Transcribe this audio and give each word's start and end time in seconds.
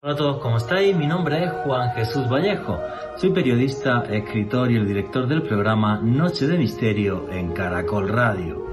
Hola 0.00 0.12
a 0.12 0.16
todos, 0.16 0.38
¿cómo 0.38 0.58
estáis? 0.58 0.96
Mi 0.96 1.08
nombre 1.08 1.42
es 1.42 1.50
Juan 1.64 1.90
Jesús 1.90 2.30
Vallejo. 2.30 2.78
Soy 3.16 3.30
periodista, 3.30 4.04
escritor 4.08 4.70
y 4.70 4.76
el 4.76 4.86
director 4.86 5.26
del 5.26 5.42
programa 5.42 5.98
Noche 6.00 6.46
de 6.46 6.56
Misterio 6.56 7.28
en 7.32 7.52
Caracol 7.52 8.08
Radio. 8.08 8.64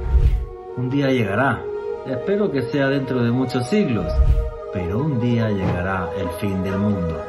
Un 0.78 0.92
día 0.92 1.10
llegará, 1.10 1.64
espero 2.06 2.52
que 2.52 2.62
sea 2.62 2.90
dentro 2.90 3.24
de 3.24 3.32
muchos 3.32 3.66
siglos, 3.70 4.06
pero 4.72 5.00
un 5.00 5.20
día 5.20 5.50
llegará 5.50 6.12
el 6.16 6.30
fin 6.40 6.62
del 6.62 6.78
mundo. 6.78 7.20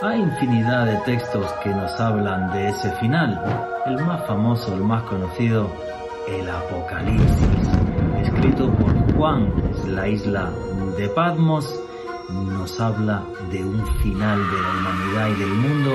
Hay 0.00 0.22
infinidad 0.22 0.86
de 0.86 0.96
textos 1.04 1.52
que 1.62 1.68
nos 1.68 2.00
hablan 2.00 2.50
de 2.50 2.68
ese 2.70 2.92
final. 2.92 3.38
El 3.84 3.98
más 4.06 4.26
famoso, 4.26 4.72
el 4.72 4.84
más 4.84 5.02
conocido, 5.02 5.68
el 6.26 6.48
Apocalipsis, 6.48 7.68
escrito 8.22 8.70
por 8.72 9.14
Juan, 9.14 9.52
la 9.86 10.08
isla 10.08 10.50
de 10.96 11.10
Patmos 11.10 11.78
nos 12.30 12.80
habla 12.80 13.22
de 13.50 13.64
un 13.64 13.86
final 13.98 14.38
de 14.38 14.62
la 14.62 14.70
humanidad 14.70 15.28
y 15.28 15.40
del 15.40 15.54
mundo 15.54 15.90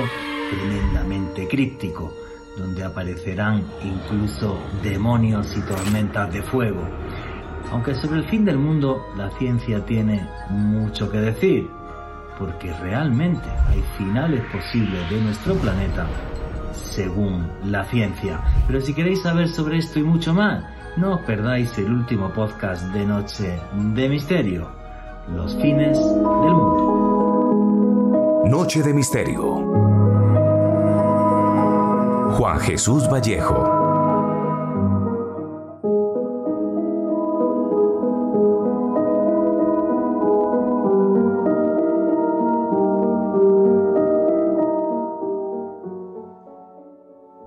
tremendamente 0.50 1.48
críptico, 1.48 2.12
donde 2.56 2.84
aparecerán 2.84 3.64
incluso 3.82 4.58
demonios 4.82 5.56
y 5.56 5.60
tormentas 5.60 6.32
de 6.32 6.42
fuego. 6.42 6.82
Aunque 7.72 7.94
sobre 7.94 8.20
el 8.20 8.24
fin 8.24 8.44
del 8.44 8.58
mundo 8.58 9.06
la 9.16 9.30
ciencia 9.38 9.84
tiene 9.84 10.28
mucho 10.50 11.10
que 11.10 11.18
decir, 11.18 11.68
porque 12.38 12.72
realmente 12.74 13.48
hay 13.68 13.82
finales 13.98 14.42
posibles 14.52 15.10
de 15.10 15.20
nuestro 15.20 15.54
planeta 15.54 16.06
según 16.72 17.48
la 17.64 17.84
ciencia. 17.84 18.40
Pero 18.66 18.80
si 18.80 18.94
queréis 18.94 19.22
saber 19.22 19.48
sobre 19.48 19.78
esto 19.78 19.98
y 19.98 20.02
mucho 20.02 20.34
más, 20.34 20.64
no 20.96 21.14
os 21.14 21.20
perdáis 21.20 21.76
el 21.78 21.92
último 21.92 22.32
podcast 22.32 22.92
de 22.92 23.06
Noche 23.06 23.60
de 23.72 24.08
Misterio 24.08 24.79
los 25.34 25.54
fines 25.56 25.98
del 25.98 26.54
mundo. 26.54 26.90
Noche 28.46 28.82
de 28.82 28.92
Misterio. 28.92 29.54
Juan 32.36 32.58
Jesús 32.60 33.08
Vallejo. 33.08 33.78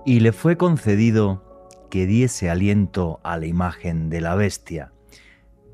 Y 0.06 0.20
le 0.20 0.32
fue 0.32 0.56
concedido 0.56 1.42
que 1.90 2.06
diese 2.06 2.50
aliento 2.50 3.20
a 3.22 3.36
la 3.38 3.46
imagen 3.46 4.10
de 4.10 4.20
la 4.20 4.34
bestia 4.34 4.93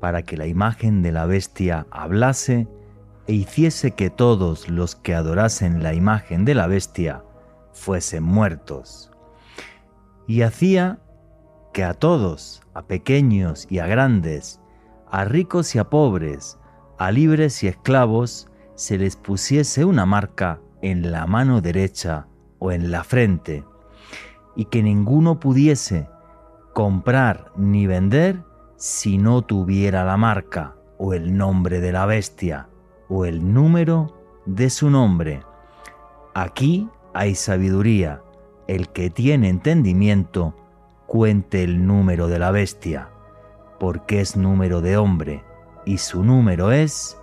para 0.01 0.23
que 0.23 0.35
la 0.35 0.47
imagen 0.47 1.03
de 1.03 1.13
la 1.13 1.25
bestia 1.25 1.85
hablase 1.91 2.67
e 3.27 3.33
hiciese 3.33 3.91
que 3.91 4.09
todos 4.09 4.67
los 4.67 4.95
que 4.95 5.13
adorasen 5.15 5.83
la 5.83 5.93
imagen 5.93 6.43
de 6.43 6.55
la 6.55 6.67
bestia 6.67 7.23
fuesen 7.71 8.23
muertos. 8.23 9.11
Y 10.27 10.41
hacía 10.41 10.99
que 11.71 11.83
a 11.83 11.93
todos, 11.93 12.63
a 12.73 12.81
pequeños 12.81 13.67
y 13.69 13.79
a 13.79 13.85
grandes, 13.87 14.59
a 15.09 15.23
ricos 15.23 15.75
y 15.75 15.79
a 15.79 15.89
pobres, 15.89 16.57
a 16.97 17.11
libres 17.11 17.63
y 17.63 17.67
esclavos, 17.67 18.49
se 18.75 18.97
les 18.97 19.15
pusiese 19.15 19.85
una 19.85 20.07
marca 20.07 20.59
en 20.81 21.11
la 21.11 21.27
mano 21.27 21.61
derecha 21.61 22.27
o 22.57 22.71
en 22.71 22.89
la 22.89 23.03
frente, 23.03 23.63
y 24.55 24.65
que 24.65 24.81
ninguno 24.81 25.39
pudiese 25.39 26.09
comprar 26.73 27.51
ni 27.55 27.85
vender 27.85 28.43
si 28.81 29.17
no 29.19 29.43
tuviera 29.43 30.03
la 30.03 30.17
marca 30.17 30.75
o 30.97 31.13
el 31.13 31.37
nombre 31.37 31.79
de 31.81 31.91
la 31.91 32.07
bestia 32.07 32.67
o 33.09 33.25
el 33.25 33.53
número 33.53 34.17
de 34.47 34.71
su 34.71 34.89
nombre. 34.89 35.43
Aquí 36.33 36.89
hay 37.13 37.35
sabiduría. 37.35 38.23
El 38.67 38.89
que 38.89 39.11
tiene 39.11 39.49
entendimiento, 39.49 40.55
cuente 41.05 41.63
el 41.63 41.85
número 41.85 42.27
de 42.27 42.39
la 42.39 42.49
bestia, 42.49 43.09
porque 43.79 44.19
es 44.19 44.35
número 44.35 44.81
de 44.81 44.97
hombre, 44.97 45.43
y 45.85 45.99
su 45.99 46.23
número 46.23 46.71
es 46.71 47.19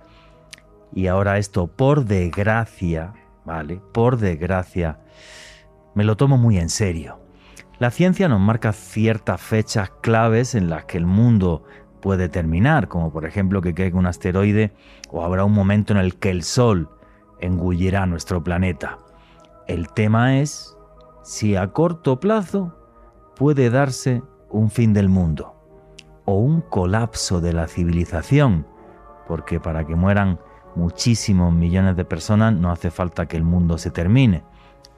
Y 0.94 1.08
ahora 1.08 1.40
esto, 1.40 1.66
por 1.66 2.06
desgracia, 2.06 3.14
¿vale? 3.44 3.82
Por 3.92 4.18
desgracia, 4.18 5.00
me 5.96 6.04
lo 6.04 6.16
tomo 6.16 6.38
muy 6.38 6.60
en 6.60 6.70
serio. 6.70 7.20
La 7.80 7.90
ciencia 7.90 8.30
nos 8.30 8.40
marca 8.40 8.72
ciertas 8.72 9.42
fechas 9.42 9.90
claves 10.02 10.54
en 10.54 10.70
las 10.70 10.86
que 10.86 10.98
el 10.98 11.08
mundo 11.08 11.64
puede 12.02 12.30
terminar, 12.30 12.88
como 12.88 13.12
por 13.12 13.26
ejemplo 13.26 13.62
que 13.62 13.74
caiga 13.74 13.98
un 13.98 14.06
asteroide 14.06 14.74
o 15.10 15.24
habrá 15.24 15.44
un 15.44 15.54
momento 15.54 15.94
en 15.94 16.00
el 16.00 16.18
que 16.18 16.30
el 16.30 16.44
Sol 16.44 16.90
engullirá 17.40 18.06
nuestro 18.06 18.44
planeta. 18.44 19.00
El 19.68 19.90
tema 19.90 20.40
es 20.40 20.77
si 21.28 21.58
a 21.58 21.68
corto 21.74 22.22
plazo 22.22 22.74
puede 23.36 23.70
darse 23.70 24.24
un 24.50 24.70
fin 24.70 24.94
del 24.94 25.10
mundo 25.10 25.56
o 26.24 26.36
un 26.36 26.62
colapso 26.62 27.42
de 27.42 27.52
la 27.52 27.68
civilización, 27.68 28.66
porque 29.28 29.60
para 29.60 29.86
que 29.86 29.98
mueran 29.98 30.40
muchísimos 30.76 31.52
millones 31.52 31.98
de 31.98 32.06
personas 32.06 32.54
no 32.54 32.72
hace 32.72 32.92
falta 32.92 33.26
que 33.26 33.36
el 33.36 33.44
mundo 33.44 33.78
se 33.78 33.92
termine, 33.92 34.46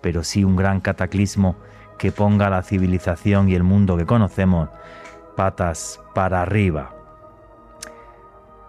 pero 0.02 0.24
sí 0.24 0.44
un 0.44 0.56
gran 0.56 0.82
cataclismo 0.82 1.56
que 1.98 2.12
ponga 2.12 2.52
la 2.52 2.62
civilización 2.62 3.50
y 3.50 3.56
el 3.56 3.64
mundo 3.64 3.98
que 3.98 4.06
conocemos 4.06 4.70
patas 5.36 6.00
para 6.14 6.44
arriba. 6.44 6.94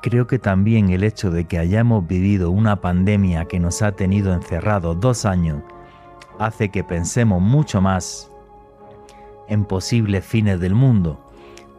Creo 0.00 0.26
que 0.26 0.38
también 0.38 0.88
el 0.88 1.04
hecho 1.04 1.30
de 1.30 1.44
que 1.44 1.58
hayamos 1.58 2.06
vivido 2.06 2.50
una 2.50 2.80
pandemia 2.80 3.44
que 3.44 3.60
nos 3.60 3.82
ha 3.82 3.92
tenido 3.92 4.32
encerrados 4.32 4.98
dos 4.98 5.26
años 5.26 5.62
hace 6.40 6.70
que 6.70 6.82
pensemos 6.82 7.40
mucho 7.42 7.82
más 7.82 8.30
en 9.48 9.66
posibles 9.66 10.24
fines 10.24 10.58
del 10.58 10.74
mundo, 10.74 11.20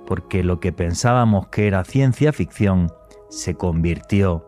porque 0.06 0.44
lo 0.44 0.60
que 0.60 0.72
pensábamos 0.72 1.48
que 1.48 1.68
era 1.68 1.84
ciencia 1.84 2.32
ficción 2.32 2.92
se 3.30 3.56
convirtió 3.56 4.48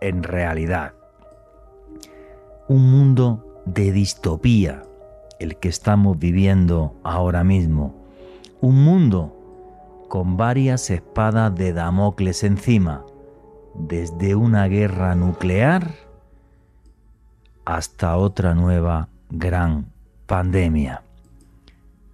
en 0.00 0.22
realidad. 0.22 0.92
un 2.68 2.90
mundo 2.90 3.62
de 3.64 3.92
distopía, 3.92 4.82
el 5.38 5.56
que 5.56 5.70
estamos 5.70 6.18
viviendo 6.18 6.94
ahora 7.02 7.42
mismo. 7.42 7.94
Un 8.60 8.84
mundo 8.84 9.34
con 10.08 10.36
varias 10.36 10.90
espadas 10.90 11.54
de 11.54 11.72
Damocles 11.72 12.44
encima, 12.44 13.06
desde 13.74 14.34
una 14.34 14.66
guerra 14.68 15.14
nuclear 15.14 15.94
hasta 17.64 18.18
otra 18.18 18.54
nueva 18.54 19.08
gran 19.30 19.92
pandemia. 20.26 21.02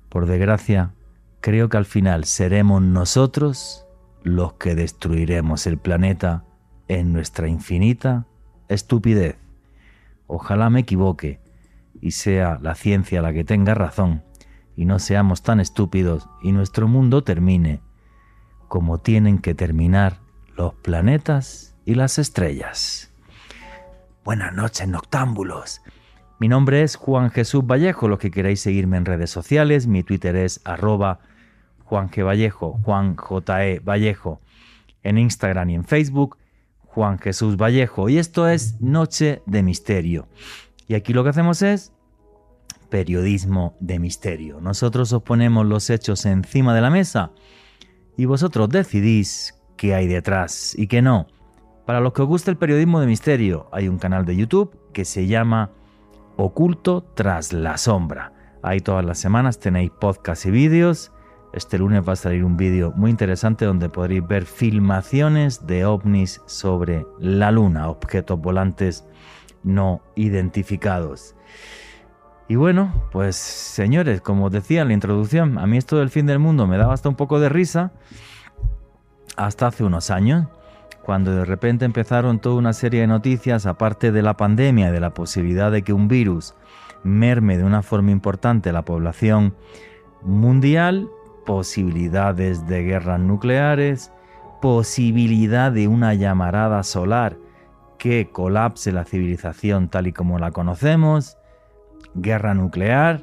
Por 0.08 0.26
desgracia, 0.26 0.94
creo 1.40 1.68
que 1.68 1.76
al 1.76 1.84
final 1.84 2.24
seremos 2.24 2.82
nosotros 2.82 3.86
los 4.22 4.54
que 4.54 4.74
destruiremos 4.74 5.66
el 5.66 5.78
planeta 5.78 6.44
en 6.88 7.12
nuestra 7.12 7.48
infinita 7.48 8.26
estupidez. 8.68 9.36
Ojalá 10.26 10.70
me 10.70 10.80
equivoque 10.80 11.40
y 12.00 12.12
sea 12.12 12.58
la 12.60 12.74
ciencia 12.74 13.22
la 13.22 13.32
que 13.32 13.44
tenga 13.44 13.74
razón 13.74 14.22
y 14.76 14.84
no 14.86 14.98
seamos 14.98 15.42
tan 15.42 15.60
estúpidos 15.60 16.28
y 16.42 16.52
nuestro 16.52 16.88
mundo 16.88 17.22
termine 17.22 17.80
como 18.68 18.98
tienen 18.98 19.38
que 19.38 19.54
terminar 19.54 20.20
los 20.56 20.74
planetas 20.74 21.76
y 21.84 21.94
las 21.94 22.18
estrellas. 22.18 23.12
Buenas 24.24 24.54
noches, 24.54 24.88
noctámbulos. 24.88 25.82
Mi 26.40 26.48
nombre 26.48 26.82
es 26.82 26.96
Juan 26.96 27.30
Jesús 27.30 27.64
Vallejo, 27.64 28.08
los 28.08 28.18
que 28.18 28.30
queráis 28.30 28.60
seguirme 28.60 28.96
en 28.96 29.04
redes 29.04 29.30
sociales, 29.30 29.86
mi 29.86 30.02
Twitter 30.02 30.34
es 30.34 30.60
arroba 30.64 31.20
Juan 31.84 32.10
G. 32.10 32.24
Vallejo, 32.24 32.80
Juan. 32.82 33.16
E. 33.60 33.80
Vallejo, 33.80 34.40
en 35.02 35.18
Instagram 35.18 35.70
y 35.70 35.74
en 35.76 35.84
Facebook, 35.84 36.38
Juan 36.80 37.18
Jesús 37.18 37.56
Vallejo. 37.56 38.08
Y 38.08 38.18
esto 38.18 38.48
es 38.48 38.80
Noche 38.80 39.42
de 39.46 39.62
Misterio. 39.62 40.26
Y 40.88 40.94
aquí 40.94 41.12
lo 41.12 41.22
que 41.22 41.30
hacemos 41.30 41.62
es 41.62 41.92
periodismo 42.90 43.76
de 43.80 43.98
misterio. 43.98 44.60
Nosotros 44.60 45.12
os 45.12 45.22
ponemos 45.22 45.66
los 45.66 45.90
hechos 45.90 46.26
encima 46.26 46.74
de 46.74 46.80
la 46.80 46.90
mesa 46.90 47.32
y 48.16 48.24
vosotros 48.26 48.68
decidís 48.68 49.58
qué 49.76 49.94
hay 49.94 50.06
detrás 50.06 50.74
y 50.78 50.86
qué 50.86 51.02
no. 51.02 51.26
Para 51.86 52.00
los 52.00 52.12
que 52.12 52.22
os 52.22 52.28
gusta 52.28 52.50
el 52.50 52.56
periodismo 52.56 53.00
de 53.00 53.06
misterio, 53.06 53.68
hay 53.72 53.88
un 53.88 53.98
canal 53.98 54.24
de 54.24 54.36
YouTube 54.36 54.78
que 54.92 55.04
se 55.04 55.26
llama 55.26 55.72
Oculto 56.36 57.04
tras 57.14 57.52
la 57.52 57.76
sombra. 57.78 58.32
Ahí 58.62 58.80
todas 58.80 59.04
las 59.04 59.18
semanas 59.18 59.58
tenéis 59.60 59.90
podcasts 59.90 60.46
y 60.46 60.50
vídeos. 60.50 61.12
Este 61.52 61.78
lunes 61.78 62.02
va 62.06 62.14
a 62.14 62.16
salir 62.16 62.44
un 62.44 62.56
vídeo 62.56 62.92
muy 62.96 63.10
interesante 63.10 63.64
donde 63.64 63.88
podréis 63.88 64.26
ver 64.26 64.44
filmaciones 64.44 65.66
de 65.66 65.84
ovnis 65.84 66.40
sobre 66.46 67.06
la 67.20 67.52
luna, 67.52 67.88
objetos 67.88 68.40
volantes 68.40 69.06
no 69.62 70.02
identificados. 70.16 71.36
Y 72.48 72.56
bueno, 72.56 72.92
pues 73.12 73.36
señores, 73.36 74.20
como 74.20 74.46
os 74.46 74.52
decía 74.52 74.82
en 74.82 74.88
la 74.88 74.94
introducción, 74.94 75.58
a 75.58 75.66
mí 75.66 75.76
esto 75.76 75.98
del 75.98 76.10
fin 76.10 76.26
del 76.26 76.40
mundo 76.40 76.66
me 76.66 76.76
daba 76.76 76.94
hasta 76.94 77.08
un 77.08 77.14
poco 77.14 77.38
de 77.38 77.48
risa 77.48 77.92
hasta 79.36 79.66
hace 79.66 79.84
unos 79.84 80.10
años, 80.10 80.46
cuando 81.04 81.34
de 81.34 81.44
repente 81.44 81.84
empezaron 81.84 82.40
toda 82.40 82.56
una 82.56 82.72
serie 82.72 83.02
de 83.02 83.06
noticias, 83.06 83.66
aparte 83.66 84.10
de 84.10 84.22
la 84.22 84.36
pandemia 84.36 84.90
de 84.90 85.00
la 85.00 85.12
posibilidad 85.12 85.70
de 85.70 85.82
que 85.82 85.92
un 85.92 86.08
virus 86.08 86.54
merme 87.02 87.58
de 87.58 87.64
una 87.64 87.82
forma 87.82 88.10
importante 88.10 88.72
la 88.72 88.84
población 88.84 89.54
mundial, 90.22 91.08
posibilidades 91.44 92.66
de 92.66 92.82
guerras 92.82 93.20
nucleares, 93.20 94.10
posibilidad 94.62 95.70
de 95.70 95.88
una 95.88 96.14
llamarada 96.14 96.82
solar 96.82 97.36
que 97.98 98.30
colapse 98.32 98.90
la 98.90 99.04
civilización 99.04 99.88
tal 99.88 100.06
y 100.06 100.12
como 100.12 100.38
la 100.38 100.50
conocemos, 100.52 101.36
guerra 102.14 102.54
nuclear. 102.54 103.22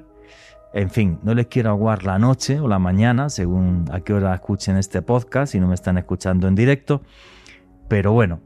En 0.74 0.90
fin, 0.90 1.20
no 1.24 1.34
les 1.34 1.48
quiero 1.48 1.72
aguar 1.72 2.04
la 2.04 2.20
noche 2.20 2.60
o 2.60 2.68
la 2.68 2.80
mañana, 2.80 3.30
según 3.30 3.86
a 3.92 4.02
qué 4.02 4.14
hora 4.14 4.34
escuchen 4.34 4.78
este 4.78 5.02
podcast, 5.02 5.52
si 5.52 5.60
no 5.60 5.68
me 5.68 5.74
están 5.74 5.98
escuchando 5.98 6.48
en 6.48 6.56
directo. 6.56 7.02
Pero 7.92 8.14
bueno, 8.14 8.40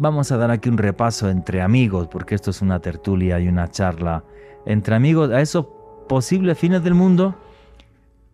vamos 0.00 0.32
a 0.32 0.36
dar 0.38 0.50
aquí 0.50 0.68
un 0.68 0.76
repaso 0.76 1.30
entre 1.30 1.62
amigos, 1.62 2.08
porque 2.08 2.34
esto 2.34 2.50
es 2.50 2.62
una 2.62 2.80
tertulia 2.80 3.38
y 3.38 3.46
una 3.46 3.70
charla 3.70 4.24
entre 4.66 4.96
amigos 4.96 5.30
a 5.30 5.40
esos 5.40 5.66
posibles 6.08 6.58
fines 6.58 6.82
del 6.82 6.94
mundo 6.94 7.36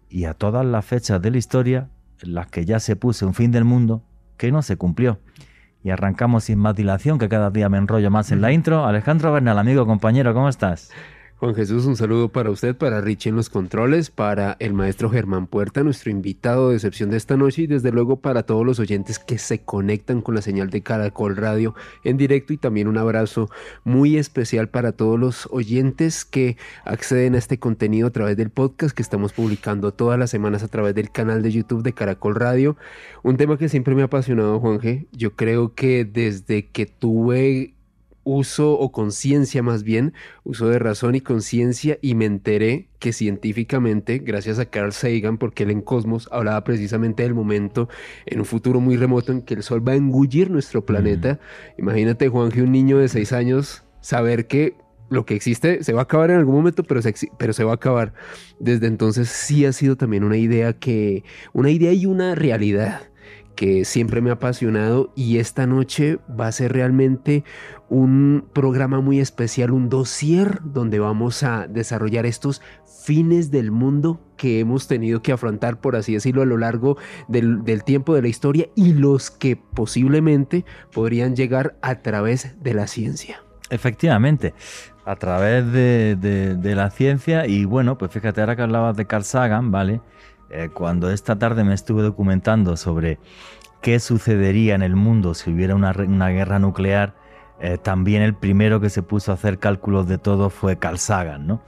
y 0.08 0.24
a 0.24 0.32
todas 0.32 0.64
las 0.64 0.82
fechas 0.82 1.20
de 1.20 1.30
la 1.30 1.36
historia 1.36 1.90
en 2.22 2.32
las 2.32 2.46
que 2.46 2.64
ya 2.64 2.80
se 2.80 2.96
puso 2.96 3.26
un 3.26 3.34
fin 3.34 3.50
del 3.50 3.66
mundo 3.66 4.04
que 4.38 4.50
no 4.50 4.62
se 4.62 4.78
cumplió. 4.78 5.18
Y 5.82 5.90
arrancamos 5.90 6.44
sin 6.44 6.60
más 6.60 6.74
dilación, 6.74 7.18
que 7.18 7.28
cada 7.28 7.50
día 7.50 7.68
me 7.68 7.76
enrollo 7.76 8.10
más 8.10 8.32
en 8.32 8.40
la 8.40 8.50
intro. 8.50 8.86
Alejandro 8.86 9.34
Bernal, 9.34 9.58
amigo, 9.58 9.84
compañero, 9.84 10.32
¿cómo 10.32 10.48
estás? 10.48 10.90
Juan 11.36 11.56
Jesús, 11.56 11.84
un 11.86 11.96
saludo 11.96 12.28
para 12.28 12.50
usted, 12.50 12.76
para 12.76 13.00
Richie 13.00 13.30
en 13.30 13.34
los 13.34 13.50
controles, 13.50 14.08
para 14.08 14.56
el 14.60 14.72
maestro 14.72 15.10
Germán 15.10 15.48
Puerta, 15.48 15.82
nuestro 15.82 16.12
invitado 16.12 16.70
de 16.70 16.76
excepción 16.76 17.10
de 17.10 17.16
esta 17.16 17.36
noche 17.36 17.62
y 17.62 17.66
desde 17.66 17.90
luego 17.90 18.20
para 18.20 18.44
todos 18.44 18.64
los 18.64 18.78
oyentes 18.78 19.18
que 19.18 19.38
se 19.38 19.58
conectan 19.58 20.22
con 20.22 20.36
la 20.36 20.42
señal 20.42 20.70
de 20.70 20.82
Caracol 20.82 21.36
Radio 21.36 21.74
en 22.04 22.18
directo 22.18 22.52
y 22.52 22.56
también 22.56 22.86
un 22.86 22.98
abrazo 22.98 23.50
muy 23.82 24.16
especial 24.16 24.68
para 24.68 24.92
todos 24.92 25.18
los 25.18 25.48
oyentes 25.50 26.24
que 26.24 26.56
acceden 26.84 27.34
a 27.34 27.38
este 27.38 27.58
contenido 27.58 28.06
a 28.06 28.12
través 28.12 28.36
del 28.36 28.50
podcast 28.50 28.94
que 28.94 29.02
estamos 29.02 29.32
publicando 29.32 29.92
todas 29.92 30.16
las 30.20 30.30
semanas 30.30 30.62
a 30.62 30.68
través 30.68 30.94
del 30.94 31.10
canal 31.10 31.42
de 31.42 31.50
YouTube 31.50 31.82
de 31.82 31.94
Caracol 31.94 32.36
Radio. 32.36 32.76
Un 33.24 33.36
tema 33.36 33.58
que 33.58 33.68
siempre 33.68 33.96
me 33.96 34.02
ha 34.02 34.06
apasionado, 34.06 34.60
Juan 34.60 34.78
G. 34.78 35.08
Yo 35.10 35.34
creo 35.34 35.74
que 35.74 36.04
desde 36.04 36.68
que 36.68 36.86
tuve 36.86 37.73
uso 38.24 38.72
o 38.72 38.90
conciencia 38.92 39.62
más 39.62 39.82
bien, 39.82 40.14
uso 40.42 40.68
de 40.68 40.78
razón 40.78 41.14
y 41.14 41.20
conciencia 41.20 41.98
y 42.02 42.14
me 42.14 42.24
enteré 42.24 42.88
que 42.98 43.12
científicamente, 43.12 44.18
gracias 44.18 44.58
a 44.58 44.66
Carl 44.66 44.92
Sagan, 44.92 45.38
porque 45.38 45.64
él 45.64 45.70
en 45.70 45.82
Cosmos 45.82 46.28
hablaba 46.32 46.64
precisamente 46.64 47.22
del 47.22 47.34
momento 47.34 47.88
en 48.26 48.40
un 48.40 48.46
futuro 48.46 48.80
muy 48.80 48.96
remoto 48.96 49.32
en 49.32 49.42
que 49.42 49.54
el 49.54 49.62
Sol 49.62 49.86
va 49.86 49.92
a 49.92 49.96
engullir 49.96 50.50
nuestro 50.50 50.84
planeta. 50.84 51.38
Imagínate, 51.78 52.28
Juan, 52.28 52.50
que 52.50 52.62
un 52.62 52.72
niño 52.72 52.98
de 52.98 53.08
seis 53.08 53.32
años 53.32 53.84
saber 54.00 54.46
que 54.46 54.76
lo 55.10 55.26
que 55.26 55.34
existe 55.34 55.84
se 55.84 55.92
va 55.92 56.00
a 56.00 56.04
acabar 56.04 56.30
en 56.30 56.38
algún 56.38 56.56
momento, 56.56 56.82
pero 56.82 57.02
se, 57.02 57.14
pero 57.38 57.52
se 57.52 57.64
va 57.64 57.72
a 57.72 57.76
acabar. 57.76 58.14
Desde 58.58 58.86
entonces 58.86 59.28
sí 59.28 59.66
ha 59.66 59.72
sido 59.72 59.96
también 59.96 60.24
una 60.24 60.36
idea 60.36 60.72
que, 60.72 61.24
una 61.52 61.70
idea 61.70 61.92
y 61.92 62.06
una 62.06 62.34
realidad 62.34 63.02
que 63.54 63.84
siempre 63.84 64.20
me 64.20 64.30
ha 64.30 64.34
apasionado 64.34 65.12
y 65.14 65.38
esta 65.38 65.66
noche 65.66 66.18
va 66.28 66.48
a 66.48 66.52
ser 66.52 66.72
realmente 66.72 67.44
un 67.88 68.48
programa 68.52 69.00
muy 69.00 69.20
especial, 69.20 69.70
un 69.70 69.88
dossier 69.88 70.60
donde 70.64 70.98
vamos 70.98 71.42
a 71.42 71.66
desarrollar 71.68 72.26
estos 72.26 72.62
fines 73.04 73.50
del 73.50 73.70
mundo 73.70 74.20
que 74.36 74.60
hemos 74.60 74.88
tenido 74.88 75.22
que 75.22 75.32
afrontar, 75.32 75.80
por 75.80 75.94
así 75.94 76.14
decirlo, 76.14 76.42
a 76.42 76.46
lo 76.46 76.56
largo 76.56 76.96
del, 77.28 77.62
tiempo 77.84 78.14
de 78.14 78.22
la 78.22 78.28
historia 78.28 78.68
y 78.74 78.94
los 78.94 79.30
que 79.30 79.56
posiblemente 79.56 80.64
podrían 80.92 81.36
llegar 81.36 81.76
a 81.82 82.00
través 82.00 82.56
de 82.62 82.74
la 82.74 82.86
ciencia. 82.86 83.42
Efectivamente, 83.70 84.54
a 85.04 85.16
través 85.16 85.70
de, 85.70 86.74
la 86.74 86.90
ciencia 86.90 87.46
y 87.46 87.64
bueno, 87.66 87.98
pues 87.98 88.10
fíjate, 88.10 88.40
ahora 88.40 88.56
que 88.56 88.62
hablabas 88.62 88.96
de 88.96 89.06
Carl 89.06 89.24
Sagan, 89.24 89.70
¿vale? 89.70 90.00
Eh, 90.50 90.68
cuando 90.72 91.10
esta 91.10 91.38
tarde 91.38 91.64
me 91.64 91.74
estuve 91.74 92.02
documentando 92.02 92.76
sobre 92.76 93.18
qué 93.80 94.00
sucedería 94.00 94.74
en 94.74 94.82
el 94.82 94.96
mundo 94.96 95.34
si 95.34 95.52
hubiera 95.52 95.74
una, 95.74 95.92
guerra 96.30 96.58
nuclear, 96.58 97.14
eh, 97.60 97.78
también 97.78 98.22
el 98.22 98.34
primero 98.34 98.80
que 98.80 98.90
se 98.90 99.02
puso 99.02 99.30
a 99.30 99.34
hacer 99.34 99.58
cálculos 99.58 100.06
de 100.06 100.18
todo 100.18 100.50
fue 100.50 100.78
Carl 100.78 100.98
Sagan, 100.98 101.46
¿no? 101.46 101.62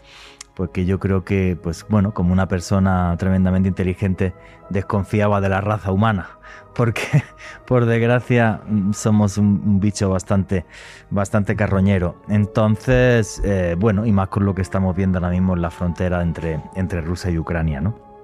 Porque 0.54 0.86
yo 0.86 0.98
creo 0.98 1.24
que, 1.24 1.58
pues 1.62 1.84
bueno, 1.88 2.14
como 2.14 2.32
una 2.32 2.48
persona 2.48 3.14
tremendamente 3.18 3.68
inteligente, 3.68 4.34
desconfiaba 4.70 5.42
de 5.42 5.50
la 5.50 5.60
raza 5.60 5.92
humana, 5.92 6.38
porque 6.74 7.22
por 7.66 7.84
desgracia 7.84 8.62
somos 8.92 9.36
un, 9.36 9.80
bicho 9.80 10.08
bastante, 10.08 10.64
bastante 11.10 11.56
carroñero. 11.56 12.22
Entonces, 12.28 13.42
eh, 13.44 13.76
bueno, 13.78 14.06
y 14.06 14.12
más 14.12 14.28
con 14.28 14.46
lo 14.46 14.54
que 14.54 14.62
estamos 14.62 14.96
viendo 14.96 15.18
ahora 15.18 15.30
mismo 15.30 15.54
en 15.54 15.62
la 15.62 15.70
frontera 15.70 16.22
entre 16.22 17.00
Rusia 17.02 17.30
y 17.30 17.38
Ucrania, 17.38 17.80
¿no? 17.82 18.15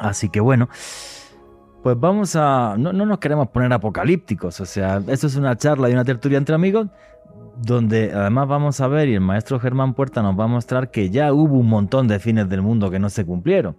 Así 0.00 0.28
que 0.28 0.40
bueno, 0.40 0.68
pues 1.82 1.98
vamos 1.98 2.36
a... 2.36 2.76
No, 2.78 2.92
nos 2.92 3.18
queremos 3.18 3.48
poner 3.48 3.72
apocalípticos, 3.72 4.60
o 4.60 4.66
sea, 4.66 5.02
esto 5.08 5.26
es 5.26 5.36
una 5.36 5.56
charla 5.56 5.90
y 5.90 5.92
una 5.92 6.04
tertulia 6.04 6.38
entre 6.38 6.54
amigos 6.54 6.88
donde 7.56 8.12
además 8.12 8.48
vamos 8.48 8.80
a 8.80 8.88
ver 8.88 9.08
y 9.08 9.14
el 9.14 9.20
maestro 9.20 9.60
Germán 9.60 9.94
Puerta 9.94 10.22
nos 10.22 10.38
va 10.38 10.44
a 10.44 10.48
mostrar 10.48 10.90
que 10.90 11.10
ya 11.10 11.32
hubo 11.32 11.58
un 11.58 11.68
montón 11.68 12.08
de 12.08 12.18
fines 12.18 12.48
del 12.48 12.62
mundo 12.62 12.90
que 12.90 12.98
no 12.98 13.10
se 13.10 13.24
cumplieron. 13.24 13.76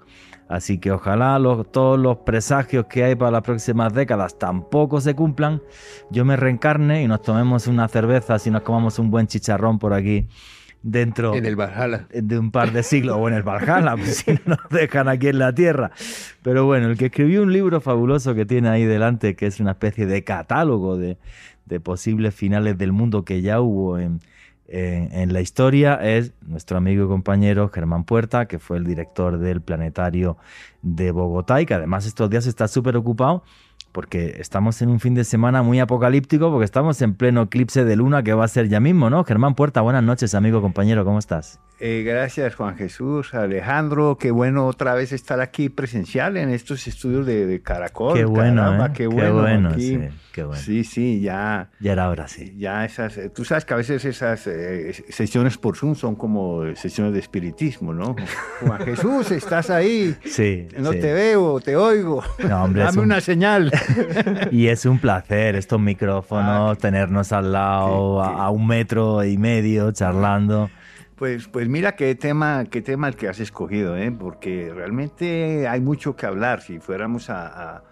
Así 0.47 0.77
que 0.77 0.91
ojalá 0.91 1.39
todos 1.71 1.99
los 1.99 2.17
presagios 2.17 2.85
que 2.85 3.03
hay 3.03 3.15
para 3.15 3.31
las 3.31 3.41
próximas 3.41 3.93
décadas 3.93 4.37
tampoco 4.37 5.01
se 5.01 5.15
cumplan. 5.15 5.61
Yo 6.11 6.23
me 6.23 6.35
reencarne 6.35 7.01
y 7.01 7.07
nos 7.07 7.21
tomemos 7.21 7.67
una 7.67 7.87
cerveza 7.87 8.37
si 8.37 8.51
nos 8.51 8.61
comamos 8.61 8.99
un 8.99 9.09
buen 9.09 9.27
chicharrón 9.27 9.79
por 9.79 9.93
aquí 9.93 10.27
dentro 10.85 11.33
en 11.33 11.45
el 11.45 11.55
Valhalla. 11.55 12.07
de 12.13 12.37
un 12.37 12.51
par 12.51 12.71
de 12.71 12.83
siglos 12.83 13.17
o 13.19 13.27
en 13.27 13.33
el 13.33 13.43
Valhalla, 13.43 13.97
pues 13.97 14.17
si 14.25 14.33
no 14.33 14.39
nos 14.45 14.69
dejan 14.69 15.07
aquí 15.07 15.27
en 15.27 15.39
la 15.39 15.53
tierra. 15.53 15.91
Pero 16.43 16.65
bueno, 16.65 16.89
el 16.89 16.97
que 16.97 17.07
escribió 17.07 17.41
un 17.41 17.51
libro 17.51 17.81
fabuloso 17.81 18.35
que 18.35 18.45
tiene 18.45 18.69
ahí 18.69 18.85
delante, 18.85 19.35
que 19.35 19.47
es 19.47 19.59
una 19.59 19.71
especie 19.71 20.05
de 20.05 20.23
catálogo 20.23 20.95
de, 20.97 21.17
posibles 21.83 22.35
finales 22.35 22.77
del 22.77 22.91
mundo 22.91 23.25
que 23.25 23.41
ya 23.41 23.59
hubo 23.59 23.97
en, 23.97 24.19
en, 24.67 25.11
en 25.11 25.33
la 25.33 25.41
historia 25.41 25.95
es 25.95 26.31
nuestro 26.45 26.77
amigo 26.77 27.05
y 27.05 27.07
compañero 27.07 27.69
Germán 27.69 28.03
Puerta, 28.03 28.45
que 28.45 28.59
fue 28.59 28.77
el 28.77 28.85
director 28.85 29.39
del 29.39 29.61
Planetario 29.61 30.37
de 30.83 31.09
Bogotá 31.09 31.59
y 31.59 31.65
que 31.65 31.73
además 31.73 32.05
estos 32.05 32.29
días 32.29 32.45
está 32.45 32.67
súper 32.67 32.95
ocupado 32.95 33.43
porque 33.95 34.35
estamos 34.41 34.81
en 34.81 34.89
un 34.89 34.99
fin 34.99 35.15
de 35.15 35.23
semana 35.23 35.63
muy 35.63 35.79
apocalíptico, 35.79 36.51
porque 36.51 36.65
estamos 36.65 37.01
en 37.01 37.13
pleno 37.15 37.43
eclipse 37.43 37.85
de 37.85 37.95
luna 37.95 38.23
que 38.23 38.33
va 38.33 38.43
a 38.43 38.47
ser 38.49 38.67
ya 38.67 38.81
mismo, 38.81 39.09
¿no? 39.09 39.23
Germán 39.23 39.55
Puerta, 39.55 39.79
buenas 39.79 40.03
noches, 40.03 40.35
amigo, 40.35 40.61
compañero, 40.61 41.05
¿cómo 41.05 41.17
estás? 41.17 41.61
Eh, 41.79 42.03
gracias, 42.05 42.55
Juan 42.55 42.75
Jesús, 42.75 43.33
Alejandro, 43.33 44.17
qué 44.19 44.31
bueno 44.31 44.67
otra 44.67 44.95
vez 44.95 45.13
estar 45.13 45.39
aquí 45.39 45.69
presencial 45.69 46.35
en 46.35 46.49
estos 46.49 46.87
estudios 46.87 47.25
de, 47.25 47.45
de 47.45 47.61
Caracol. 47.61 48.15
Qué 48.15 48.25
bueno, 48.25 48.63
Caramba, 48.63 48.87
¿eh? 48.87 48.91
qué 48.93 49.03
Qué 49.03 49.07
bueno. 49.07 49.33
bueno, 49.41 49.69
aquí. 49.69 49.81
sí, 49.81 49.99
qué 50.35 50.43
bueno. 50.43 50.61
Sí, 50.61 50.83
sí, 50.83 51.21
ya. 51.21 51.69
Ya 51.79 51.93
era 51.93 52.09
hora, 52.09 52.27
sí. 52.27 52.53
Ya 52.57 52.83
esas, 52.83 53.17
eh, 53.17 53.29
tú 53.29 53.45
sabes 53.45 53.63
que 53.63 53.73
a 53.73 53.77
veces 53.77 54.03
esas 54.03 54.45
eh, 54.47 54.91
sesiones 55.09 55.57
por 55.57 55.77
Zoom 55.77 55.95
son 55.95 56.15
como 56.15 56.63
sesiones 56.75 57.13
de 57.13 57.19
espiritismo, 57.19 57.93
¿no? 57.93 58.17
Juan 58.59 58.81
Jesús, 58.81 59.31
estás 59.31 59.69
ahí, 59.69 60.13
Sí. 60.25 60.67
no 60.77 60.91
sí. 60.91 60.99
te 60.99 61.13
veo, 61.13 61.61
te 61.61 61.77
oigo, 61.77 62.21
No, 62.47 62.65
hombre, 62.65 62.83
dame 62.83 62.99
un- 62.99 63.05
una 63.05 63.21
señal. 63.21 63.71
Y 64.51 64.67
es 64.67 64.85
un 64.85 64.99
placer 64.99 65.55
estos 65.55 65.79
micrófonos, 65.79 66.77
Ah, 66.77 66.79
tenernos 66.79 67.31
al 67.31 67.53
lado 67.53 68.21
a- 68.21 68.49
un 68.49 68.67
metro 68.67 69.23
y 69.23 69.37
medio 69.37 69.91
charlando. 69.93 70.69
Pues, 71.15 71.47
pues 71.47 71.69
mira 71.69 71.95
qué 71.95 72.13
tema, 72.15 72.65
qué 72.69 72.81
tema 72.81 73.07
el 73.07 73.15
que 73.15 73.29
has 73.29 73.39
escogido, 73.39 73.95
¿eh? 73.95 74.11
porque 74.11 74.69
realmente 74.75 75.65
hay 75.65 75.79
mucho 75.79 76.17
que 76.17 76.25
hablar. 76.25 76.61
Si 76.61 76.79
fuéramos 76.79 77.29
a 77.29 77.83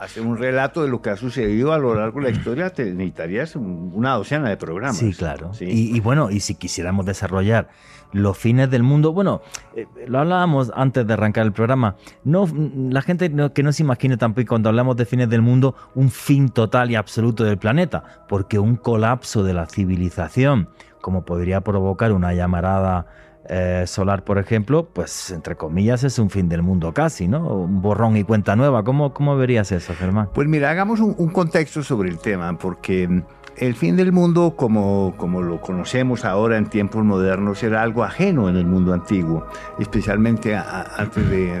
hacer 0.00 0.22
un 0.24 0.36
relato 0.38 0.82
de 0.82 0.88
lo 0.88 1.00
que 1.02 1.10
ha 1.10 1.16
sucedido 1.16 1.72
a 1.72 1.78
lo 1.78 1.94
largo 1.94 2.20
de 2.20 2.30
la 2.30 2.36
historia, 2.36 2.70
te 2.70 2.84
necesitarías 2.86 3.54
un- 3.54 3.92
una 3.94 4.14
docena 4.14 4.48
de 4.48 4.56
programas. 4.56 4.96
Sí, 4.96 5.12
claro. 5.12 5.52
Sí. 5.54 5.66
Y, 5.66 5.96
y 5.96 6.00
bueno, 6.00 6.30
y 6.30 6.40
si 6.40 6.54
quisiéramos 6.54 7.04
desarrollar 7.06 7.68
los 8.12 8.36
fines 8.36 8.68
del 8.70 8.82
mundo, 8.82 9.12
bueno, 9.12 9.40
eh, 9.76 9.86
lo 10.08 10.18
hablábamos 10.18 10.72
antes 10.74 11.06
de 11.06 11.12
arrancar 11.12 11.46
el 11.46 11.52
programa, 11.52 11.94
no, 12.24 12.46
mm, 12.46 12.90
la 12.90 13.02
gente 13.02 13.28
no- 13.28 13.52
que 13.52 13.62
no 13.62 13.72
se 13.72 13.82
imagine 13.84 14.16
tampoco 14.16 14.48
cuando 14.48 14.68
hablamos 14.68 14.96
de 14.96 15.04
fines 15.04 15.28
del 15.28 15.42
mundo 15.42 15.76
un 15.94 16.10
fin 16.10 16.48
total 16.48 16.90
y 16.90 16.96
absoluto 16.96 17.44
del 17.44 17.58
planeta, 17.58 18.02
porque 18.28 18.58
un 18.58 18.74
colapso 18.76 19.44
de 19.44 19.54
la 19.54 19.66
civilización, 19.66 20.70
como 21.00 21.24
podría 21.24 21.60
provocar 21.60 22.12
una 22.12 22.34
llamarada 22.34 23.06
eh, 23.52 23.82
solar, 23.88 24.22
por 24.24 24.38
ejemplo, 24.38 24.88
pues 24.92 25.30
entre 25.32 25.56
comillas 25.56 26.04
es 26.04 26.20
un 26.20 26.30
fin 26.30 26.48
del 26.48 26.62
mundo 26.62 26.94
casi, 26.94 27.26
¿no? 27.26 27.46
Un 27.48 27.82
borrón 27.82 28.16
y 28.16 28.22
cuenta 28.22 28.54
nueva. 28.54 28.84
¿Cómo, 28.84 29.12
cómo 29.12 29.36
verías 29.36 29.72
eso, 29.72 29.92
Germán? 29.98 30.28
Pues 30.32 30.46
mira, 30.46 30.70
hagamos 30.70 31.00
un, 31.00 31.14
contexto 31.30 31.82
sobre 31.82 32.10
el 32.10 32.18
tema, 32.18 32.56
porque 32.56 33.08
mm, 33.08 33.22
el 33.56 33.74
fin 33.74 33.96
del 33.96 34.12
mundo, 34.12 34.54
como, 34.56 35.14
como 35.16 35.42
lo 35.42 35.60
conocemos 35.60 36.24
ahora 36.24 36.56
en 36.58 36.66
tiempos 36.66 37.04
modernos, 37.04 37.62
era 37.64 37.82
algo 37.82 38.04
ajeno 38.04 38.48
en 38.48 38.56
el 38.56 38.66
mundo 38.66 38.94
antiguo, 38.94 39.44
especialmente 39.80 40.54
a- 40.54 40.62
a- 40.62 41.02
antes 41.02 41.28
de- 41.28 41.60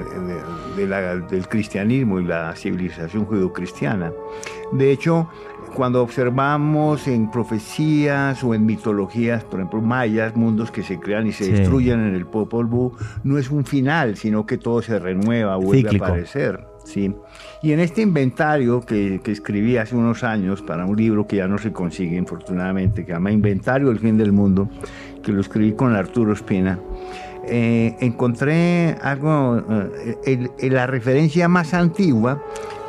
del 1.28 1.48
cristianismo 1.48 2.20
y 2.20 2.24
la 2.24 2.54
civilización 2.54 3.24
judeocristiana. 3.24 4.12
De 4.72 4.92
hecho, 4.92 5.28
cuando 5.74 6.02
observamos 6.02 7.06
en 7.08 7.30
profecías 7.30 8.42
o 8.44 8.54
en 8.54 8.66
mitologías, 8.66 9.44
por 9.44 9.60
ejemplo, 9.60 9.80
mayas, 9.80 10.36
mundos 10.36 10.70
que 10.70 10.82
se 10.82 10.98
crean 10.98 11.26
y 11.26 11.32
se 11.32 11.44
Sí. 11.44 11.52
destruyen 11.52 12.00
en 12.00 12.14
el 12.14 12.26
Popol 12.26 12.66
Vuh, 12.66 12.92
no 13.24 13.38
es 13.38 13.50
un 13.50 13.64
final, 13.64 14.16
sino 14.16 14.46
que 14.46 14.58
todo 14.58 14.82
se 14.82 14.98
renueva, 14.98 15.56
vuelve 15.56 15.82
Cíclico. 15.82 16.04
a 16.04 16.08
aparecer. 16.08 16.64
Sí. 16.84 17.14
Y 17.62 17.72
en 17.72 17.80
este 17.80 18.02
inventario 18.02 18.80
que, 18.80 19.20
que 19.22 19.32
escribí 19.32 19.76
hace 19.76 19.94
unos 19.94 20.24
años 20.24 20.62
para 20.62 20.86
un 20.86 20.96
libro 20.96 21.26
que 21.26 21.36
ya 21.36 21.46
no 21.46 21.58
se 21.58 21.72
consigue, 21.72 22.16
infortunadamente, 22.16 23.02
que 23.02 23.08
se 23.08 23.12
llama 23.12 23.30
Inventario 23.30 23.88
del 23.88 23.98
Fin 23.98 24.16
del 24.16 24.32
Mundo, 24.32 24.68
que 25.22 25.30
lo 25.32 25.40
escribí 25.40 25.72
con 25.72 25.94
Arturo 25.94 26.32
Espina, 26.32 26.78
eh, 27.46 27.96
encontré 28.00 28.96
algo, 29.02 29.58
eh, 29.70 30.16
el- 30.26 30.50
el- 30.58 30.74
la 30.74 30.86
referencia 30.86 31.48
más 31.48 31.74
antigua 31.74 32.42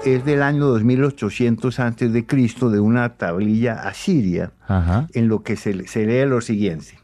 es 0.05 0.25
del 0.25 0.41
año 0.41 0.65
2800 0.65 1.79
antes 1.79 2.11
de 2.11 2.25
Cristo 2.25 2.69
de 2.69 2.79
una 2.79 3.17
tablilla 3.17 3.87
asiria 3.87 4.51
Ajá. 4.67 5.07
en 5.13 5.27
lo 5.27 5.43
que 5.43 5.55
se, 5.55 5.87
se 5.87 6.05
lee 6.05 6.27
lo 6.27 6.41
siguiente. 6.41 6.97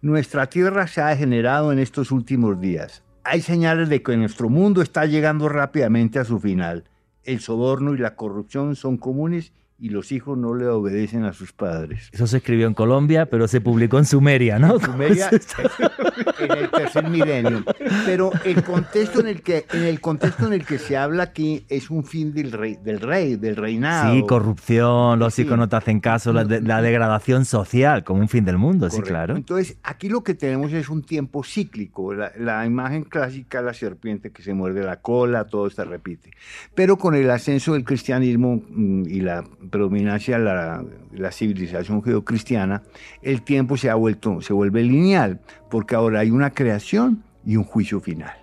Nuestra 0.00 0.48
tierra 0.48 0.86
se 0.86 1.02
ha 1.02 1.08
degenerado 1.08 1.72
en 1.72 1.78
estos 1.78 2.10
últimos 2.10 2.60
días. 2.60 3.02
Hay 3.24 3.42
señales 3.42 3.88
de 3.88 4.02
que 4.02 4.16
nuestro 4.16 4.48
mundo 4.48 4.82
está 4.82 5.06
llegando 5.06 5.48
rápidamente 5.48 6.18
a 6.18 6.24
su 6.24 6.40
final. 6.40 6.84
El 7.24 7.40
soborno 7.40 7.94
y 7.94 7.98
la 7.98 8.14
corrupción 8.14 8.76
son 8.76 8.96
comunes 8.96 9.52
y 9.84 9.90
los 9.90 10.12
hijos 10.12 10.38
no 10.38 10.54
le 10.54 10.66
obedecen 10.66 11.24
a 11.24 11.34
sus 11.34 11.52
padres. 11.52 12.08
Eso 12.10 12.26
se 12.26 12.38
escribió 12.38 12.66
en 12.66 12.72
Colombia, 12.72 13.26
pero 13.26 13.46
se 13.48 13.60
publicó 13.60 13.98
en 13.98 14.06
Sumeria, 14.06 14.58
¿no? 14.58 14.78
Sumeria 14.80 15.28
en 16.38 16.52
el 16.58 16.70
tercer 16.70 17.08
milenio. 17.10 17.62
Pero 18.06 18.30
el 18.46 18.62
contexto 18.62 19.20
en 19.20 19.26
el 19.26 19.42
que, 19.42 19.66
en 19.72 19.82
el 19.82 20.00
contexto 20.00 20.46
en 20.46 20.54
el 20.54 20.64
que 20.64 20.78
se 20.78 20.96
habla 20.96 21.24
aquí 21.24 21.66
es 21.68 21.90
un 21.90 22.04
fin 22.04 22.32
del 22.32 22.52
rey, 22.52 22.78
del 22.82 22.98
rey, 23.00 23.36
del 23.36 23.56
reinado. 23.56 24.14
Sí, 24.14 24.24
corrupción, 24.26 25.18
los 25.18 25.34
Sí. 25.34 25.42
hijos 25.42 25.58
no 25.58 25.68
te 25.68 25.76
hacen 25.76 26.00
caso, 26.00 26.32
la, 26.32 26.44
de- 26.44 26.62
la 26.62 26.80
degradación 26.80 27.44
social 27.44 28.04
como 28.04 28.20
un 28.20 28.28
fin 28.28 28.44
del 28.46 28.56
mundo, 28.56 28.88
sí, 28.88 28.96
Correcto. 28.96 29.10
claro. 29.10 29.36
Entonces, 29.36 29.76
aquí 29.82 30.08
lo 30.08 30.22
que 30.22 30.32
tenemos 30.34 30.72
es 30.72 30.88
un 30.88 31.02
tiempo 31.02 31.44
cíclico. 31.44 32.14
La, 32.14 32.32
la 32.38 32.64
imagen 32.64 33.04
clásica, 33.04 33.60
la 33.60 33.74
serpiente 33.74 34.30
que 34.30 34.42
se 34.42 34.54
muerde 34.54 34.82
la 34.82 35.00
cola, 35.00 35.44
todo 35.44 35.68
se 35.68 35.84
repite. 35.84 36.30
Pero 36.74 36.96
con 36.96 37.14
el 37.14 37.30
ascenso 37.30 37.74
del 37.74 37.84
cristianismo 37.84 38.62
mm, 38.70 39.04
y 39.08 39.20
la 39.20 39.44
predominancia 39.74 40.38
de 40.38 40.44
la, 40.44 40.84
la 41.12 41.32
civilización 41.32 42.00
judeocristiana, 42.00 42.82
el 43.22 43.42
tiempo 43.42 43.76
se 43.76 43.90
ha 43.90 43.96
vuelto, 43.96 44.40
se 44.40 44.52
vuelve 44.52 44.84
lineal, 44.84 45.40
porque 45.68 45.96
ahora 45.96 46.20
hay 46.20 46.30
una 46.30 46.50
creación 46.50 47.24
y 47.44 47.56
un 47.56 47.64
juicio 47.64 47.98
final. 47.98 48.34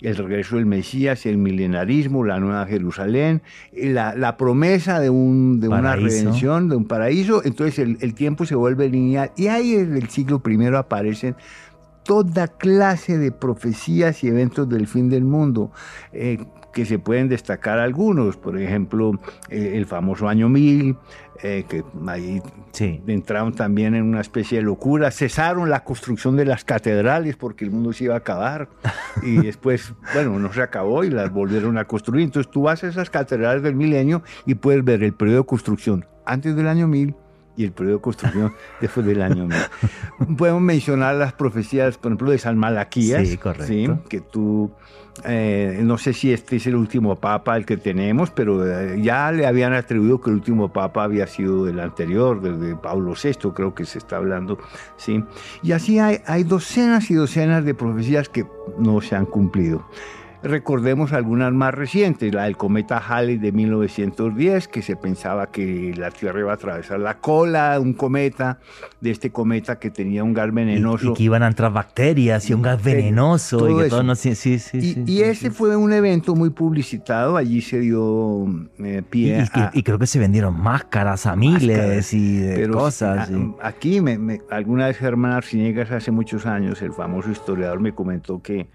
El 0.00 0.16
regreso 0.16 0.56
del 0.56 0.66
Mesías, 0.66 1.26
el 1.26 1.38
milenarismo, 1.38 2.24
la 2.24 2.38
nueva 2.38 2.66
Jerusalén, 2.66 3.42
la, 3.72 4.14
la 4.14 4.36
promesa 4.36 5.00
de, 5.00 5.10
un, 5.10 5.58
de 5.60 5.68
una 5.68 5.96
redención, 5.96 6.68
de 6.68 6.76
un 6.76 6.86
paraíso, 6.86 7.42
entonces 7.44 7.80
el, 7.80 7.98
el 8.00 8.14
tiempo 8.14 8.44
se 8.46 8.54
vuelve 8.54 8.88
lineal. 8.88 9.32
Y 9.36 9.48
ahí 9.48 9.74
en 9.74 9.96
el 9.96 10.08
siglo 10.08 10.40
I 10.46 10.66
aparecen 10.76 11.34
toda 12.04 12.46
clase 12.46 13.18
de 13.18 13.32
profecías 13.32 14.22
y 14.24 14.28
eventos 14.28 14.68
del 14.68 14.86
fin 14.86 15.08
del 15.08 15.24
mundo, 15.24 15.70
eh, 16.12 16.38
que 16.72 16.84
se 16.84 16.98
pueden 16.98 17.28
destacar 17.28 17.78
algunos, 17.78 18.36
por 18.36 18.58
ejemplo, 18.58 19.12
eh, 19.48 19.72
el 19.74 19.86
famoso 19.86 20.28
año 20.28 20.48
1000, 20.48 20.96
eh, 21.42 21.64
que 21.68 21.82
ahí 22.06 22.42
Sí. 22.72 23.02
entraron 23.06 23.52
también 23.54 23.94
en 23.94 24.04
una 24.04 24.20
especie 24.20 24.58
de 24.58 24.64
locura, 24.64 25.10
cesaron 25.10 25.70
la 25.70 25.82
construcción 25.84 26.36
de 26.36 26.44
las 26.44 26.64
catedrales 26.64 27.36
porque 27.36 27.64
el 27.64 27.70
mundo 27.70 27.92
se 27.92 28.04
iba 28.04 28.14
a 28.14 28.18
acabar 28.18 28.68
y 29.22 29.36
después, 29.38 29.94
bueno, 30.14 30.38
no 30.38 30.52
se 30.52 30.62
acabó 30.62 31.02
y 31.02 31.10
las 31.10 31.32
volvieron 31.32 31.78
a 31.78 31.84
construir. 31.86 32.24
Entonces 32.24 32.50
tú 32.52 32.62
vas 32.62 32.84
a 32.84 32.88
esas 32.88 33.10
catedrales 33.10 33.62
del 33.62 33.74
milenio 33.74 34.22
y 34.46 34.54
puedes 34.54 34.84
ver 34.84 35.02
el 35.02 35.14
periodo 35.14 35.38
de 35.38 35.46
construcción 35.46 36.04
antes 36.26 36.54
del 36.54 36.68
año 36.68 36.86
1000 36.86 37.14
y 37.60 37.64
el 37.64 37.72
periodo 37.72 37.96
de 37.98 38.02
construcción 38.02 38.52
después 38.80 39.04
del 39.04 39.20
año 39.22 39.46
1000. 39.46 40.36
Podemos 40.36 40.62
mencionar 40.62 41.14
las 41.16 41.32
profecías, 41.34 41.98
por 41.98 42.10
ejemplo, 42.12 42.30
de 42.30 42.38
San 42.38 42.56
Malaquías, 42.56 43.28
Sí, 43.28 43.36
correcto. 43.36 44.02
que 44.08 44.20
tú, 44.20 44.70
eh, 45.24 45.80
no 45.82 45.98
sé 45.98 46.12
si 46.14 46.32
este 46.32 46.56
es 46.56 46.66
el 46.66 46.74
último 46.76 47.16
papa 47.16 47.56
el 47.56 47.66
que 47.66 47.76
tenemos, 47.76 48.30
pero 48.30 48.66
eh, 48.66 49.00
ya 49.02 49.30
le 49.32 49.46
habían 49.46 49.74
atribuido 49.74 50.20
que 50.20 50.30
el 50.30 50.36
último 50.36 50.72
papa 50.72 51.04
había 51.04 51.26
sido 51.26 51.68
el 51.68 51.78
anterior, 51.80 52.40
desde 52.40 52.76
Pablo 52.76 53.12
VI, 53.22 53.50
creo 53.54 53.74
que 53.74 53.84
se 53.84 53.98
está 53.98 54.16
hablando, 54.16 54.58
¿sí? 54.96 55.22
Y 55.62 55.72
así 55.72 55.98
hay, 55.98 56.20
hay 56.26 56.44
docenas 56.44 57.10
y 57.10 57.14
docenas 57.14 57.64
de 57.64 57.74
profecías 57.74 58.28
que 58.28 58.46
no 58.78 59.00
se 59.02 59.16
han 59.16 59.26
cumplido. 59.26 59.84
Recordemos 60.42 61.12
algunas 61.12 61.52
más 61.52 61.74
recientes, 61.74 62.32
la 62.32 62.44
del 62.44 62.56
cometa 62.56 62.96
Halley 62.96 63.36
de 63.36 63.52
1910, 63.52 64.68
que 64.68 64.80
se 64.80 64.96
pensaba 64.96 65.50
que 65.50 65.92
la 65.96 66.10
Tierra 66.10 66.40
iba 66.40 66.50
a 66.50 66.54
atravesar 66.54 66.98
la 66.98 67.18
cola 67.18 67.74
de 67.74 67.80
un 67.80 67.92
cometa, 67.92 68.58
de 69.02 69.10
este 69.10 69.30
cometa 69.30 69.78
que 69.78 69.90
tenía 69.90 70.24
un 70.24 70.32
gas 70.32 70.52
venenoso. 70.52 71.10
y 71.10 71.14
que 71.14 71.22
iban 71.24 71.42
a 71.42 71.46
entrar 71.48 71.72
bacterias 71.72 72.48
y 72.48 72.54
un 72.54 72.62
gas 72.62 72.82
venenoso 72.82 73.58
todo 73.58 73.70
y 73.70 73.76
que 73.76 73.86
eso. 73.88 73.96
todo 73.96 74.02
no 74.02 74.14
sí, 74.14 74.34
sí, 74.34 74.58
sí, 74.58 74.78
Y, 74.78 74.80
sí, 74.94 75.02
y 75.02 75.16
sí, 75.18 75.22
ese 75.22 75.50
fue 75.50 75.76
un 75.76 75.92
evento 75.92 76.34
muy 76.34 76.48
publicitado, 76.50 77.36
allí 77.36 77.60
se 77.60 77.78
dio 77.80 78.46
eh, 78.78 78.98
Y, 79.00 79.02
pie 79.02 79.42
y 79.44 79.48
que- 79.50 79.60
a... 79.60 79.70
y 79.74 79.82
creo 79.82 79.98
que 79.98 80.06
se 80.06 80.18
vendieron 80.18 80.58
máscaras 80.58 81.26
a 81.26 81.36
miles 81.36 81.76
Máscaras, 81.76 82.14
y 82.14 82.36
de 82.38 82.54
pero 82.54 82.74
cosas. 82.74 83.28
sí, 83.28 83.34
sí. 83.34 83.54
a- 83.60 83.68
Aquí, 83.68 84.00
me- 84.00 84.16
me- 84.18 84.40
alguna 84.50 84.86
vez 84.86 84.96
Germán 84.96 85.32
Arciniegas, 85.32 85.90
hace 85.90 86.10
muchos 86.10 86.46
años, 86.46 86.80
el 86.80 86.92
famoso 86.92 87.30
historiador, 87.30 87.80
me 87.80 87.92
comentó 87.94 88.40
que 88.42 88.68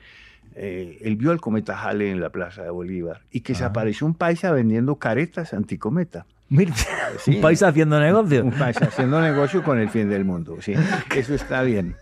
eh, 0.56 0.98
él 1.02 1.16
vio 1.18 1.32
el 1.32 1.42
cometa 1.42 1.78
Halley 1.82 2.10
en 2.10 2.20
la 2.22 2.30
Plaza 2.30 2.64
de 2.64 2.70
Bolívar 2.70 3.22
y 3.32 3.42
que 3.42 3.56
se 3.56 3.64
Ah. 3.64 3.68
apareció 3.68 4.08
un 4.08 4.14
paisa 4.16 4.52
vendiendo 4.52 4.96
caretas 4.96 5.54
anticometa. 5.54 6.26
Mira, 6.48 6.74
Sí. 7.20 7.36
un 7.38 7.42
país 7.42 7.64
haciendo 7.64 8.00
negocio. 8.00 8.44
Un 8.46 8.52
paisa 8.52 8.86
haciendo 8.86 9.20
negocio 9.20 9.64
con 9.64 9.80
el 9.80 9.90
fin 9.90 10.10
del 10.10 10.26
mundo, 10.26 10.58
sí. 10.62 10.74
Eso 11.16 11.34
está 11.34 11.64
bien. 11.64 11.96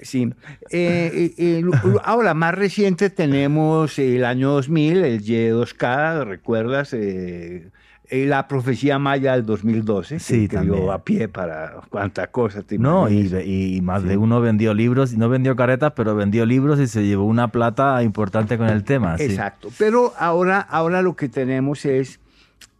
Sí. 0.00 0.32
Eh, 0.70 1.10
eh, 1.12 1.34
eh, 1.36 1.64
ahora, 2.02 2.32
más 2.34 2.54
reciente 2.54 3.10
tenemos 3.10 3.98
el 3.98 4.24
año 4.24 4.50
2000, 4.52 5.04
el 5.04 5.20
Y2K, 5.22 6.24
¿recuerdas? 6.24 6.94
Eh, 6.94 7.00
eh, 7.00 7.70
la 8.12 8.46
profecía 8.46 8.98
maya 8.98 9.32
del 9.32 9.46
2012, 9.46 10.18
Sí, 10.18 10.48
que 10.48 10.56
también. 10.56 10.82
dio 10.82 10.92
a 10.92 11.02
pie 11.02 11.28
para 11.28 11.80
cuánta 11.88 12.26
cosa. 12.26 12.62
te 12.62 12.78
No, 12.78 13.08
y, 13.08 13.80
más 13.82 14.02
de 14.02 14.16
uno 14.16 14.40
vendió 14.40 14.74
libros, 14.74 15.16
no 15.16 15.28
vendió 15.28 15.56
caretas, 15.56 15.92
pero 15.96 16.14
vendió 16.14 16.44
libros 16.44 16.78
y 16.78 16.86
se 16.86 17.04
llevó 17.06 17.24
una 17.24 17.48
plata 17.48 18.02
importante 18.02 18.58
con 18.58 18.68
el 18.68 18.84
tema. 18.84 19.16
sí. 19.18 19.24
Exacto. 19.24 19.68
Pero 19.78 20.12
ahora, 20.18 20.60
ahora 20.60 21.02
lo 21.02 21.16
que 21.16 21.28
tenemos 21.28 21.84
es 21.84 22.20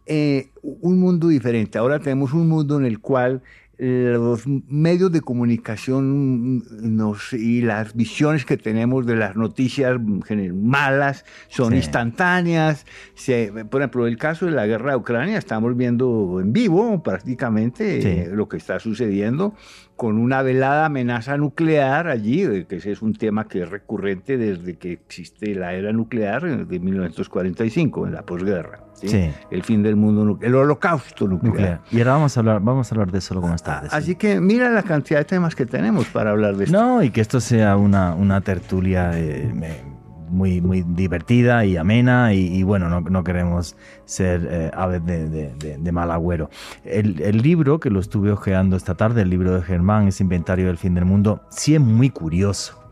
eh, 0.05 0.49
un 0.61 0.99
mundo 0.99 1.29
diferente. 1.29 1.77
Ahora 1.77 1.99
tenemos 1.99 2.33
un 2.33 2.47
mundo 2.47 2.77
en 2.77 2.85
el 2.85 2.99
cual 2.99 3.41
los 3.83 4.43
medios 4.47 5.11
de 5.11 5.21
comunicación 5.21 6.57
mm, 6.57 6.61
nos, 6.95 7.33
y 7.33 7.61
las 7.61 7.93
visiones 7.95 8.45
que 8.45 8.55
tenemos 8.57 9.05
de 9.05 9.15
las 9.15 9.35
noticias 9.35 9.97
mm, 9.99 10.21
malas 10.53 11.25
son 11.49 11.71
Sí. 11.71 11.77
instantáneas. 11.77 12.85
Se- 13.15 13.51
por 13.69 13.81
ejemplo, 13.81 14.07
el 14.07 14.17
caso 14.17 14.45
de 14.45 14.51
la 14.51 14.65
guerra 14.67 14.91
de 14.91 14.97
Ucrania, 14.97 15.37
estamos 15.37 15.75
viendo 15.75 16.39
en 16.41 16.53
vivo 16.53 17.03
prácticamente 17.03 18.01
Sí. 18.01 18.07
eh, 18.07 18.29
lo 18.31 18.47
que 18.47 18.57
está 18.57 18.79
sucediendo 18.79 19.53
con 19.95 20.17
una 20.17 20.41
velada 20.41 20.85
amenaza 20.87 21.37
nuclear 21.37 22.07
allí, 22.07 22.65
que 22.65 22.77
ese 22.77 22.91
es 22.91 23.01
un 23.01 23.13
tema 23.13 23.47
que 23.47 23.61
es 23.63 23.69
recurrente 23.69 24.37
desde 24.37 24.75
que 24.77 24.91
existe 24.93 25.53
la 25.55 25.73
era 25.73 25.93
nuclear 25.93 26.65
de 26.67 26.79
1945, 26.79 28.07
en 28.07 28.13
la 28.13 28.23
posguerra. 28.23 28.79
¿sí? 28.93 29.07
Sí. 29.07 29.31
El 29.51 29.63
fin 29.63 29.83
del 29.83 29.95
mundo, 29.95 30.37
el 30.41 30.55
holocausto 30.55 31.27
nuclear. 31.27 31.51
Nuclear. 31.53 31.81
Y 31.91 31.99
ahora 31.99 32.11
vamos 32.13 32.35
a 32.35 32.39
hablar, 32.39 32.59
vamos 32.61 32.91
a 32.91 32.95
hablar 32.95 33.11
de 33.11 33.19
eso 33.19 33.33
luego 33.33 33.47
más 33.49 33.63
tarde. 33.63 33.89
sí. 33.89 33.95
Así 33.95 34.15
que 34.15 34.39
mira 34.41 34.69
la 34.69 34.83
cantidad 34.83 35.19
de 35.19 35.25
temas 35.25 35.55
que 35.55 35.65
tenemos 35.65 36.07
para 36.07 36.31
hablar 36.31 36.57
de 36.57 36.65
esto. 36.65 36.77
No, 36.81 37.03
y 37.03 37.09
que 37.11 37.21
esto 37.21 37.39
sea 37.39 37.77
una, 37.77 38.15
una 38.15 38.41
tertulia 38.41 39.11
eh, 39.17 39.51
me- 39.53 39.92
muy, 40.33 40.59
muy 40.61 40.83
divertida 40.83 41.63
y 41.65 41.77
amena 41.77 42.33
y, 42.33 42.63
bueno, 42.63 42.89
no, 42.89 43.01
no 43.01 43.23
queremos 43.23 43.75
ser 44.05 44.47
eh, 44.49 44.71
aves 44.73 45.05
de, 45.05 45.91
mal 45.91 46.11
agüero. 46.11 46.49
El, 46.83 47.21
el 47.21 47.37
libro 47.41 47.79
que 47.79 47.89
lo 47.89 47.99
estuve 47.99 48.31
ojeando 48.31 48.75
esta 48.75 48.95
tarde, 48.95 49.21
el 49.21 49.29
libro 49.29 49.53
de 49.53 49.61
Germán, 49.61 50.07
ese 50.07 50.23
inventario 50.23 50.67
del 50.67 50.77
fin 50.77 50.95
del 50.95 51.05
mundo, 51.05 51.41
sí 51.49 51.75
es 51.75 51.81
muy 51.81 52.09
curioso. 52.09 52.83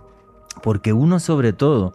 Porque 0.62 0.94
uno 0.94 1.20
sobre 1.20 1.54
todo, 1.54 1.94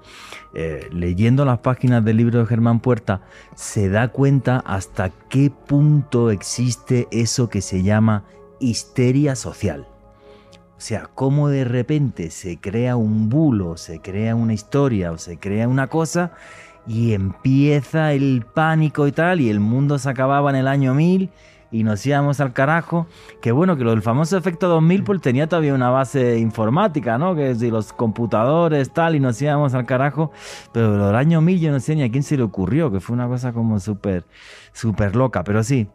eh, 0.55 0.89
leyendo 0.91 1.45
las 1.45 1.59
páginas 1.59 2.05
del 2.05 2.17
libro 2.17 2.41
de 2.41 2.47
Germán 2.47 2.81
Puerta, 2.81 3.21
se 3.55 3.89
da 3.89 4.09
cuenta 4.09 4.59
hasta 4.59 5.11
qué 5.29 5.51
punto 5.51 6.31
existe 6.31 7.07
eso 7.11 7.49
que 7.49 7.61
se 7.61 7.83
llama 7.83 8.25
histeria 8.59 9.37
social. 9.37 9.87
O 10.77 10.81
sea, 10.81 11.09
cómo 11.15 11.49
de 11.49 11.65
repente 11.65 12.31
se 12.31 12.59
crea 12.59 12.97
un 12.97 13.31
bulo, 13.31 13.79
se 13.79 14.01
crea 14.01 14.35
una 14.35 14.53
historia 14.53 15.11
o 15.11 15.19
se 15.19 15.39
crea 15.39 15.69
una 15.69 15.87
cosa 15.87 16.33
y 16.87 17.15
empieza 17.15 18.13
el 18.13 18.45
pánico 18.55 19.07
y 19.07 19.13
tal, 19.13 19.41
y 19.41 19.49
el 19.49 19.59
mundo 19.59 19.99
se 19.99 20.11
acababa 20.11 20.51
en 20.51 20.57
el 20.57 20.69
año 20.69 20.93
1000 20.93 21.31
y 21.71 21.83
nos 21.83 22.05
íbamos 22.07 22.41
al 22.41 22.53
carajo. 22.53 23.07
Que 23.41 23.53
bueno, 23.53 23.77
que 23.77 23.85
lo 23.85 23.91
del 23.91 24.03
famoso 24.03 24.37
efecto 24.37 24.69
2000 24.69 25.03
pues 25.03 25.21
tenía 25.21 25.49
todavía 25.49 25.75
una 25.75 25.91
base 25.91 26.39
informática, 26.39 27.19
¿no? 27.19 27.35
Que 27.35 27.55
si 27.55 27.71
los 27.71 27.93
computadores 27.93 28.93
tal 28.93 29.17
y 29.17 29.21
nos 29.21 29.41
íbamos 29.41 29.75
al 29.75 29.87
carajo. 29.87 30.31
Pero 30.73 30.97
lo 30.97 31.07
del 31.07 31.17
año 31.17 31.41
1000 31.41 31.61
yo 31.61 31.73
no 31.73 31.81
sé 31.81 31.97
ni 31.97 32.03
a 32.03 32.11
quién 32.11 32.23
se 32.23 32.37
le 32.37 32.43
ocurrió, 32.43 32.91
que 32.93 33.01
fue 33.01 33.15
una 33.15 33.29
cosa 33.29 33.53
como 33.53 33.81
súper, 33.81 34.25
súper 34.73 35.17
loca. 35.17 35.43
Pero 35.43 35.63
sí, 35.63 35.89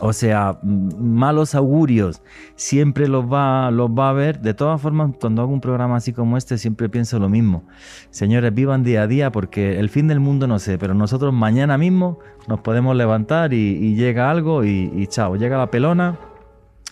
o 0.00 0.12
sea, 0.12 0.58
malos 0.62 1.54
augurios, 1.54 2.22
siempre 2.54 3.08
los 3.08 3.30
va, 3.30 3.70
los 3.70 3.90
va 3.90 4.10
a 4.10 4.12
ver. 4.12 4.40
De 4.40 4.54
todas 4.54 4.80
formas, 4.80 5.12
cuando 5.20 5.42
hago 5.42 5.52
un 5.52 5.60
programa 5.60 5.96
así 5.96 6.12
como 6.12 6.36
este, 6.36 6.58
siempre 6.58 6.88
pienso 6.88 7.18
lo 7.18 7.28
mismo. 7.28 7.64
Señores, 8.10 8.54
vivan 8.54 8.82
día 8.82 9.02
a 9.02 9.06
día 9.06 9.30
porque 9.30 9.78
el 9.78 9.88
fin 9.90 10.08
del 10.08 10.20
mundo 10.20 10.46
no 10.46 10.58
sé, 10.58 10.78
pero 10.78 10.94
nosotros 10.94 11.32
mañana 11.32 11.78
mismo 11.78 12.18
nos 12.48 12.60
podemos 12.60 12.96
levantar 12.96 13.52
y, 13.52 13.56
y 13.56 13.94
llega 13.94 14.30
algo 14.30 14.64
y 14.64 15.06
chao, 15.08 15.36
llega 15.36 15.58
la 15.58 15.70
pelona 15.70 16.18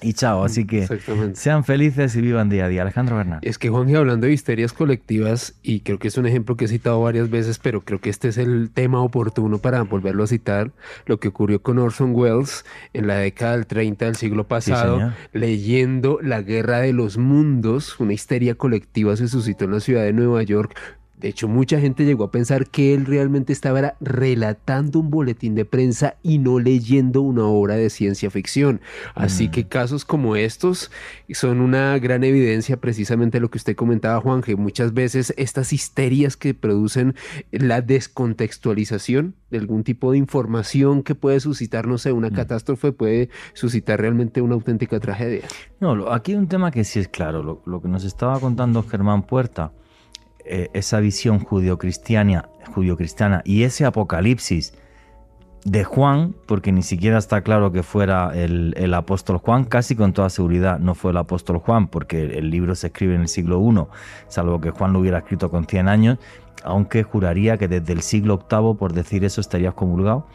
y 0.02 0.12
chao. 0.12 0.44
Así 0.44 0.64
que 0.66 0.88
sean 1.34 1.64
felices 1.64 2.14
y 2.16 2.20
vivan 2.20 2.48
día 2.48 2.66
a 2.66 2.68
día. 2.68 2.82
Alejandro 2.82 3.16
Bernal. 3.16 3.40
Es 3.42 3.58
que 3.58 3.68
Juan, 3.68 3.94
hablando 3.94 4.26
de 4.26 4.32
histerias 4.32 4.72
colectivas, 4.72 5.54
y 5.62 5.80
creo 5.80 5.98
que 5.98 6.08
es 6.08 6.16
un 6.16 6.26
ejemplo 6.26 6.56
que 6.56 6.66
he 6.66 6.68
citado 6.68 7.00
varias 7.00 7.30
veces, 7.30 7.58
pero 7.58 7.82
creo 7.82 8.00
que 8.00 8.10
este 8.10 8.28
es 8.28 8.38
el 8.38 8.70
tema 8.70 9.00
oportuno 9.00 9.58
para 9.58 9.82
volverlo 9.82 10.24
a 10.24 10.26
citar, 10.26 10.72
lo 11.06 11.18
que 11.18 11.28
ocurrió 11.28 11.62
con 11.62 11.78
Orson 11.78 12.14
Welles 12.14 12.64
en 12.92 13.06
la 13.06 13.16
década 13.16 13.52
del 13.52 13.66
30 13.66 14.04
del 14.04 14.16
siglo 14.16 14.46
pasado, 14.46 15.12
leyendo 15.32 16.18
La 16.22 16.42
Guerra 16.42 16.78
de 16.78 16.92
los 16.92 17.18
Mundos, 17.18 17.98
una 18.00 18.12
histeria 18.12 18.54
colectiva 18.54 19.16
se 19.16 19.28
suscitó 19.28 19.64
en 19.64 19.72
la 19.72 19.80
ciudad 19.80 20.02
de 20.02 20.12
Nueva 20.12 20.42
York. 20.42 20.76
De 21.20 21.28
hecho, 21.28 21.48
mucha 21.48 21.78
gente 21.78 22.04
llegó 22.04 22.24
a 22.24 22.30
pensar 22.30 22.66
que 22.68 22.94
él 22.94 23.04
realmente 23.06 23.52
estaba 23.52 23.94
relatando 24.00 24.98
un 24.98 25.10
boletín 25.10 25.54
de 25.54 25.64
prensa 25.64 26.16
y 26.22 26.38
no 26.38 26.58
leyendo 26.58 27.20
una 27.20 27.44
obra 27.44 27.76
de 27.76 27.90
ciencia 27.90 28.30
ficción. 28.30 28.80
Así 29.14 29.48
Mm. 29.48 29.50
que 29.50 29.68
casos 29.68 30.04
como 30.04 30.34
estos 30.36 30.90
son 31.32 31.60
una 31.60 31.98
gran 31.98 32.24
evidencia 32.24 32.78
precisamente 32.78 33.36
de 33.36 33.42
lo 33.42 33.50
que 33.50 33.58
usted 33.58 33.76
comentaba, 33.76 34.20
Juan, 34.20 34.40
que 34.40 34.56
muchas 34.56 34.94
veces 34.94 35.34
estas 35.36 35.72
histerias 35.72 36.36
que 36.36 36.54
producen 36.54 37.14
la 37.52 37.82
descontextualización 37.82 39.34
de 39.50 39.58
algún 39.58 39.84
tipo 39.84 40.12
de 40.12 40.18
información 40.18 41.02
que 41.02 41.14
puede 41.14 41.40
suscitar, 41.40 41.86
no 41.86 41.98
sé, 41.98 42.12
una 42.12 42.30
Mm. 42.30 42.34
catástrofe, 42.34 42.92
puede 42.92 43.28
suscitar 43.52 44.00
realmente 44.00 44.40
una 44.40 44.54
auténtica 44.54 44.98
tragedia. 45.00 45.42
No, 45.80 46.10
aquí 46.12 46.32
hay 46.32 46.38
un 46.38 46.48
tema 46.48 46.70
que 46.70 46.84
sí 46.84 46.98
es 47.00 47.08
claro. 47.08 47.42
Lo, 47.42 47.62
lo 47.66 47.82
que 47.82 47.88
nos 47.88 48.04
estaba 48.04 48.38
contando 48.40 48.82
Germán 48.82 49.22
Puerta, 49.22 49.72
eh, 50.50 50.70
esa 50.74 51.00
visión 51.00 51.38
judio-cristiana 51.38 52.42
y 53.44 53.62
ese 53.62 53.84
apocalipsis 53.84 54.74
de 55.64 55.84
Juan, 55.84 56.34
porque 56.46 56.72
ni 56.72 56.82
siquiera 56.82 57.18
está 57.18 57.42
claro 57.42 57.70
que 57.70 57.82
fuera 57.82 58.32
el, 58.34 58.74
el 58.76 58.94
apóstol 58.94 59.38
Juan, 59.38 59.64
casi 59.64 59.94
con 59.94 60.12
toda 60.12 60.30
seguridad 60.30 60.78
no 60.78 60.94
fue 60.94 61.10
el 61.10 61.18
apóstol 61.18 61.58
Juan, 61.58 61.88
porque 61.88 62.24
el 62.24 62.50
libro 62.50 62.74
se 62.74 62.88
escribe 62.88 63.14
en 63.14 63.22
el 63.22 63.28
siglo 63.28 63.60
I, 63.60 63.86
salvo 64.28 64.60
que 64.60 64.70
Juan 64.70 64.92
lo 64.92 65.00
hubiera 65.00 65.18
escrito 65.18 65.50
con 65.50 65.66
100 65.66 65.88
años, 65.88 66.18
aunque 66.64 67.02
juraría 67.02 67.56
que 67.56 67.68
desde 67.68 67.92
el 67.92 68.02
siglo 68.02 68.46
VIII, 68.50 68.74
por 68.74 68.92
decir 68.92 69.24
eso, 69.24 69.40
estarías 69.40 69.74
comulgado 69.74 70.26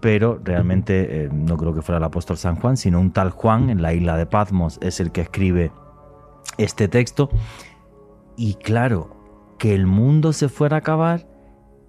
pero 0.00 0.40
realmente 0.44 1.24
eh, 1.24 1.28
no 1.32 1.56
creo 1.56 1.74
que 1.74 1.82
fuera 1.82 1.98
el 1.98 2.04
apóstol 2.04 2.36
San 2.36 2.56
Juan, 2.56 2.76
sino 2.76 3.00
un 3.00 3.12
tal 3.12 3.30
Juan 3.30 3.70
en 3.70 3.82
la 3.82 3.94
isla 3.94 4.16
de 4.16 4.26
Patmos 4.26 4.78
es 4.82 5.00
el 5.00 5.12
que 5.12 5.22
escribe 5.22 5.72
este 6.58 6.88
texto. 6.88 7.30
Y 8.36 8.54
claro, 8.54 9.17
que 9.58 9.74
el 9.74 9.86
mundo 9.86 10.32
se 10.32 10.48
fuera 10.48 10.76
a 10.76 10.80
acabar 10.80 11.26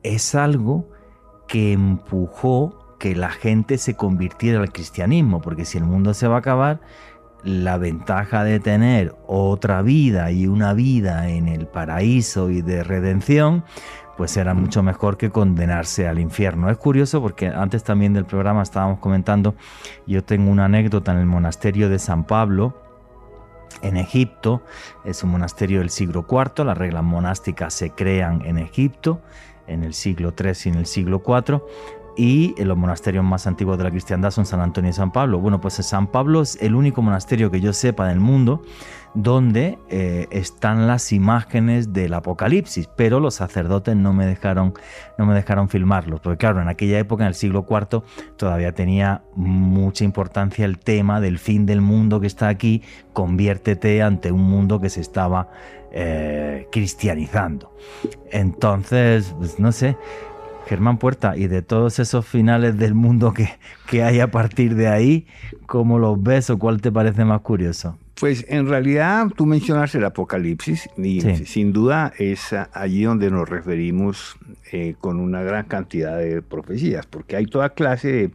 es 0.04 0.36
algo 0.36 0.90
que 1.48 1.74
empujó 1.74 2.98
que 3.00 3.16
la 3.16 3.30
gente 3.30 3.78
se 3.78 3.96
convirtiera 3.96 4.60
al 4.60 4.72
cristianismo, 4.72 5.42
porque 5.42 5.66
si 5.66 5.78
el 5.78 5.86
mundo 5.86 6.14
se 6.14 6.28
va 6.28 6.36
a 6.36 6.40
acabar, 6.40 6.82
la 7.44 7.78
ventaja 7.78 8.44
de 8.44 8.60
tener 8.60 9.16
otra 9.26 9.82
vida 9.82 10.32
y 10.32 10.48
una 10.48 10.74
vida 10.74 11.30
en 11.30 11.48
el 11.48 11.68
paraíso 11.68 12.50
y 12.50 12.62
de 12.62 12.84
redención, 12.84 13.64
pues 14.18 14.36
era 14.36 14.54
mucho 14.54 14.84
mejor 14.84 15.16
que 15.16 15.30
condenarse 15.30 16.08
al 16.08 16.20
infierno. 16.20 16.70
Es 16.70 16.78
curioso 16.78 17.22
porque 17.22 17.48
antes 17.48 17.86
también 17.86 18.14
del 18.14 18.26
programa 18.26 18.62
estábamos 18.62 19.00
comentando, 19.00 19.56
yo 20.06 20.26
tengo 20.26 20.52
una 20.52 20.66
anécdota 20.66 21.14
en 21.14 21.20
el 21.20 21.26
monasterio 21.26 21.88
de 21.88 22.00
San 22.00 22.26
Pablo, 22.26 22.89
en 23.82 23.98
Egipto, 23.98 24.62
es 25.06 25.24
un 25.24 25.32
monasterio 25.32 25.80
del 25.80 25.90
siglo 25.90 26.26
IV, 26.30 26.66
las 26.66 26.78
reglas 26.78 27.04
monásticas 27.04 27.74
se 27.74 27.92
crean 27.92 28.46
en 28.46 28.58
Egipto, 28.58 29.22
en 29.68 29.84
el 29.84 29.94
siglo 29.94 30.34
III 30.38 30.52
y 30.66 30.70
en 30.70 30.76
el 30.76 30.86
siglo 30.86 31.22
IV, 31.26 31.62
y 32.20 32.54
los 32.62 32.78
monasterios 32.78 33.24
más 33.24 33.48
antiguos 33.48 33.78
de 33.78 33.86
la 33.86 33.92
cristiandad 33.92 34.32
son 34.32 34.46
San 34.46 34.60
Antonio 34.60 34.90
y 34.90 34.94
San 34.94 35.14
Pablo. 35.14 35.40
Bueno, 35.40 35.62
pues 35.62 35.76
San 35.76 36.08
Pablo 36.08 36.42
es 36.42 36.58
el 36.62 36.76
único 36.76 37.02
monasterio 37.02 37.50
que 37.50 37.62
yo 37.62 37.72
sepa 37.72 38.10
del 38.10 38.20
mundo 38.20 38.62
donde 39.14 39.80
eh, 39.88 40.28
están 40.30 40.86
las 40.86 41.14
imágenes 41.14 41.94
del 41.94 42.14
Apocalipsis, 42.14 42.90
pero 42.98 43.22
los 43.22 43.36
sacerdotes 43.36 43.96
no 43.96 44.12
me 44.12 44.26
dejaron, 44.26 44.74
no 45.18 45.26
me 45.26 45.34
dejaron 45.34 45.70
filmarlos, 45.70 46.20
porque 46.20 46.38
claro, 46.38 46.62
en 46.62 46.68
aquella 46.68 47.00
época, 47.00 47.24
en 47.24 47.30
el 47.30 47.36
siglo 47.36 47.66
IV, 47.68 48.04
todavía 48.36 48.74
tenía 48.74 49.24
mucha 49.36 50.04
importancia 50.04 50.66
el 50.66 50.78
tema 50.78 51.22
del 51.22 51.40
fin 51.40 51.66
del 51.66 51.80
mundo 51.80 52.20
que 52.20 52.28
está 52.28 52.50
aquí, 52.50 52.84
conviértete 53.14 54.02
ante 54.02 54.34
un 54.34 54.44
mundo 54.44 54.82
que 54.82 54.90
se 54.90 55.00
estaba 55.00 55.50
eh, 55.92 56.68
cristianizando. 56.72 57.74
Entonces, 58.32 59.34
pues, 59.40 59.58
no 59.58 59.72
sé, 59.72 59.98
Germán 60.70 61.00
Puerta, 61.00 61.36
y 61.36 61.48
de 61.48 61.64
todos 61.64 61.98
esos 61.98 62.28
finales 62.28 62.78
del 62.78 62.94
mundo 62.94 63.34
que, 63.34 63.50
que 63.88 64.04
hay 64.04 64.20
a 64.20 64.30
partir 64.30 64.76
de 64.76 64.88
ahí, 64.88 65.26
¿cómo 65.66 65.98
los 65.98 66.22
ves 66.22 66.52
o 66.52 66.60
cuál 66.60 66.80
te 66.80 66.92
parece 66.92 67.26
más 67.26 67.42
curioso? 67.42 67.98
Pues 68.20 68.46
en 68.50 68.68
realidad 68.68 69.28
tú 69.36 69.46
mencionas 69.48 69.96
el 69.96 70.04
Apocalipsis 70.06 70.88
y 70.98 71.22
Sí. 71.22 71.46
sin 71.46 71.74
duda 71.74 72.14
es 72.20 72.54
allí 72.74 73.04
donde 73.04 73.32
nos 73.32 73.50
referimos 73.50 74.38
eh, 74.72 74.94
con 75.02 75.20
una 75.20 75.42
gran 75.42 75.66
cantidad 75.66 76.18
de 76.20 76.42
profecías, 76.44 77.08
porque 77.08 77.36
hay 77.36 77.46
toda 77.48 77.70
clase 77.70 78.12
de, 78.12 78.32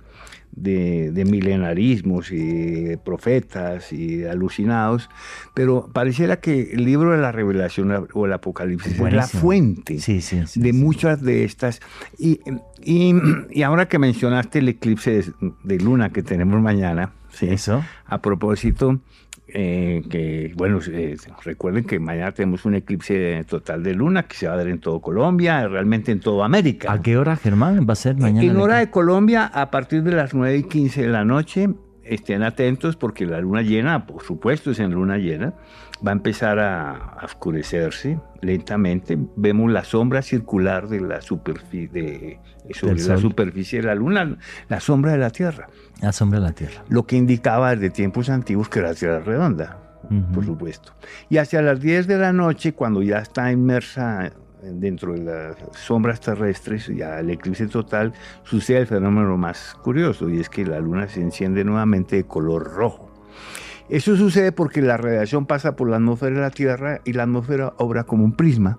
de, 0.57 1.25
milenarismos 1.25 2.31
y 2.31 2.97
profetas 3.05 3.93
y 3.93 4.25
alucinados, 4.25 5.09
pero 5.55 5.89
pareciera 5.93 6.41
que 6.41 6.73
el 6.73 6.85
libro 6.85 7.13
de 7.13 7.19
la 7.19 7.33
revelación 7.33 8.07
o 8.13 8.27
el 8.27 8.33
apocalipsis 8.33 8.99
es 8.99 9.13
la 9.13 9.27
fuente 9.27 9.99
de 10.55 10.73
muchas 10.73 11.23
de 11.23 11.45
estas. 11.45 11.81
Y, 12.19 12.41
y, 12.83 13.63
ahora 13.63 13.89
que 13.89 13.99
mencionaste 13.99 14.61
el 14.61 14.69
eclipse 14.69 15.25
de, 15.63 15.79
luna 15.79 16.11
que 16.11 16.23
tenemos 16.23 16.61
mañana, 16.61 17.13
Eso. 17.41 17.83
a 18.07 18.21
propósito, 18.21 19.01
eh, 19.57 20.03
que, 20.11 20.53
bueno, 20.57 20.81
eh, 20.91 21.17
recuerden 21.45 21.85
que 21.85 22.01
mañana 22.01 22.33
tenemos 22.33 22.65
un 22.65 22.75
eclipse 22.75 23.45
total 23.49 23.85
de 23.85 23.95
luna 23.95 24.25
que 24.25 24.35
se 24.35 24.49
va 24.49 24.55
a 24.55 24.57
dar 24.57 24.67
en 24.67 24.81
todo 24.81 25.01
Colombia, 25.01 25.69
realmente 25.69 26.11
en 26.11 26.19
toda 26.19 26.45
América. 26.45 26.93
¿A 26.93 27.01
qué 27.01 27.17
hora, 27.17 27.37
Germán? 27.37 27.87
Va 27.89 27.93
a 27.93 27.97
ser 27.97 28.17
mañana. 28.17 28.43
En 28.43 28.57
hora 28.57 28.79
de 28.79 28.91
Colombia, 28.91 29.47
a 29.47 29.71
partir 29.71 30.03
de 30.03 30.11
las 30.11 30.35
9 30.35 30.57
y 30.57 30.63
15 30.65 31.03
de 31.03 31.09
la 31.09 31.25
noche, 31.25 31.69
estén 32.05 32.43
atentos 32.43 32.97
porque 32.97 33.27
la 33.27 33.41
luna 33.41 33.63
llena, 33.63 34.07
por 34.07 34.23
supuesto 34.23 34.71
es 34.71 34.79
en 34.79 34.93
luna 34.93 35.19
llena, 35.19 35.55
va 36.07 36.11
a 36.11 36.15
empezar 36.15 36.59
a, 36.59 37.19
oscurecerse 37.23 38.19
lentamente. 38.41 39.19
Vemos 39.37 39.71
la 39.71 39.85
sombra 39.85 40.23
circular 40.23 40.89
de 40.89 41.01
la 41.01 41.21
superficie 41.21 41.89
de, 41.89 42.41
sobre 42.73 43.03
la 43.03 43.17
superficie 43.17 43.81
de 43.81 43.87
la 43.87 43.95
luna, 43.95 44.37
la 44.69 44.81
sombra 44.81 45.13
de 45.13 45.19
la 45.19 45.31
Tierra. 45.31 45.69
La 46.01 46.13
sombra 46.13 46.41
de 46.41 46.47
la 46.47 46.53
Tierra. 46.53 46.85
Lo 46.89 47.07
que 47.07 47.17
indicaba 47.17 47.75
desde 47.75 47.91
tiempos 47.91 48.29
antiguos 48.29 48.69
que 48.69 48.81
la 48.81 48.95
Tierra 48.95 49.21
redonda, 49.21 49.79
por 50.35 50.45
supuesto. 50.45 50.93
Y 51.31 51.39
hacia 51.39 51.63
las 51.63 51.81
10 51.81 52.07
de 52.07 52.19
la 52.19 52.33
noche, 52.33 52.75
cuando 52.75 53.03
ya 53.03 53.19
está 53.19 53.51
inmersa 53.51 54.33
dentro 54.73 55.13
de 55.13 55.25
las 55.25 55.57
sombras 55.77 56.21
terrestres, 56.21 56.87
ya 56.89 57.21
el 57.21 57.31
eclipse 57.31 57.67
total, 57.67 58.13
sucede 58.45 58.79
el 58.79 58.87
fenómeno 58.87 59.37
más 59.37 59.75
curioso, 59.83 60.29
y 60.29 60.41
es 60.41 60.49
que 60.49 60.65
la 60.65 60.81
luna 60.81 61.09
se 61.09 61.21
enciende 61.21 61.65
nuevamente 61.65 62.17
de 62.17 62.25
color 62.25 62.73
rojo. 62.75 63.11
Eso 63.89 64.17
sucede 64.17 64.51
porque 64.51 64.81
la 64.81 64.97
radiación 64.97 65.47
pasa 65.47 65.77
por 65.77 65.91
la 65.91 65.97
atmósfera 65.97 66.37
de 66.37 66.41
la 66.41 66.51
Tierra 66.51 67.01
y 67.05 67.13
la 67.13 67.25
atmósfera 67.25 67.75
obra 67.77 68.05
como 68.05 68.25
un 68.25 68.33
prisma 68.33 68.79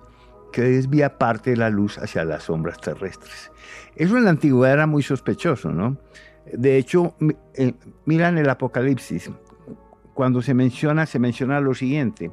que 0.52 0.62
desvía 0.62 1.18
parte 1.18 1.50
de 1.50 1.56
la 1.56 1.70
luz 1.70 1.98
hacia 1.98 2.24
las 2.24 2.44
sombras 2.44 2.80
terrestres. 2.80 3.52
Eso 3.94 4.16
en 4.16 4.24
la 4.24 4.30
antigüedad 4.30 4.72
era 4.72 4.86
muy 4.86 5.02
sospechoso, 5.02 5.70
¿no? 5.70 5.96
De 6.52 6.76
hecho, 6.76 7.14
mira 8.04 8.28
en 8.28 8.38
el 8.38 8.48
Apocalipsis, 8.48 9.30
cuando 10.14 10.42
se 10.42 10.54
menciona, 10.54 11.06
se 11.06 11.18
menciona 11.18 11.60
lo 11.60 11.74
siguiente. 11.74 12.30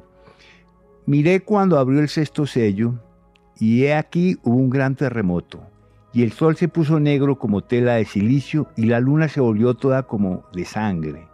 Miré 1.06 1.40
cuando 1.40 1.78
abrió 1.78 2.00
el 2.00 2.08
sexto 2.08 2.46
sello, 2.46 2.94
y 3.58 3.84
he 3.84 3.94
aquí 3.94 4.38
hubo 4.42 4.56
un 4.56 4.70
gran 4.70 4.94
terremoto, 4.94 5.60
y 6.12 6.22
el 6.22 6.32
sol 6.32 6.56
se 6.56 6.68
puso 6.68 7.00
negro 7.00 7.38
como 7.38 7.62
tela 7.62 7.94
de 7.94 8.04
silicio, 8.04 8.68
y 8.76 8.86
la 8.86 9.00
luna 9.00 9.28
se 9.28 9.40
volvió 9.40 9.74
toda 9.74 10.04
como 10.04 10.44
de 10.52 10.64
sangre, 10.64 11.26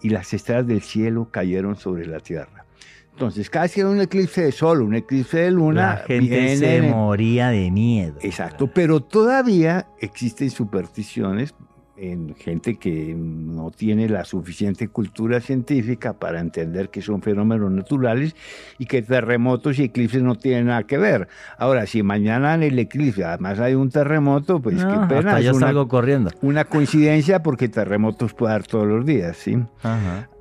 y 0.00 0.08
las 0.08 0.32
estrellas 0.34 0.66
del 0.66 0.82
cielo 0.82 1.28
cayeron 1.30 1.76
sobre 1.76 2.06
la 2.06 2.20
tierra. 2.20 2.64
Entonces, 3.12 3.50
casi 3.50 3.80
era 3.80 3.90
un 3.90 4.00
eclipse 4.00 4.42
de 4.42 4.52
sol, 4.52 4.80
un 4.80 4.94
eclipse 4.94 5.38
de 5.40 5.50
luna. 5.50 5.80
La 5.80 5.96
gente 5.98 6.56
se 6.56 6.82
moría 6.82 7.50
de 7.50 7.70
miedo. 7.70 8.16
Exacto, 8.22 8.68
pero 8.72 9.00
todavía 9.00 9.86
existen 10.00 10.50
supersticiones 10.50 11.54
en 12.02 12.34
gente 12.34 12.74
que 12.74 13.14
no 13.16 13.70
tiene 13.70 14.08
la 14.08 14.24
suficiente 14.24 14.88
cultura 14.88 15.40
científica 15.40 16.14
para 16.14 16.40
entender 16.40 16.88
que 16.88 17.00
son 17.00 17.22
fenómenos 17.22 17.70
naturales 17.70 18.34
y 18.78 18.86
que 18.86 19.02
terremotos 19.02 19.78
y 19.78 19.84
eclipses 19.84 20.22
no 20.22 20.34
tienen 20.34 20.66
nada 20.66 20.82
que 20.82 20.98
ver. 20.98 21.28
Ahora, 21.58 21.86
si 21.86 22.02
mañana 22.02 22.54
en 22.54 22.64
el 22.64 22.78
eclipse 22.78 23.24
además 23.24 23.60
hay 23.60 23.74
un 23.74 23.90
terremoto, 23.90 24.60
pues 24.60 24.84
qué 24.84 24.98
pena. 25.08 25.40
yo 25.40 25.54
salgo 25.54 25.86
corriendo. 25.86 26.30
Una 26.42 26.64
coincidencia 26.64 27.42
porque 27.42 27.68
terremotos 27.68 28.34
puede 28.34 28.54
dar 28.54 28.66
todos 28.66 28.88
los 28.88 29.06
días, 29.06 29.36
¿sí? 29.36 29.58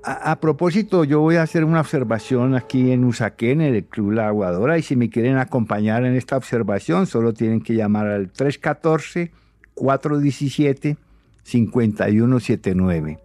A, 0.03 0.39
propósito, 0.39 1.03
yo 1.03 1.19
voy 1.19 1.35
a 1.35 1.43
hacer 1.43 1.63
una 1.63 1.79
observación 1.79 2.55
aquí 2.55 2.91
en 2.91 3.03
Usaquén, 3.03 3.61
en 3.61 3.75
el 3.75 3.85
Club 3.85 4.13
La 4.13 4.29
Aguadora, 4.29 4.79
y 4.79 4.81
si 4.81 4.95
me 4.95 5.11
quieren 5.11 5.37
acompañar 5.37 6.05
en 6.05 6.15
esta 6.15 6.37
observación, 6.37 7.05
solo 7.05 7.33
tienen 7.33 7.61
que 7.61 7.75
llamar 7.75 8.07
al 8.07 8.31
314 8.31 9.31
417 9.75 10.97
5179. 11.43 13.19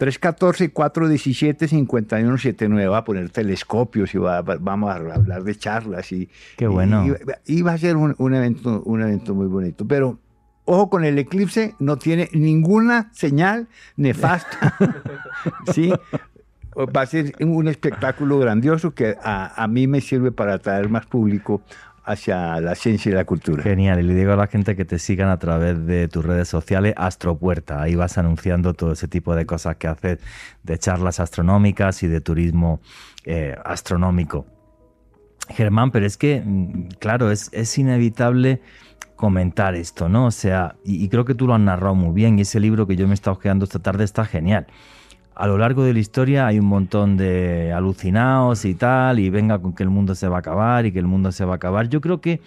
314-417-5179. 0.00 2.90
Va 2.90 2.98
a 2.98 3.04
poner 3.04 3.30
telescopios 3.30 4.12
y 4.14 4.18
va, 4.18 4.42
vamos 4.42 4.90
a 4.90 4.94
hablar 4.94 5.44
de 5.44 5.54
charlas. 5.54 6.10
Y, 6.12 6.28
Qué 6.56 6.66
bueno. 6.66 7.04
Y, 7.46 7.62
va 7.62 7.74
a 7.74 7.78
ser 7.78 7.96
un, 7.96 8.34
evento, 8.34 8.82
un 8.84 9.02
evento 9.02 9.32
muy 9.34 9.46
bonito. 9.46 9.86
Pero 9.86 10.18
ojo 10.64 10.88
con 10.88 11.04
el 11.04 11.18
eclipse, 11.18 11.74
no 11.78 11.98
tiene 11.98 12.30
ninguna 12.32 13.10
señal 13.12 13.68
nefasta. 13.96 14.74
¿sí? 15.72 15.92
Va 16.76 17.02
a 17.02 17.06
ser 17.06 17.34
un 17.40 17.66
espectáculo 17.68 18.38
grandioso 18.38 18.94
que 18.94 19.16
a, 19.22 19.62
a 19.62 19.68
mí 19.68 19.86
me 19.86 20.00
sirve 20.00 20.32
para 20.32 20.54
atraer 20.54 20.88
más 20.88 21.04
público 21.04 21.60
hacia 22.10 22.60
la 22.60 22.74
ciencia 22.74 23.10
y 23.10 23.14
la 23.14 23.24
cultura. 23.24 23.62
Genial, 23.62 24.00
y 24.00 24.02
le 24.02 24.14
digo 24.14 24.32
a 24.32 24.36
la 24.36 24.46
gente 24.46 24.76
que 24.76 24.84
te 24.84 24.98
sigan 24.98 25.28
a 25.28 25.38
través 25.38 25.86
de 25.86 26.08
tus 26.08 26.24
redes 26.24 26.48
sociales 26.48 26.94
Astropuerta, 26.96 27.82
ahí 27.82 27.94
vas 27.94 28.18
anunciando 28.18 28.74
todo 28.74 28.92
ese 28.92 29.08
tipo 29.08 29.34
de 29.34 29.46
cosas 29.46 29.76
que 29.76 29.86
haces, 29.86 30.18
de 30.62 30.78
charlas 30.78 31.20
astronómicas 31.20 32.02
y 32.02 32.08
de 32.08 32.20
turismo 32.20 32.80
eh, 33.24 33.56
astronómico. 33.64 34.46
Germán, 35.48 35.90
pero 35.90 36.06
es 36.06 36.16
que, 36.16 36.42
mm, 36.44 36.88
claro, 36.98 37.30
es, 37.30 37.48
es 37.52 37.76
inevitable 37.78 38.60
comentar 39.16 39.74
esto, 39.74 40.08
¿no? 40.08 40.26
O 40.26 40.30
sea, 40.30 40.76
y, 40.84 41.08
creo 41.08 41.24
que 41.24 41.34
tú 41.34 41.46
lo 41.46 41.54
has 41.54 41.60
narrado 41.60 41.94
muy 41.94 42.14
bien, 42.14 42.38
y 42.38 42.42
ese 42.42 42.58
libro 42.60 42.86
que 42.86 42.96
yo 42.96 43.06
me 43.06 43.12
he 43.12 43.14
estado 43.14 43.36
hojeando 43.36 43.64
esta 43.64 43.78
tarde 43.78 44.04
está 44.04 44.24
genial 44.24 44.66
a 45.40 45.46
lo 45.46 45.56
largo 45.56 45.84
de 45.84 45.94
la 45.94 46.00
historia 46.00 46.46
hay 46.46 46.58
un 46.58 46.66
montón 46.66 47.16
de 47.16 47.72
alucinados 47.72 48.66
y 48.66 48.74
tal, 48.74 49.18
y 49.18 49.30
venga 49.30 49.58
con 49.58 49.74
que 49.74 49.82
el 49.82 49.88
mundo 49.88 50.14
se 50.14 50.28
va 50.28 50.36
a 50.36 50.40
acabar 50.40 50.84
y 50.84 50.92
que 50.92 50.98
el 50.98 51.06
mundo 51.06 51.32
se 51.32 51.46
va 51.46 51.54
a 51.54 51.56
acabar. 51.56 51.88
Yo 51.88 52.02
creo 52.02 52.20
que 52.20 52.42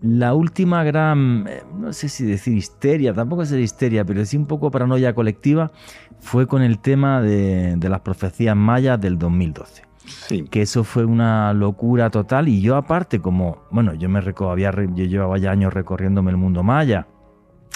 la 0.00 0.34
última 0.34 0.82
gran, 0.82 1.46
eh, 1.48 1.62
no 1.78 1.92
sé 1.92 2.08
si 2.08 2.24
decir 2.24 2.56
histeria, 2.56 3.14
tampoco 3.14 3.42
es 3.42 3.52
histeria, 3.52 4.04
pero 4.04 4.24
sí 4.24 4.36
un 4.36 4.46
poco 4.46 4.68
paranoia 4.72 5.14
colectiva, 5.14 5.70
fue 6.18 6.48
con 6.48 6.62
el 6.62 6.80
tema 6.80 7.22
de, 7.22 7.78
las 7.80 8.00
profecías 8.00 8.56
mayas 8.56 9.00
del 9.00 9.16
2012. 9.16 9.84
Sí. 10.26 10.42
Que 10.50 10.62
eso 10.62 10.82
fue 10.82 11.04
una 11.04 11.52
locura 11.52 12.10
total 12.10 12.48
y 12.48 12.60
yo 12.60 12.74
aparte 12.74 13.20
como, 13.20 13.58
bueno, 13.70 13.94
yo 13.94 14.08
me 14.08 14.18
había, 14.18 14.72
yo 14.72 15.04
llevaba 15.04 15.38
ya 15.38 15.52
años 15.52 15.72
recorriéndome 15.72 16.32
el 16.32 16.36
mundo 16.36 16.64
maya, 16.64 17.06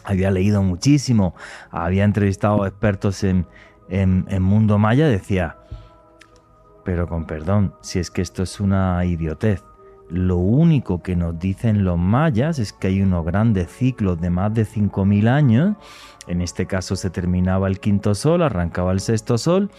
había 0.05 0.33
leído 0.33 0.65
muchísimo, 0.65 1.37
había 1.71 2.03
entrevistado 2.03 2.65
a 2.65 2.69
expertos 2.69 3.23
en, 3.23 3.47
en, 3.93 4.43
Mundo 4.43 4.79
Maya 4.79 5.07
decía, 5.07 5.59
pero 6.83 7.07
con 7.07 7.27
perdón, 7.27 7.75
si 7.83 7.99
es 7.99 8.11
que 8.11 8.23
esto 8.23 8.43
es 8.43 8.59
una 8.59 9.05
idiotez. 9.05 9.63
Lo 10.09 10.39
único 10.39 11.03
que 11.03 11.15
nos 11.15 11.39
dicen 11.39 11.85
los 11.85 11.99
mayas 11.99 12.59
es 12.59 12.73
que 12.73 12.89
hay 12.89 13.03
unos 13.03 13.25
grandes 13.25 13.71
ciclos 13.71 14.21
de 14.21 14.31
más 14.31 14.53
de 14.55 14.65
5.000 14.65 15.29
años. 15.29 15.77
En 16.27 16.41
este 16.41 16.67
caso 16.67 16.97
se 16.97 17.11
terminaba 17.11 17.69
el 17.69 17.81
quinto 17.81 18.15
sol, 18.15 18.43
arrancaba 18.43 18.93
el 18.93 19.01
sexto 19.01 19.37
sol 19.37 19.71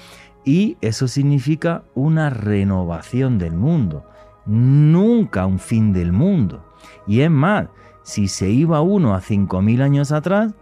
y 0.45 0.78
eso 0.82 1.08
significa 1.08 1.84
una 1.95 2.30
renovación 2.30 3.38
del 3.39 3.54
mundo, 3.54 4.06
nunca 4.45 5.45
un 5.45 5.60
fin 5.60 5.91
del 5.91 6.12
mundo. 6.12 6.63
Y 7.08 7.21
es 7.21 7.32
más, 7.32 7.67
si 8.04 8.28
se 8.28 8.49
iba 8.49 8.82
uno 8.82 9.15
a 9.15 9.21
5.000 9.21 9.82
años 9.82 10.12
atrás, 10.12 10.54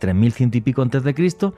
3.100 0.00 0.56
y 0.56 0.60
pico 0.62 0.82
antes 0.82 1.04
de 1.04 1.14
Cristo, 1.14 1.54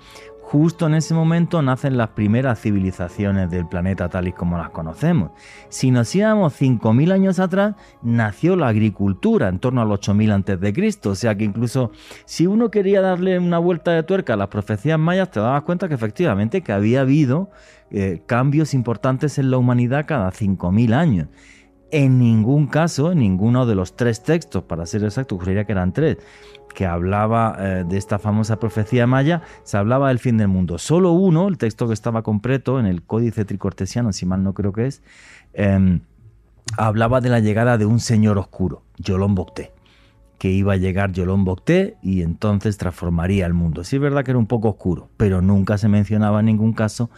Justo 0.53 0.87
en 0.87 0.93
ese 0.93 1.15
momento 1.15 1.62
nacen 1.62 1.97
las 1.97 2.11
primeras 2.11 2.61
civilizaciones 2.61 3.49
del 3.49 3.67
planeta 3.67 4.11
tal 4.11 4.29
y 4.29 4.33
como 4.33 4.59
las 4.59 4.69
conocemos. 4.69 5.31
Si 5.71 5.91
nos 5.91 6.15
íbamos 6.15 6.61
5.000 6.61 7.11
años 7.11 7.38
atrás, 7.38 7.75
nació 8.03 8.55
la 8.57 8.69
agricultura 8.69 9.49
en 9.49 9.61
torno 9.61 9.81
al 9.81 9.88
8.000 9.88 10.45
a.C. 10.45 11.09
O 11.09 11.15
sea 11.15 11.35
que 11.38 11.45
incluso 11.45 11.91
si 12.27 12.47
uno 12.47 12.71
quería 12.71 13.01
darle 13.01 13.38
una 13.38 13.59
vuelta 13.59 13.93
de 13.93 14.03
tuerca 14.03 14.35
a 14.35 14.37
las 14.37 14.49
profecías 14.49 14.99
mayas, 14.99 15.31
te 15.31 15.41
dabas 15.41 15.62
cuenta 15.62 15.88
que 15.88 15.95
efectivamente 15.95 16.61
que 16.61 16.73
había 16.73 17.01
habido 17.01 17.49
eh, 17.91 18.23
cambios 18.27 18.75
importantes 18.75 19.38
en 19.38 19.51
la 19.51 19.57
humanidad 19.57 20.05
cada 20.05 20.31
5.000 20.31 20.93
años. 20.93 21.29
En 21.93 22.19
ningún 22.19 22.67
caso, 22.67 23.12
en 23.12 23.19
ninguno 23.19 23.65
de 23.65 23.75
los 23.75 23.97
tres 23.97 24.23
textos, 24.23 24.65
para 24.65 24.87
ser 24.87 25.05
exacto, 25.05 25.38
juraría 25.38 25.65
que 25.65 25.73
eran 25.73 25.93
tres, 25.93 26.17
que 26.73 26.87
hablaba 26.87 27.57
eh, 27.59 27.85
de 27.87 27.97
esta 27.97 28.19
famosa 28.19 28.59
profecía 28.59 29.07
maya, 29.07 29.43
se 29.65 29.77
hablaba 29.77 30.09
del 30.09 30.19
fin 30.19 30.37
del 30.37 30.49
mundo. 30.49 30.79
Solo 30.79 31.13
uno, 31.13 31.49
el 31.49 31.59
texto 31.59 31.87
que 31.87 31.95
estaba 31.95 32.23
completo 32.23 32.81
en 32.81 32.87
el 32.87 33.03
Códice 33.03 33.45
Tricortesiano, 33.45 34.13
si 34.13 34.27
mal 34.27 34.43
no 34.43 34.55
creo 34.55 34.73
que 34.73 34.87
es, 34.87 35.03
em, 35.53 36.01
hablaba 36.77 37.21
de 37.21 37.29
la 37.29 37.41
llegada 37.41 37.79
de 37.79 37.87
un 37.87 38.01
señor 38.01 38.39
oscuro, 38.39 38.83
Yolón 38.99 39.35
Bocté, 39.35 39.73
que 40.39 40.51
iba 40.51 40.73
a 40.73 40.77
llegar 40.77 41.13
Yolón 41.13 41.45
Bocté 41.45 41.97
y 42.03 42.23
entonces 42.23 42.79
transformaría 42.79 43.47
el 43.47 43.55
mundo. 43.55 43.85
Sí 43.85 43.97
es 43.97 44.03
verdad 44.03 44.25
que 44.25 44.33
era 44.33 44.39
un 44.39 44.47
poco 44.47 44.69
oscuro, 44.69 45.09
pero 45.17 45.43
nunca 45.43 45.79
se 45.79 45.89
mencionaba 45.89 46.41
en 46.41 46.47
ningún 46.47 46.73
caso 46.73 47.11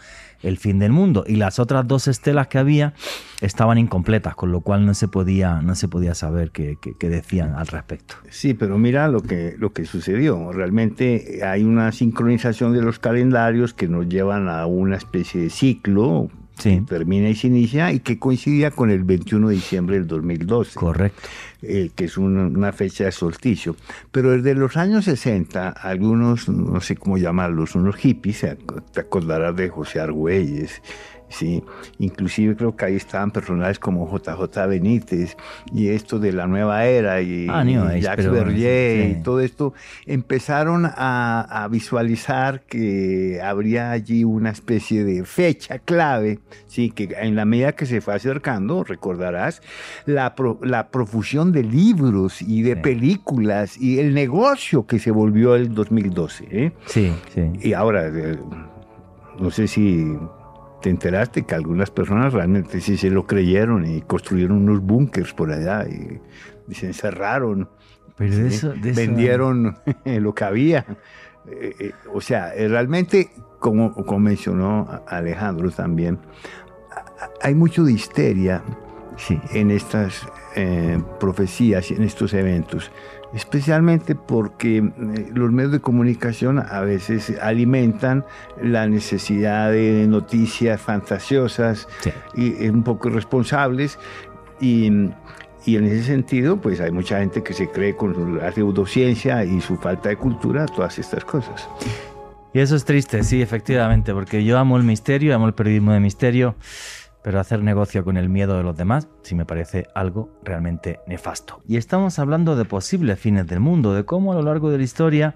el 0.45 0.57
fin 0.57 0.79
del 0.79 0.91
mundo. 0.91 1.23
Y 1.27 1.35
las 1.35 1.59
otras 1.59 1.87
dos 1.87 2.07
estelas 2.07 2.47
que 2.47 2.57
había 2.57 2.93
estaban 3.41 3.77
incompletas, 3.77 4.35
con 4.35 4.51
lo 4.51 4.61
cual 4.61 4.85
no 4.85 4.93
se 4.93 5.07
podía, 5.07 5.61
no 5.61 5.75
se 5.75 5.87
podía 5.87 6.15
saber 6.15 6.51
qué, 6.51 6.77
decían 6.99 7.55
al 7.55 7.67
respecto. 7.67 8.15
Sí, 8.29 8.53
pero 8.53 8.77
mira 8.77 9.07
lo 9.07 9.21
que, 9.21 9.55
lo 9.57 9.73
que 9.73 9.85
sucedió. 9.85 10.51
Realmente 10.51 11.41
hay 11.43 11.63
una 11.63 11.91
sincronización 11.91 12.73
de 12.73 12.81
los 12.81 12.99
calendarios 12.99 13.73
que 13.73 13.87
nos 13.87 14.07
llevan 14.07 14.47
a 14.47 14.65
una 14.65 14.97
especie 14.97 15.41
de 15.41 15.49
ciclo 15.49 16.29
que 16.61 16.81
termina 16.87 17.29
y 17.29 17.35
se 17.35 17.47
inicia 17.47 17.91
y 17.91 17.99
que 17.99 18.17
coincidía 18.17 18.71
con 18.71 18.89
el 18.89 19.03
21 19.03 19.49
de 19.49 19.55
diciembre 19.55 19.97
del 19.97 20.07
2012. 20.07 20.79
Correcto. 20.79 21.27
Eh, 21.61 21.91
que 21.95 22.05
es 22.05 22.17
una, 22.17 22.71
fecha 22.73 23.05
de 23.05 23.11
solsticio. 23.11 23.75
Pero 24.11 24.31
desde 24.31 24.53
los 24.55 24.77
años 24.77 25.05
60, 25.05 25.69
algunos, 25.69 26.49
no 26.49 26.81
sé 26.81 26.95
cómo 26.95 27.17
llamarlos, 27.17 27.75
unos 27.75 27.95
hippies, 27.95 28.45
te 28.91 28.99
acordarás 28.99 29.55
de 29.55 29.69
José 29.69 29.99
Argüelles, 29.99 30.81
¿sí? 31.29 31.63
Inclusive 31.99 32.55
creo 32.55 32.75
que 32.75 32.85
ahí 32.85 32.95
estaban 32.95 33.31
personajes 33.31 33.79
como 33.79 34.09
JJ 34.09 34.67
Benítez 34.67 35.37
y 35.73 35.89
esto 35.89 36.19
de 36.19 36.31
la 36.31 36.47
nueva 36.47 36.85
era 36.85 37.21
y, 37.21 37.47
ah, 37.49 37.63
Jacques 37.99 38.29
Berger 38.29 39.09
y 39.09 39.23
todo 39.23 39.39
esto, 39.39 39.73
empezaron 40.05 40.85
a, 40.85 41.67
visualizar 41.69 42.61
que 42.61 43.41
habría 43.43 43.91
allí 43.91 44.23
una 44.23 44.51
especie 44.51 45.03
de 45.03 45.25
fecha 45.25 45.79
clave, 45.79 46.39
¿sí? 46.67 46.91
que 46.91 47.09
en 47.19 47.35
la 47.35 47.45
medida 47.45 47.71
que 47.73 47.85
se 47.85 48.01
fue 48.01 48.13
acercando, 48.13 48.83
recordarás, 48.83 49.61
la, 50.05 50.35
la 50.61 50.89
profusión 50.89 51.51
de 51.51 51.63
libros 51.63 52.41
y 52.41 52.61
de 52.61 52.75
películas 52.75 53.77
y 53.77 53.99
el 53.99 54.13
negocio 54.13 54.85
que 54.85 54.99
se 54.99 55.11
volvió 55.11 55.55
el 55.55 55.73
2012. 55.73 56.47
¿eh? 56.51 56.71
Sí, 56.85 57.11
sí. 57.33 57.41
Y 57.61 57.73
ahora, 57.73 58.07
eh, 58.07 58.37
no 59.39 59.51
sé 59.51 59.67
si 59.67 60.17
te 60.85 60.91
enteraste 60.91 61.47
que 61.47 61.55
algunas 61.55 61.89
personas 61.89 62.31
realmente 62.31 62.79
sí 62.79 62.95
se 62.95 63.09
lo 63.09 63.25
creyeron 63.25 63.87
y 63.87 64.01
construyeron 64.03 64.57
unos 64.57 64.81
búnkers 64.81 65.33
por 65.33 65.51
allá 65.51 65.83
y, 65.87 66.21
se 66.75 66.85
encerraron. 66.85 67.67
Pero 68.15 68.49
vendieron 68.93 69.79
lo 70.05 70.35
que 70.35 70.43
había. 70.43 70.85
Eh, 71.47 71.75
eh, 71.79 71.91
o 72.13 72.21
sea, 72.21 72.53
eh, 72.53 72.67
realmente, 72.67 73.31
como, 73.57 73.95
como 73.95 74.19
mencionó 74.19 75.01
Alejandro 75.07 75.71
también, 75.71 76.19
hay 77.41 77.55
mucho 77.55 77.83
de 77.83 77.93
histeria 77.93 78.61
en 79.55 79.71
estas 79.71 80.27
profecías 81.19 81.89
y 81.89 81.95
en 81.95 82.03
estos 82.03 82.31
eventos 82.35 82.91
especialmente 83.35 84.15
porque 84.15 84.77
eh, 84.77 85.31
los 85.33 85.51
medios 85.51 85.73
de 85.73 85.81
comunicación 85.81 86.57
a 86.59 86.79
veces 86.79 87.33
alimentan 87.41 88.25
la 88.61 88.87
necesidad 88.87 89.71
de 89.71 90.07
noticias 90.07 90.81
fantasiosas 90.81 91.87
y 92.33 92.67
un 92.69 92.83
poco 92.83 93.09
irresponsables. 93.09 93.99
Y, 94.61 94.89
y, 95.65 95.75
en 95.75 95.85
ese 95.85 96.03
sentido 96.03 96.61
pues 96.61 96.79
hay 96.79 96.91
mucha 96.91 97.19
gente 97.19 97.43
que 97.43 97.53
se 97.53 97.69
cree 97.69 97.95
con 97.95 98.37
la 98.37 98.53
pseudociencia 98.53 99.43
y 99.43 99.59
su 99.59 99.75
falta 99.75 100.07
de 100.09 100.15
cultura 100.15 100.65
todas 100.65 100.97
estas 100.97 101.25
cosas. 101.25 101.67
Y 102.53 102.59
eso 102.59 102.77
es 102.77 102.85
triste, 102.85 103.21
sí, 103.23 103.41
efectivamente, 103.41 104.13
porque 104.13 104.45
yo 104.45 104.57
amo 104.57 104.77
el 104.77 104.83
misterio, 104.83 105.35
amo 105.35 105.47
el 105.47 105.53
periodismo 105.53 105.91
de 105.91 105.99
misterio 105.99 106.55
pero 107.25 107.39
hacer 107.39 107.63
negocio 107.63 108.03
con 108.03 108.17
el 108.17 108.29
miedo 108.29 108.55
de 108.55 108.61
los 108.61 108.77
demás 108.77 109.07
sí 109.23 109.33
me 109.33 109.47
parece 109.47 109.87
algo 109.95 110.29
realmente 110.43 110.99
nefasto. 111.07 111.59
Y 111.67 111.77
estamos 111.77 112.19
hablando 112.19 112.55
de 112.55 112.65
posibles 112.65 113.19
fines 113.19 113.47
del 113.47 113.59
mundo, 113.59 113.95
de 113.95 114.05
cómo 114.05 114.31
a 114.31 114.35
lo 114.35 114.43
largo 114.43 114.69
de 114.69 114.77
la 114.77 114.83
historia 114.83 115.35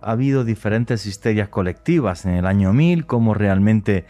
ha 0.00 0.10
habido 0.10 0.42
diferentes 0.42 1.06
histerias 1.06 1.48
colectivas 1.48 2.26
en 2.26 2.32
el 2.32 2.44
año 2.44 2.72
1000, 2.72 3.06
cómo 3.06 3.34
realmente 3.34 4.04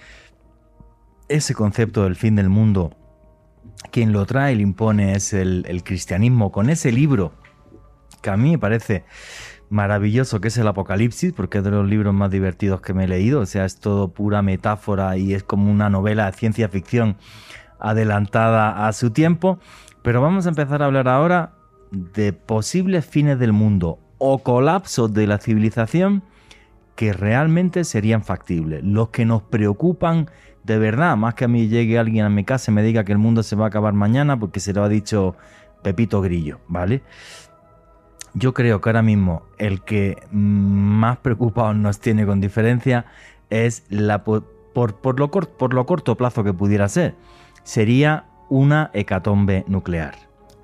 ese 1.28 1.52
concepto 1.52 2.04
del 2.04 2.16
fin 2.16 2.34
del 2.34 2.48
mundo, 2.48 2.96
quien 3.90 4.12
lo 4.12 4.24
trae 4.24 4.54
y 4.54 4.56
lo 4.56 4.62
impone 4.62 5.12
es 5.12 5.34
el, 5.34 5.66
el 5.68 5.84
cristianismo, 5.84 6.50
con 6.50 6.70
ese 6.70 6.92
libro 6.92 7.34
que 8.22 8.30
a 8.30 8.38
mí 8.38 8.52
me 8.52 8.58
parece 8.58 9.04
maravilloso 9.72 10.40
que 10.40 10.48
es 10.48 10.58
el 10.58 10.68
Apocalipsis, 10.68 11.32
porque 11.32 11.58
es 11.58 11.64
de 11.64 11.70
los 11.70 11.88
libros 11.88 12.12
más 12.12 12.30
divertidos 12.30 12.82
que 12.82 12.92
me 12.92 13.04
he 13.04 13.08
leído, 13.08 13.40
o 13.40 13.46
sea, 13.46 13.64
es 13.64 13.80
todo 13.80 14.08
pura 14.08 14.42
metáfora 14.42 15.16
y 15.16 15.32
es 15.32 15.42
como 15.42 15.70
una 15.70 15.88
novela 15.88 16.30
de 16.30 16.36
ciencia 16.36 16.68
ficción 16.68 17.16
adelantada 17.80 18.86
a 18.86 18.92
su 18.92 19.10
tiempo, 19.10 19.58
pero 20.02 20.20
vamos 20.20 20.46
a 20.46 20.50
empezar 20.50 20.82
a 20.82 20.86
hablar 20.86 21.08
ahora 21.08 21.54
de 21.90 22.34
posibles 22.34 23.06
fines 23.06 23.38
del 23.38 23.52
mundo 23.52 23.98
o 24.18 24.38
colapsos 24.38 25.12
de 25.14 25.26
la 25.26 25.38
civilización 25.38 26.22
que 26.94 27.14
realmente 27.14 27.84
serían 27.84 28.22
factibles, 28.22 28.84
los 28.84 29.08
que 29.08 29.24
nos 29.24 29.42
preocupan 29.42 30.28
de 30.64 30.78
verdad, 30.78 31.16
más 31.16 31.34
que 31.34 31.46
a 31.46 31.48
mí 31.48 31.68
llegue 31.68 31.98
alguien 31.98 32.24
a 32.24 32.28
mi 32.28 32.44
casa 32.44 32.70
y 32.70 32.74
me 32.74 32.82
diga 32.82 33.04
que 33.04 33.12
el 33.12 33.18
mundo 33.18 33.42
se 33.42 33.56
va 33.56 33.64
a 33.64 33.68
acabar 33.68 33.94
mañana 33.94 34.38
porque 34.38 34.60
se 34.60 34.72
lo 34.72 34.84
ha 34.84 34.88
dicho 34.88 35.34
Pepito 35.82 36.20
Grillo, 36.20 36.60
¿vale? 36.68 37.02
Yo 38.34 38.54
creo 38.54 38.80
que 38.80 38.88
ahora 38.88 39.02
mismo 39.02 39.42
el 39.58 39.82
que 39.82 40.16
más 40.30 41.18
preocupado 41.18 41.74
nos 41.74 42.00
tiene 42.00 42.24
con 42.24 42.40
diferencia 42.40 43.04
es 43.50 43.84
la 43.90 44.24
por, 44.24 44.44
por, 44.72 45.20
lo, 45.20 45.30
por 45.30 45.74
lo 45.74 45.86
corto 45.86 46.16
plazo 46.16 46.42
que 46.42 46.54
pudiera 46.54 46.88
ser. 46.88 47.14
Sería 47.62 48.24
una 48.48 48.90
hecatombe 48.94 49.64
nuclear, 49.68 50.14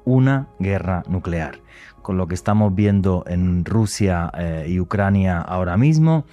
una 0.05 0.49
guerra 0.59 1.03
nuclear. 1.09 1.61
Con 2.01 2.17
lo 2.17 2.27
que 2.27 2.35
estamos 2.35 2.75
viendo 2.75 3.25
en 3.27 3.67
Rusia 3.67 4.31
eh, 4.39 4.67
y 4.69 4.81
Ucrania 4.81 5.41
ahora 5.41 5.77
mismo, 5.77 6.25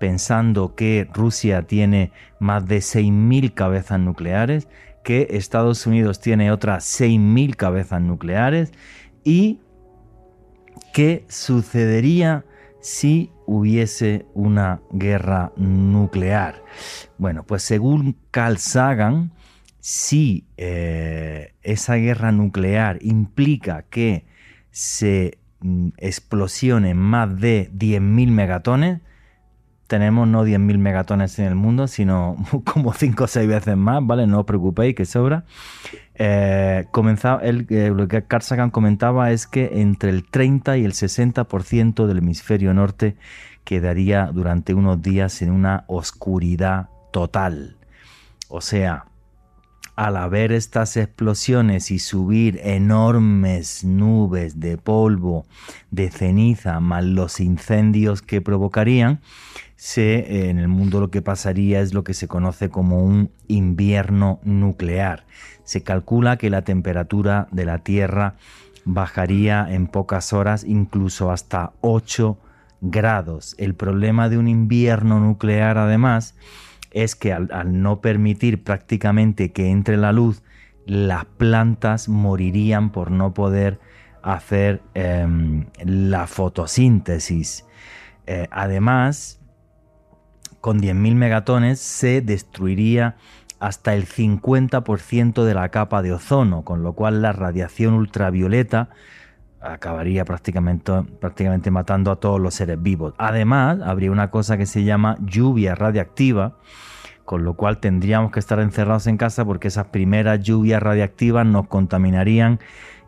pensando 0.00 0.74
que 0.74 1.08
Rusia 1.12 1.62
tiene 1.62 2.10
más 2.40 2.66
de 2.66 2.78
6.000 2.78 3.54
cabezas 3.54 4.00
nucleares, 4.00 4.66
que 5.04 5.28
Estados 5.30 5.86
Unidos 5.86 6.20
tiene 6.20 6.50
otras 6.50 6.84
6.000 7.00 7.54
cabezas 7.54 8.02
nucleares 8.02 8.72
y 9.22 9.60
¿Qué 10.92 11.24
sucedería 11.28 12.44
si 12.80 13.30
hubiese 13.46 14.26
una 14.34 14.80
guerra 14.90 15.52
nuclear? 15.56 16.64
Bueno, 17.16 17.44
pues 17.44 17.62
según 17.62 18.16
Carl 18.32 18.58
Sagan, 18.58 19.30
si 19.78 20.44
eh, 20.56 21.54
esa 21.62 21.94
guerra 21.94 22.32
nuclear 22.32 22.98
implica 23.02 23.84
que 23.88 24.24
se 24.72 25.38
mm, 25.60 25.90
explosionen 25.98 26.96
más 26.96 27.38
de 27.40 27.70
10.000 27.72 28.30
megatones, 28.30 29.00
tenemos 29.90 30.28
no 30.28 30.46
10.000 30.46 30.78
megatones 30.78 31.36
en 31.40 31.46
el 31.46 31.56
mundo, 31.56 31.88
sino 31.88 32.36
como 32.64 32.94
5 32.94 33.24
o 33.24 33.26
6 33.26 33.48
veces 33.48 33.76
más, 33.76 33.98
¿vale? 34.06 34.28
No 34.28 34.38
os 34.40 34.46
preocupéis, 34.46 34.94
que 34.94 35.04
sobra. 35.04 35.44
Eh, 36.14 36.86
comenzaba, 36.92 37.40
eh, 37.42 37.92
lo 37.92 38.06
que 38.06 38.22
Carl 38.22 38.70
comentaba 38.70 39.32
es 39.32 39.48
que 39.48 39.80
entre 39.80 40.10
el 40.10 40.24
30 40.24 40.78
y 40.78 40.84
el 40.84 40.92
60% 40.92 42.06
del 42.06 42.18
hemisferio 42.18 42.72
norte 42.72 43.16
quedaría 43.64 44.26
durante 44.26 44.74
unos 44.74 45.02
días 45.02 45.42
en 45.42 45.50
una 45.50 45.82
oscuridad 45.88 46.88
total. 47.10 47.76
O 48.48 48.60
sea, 48.60 49.06
al 49.96 50.16
haber 50.16 50.52
estas 50.52 50.96
explosiones 50.96 51.90
y 51.90 51.98
subir 51.98 52.60
enormes 52.62 53.82
nubes 53.82 54.60
de 54.60 54.78
polvo, 54.78 55.46
de 55.90 56.10
ceniza, 56.10 56.78
más 56.78 57.04
los 57.04 57.40
incendios 57.40 58.22
que 58.22 58.40
provocarían, 58.40 59.20
se, 59.80 60.50
en 60.50 60.58
el 60.58 60.68
mundo 60.68 61.00
lo 61.00 61.10
que 61.10 61.22
pasaría 61.22 61.80
es 61.80 61.94
lo 61.94 62.04
que 62.04 62.12
se 62.12 62.28
conoce 62.28 62.68
como 62.68 63.02
un 63.02 63.30
invierno 63.48 64.38
nuclear 64.44 65.24
se 65.70 65.84
calcula 65.84 66.36
que 66.36 66.50
la 66.50 66.62
temperatura 66.62 67.46
de 67.52 67.64
la 67.64 67.78
Tierra 67.78 68.34
bajaría 68.84 69.68
en 69.70 69.86
pocas 69.86 70.32
horas 70.32 70.64
incluso 70.64 71.30
hasta 71.30 71.74
8 71.80 72.36
grados. 72.80 73.54
El 73.56 73.76
problema 73.76 74.28
de 74.28 74.36
un 74.36 74.48
invierno 74.48 75.20
nuclear 75.20 75.78
además 75.78 76.34
es 76.90 77.14
que 77.14 77.32
al, 77.32 77.48
no 77.80 78.00
permitir 78.00 78.64
prácticamente 78.64 79.52
que 79.52 79.70
entre 79.70 79.96
la 79.96 80.10
luz, 80.10 80.42
las 80.86 81.24
plantas 81.24 82.08
morirían 82.08 82.90
por 82.90 83.12
no 83.12 83.32
poder 83.32 83.78
hacer 84.24 84.82
em, 84.94 85.66
la 85.84 86.26
fotosíntesis. 86.26 87.64
Eh, 88.26 88.48
además, 88.50 89.39
con 90.60 90.80
10.000 90.80 91.14
megatones 91.14 91.80
se 91.80 92.20
destruiría 92.20 93.16
hasta 93.58 93.94
el 93.94 94.06
50% 94.06 95.44
de 95.44 95.54
la 95.54 95.68
capa 95.68 96.02
de 96.02 96.12
ozono, 96.12 96.62
con 96.62 96.82
lo 96.82 96.94
cual 96.94 97.22
la 97.22 97.32
radiación 97.32 97.94
ultravioleta 97.94 98.88
acabaría 99.60 100.24
prácticamente, 100.24 100.92
prácticamente 101.20 101.70
matando 101.70 102.10
a 102.10 102.16
todos 102.16 102.40
los 102.40 102.54
seres 102.54 102.80
vivos. 102.82 103.14
Además, 103.18 103.78
habría 103.84 104.10
una 104.10 104.30
cosa 104.30 104.56
que 104.56 104.66
se 104.66 104.84
llama 104.84 105.18
lluvia 105.20 105.74
radiactiva, 105.74 106.56
con 107.26 107.44
lo 107.44 107.54
cual 107.54 107.78
tendríamos 107.78 108.32
que 108.32 108.40
estar 108.40 108.58
encerrados 108.60 109.06
en 109.06 109.18
casa 109.18 109.44
porque 109.44 109.68
esas 109.68 109.86
primeras 109.88 110.40
lluvias 110.40 110.82
radiactivas 110.82 111.46
nos 111.46 111.68
contaminarían 111.68 112.58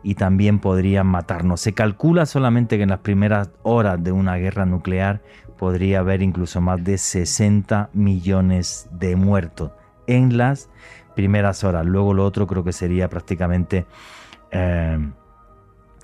y 0.03 0.15
también 0.15 0.59
podrían 0.59 1.07
matarnos. 1.07 1.61
Se 1.61 1.73
calcula 1.73 2.25
solamente 2.25 2.77
que 2.77 2.83
en 2.83 2.89
las 2.89 2.99
primeras 2.99 3.49
horas 3.63 4.03
de 4.03 4.11
una 4.11 4.35
guerra 4.35 4.65
nuclear 4.65 5.21
podría 5.57 5.99
haber 5.99 6.21
incluso 6.21 6.61
más 6.61 6.83
de 6.83 6.97
60 6.97 7.89
millones 7.93 8.89
de 8.91 9.15
muertos 9.15 9.71
en 10.07 10.37
las 10.37 10.69
primeras 11.15 11.63
horas. 11.63 11.85
Luego 11.85 12.13
lo 12.13 12.25
otro 12.25 12.47
creo 12.47 12.63
que 12.63 12.73
sería 12.73 13.09
prácticamente 13.09 13.85
eh, 14.51 14.99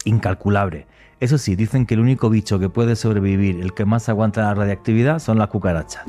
incalculable. 0.06 0.88
Eso 1.20 1.38
sí, 1.38 1.56
dicen 1.58 1.86
que 1.86 1.96
el 1.96 2.00
único 2.00 2.30
bicho 2.30 2.60
que 2.60 2.70
puede 2.70 2.96
sobrevivir, 2.96 3.60
el 3.60 3.74
que 3.74 3.84
más 3.84 4.08
aguanta 4.08 4.42
la 4.42 4.54
radiactividad, 4.54 5.20
son 5.20 5.38
las 5.38 5.50
cucarachas. 5.50 6.06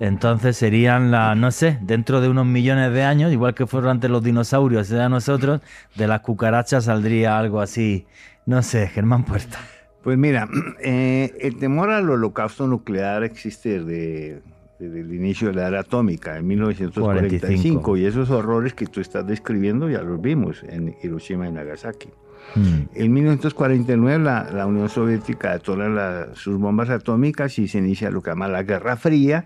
Entonces 0.00 0.56
serían 0.56 1.10
la, 1.10 1.34
no 1.34 1.50
sé, 1.50 1.78
dentro 1.80 2.20
de 2.20 2.28
unos 2.28 2.44
millones 2.44 2.92
de 2.92 3.04
años, 3.04 3.32
igual 3.32 3.54
que 3.54 3.66
fueron 3.66 3.90
antes 3.90 4.10
los 4.10 4.22
dinosaurios 4.22 4.90
y 4.90 4.94
de 4.94 5.08
nosotros, 5.08 5.62
de 5.96 6.06
las 6.06 6.20
cucarachas 6.20 6.84
saldría 6.84 7.38
algo 7.38 7.60
así, 7.60 8.06
no 8.44 8.62
sé, 8.62 8.86
Germán 8.86 9.24
Puerta. 9.24 9.58
Pues 10.02 10.18
mira, 10.18 10.46
eh, 10.82 11.32
el 11.40 11.56
temor 11.56 11.90
al 11.90 12.10
holocausto 12.10 12.66
nuclear 12.66 13.24
existe 13.24 13.80
desde, 13.80 14.42
desde, 14.78 15.00
el 15.00 15.14
inicio 15.14 15.48
de 15.48 15.54
la 15.54 15.68
era 15.68 15.80
atómica, 15.80 16.36
en 16.36 16.46
1945, 16.46 17.96
y 17.96 18.04
esos 18.04 18.28
horrores 18.28 18.74
que 18.74 18.84
tú 18.84 19.00
estás 19.00 19.26
describiendo 19.26 19.88
ya 19.88 20.02
los 20.02 20.20
vimos 20.20 20.62
en 20.68 20.94
Hiroshima 21.02 21.48
y 21.48 21.52
Nagasaki. 21.52 22.10
Mm. 22.54 22.82
En 22.94 23.12
1949 23.12 24.22
la, 24.22 24.48
la, 24.52 24.66
Unión 24.66 24.88
Soviética 24.88 25.54
detona 25.54 26.28
sus 26.34 26.56
bombas 26.58 26.88
atómicas 26.88 27.58
y 27.58 27.66
se 27.66 27.78
inicia 27.78 28.10
lo 28.10 28.22
que 28.22 28.30
llama 28.30 28.48
la 28.48 28.62
Guerra 28.62 28.96
Fría, 28.96 29.44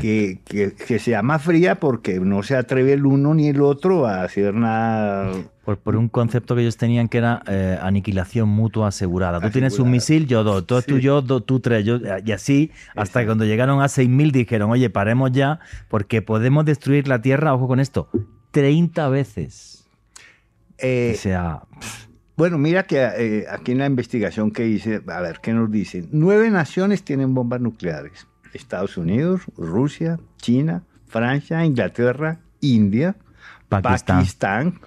que, 0.00 0.40
que, 0.44 0.98
se 0.98 1.10
llama 1.10 1.38
fría 1.38 1.74
porque 1.78 2.18
no 2.18 2.42
se 2.42 2.56
atreve 2.56 2.94
el 2.94 3.04
uno 3.04 3.34
ni 3.34 3.48
el 3.48 3.60
otro 3.60 4.06
a 4.06 4.22
hacer 4.22 4.54
nada. 4.54 5.32
Por, 5.64 5.78
por 5.78 5.96
un 5.96 6.08
concepto 6.08 6.54
que 6.54 6.62
ellos 6.62 6.76
tenían 6.76 7.08
que 7.08 7.18
era 7.18 7.42
eh, 7.46 7.78
aniquilación 7.82 8.48
mutua 8.48 8.88
asegurada. 8.88 9.40
Tú 9.40 9.50
tienes 9.50 9.78
un 9.78 9.90
misil, 9.90 10.26
yo 10.26 10.42
dos, 10.44 10.66
tú, 10.66 10.80
tú 10.80 10.98
yo, 10.98 11.22
tú 11.22 11.60
tres, 11.60 11.84
yo, 11.84 11.98
y 12.24 12.32
así, 12.32 12.70
hasta 12.94 13.20
que 13.20 13.26
cuando 13.26 13.44
llegaron 13.44 13.82
a 13.82 13.86
6.000 13.86 14.30
dijeron, 14.30 14.70
oye, 14.70 14.88
paremos 14.88 15.32
ya, 15.32 15.58
porque 15.88 16.22
podemos 16.22 16.64
destruir 16.64 17.08
la 17.08 17.20
Tierra, 17.20 17.52
ojo 17.52 17.68
con 17.68 17.80
esto, 17.80 18.08
30 18.52 19.08
veces. 19.08 19.88
Eh, 20.78 21.12
o 21.14 21.18
sea... 21.18 21.62
Bueno, 22.36 22.58
mira 22.58 22.82
que 22.82 22.98
eh, 23.02 23.46
aquí 23.50 23.72
en 23.72 23.78
la 23.78 23.86
investigación 23.86 24.50
que 24.50 24.68
hice, 24.68 25.02
a 25.06 25.20
ver, 25.20 25.40
¿qué 25.42 25.52
nos 25.52 25.70
dicen? 25.70 26.08
Nueve 26.12 26.50
naciones 26.50 27.02
tienen 27.02 27.34
bombas 27.34 27.60
nucleares. 27.60 28.26
Estados 28.52 28.96
Unidos, 28.96 29.42
Rusia, 29.56 30.18
China, 30.36 30.82
Francia, 31.06 31.64
Inglaterra, 31.64 32.40
India, 32.60 33.16
Pakistán, 33.68 34.80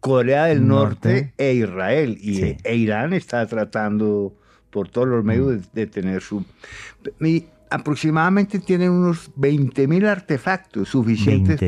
Corea 0.00 0.46
del 0.46 0.66
Norte, 0.66 1.32
e 1.38 1.54
Israel. 1.54 2.18
Y 2.20 2.56
e 2.62 2.76
Irán 2.76 3.12
está 3.12 3.46
tratando 3.46 4.34
por 4.70 4.88
todos 4.88 5.08
los 5.08 5.24
medios 5.24 5.58
mm. 5.58 5.60
de, 5.72 5.86
tener 5.86 6.22
su 6.22 6.44
aproximadamente 7.70 8.58
tienen 8.58 8.90
unos 8.90 9.32
20.000 9.36 10.06
artefactos 10.06 10.88
suficientes, 10.88 11.60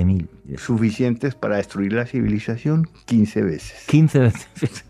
suficientes 0.57 1.35
para 1.35 1.57
destruir 1.57 1.93
la 1.93 2.07
civilización 2.07 2.89
15 3.07 3.43
veces. 3.43 3.85
15 3.87 4.19
veces. 4.19 4.85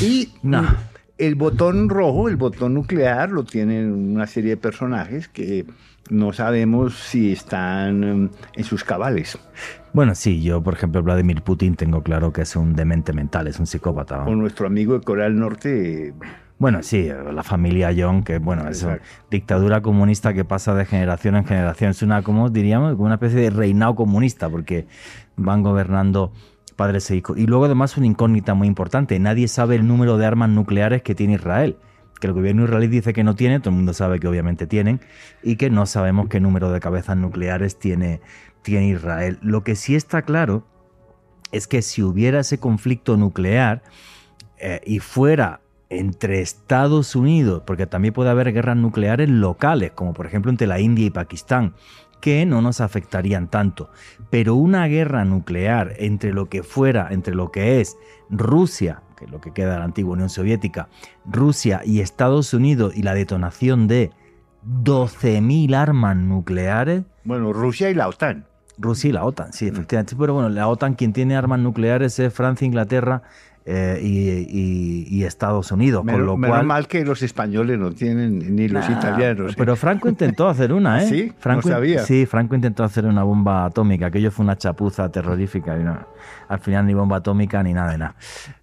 y 0.00 0.32
el 1.18 1.34
botón 1.34 1.88
rojo, 1.88 2.28
el 2.28 2.36
botón 2.36 2.74
nuclear, 2.74 3.30
lo 3.30 3.44
tienen 3.44 3.92
una 3.92 4.26
serie 4.26 4.50
de 4.50 4.56
personajes 4.56 5.28
que 5.28 5.66
no 6.10 6.32
sabemos 6.32 6.98
si 6.98 7.32
están 7.32 8.04
em, 8.04 8.30
en 8.54 8.64
sus 8.64 8.84
cabales. 8.84 9.38
Bueno, 9.92 10.14
sí, 10.14 10.42
yo, 10.42 10.62
por 10.62 10.74
ejemplo, 10.74 11.02
Vladimir 11.02 11.42
Putin 11.42 11.76
tengo 11.76 12.02
claro 12.02 12.32
que 12.32 12.42
es 12.42 12.56
un 12.56 12.74
demente 12.74 13.12
mental, 13.12 13.46
es 13.46 13.58
un 13.58 13.66
psicópata. 13.66 14.24
O 14.24 14.34
nuestro 14.34 14.66
amigo 14.66 14.98
de 14.98 15.04
Corea 15.04 15.24
del 15.24 15.38
Norte 15.38 16.12
bueno, 16.58 16.82
sí, 16.82 17.08
la 17.08 17.42
familia 17.42 17.90
Young, 17.90 18.22
que 18.22 18.38
bueno, 18.38 18.68
es 18.68 18.82
una 18.84 19.00
dictadura 19.30 19.82
comunista 19.82 20.32
que 20.32 20.44
pasa 20.44 20.74
de 20.74 20.86
generación 20.86 21.36
en 21.36 21.44
generación. 21.44 21.90
Es 21.90 22.02
una, 22.02 22.22
como 22.22 22.48
diríamos, 22.48 22.94
una 22.96 23.14
especie 23.14 23.40
de 23.40 23.50
reinado 23.50 23.96
comunista, 23.96 24.48
porque 24.48 24.86
van 25.36 25.62
gobernando 25.62 26.32
padres 26.76 27.10
e 27.10 27.16
hijos. 27.16 27.36
Y 27.38 27.46
luego 27.46 27.64
además 27.64 27.96
una 27.96 28.06
incógnita 28.06 28.54
muy 28.54 28.68
importante, 28.68 29.18
nadie 29.18 29.48
sabe 29.48 29.76
el 29.76 29.86
número 29.86 30.16
de 30.16 30.26
armas 30.26 30.48
nucleares 30.48 31.02
que 31.02 31.14
tiene 31.14 31.34
Israel. 31.34 31.76
Que 32.20 32.28
el 32.28 32.32
gobierno 32.32 32.64
israelí 32.64 32.86
dice 32.86 33.12
que 33.12 33.24
no 33.24 33.34
tiene, 33.34 33.58
todo 33.58 33.70
el 33.70 33.76
mundo 33.76 33.92
sabe 33.92 34.20
que 34.20 34.28
obviamente 34.28 34.66
tienen, 34.68 35.00
y 35.42 35.56
que 35.56 35.70
no 35.70 35.86
sabemos 35.86 36.28
qué 36.28 36.38
número 36.38 36.70
de 36.70 36.78
cabezas 36.78 37.16
nucleares 37.16 37.78
tiene, 37.78 38.20
tiene 38.62 38.88
Israel. 38.88 39.38
Lo 39.42 39.64
que 39.64 39.74
sí 39.74 39.96
está 39.96 40.22
claro 40.22 40.64
es 41.50 41.66
que 41.66 41.82
si 41.82 42.02
hubiera 42.02 42.40
ese 42.40 42.58
conflicto 42.58 43.16
nuclear 43.16 43.82
eh, 44.58 44.80
y 44.86 45.00
fuera 45.00 45.60
entre 45.90 46.40
Estados 46.40 47.14
Unidos, 47.14 47.62
porque 47.66 47.86
también 47.86 48.14
puede 48.14 48.30
haber 48.30 48.52
guerras 48.52 48.76
nucleares 48.76 49.28
locales, 49.28 49.92
como 49.92 50.14
por 50.14 50.26
ejemplo 50.26 50.50
entre 50.50 50.66
la 50.66 50.80
India 50.80 51.06
y 51.06 51.10
Pakistán, 51.10 51.74
que 52.20 52.46
no 52.46 52.62
nos 52.62 52.80
afectarían 52.80 53.48
tanto. 53.48 53.90
Pero 54.30 54.54
una 54.54 54.86
guerra 54.86 55.24
nuclear 55.24 55.92
entre 55.98 56.32
lo 56.32 56.48
que 56.48 56.62
fuera, 56.62 57.08
entre 57.10 57.34
lo 57.34 57.50
que 57.50 57.80
es 57.80 57.96
Rusia, 58.30 59.02
que 59.16 59.26
es 59.26 59.30
lo 59.30 59.40
que 59.40 59.52
queda 59.52 59.74
de 59.74 59.78
la 59.80 59.84
antigua 59.84 60.14
Unión 60.14 60.30
Soviética, 60.30 60.88
Rusia 61.26 61.82
y 61.84 62.00
Estados 62.00 62.54
Unidos 62.54 62.96
y 62.96 63.02
la 63.02 63.14
detonación 63.14 63.86
de 63.88 64.10
12.000 64.66 65.74
armas 65.74 66.16
nucleares. 66.16 67.02
Bueno, 67.24 67.52
Rusia 67.52 67.90
y 67.90 67.94
la 67.94 68.08
OTAN. 68.08 68.46
Rusia 68.78 69.10
y 69.10 69.12
la 69.12 69.24
OTAN, 69.24 69.52
sí, 69.52 69.68
efectivamente. 69.68 70.16
Pero 70.18 70.34
bueno, 70.34 70.48
la 70.48 70.66
OTAN 70.68 70.94
quien 70.94 71.12
tiene 71.12 71.36
armas 71.36 71.60
nucleares 71.60 72.18
es 72.18 72.32
Francia, 72.32 72.66
Inglaterra 72.66 73.22
eh, 73.66 74.46
y, 74.50 75.24
Estados 75.24 75.72
Unidos. 75.72 76.04
con 76.04 76.26
lo 76.26 76.36
cual, 76.36 76.66
mal 76.66 76.86
que 76.86 77.02
los 77.02 77.22
españoles 77.22 77.78
no 77.78 77.92
tienen, 77.92 78.54
ni 78.54 78.68
los 78.68 78.86
italianos. 78.90 79.52
¿eh? 79.52 79.54
Pero 79.56 79.74
Franco 79.74 80.06
intentó 80.06 80.48
hacer 80.48 80.70
una, 80.70 81.02
¿eh? 81.02 81.08
Sí, 81.08 81.32
Franco, 81.38 81.70
sabía. 81.70 82.02
Sí, 82.02 82.26
Franco 82.26 82.54
intentó 82.54 82.84
hacer 82.84 83.06
una 83.06 83.22
bomba 83.22 83.64
atómica. 83.64 84.06
Aquello 84.06 84.30
fue 84.30 84.44
una 84.44 84.58
chapuza 84.58 85.10
terrorífica. 85.10 85.78
Y 85.78 85.84
al 86.48 86.58
final 86.60 86.84
ni 86.86 86.92
bomba 86.92 87.16
atómica 87.16 87.62
ni 87.62 87.72
nada 87.72 87.92
de 87.92 87.98
nada. 87.98 88.16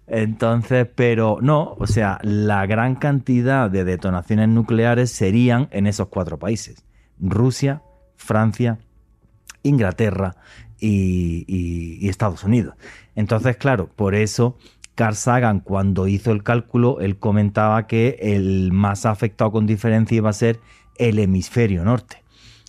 Entonces, 0.06 0.86
pero 0.94 1.38
no, 1.40 1.74
o 1.78 1.86
sea, 1.88 2.20
la 2.22 2.64
gran 2.66 2.94
cantidad 2.94 3.68
de 3.68 3.84
detonaciones 3.84 4.48
nucleares 4.50 5.10
serían 5.10 5.66
en 5.72 5.88
esos 5.88 6.08
cuatro 6.08 6.38
países. 6.38 6.84
Rusia, 7.18 7.82
Francia, 8.14 8.78
Inglaterra 9.64 10.36
y 10.78 12.08
Estados 12.08 12.44
Unidos. 12.44 12.74
Entonces, 13.14 13.56
claro, 13.56 13.88
por 13.94 14.14
eso 14.14 14.56
Carl 14.94 15.14
Sagan, 15.14 15.60
cuando 15.60 16.06
hizo 16.06 16.32
el 16.32 16.42
cálculo, 16.42 17.00
él 17.00 17.18
comentaba 17.18 17.86
que 17.86 18.18
el 18.20 18.72
más 18.72 19.06
afectado 19.06 19.50
con 19.50 19.66
diferencia 19.66 20.16
iba 20.16 20.30
a 20.30 20.34
ser 20.34 20.60
el 20.96 21.18
hemisferio 21.18 21.84
norte, 21.84 22.22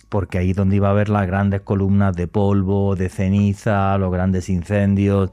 porque 0.08 0.38
ahí 0.38 0.52
donde 0.52 0.76
iba 0.76 0.88
a 0.88 0.92
haber 0.92 1.10
las 1.10 1.26
grandes 1.26 1.60
columnas 1.60 2.16
de 2.16 2.26
polvo, 2.26 2.96
de 2.96 3.08
ceniza, 3.10 3.98
los 3.98 4.10
grandes 4.10 4.48
incendios, 4.48 5.30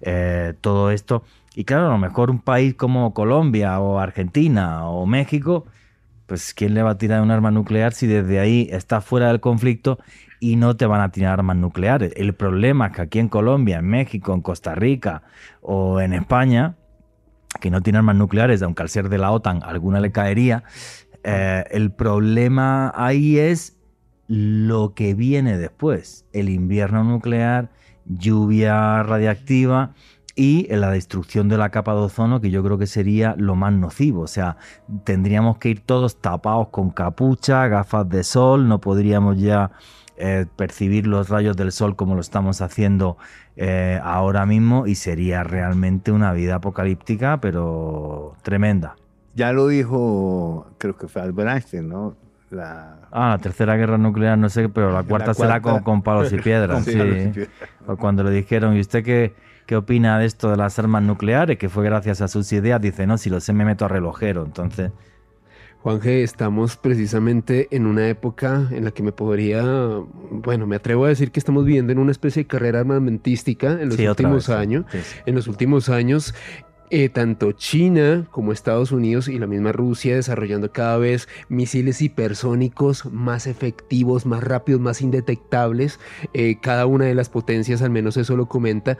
eh, 0.00 0.54
todo 0.60 0.90
esto. 0.90 1.22
Y 1.54 1.64
claro, 1.64 1.86
a 1.86 1.90
lo 1.90 1.98
mejor 1.98 2.30
un 2.30 2.40
país 2.40 2.74
como 2.74 3.14
Colombia 3.14 3.78
o 3.80 3.98
Argentina 3.98 4.86
o 4.88 5.06
México, 5.06 5.66
pues 6.26 6.54
¿quién 6.54 6.74
le 6.74 6.82
va 6.82 6.92
a 6.92 6.98
tirar 6.98 7.22
un 7.22 7.30
arma 7.30 7.50
nuclear 7.50 7.92
si 7.92 8.06
desde 8.06 8.40
ahí 8.40 8.68
está 8.72 9.00
fuera 9.00 9.28
del 9.28 9.40
conflicto 9.40 9.98
y 10.42 10.56
no 10.56 10.76
te 10.76 10.86
van 10.86 11.00
a 11.00 11.12
tirar 11.12 11.34
armas 11.34 11.56
nucleares. 11.56 12.12
El 12.16 12.34
problema 12.34 12.88
es 12.88 12.92
que 12.94 13.02
aquí 13.02 13.18
en 13.20 13.28
Colombia, 13.28 13.78
en 13.78 13.86
México, 13.86 14.34
en 14.34 14.40
Costa 14.40 14.74
Rica 14.74 15.22
o 15.60 16.00
en 16.00 16.12
España, 16.12 16.74
que 17.60 17.70
no 17.70 17.80
tienen 17.80 17.98
armas 17.98 18.16
nucleares, 18.16 18.60
aunque 18.60 18.82
al 18.82 18.88
ser 18.88 19.08
de 19.08 19.18
la 19.18 19.30
OTAN 19.30 19.62
alguna 19.62 20.00
le 20.00 20.10
caería, 20.10 20.64
eh, 21.22 21.62
el 21.70 21.92
problema 21.92 22.92
ahí 22.96 23.38
es 23.38 23.76
lo 24.26 24.94
que 24.94 25.14
viene 25.14 25.58
después, 25.58 26.24
el 26.32 26.48
invierno 26.48 27.04
nuclear, 27.04 27.70
lluvia 28.04 29.04
radiactiva 29.04 29.94
y 30.34 30.66
la 30.74 30.90
destrucción 30.90 31.48
de 31.48 31.56
la 31.56 31.70
capa 31.70 31.94
de 31.94 32.00
ozono, 32.00 32.40
que 32.40 32.50
yo 32.50 32.64
creo 32.64 32.78
que 32.78 32.88
sería 32.88 33.36
lo 33.38 33.54
más 33.54 33.74
nocivo. 33.74 34.22
O 34.22 34.26
sea, 34.26 34.56
tendríamos 35.04 35.58
que 35.58 35.68
ir 35.68 35.80
todos 35.86 36.20
tapados 36.20 36.70
con 36.70 36.90
capucha, 36.90 37.68
gafas 37.68 38.08
de 38.08 38.24
sol, 38.24 38.66
no 38.66 38.80
podríamos 38.80 39.38
ya 39.38 39.70
eh, 40.16 40.46
percibir 40.56 41.06
los 41.06 41.28
rayos 41.30 41.56
del 41.56 41.72
sol 41.72 41.96
como 41.96 42.14
lo 42.14 42.20
estamos 42.20 42.60
haciendo 42.60 43.16
eh, 43.56 43.98
ahora 44.02 44.46
mismo 44.46 44.86
y 44.86 44.94
sería 44.94 45.42
realmente 45.42 46.12
una 46.12 46.32
vida 46.32 46.56
apocalíptica, 46.56 47.40
pero 47.40 48.36
tremenda. 48.42 48.96
Ya 49.34 49.52
lo 49.52 49.68
dijo, 49.68 50.66
creo 50.78 50.96
que 50.96 51.08
fue 51.08 51.22
Albert 51.22 51.50
Einstein, 51.50 51.88
¿no? 51.88 52.16
La... 52.50 52.98
Ah, 53.10 53.30
la 53.30 53.38
tercera 53.38 53.76
guerra 53.76 53.96
nuclear, 53.96 54.36
no 54.36 54.50
sé, 54.50 54.68
pero 54.68 54.92
la 54.92 55.02
cuarta, 55.02 55.32
será 55.32 55.62
con, 55.62 56.02
palos 56.02 56.32
y 56.32 56.38
piedras. 56.38 56.84
sí. 56.84 56.98
Cuando 57.98 58.22
le 58.22 58.30
dijeron, 58.30 58.76
¿y 58.76 58.80
usted 58.80 59.02
qué, 59.02 59.34
qué 59.66 59.76
opina 59.76 60.18
de 60.18 60.26
esto 60.26 60.50
de 60.50 60.58
las 60.58 60.78
armas 60.78 61.02
nucleares? 61.02 61.56
Que 61.56 61.70
fue 61.70 61.84
gracias 61.84 62.20
a 62.20 62.28
sus 62.28 62.52
ideas, 62.52 62.80
dice, 62.80 63.06
no, 63.06 63.16
si 63.16 63.30
lo 63.30 63.40
sé 63.40 63.54
me 63.54 63.64
meto 63.64 63.86
a 63.86 63.88
relojero. 63.88 64.44
Entonces, 64.44 64.92
Juanje, 65.82 66.22
estamos 66.22 66.76
precisamente 66.76 67.66
en 67.72 67.86
una 67.86 68.08
época 68.08 68.68
en 68.70 68.84
la 68.84 68.92
que 68.92 69.02
me 69.02 69.10
podría, 69.10 69.64
bueno, 70.30 70.66
me 70.68 70.76
atrevo 70.76 71.06
a 71.06 71.08
decir 71.08 71.32
que 71.32 71.40
estamos 71.40 71.64
viviendo 71.64 71.92
en 71.92 71.98
una 71.98 72.12
especie 72.12 72.44
de 72.44 72.46
carrera 72.46 72.80
armamentística 72.80 73.72
en 73.72 73.88
los 73.88 73.98
últimos 73.98 74.48
años. 74.48 74.84
En 75.26 75.34
los 75.34 75.48
últimos 75.48 75.88
años 75.88 76.34
eh, 76.94 77.08
tanto 77.08 77.52
China 77.52 78.28
como 78.30 78.52
Estados 78.52 78.92
Unidos 78.92 79.26
y 79.26 79.38
la 79.38 79.46
misma 79.46 79.72
Rusia 79.72 80.14
desarrollando 80.14 80.72
cada 80.72 80.98
vez 80.98 81.26
misiles 81.48 82.02
hipersónicos 82.02 83.06
más 83.06 83.46
efectivos, 83.46 84.26
más 84.26 84.44
rápidos, 84.44 84.80
más 84.80 85.00
indetectables. 85.00 85.98
Eh, 86.34 86.58
cada 86.60 86.84
una 86.84 87.06
de 87.06 87.14
las 87.14 87.30
potencias, 87.30 87.80
al 87.80 87.88
menos 87.88 88.18
eso 88.18 88.36
lo 88.36 88.46
comenta. 88.46 88.98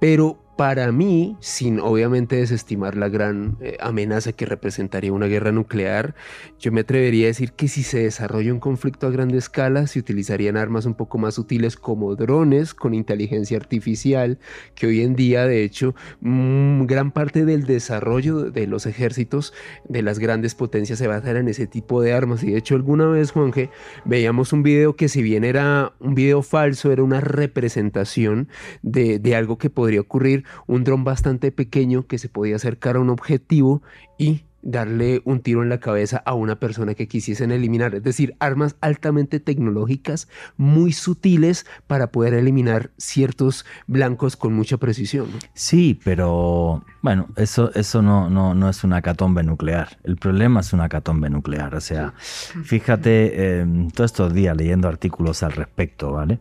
Pero 0.00 0.38
para 0.58 0.90
mí, 0.90 1.36
sin 1.38 1.78
obviamente 1.78 2.34
desestimar 2.34 2.96
la 2.96 3.08
gran 3.08 3.58
eh, 3.60 3.76
amenaza 3.78 4.32
que 4.32 4.44
representaría 4.44 5.12
una 5.12 5.26
guerra 5.26 5.52
nuclear, 5.52 6.16
yo 6.58 6.72
me 6.72 6.80
atrevería 6.80 7.26
a 7.26 7.28
decir 7.28 7.52
que 7.52 7.68
si 7.68 7.84
se 7.84 8.02
desarrolla 8.02 8.52
un 8.52 8.58
conflicto 8.58 9.06
a 9.06 9.10
grande 9.10 9.38
escala, 9.38 9.86
se 9.86 10.00
utilizarían 10.00 10.56
armas 10.56 10.84
un 10.84 10.94
poco 10.94 11.16
más 11.16 11.38
útiles 11.38 11.76
como 11.76 12.16
drones 12.16 12.74
con 12.74 12.92
inteligencia 12.92 13.56
artificial, 13.56 14.40
que 14.74 14.88
hoy 14.88 15.02
en 15.02 15.14
día, 15.14 15.46
de 15.46 15.62
hecho, 15.62 15.94
mm, 16.22 16.86
gran 16.86 17.12
parte 17.12 17.44
del 17.44 17.62
desarrollo 17.62 18.50
de 18.50 18.66
los 18.66 18.86
ejércitos 18.86 19.54
de 19.88 20.02
las 20.02 20.18
grandes 20.18 20.56
potencias 20.56 20.98
se 20.98 21.06
basa 21.06 21.30
en 21.38 21.46
ese 21.46 21.68
tipo 21.68 22.02
de 22.02 22.14
armas. 22.14 22.42
Y 22.42 22.50
de 22.50 22.58
hecho, 22.58 22.74
alguna 22.74 23.06
vez, 23.06 23.30
Juanje, 23.30 23.70
veíamos 24.04 24.52
un 24.52 24.64
video 24.64 24.96
que 24.96 25.08
si 25.08 25.22
bien 25.22 25.44
era 25.44 25.92
un 26.00 26.16
video 26.16 26.42
falso, 26.42 26.90
era 26.90 27.04
una 27.04 27.20
representación 27.20 28.48
de, 28.82 29.20
de 29.20 29.36
algo 29.36 29.56
que 29.56 29.70
podría 29.70 30.00
ocurrir 30.00 30.47
un 30.66 30.84
dron 30.84 31.04
bastante 31.04 31.52
pequeño 31.52 32.06
que 32.06 32.18
se 32.18 32.28
podía 32.28 32.56
acercar 32.56 32.96
a 32.96 33.00
un 33.00 33.10
objetivo 33.10 33.82
y 34.18 34.42
darle 34.62 35.22
un 35.24 35.40
tiro 35.40 35.62
en 35.62 35.68
la 35.68 35.78
cabeza 35.78 36.22
a 36.24 36.34
una 36.34 36.58
persona 36.58 36.94
que 36.94 37.08
quisiesen 37.08 37.52
eliminar. 37.52 37.94
Es 37.94 38.02
decir, 38.02 38.34
armas 38.40 38.76
altamente 38.80 39.40
tecnológicas, 39.40 40.28
muy 40.56 40.92
sutiles 40.92 41.66
para 41.86 42.08
poder 42.08 42.34
eliminar 42.34 42.90
ciertos 42.96 43.64
blancos 43.86 44.36
con 44.36 44.52
mucha 44.52 44.76
precisión. 44.76 45.28
Sí, 45.54 45.98
pero 46.04 46.84
bueno, 47.02 47.28
eso, 47.36 47.72
eso 47.74 48.02
no, 48.02 48.28
no, 48.30 48.54
no 48.54 48.68
es 48.68 48.84
una 48.84 49.00
catombe 49.00 49.42
nuclear. 49.42 49.98
El 50.04 50.16
problema 50.16 50.60
es 50.60 50.72
una 50.72 50.88
catombe 50.88 51.30
nuclear. 51.30 51.74
O 51.74 51.80
sea, 51.80 52.14
fíjate, 52.18 53.60
eh, 53.60 53.66
todos 53.94 54.10
estos 54.10 54.34
días 54.34 54.56
leyendo 54.56 54.88
artículos 54.88 55.42
al 55.42 55.52
respecto, 55.52 56.12
¿vale? 56.12 56.40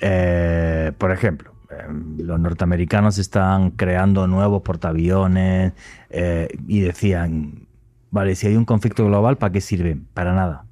Eh, 0.00 0.92
por 0.96 1.10
ejemplo, 1.10 1.52
Em, 1.52 1.57
los 2.18 2.40
norteamericanos 2.40 3.18
están 3.18 3.70
creando 3.72 4.26
nuevos 4.26 4.62
portaaviones 4.62 5.72
eh, 6.10 6.48
y 6.66 6.80
decían, 6.80 7.66
vale, 8.10 8.34
si 8.34 8.46
hay 8.46 8.56
un 8.56 8.64
conflicto 8.64 9.06
global, 9.06 9.38
¿para 9.38 9.52
qué 9.52 9.60
sirven? 9.60 10.06
Para 10.14 10.34
nada. 10.34 10.64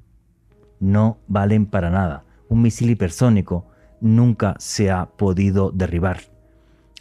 No 0.80 1.18
valen 1.28 1.66
para 1.66 1.90
nada. 1.90 2.24
Un 2.48 2.62
misil 2.62 2.90
hipersónico 2.90 3.66
nunca 4.00 4.54
se 4.58 4.90
ha 4.90 5.06
podido 5.06 5.70
derribar. 5.70 6.20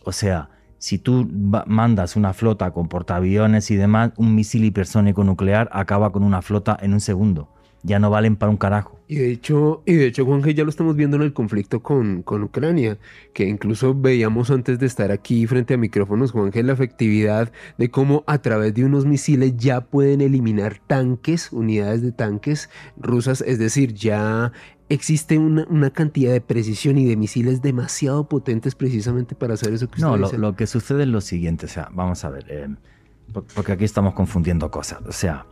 O 0.03 0.11
sea, 0.11 0.49
si 0.77 0.99
tú 0.99 1.27
mandas 1.65 2.15
una 2.15 2.33
flota 2.33 2.71
con 2.71 2.87
portaaviones 2.87 3.71
y 3.71 3.75
demás, 3.75 4.11
un 4.17 4.35
misil 4.35 4.65
hipersónico 4.65 5.23
nuclear 5.23 5.69
acaba 5.71 6.11
con 6.11 6.23
una 6.23 6.41
flota 6.41 6.77
en 6.79 6.93
un 6.93 6.99
segundo. 6.99 7.49
Ya 7.85 7.99
no 7.99 8.09
valen 8.09 8.35
para 8.35 8.49
un 8.49 8.57
carajo. 8.57 8.99
Y 9.07 9.17
de 9.17 9.31
hecho, 9.31 9.83
y 9.85 9.93
de 9.93 10.07
hecho, 10.07 10.25
Juanje, 10.25 10.55
ya 10.55 10.63
lo 10.63 10.71
estamos 10.71 10.95
viendo 10.95 11.17
en 11.17 11.21
el 11.21 11.33
conflicto 11.33 11.83
con, 11.83 12.23
con, 12.23 12.41
Ucrania, 12.41 12.97
que 13.33 13.47
incluso 13.47 13.93
veíamos 13.93 14.49
antes 14.49 14.79
de 14.79 14.87
estar 14.87 15.11
aquí 15.11 15.45
frente 15.45 15.75
a 15.75 15.77
micrófonos, 15.77 16.31
Juanje, 16.31 16.63
la 16.63 16.73
efectividad 16.73 17.51
de 17.77 17.91
cómo 17.91 18.23
a 18.25 18.39
través 18.39 18.73
de 18.73 18.83
unos 18.83 19.05
misiles 19.05 19.55
ya 19.57 19.81
pueden 19.81 20.21
eliminar 20.21 20.79
tanques, 20.87 21.51
unidades 21.51 22.01
de 22.01 22.11
tanques 22.13 22.71
rusas, 22.97 23.41
es 23.41 23.59
decir, 23.59 23.93
ya 23.93 24.51
existe 24.89 25.37
una, 25.37 25.67
una, 25.69 25.91
cantidad 25.91 26.31
de 26.31 26.41
precisión 26.41 26.97
y 26.97 27.05
de 27.05 27.15
misiles 27.15 27.61
demasiado 27.61 28.27
potentes 28.27 28.73
precisamente 28.73 29.35
para 29.35 29.53
hacer 29.53 29.73
eso 29.73 29.87
que 29.87 30.01
usted 30.01 30.07
No, 30.07 30.17
lo, 30.17 30.31
lo, 30.31 30.55
que 30.55 30.65
sucede 30.65 31.03
es 31.03 31.09
lo 31.09 31.21
siguiente, 31.21 31.67
o 31.67 31.69
sea, 31.69 31.89
vamos 31.93 32.25
a 32.25 32.31
ver, 32.31 32.45
eh, 32.49 32.69
porque 33.53 33.71
aquí 33.71 33.83
estamos 33.83 34.15
confundiendo 34.15 34.71
cosas, 34.71 34.99
o 35.07 35.11
sea, 35.11 35.45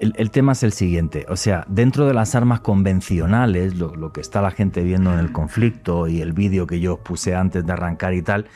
el, 0.00 0.30
tema 0.30 0.52
es 0.52 0.62
el 0.62 0.72
siguiente, 0.72 1.26
o 1.28 1.36
sea, 1.36 1.64
dentro 1.68 2.06
de 2.06 2.14
las 2.14 2.34
armas 2.34 2.60
convencionales, 2.60 3.76
lo, 3.76 4.12
que 4.12 4.20
está 4.20 4.40
la 4.40 4.50
gente 4.50 4.82
viendo 4.82 5.12
en 5.12 5.18
el 5.18 5.32
conflicto 5.32 6.06
y 6.06 6.20
el 6.20 6.32
vídeo 6.32 6.66
que 6.66 6.80
yo 6.80 6.94
os 6.94 7.00
puse 7.00 7.34
antes 7.34 7.66
de 7.66 7.72
arrancar 7.72 8.14
y 8.14 8.22
tal, 8.22 8.46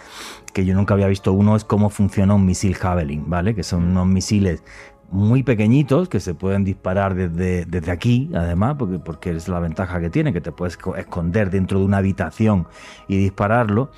que 0.52 0.64
yo 0.64 0.74
nunca 0.74 0.94
había 0.94 1.08
visto 1.08 1.32
uno, 1.32 1.56
es 1.56 1.64
cómo 1.64 1.90
funciona 1.90 2.34
un 2.34 2.46
misil 2.46 2.74
Javelin, 2.74 3.28
¿vale? 3.28 3.54
Que 3.54 3.64
son 3.64 3.84
unos 3.84 4.06
misiles 4.06 4.62
muy 5.10 5.42
pequeñitos 5.42 6.08
que 6.08 6.20
se 6.20 6.34
pueden 6.34 6.64
disparar 6.64 7.14
desde, 7.14 7.90
aquí, 7.90 8.30
además, 8.34 8.76
porque, 8.78 8.98
porque 8.98 9.30
es 9.30 9.48
la 9.48 9.58
ventaja 9.58 10.00
que 10.00 10.10
tiene, 10.10 10.32
que 10.32 10.40
te 10.40 10.52
puedes 10.52 10.78
esconder 10.96 11.50
dentro 11.50 11.80
de 11.80 11.84
una 11.84 11.98
habitación 11.98 12.66
y 13.08 13.16
dispararlo, 13.16 13.90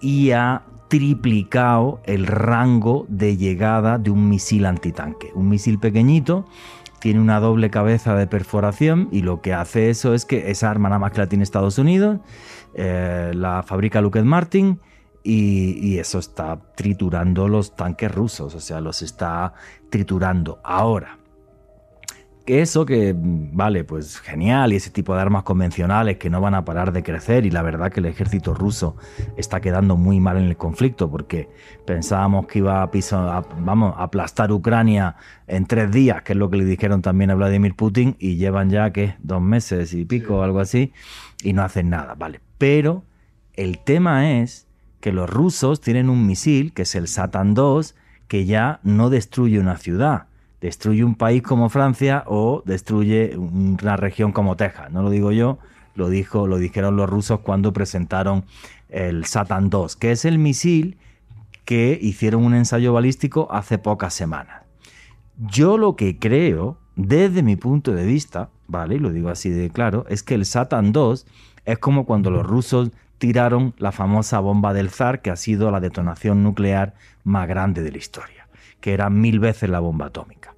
y 0.00 0.30
ha 0.30 0.62
triplicado 0.88 2.00
el 2.04 2.26
rango 2.26 3.06
de 3.08 3.36
llegada 3.36 3.98
de 3.98 4.10
un 4.10 4.28
misil 4.28 4.66
antitanque. 4.66 5.30
Un 5.34 5.48
misil 5.48 5.78
pequeñito 5.78 6.46
tiene 7.00 7.20
una 7.20 7.40
doble 7.40 7.70
cabeza 7.70 8.14
de 8.14 8.26
perforación 8.26 9.08
y 9.12 9.22
lo 9.22 9.40
que 9.40 9.52
hace 9.52 9.90
eso 9.90 10.14
es 10.14 10.24
que 10.24 10.50
esa 10.50 10.70
arma 10.70 10.88
nada 10.88 10.98
más 10.98 11.12
que 11.12 11.18
la 11.18 11.28
tiene 11.28 11.44
Estados 11.44 11.78
Unidos, 11.78 12.20
eh, 12.74 13.32
la 13.34 13.62
fabrica 13.62 14.00
Lockheed 14.00 14.24
Martin 14.24 14.80
y, 15.22 15.98
eso 15.98 16.20
está 16.20 16.60
triturando 16.76 17.48
los 17.48 17.74
tanques 17.74 18.14
rusos, 18.14 18.54
o 18.54 18.60
sea, 18.60 18.80
los 18.80 19.02
está 19.02 19.54
triturando. 19.90 20.60
Ahora, 20.62 21.18
eso 22.46 22.86
que, 22.86 23.14
vale, 23.16 23.82
pues 23.84 24.18
genial, 24.20 24.72
y 24.72 24.76
ese 24.76 24.90
tipo 24.90 25.14
de 25.14 25.20
armas 25.20 25.42
convencionales 25.42 26.16
que 26.16 26.30
no 26.30 26.40
van 26.40 26.54
a 26.54 26.64
parar 26.64 26.92
de 26.92 27.02
crecer, 27.02 27.44
y 27.44 27.50
la 27.50 27.62
verdad 27.62 27.90
que 27.90 28.00
el 28.00 28.06
ejército 28.06 28.54
ruso 28.54 28.96
está 29.36 29.60
quedando 29.60 29.96
muy 29.96 30.20
mal 30.20 30.36
en 30.36 30.44
el 30.44 30.56
conflicto, 30.56 31.10
porque 31.10 31.48
pensábamos 31.84 32.46
que 32.46 32.60
iba 32.60 32.82
a, 32.82 32.90
piso, 32.90 33.18
vamos, 33.58 33.94
a 33.96 34.04
aplastar 34.04 34.52
Ucrania 34.52 35.16
en 35.48 35.66
tres 35.66 35.90
días, 35.90 36.22
que 36.22 36.34
es 36.34 36.38
lo 36.38 36.48
que 36.48 36.58
le 36.58 36.64
dijeron 36.64 37.02
también 37.02 37.30
a 37.30 37.34
Vladimir 37.34 37.74
Putin, 37.74 38.16
y 38.18 38.36
llevan 38.36 38.70
ya, 38.70 38.92
que 38.92 39.16
Dos 39.18 39.42
meses 39.42 39.92
y 39.92 40.04
pico, 40.04 40.36
o 40.36 40.42
algo 40.42 40.60
así, 40.60 40.92
y 41.42 41.52
no 41.52 41.62
hacen 41.62 41.90
nada, 41.90 42.14
vale. 42.14 42.40
Pero 42.58 43.04
el 43.54 43.78
tema 43.80 44.38
es 44.38 44.66
que 45.00 45.12
los 45.12 45.28
rusos 45.28 45.80
tienen 45.80 46.08
un 46.08 46.26
misil, 46.26 46.72
que 46.72 46.82
es 46.82 46.94
el 46.94 47.08
Satan 47.08 47.54
2, 47.54 47.96
que 48.28 48.44
ya 48.44 48.80
no 48.82 49.10
destruye 49.10 49.58
una 49.58 49.76
ciudad 49.78 50.26
destruye 50.60 51.04
un 51.04 51.14
país 51.14 51.42
como 51.42 51.68
Francia 51.68 52.24
o 52.26 52.62
destruye 52.64 53.36
una 53.36 53.96
región 53.96 54.32
como 54.32 54.56
Texas. 54.56 54.90
No 54.90 55.02
lo 55.02 55.10
digo 55.10 55.32
yo, 55.32 55.58
lo, 55.94 56.08
dijo, 56.08 56.46
lo 56.46 56.58
dijeron 56.58 56.96
los 56.96 57.08
rusos 57.08 57.40
cuando 57.40 57.72
presentaron 57.72 58.44
el 58.88 59.24
Satan 59.26 59.70
2, 59.70 59.96
que 59.96 60.12
es 60.12 60.24
el 60.24 60.38
misil 60.38 60.98
que 61.64 61.98
hicieron 62.00 62.44
un 62.44 62.54
ensayo 62.54 62.92
balístico 62.92 63.48
hace 63.50 63.78
pocas 63.78 64.14
semanas. 64.14 64.62
Yo 65.36 65.76
lo 65.76 65.96
que 65.96 66.18
creo, 66.18 66.78
desde 66.94 67.42
mi 67.42 67.56
punto 67.56 67.92
de 67.92 68.06
vista, 68.06 68.50
¿vale? 68.68 68.98
Lo 68.98 69.10
digo 69.10 69.28
así 69.28 69.50
de 69.50 69.70
claro, 69.70 70.06
es 70.08 70.22
que 70.22 70.34
el 70.34 70.46
Satan 70.46 70.92
2 70.92 71.26
es 71.64 71.78
como 71.78 72.06
cuando 72.06 72.30
los 72.30 72.46
rusos 72.46 72.90
tiraron 73.18 73.74
la 73.78 73.92
famosa 73.92 74.40
bomba 74.40 74.72
del 74.72 74.90
zar, 74.90 75.20
que 75.20 75.30
ha 75.30 75.36
sido 75.36 75.70
la 75.70 75.80
detonación 75.80 76.42
nuclear 76.42 76.94
más 77.24 77.48
grande 77.48 77.82
de 77.82 77.90
la 77.90 77.98
historia 77.98 78.35
que 78.86 78.94
era 78.94 79.10
mil 79.10 79.40
veces 79.40 79.68
la 79.68 79.80
bomba 79.80 80.06
atómica. 80.06 80.54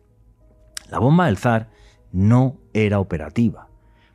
La 0.91 0.99
bomba 0.99 1.25
del 1.25 1.39
zar 1.39 1.71
no 2.13 2.59
era 2.75 3.01
operativa, 3.01 3.69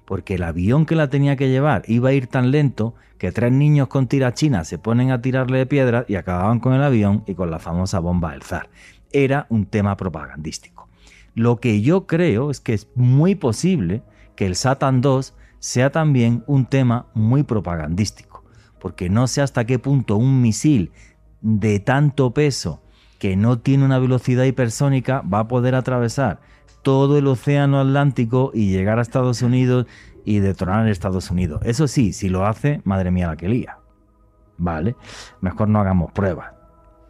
porque 0.05 0.35
el 0.35 0.43
avión 0.43 0.85
que 0.85 0.93
la 0.93 1.09
tenía 1.09 1.35
que 1.35 1.49
llevar 1.49 1.81
iba 1.87 2.09
a 2.09 2.13
ir 2.13 2.27
tan 2.27 2.51
lento 2.51 2.93
que 3.17 3.31
tres 3.31 3.51
niños 3.51 3.87
con 3.87 4.05
tirachinas 4.05 4.67
se 4.67 4.77
ponen 4.77 5.09
a 5.09 5.19
tirarle 5.19 5.57
de 5.57 5.65
piedras 5.65 6.05
y 6.07 6.13
acababan 6.13 6.59
con 6.59 6.73
el 6.73 6.83
avión 6.83 7.23
y 7.25 7.33
con 7.33 7.49
la 7.49 7.57
famosa 7.57 7.97
bomba 7.97 8.33
del 8.33 8.43
zar. 8.43 8.69
Era 9.11 9.47
un 9.49 9.65
tema 9.65 9.97
propagandístico. 9.97 10.87
Lo 11.33 11.59
que 11.59 11.81
yo 11.81 12.05
creo 12.05 12.51
es 12.51 12.59
que 12.59 12.75
es 12.75 12.89
muy 12.93 13.33
posible 13.33 14.03
que 14.35 14.45
el 14.45 14.55
Satan 14.55 15.01
2 15.01 15.33
sea 15.57 15.91
también 15.91 16.43
un 16.45 16.67
tema 16.67 17.07
muy 17.15 17.41
propagandístico, 17.41 18.43
porque 18.79 19.09
no 19.09 19.25
sé 19.25 19.41
hasta 19.41 19.65
qué 19.65 19.79
punto 19.79 20.17
un 20.17 20.39
misil 20.39 20.91
de 21.41 21.79
tanto 21.79 22.31
peso 22.31 22.83
que 23.23 23.37
no 23.37 23.57
tiene 23.57 23.85
una 23.85 23.99
velocidad 23.99 24.43
hipersónica 24.43 25.21
va 25.21 25.39
a 25.39 25.47
poder 25.47 25.75
atravesar 25.75 26.41
todo 26.81 27.17
el 27.17 27.25
océano 27.27 27.79
Atlántico 27.79 28.51
y 28.53 28.69
llegar 28.69 28.99
a 28.99 29.01
Estados 29.01 29.41
Unidos 29.41 29.85
y 30.25 30.39
detonar 30.39 30.81
en 30.81 30.91
Estados 30.91 31.31
Unidos. 31.31 31.61
Eso 31.63 31.87
sí, 31.87 32.11
si 32.11 32.27
lo 32.27 32.45
hace, 32.45 32.81
madre 32.83 33.11
mía 33.11 33.27
la 33.27 33.37
que 33.37 33.47
lía. 33.47 33.77
¿Vale? 34.57 34.97
Mejor 35.39 35.69
no 35.69 35.79
hagamos 35.79 36.11
pruebas. 36.11 36.51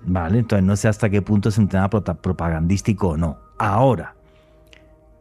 ¿Vale? 0.02 0.38
Entonces 0.38 0.64
no 0.64 0.76
sé 0.76 0.88
hasta 0.88 1.10
qué 1.10 1.24
punto 1.24 1.50
es 1.50 1.58
un 1.58 1.68
tema 1.68 1.90
propagandístico 1.90 3.08
o 3.08 3.18
no. 3.18 3.40
Ahora, 3.58 4.14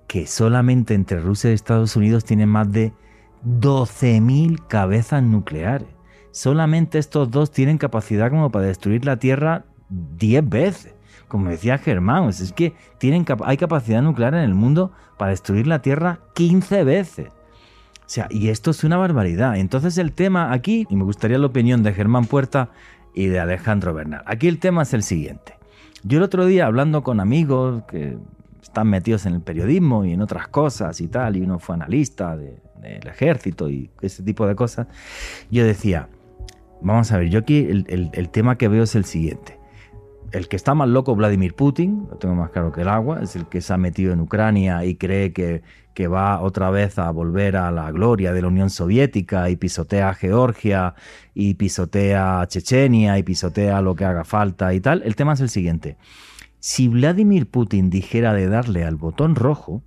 que 0.06 0.26
solamente 0.26 0.92
entre 0.92 1.20
Rusia 1.20 1.52
y 1.52 1.54
Estados 1.54 1.96
Unidos 1.96 2.26
tienen 2.26 2.50
más 2.50 2.70
de 2.70 2.92
12.000 3.46 4.66
cabezas 4.66 5.22
nucleares. 5.22 5.88
Solamente 6.32 6.98
estos 6.98 7.30
dos 7.30 7.50
tienen 7.50 7.78
capacidad 7.78 8.28
como 8.28 8.50
para 8.50 8.66
destruir 8.66 9.06
la 9.06 9.16
Tierra 9.16 9.64
10 10.18 10.48
veces. 10.48 10.94
como 11.28 11.48
decía 11.48 11.78
Germán, 11.78 12.24
pues 12.24 12.40
es 12.40 12.52
que 12.52 12.74
tienen, 12.98 13.24
hay 13.44 13.56
capacidad 13.56 14.02
nuclear 14.02 14.34
en 14.34 14.42
el 14.42 14.54
mundo 14.54 14.92
para 15.16 15.30
destruir 15.30 15.66
la 15.66 15.80
Tierra 15.80 16.20
15 16.34 16.84
veces. 16.84 17.28
O 17.28 18.14
sea, 18.14 18.26
y 18.30 18.48
esto 18.48 18.70
es 18.70 18.84
una 18.84 18.98
barbaridad. 18.98 19.56
Entonces 19.56 19.96
el 19.96 20.12
tema 20.12 20.52
aquí, 20.52 20.86
y 20.90 20.96
me 20.96 21.04
gustaría 21.04 21.38
la 21.38 21.46
opinión 21.46 21.82
de 21.82 21.94
Germán 21.94 22.26
Puerta 22.26 22.70
y 23.14 23.26
de 23.26 23.40
Alejandro 23.40 23.94
Bernal. 23.94 24.22
Aquí 24.26 24.48
el 24.48 24.58
tema 24.58 24.82
es 24.82 24.92
el 24.92 25.02
siguiente. 25.02 25.54
Yo 26.02 26.18
el 26.18 26.24
otro 26.24 26.44
día 26.44 26.66
hablando 26.66 27.02
con 27.02 27.20
amigos 27.20 27.84
que 27.84 28.18
están 28.60 28.88
metidos 28.88 29.26
en 29.26 29.34
el 29.34 29.40
periodismo 29.40 30.04
y 30.04 30.12
en 30.12 30.20
otras 30.20 30.48
cosas 30.48 31.00
y 31.00 31.08
tal, 31.08 31.36
y 31.36 31.42
uno 31.42 31.58
fue 31.58 31.74
analista 31.74 32.36
del 32.36 33.06
ejército 33.06 33.68
y 33.68 33.90
ese 34.00 34.22
tipo 34.22 34.46
de 34.46 34.54
cosas, 34.54 34.86
yo 35.50 35.64
decía, 35.64 36.08
vamos 36.80 37.12
a 37.12 37.18
ver, 37.18 37.28
yo 37.28 37.40
aquí 37.40 37.66
el, 37.68 38.28
tema 38.30 38.58
que 38.58 38.68
veo 38.68 38.82
es 38.82 38.94
el 38.94 39.04
siguiente. 39.04 39.58
El 40.32 40.48
que 40.48 40.56
está 40.56 40.74
más 40.74 40.88
loco, 40.88 41.14
Vladimir 41.14 41.54
Putin, 41.54 42.06
lo 42.10 42.16
tengo 42.16 42.34
más 42.34 42.50
claro 42.50 42.72
que 42.72 42.80
el 42.80 42.88
agua, 42.88 43.20
es 43.22 43.36
el 43.36 43.46
que 43.46 43.60
se 43.60 43.74
ha 43.74 43.76
metido 43.76 44.14
en 44.14 44.20
Ucrania 44.20 44.82
y 44.86 44.94
cree 44.94 45.34
que, 45.34 45.62
que 45.92 46.08
va 46.08 46.40
otra 46.40 46.70
vez 46.70 46.98
a 46.98 47.10
volver 47.10 47.54
a 47.56 47.70
la 47.70 47.90
gloria 47.90 48.32
de 48.32 48.40
la 48.40 48.48
Unión 48.48 48.70
Soviética 48.70 49.50
y 49.50 49.56
pisotea 49.56 50.08
a 50.08 50.14
Georgia 50.14 50.94
y 51.34 51.54
pisotea 51.54 52.40
a 52.40 52.48
Chechenia 52.48 53.18
y 53.18 53.22
pisotea 53.22 53.82
lo 53.82 53.94
que 53.94 54.06
haga 54.06 54.24
falta 54.24 54.72
y 54.72 54.80
tal. 54.80 55.02
El 55.02 55.16
tema 55.16 55.34
es 55.34 55.40
el 55.40 55.50
siguiente. 55.50 55.98
Si 56.60 56.88
Vladimir 56.88 57.50
Putin 57.50 57.90
dijera 57.90 58.32
de 58.32 58.48
darle 58.48 58.84
al 58.84 58.96
botón 58.96 59.34
rojo, 59.34 59.82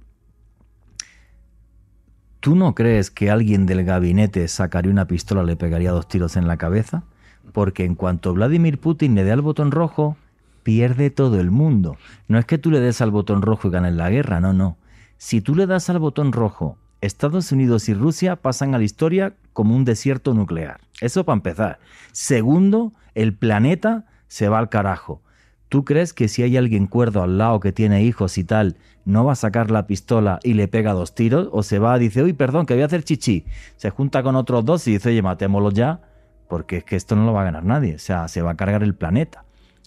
¿tú 2.40 2.56
no 2.56 2.76
crees 2.76 3.10
que 3.10 3.32
alguien 3.32 3.66
del 3.66 3.84
gabinete 3.84 4.48
sacaría 4.48 4.92
una 4.92 5.08
pistola 5.08 5.42
y 5.42 5.48
le 5.48 5.56
pegaría 5.56 5.92
dos 5.92 6.08
tiros 6.08 6.38
en 6.38 6.48
la 6.48 6.58
cabeza? 6.58 7.04
Porque 7.52 7.84
en 7.84 7.96
cuanto 7.96 8.34
Vladimir 8.36 8.80
Putin 8.80 9.16
le 9.16 9.24
dé 9.24 9.32
al 9.32 9.42
botón 9.42 9.72
rojo, 9.72 10.18
pierde 10.66 11.12
todo 11.12 11.40
el 11.40 11.52
mundo. 11.52 11.96
No 12.28 12.40
es 12.40 12.46
que 12.46 12.58
tú 12.58 12.72
le 12.72 12.80
des 12.80 13.00
al 13.00 13.12
botón 13.12 13.44
rojo 13.44 13.68
y 13.68 13.72
ganes 13.72 13.94
la 13.94 14.10
guerra, 14.10 14.40
no, 14.42 14.52
no. 14.52 14.78
Si 15.18 15.40
tú 15.40 15.54
le 15.54 15.68
das 15.68 15.92
al 15.92 16.00
botón 16.00 16.32
rojo, 16.32 16.80
Estados 17.02 17.52
Unidos 17.52 17.88
y 17.88 17.94
Rusia 17.94 18.36
pasan 18.36 18.74
a 18.74 18.80
la 18.80 18.84
historia 18.84 19.36
como 19.54 19.76
un 19.76 19.86
desierto 19.86 20.34
nuclear. 20.34 20.82
Eso 21.02 21.24
para 21.24 21.36
empezar. 21.36 21.80
Segundo, 22.14 22.94
el 23.14 23.36
planeta 23.36 24.06
se 24.28 24.50
va 24.50 24.58
al 24.58 24.70
carajo. 24.70 25.22
¿Tú 25.70 25.86
crees 25.86 26.14
que 26.14 26.28
si 26.28 26.42
hay 26.42 26.58
alguien 26.58 26.88
cuerdo 26.88 27.22
al 27.22 27.38
lado 27.38 27.60
que 27.60 27.72
tiene 27.72 28.04
hijos 28.04 28.40
y 28.40 28.44
tal, 28.44 28.76
no 29.06 29.24
va 29.24 29.34
a 29.34 29.36
sacar 29.36 29.70
la 29.70 29.86
pistola 29.86 30.40
y 30.42 30.56
le 30.56 30.68
pega 30.68 30.94
dos 30.94 31.14
tiros? 31.14 31.48
¿O 31.52 31.62
se 31.62 31.78
va, 31.78 32.00
dice, 32.00 32.24
uy, 32.24 32.34
perdón, 32.34 32.66
que 32.66 32.74
voy 32.74 32.82
a 32.82 32.88
hacer 32.88 33.04
chichi? 33.04 33.46
Se 33.78 33.92
junta 33.92 34.24
con 34.24 34.36
otros 34.36 34.66
dos 34.66 34.88
y 34.88 34.94
dice, 34.94 35.10
oye, 35.10 35.22
matémoslo 35.22 35.70
ya, 35.70 36.02
porque 36.50 36.78
es 36.78 36.84
que 36.84 36.96
esto 36.96 37.16
no 37.16 37.24
lo 37.24 37.34
va 37.34 37.42
a 37.42 37.46
ganar 37.46 37.66
nadie. 37.66 37.94
O 37.94 38.00
sea, 38.00 38.28
se 38.30 38.42
va 38.42 38.52
a 38.52 38.58
cargar 38.58 38.82
el 38.82 38.96
planeta. 38.96 39.45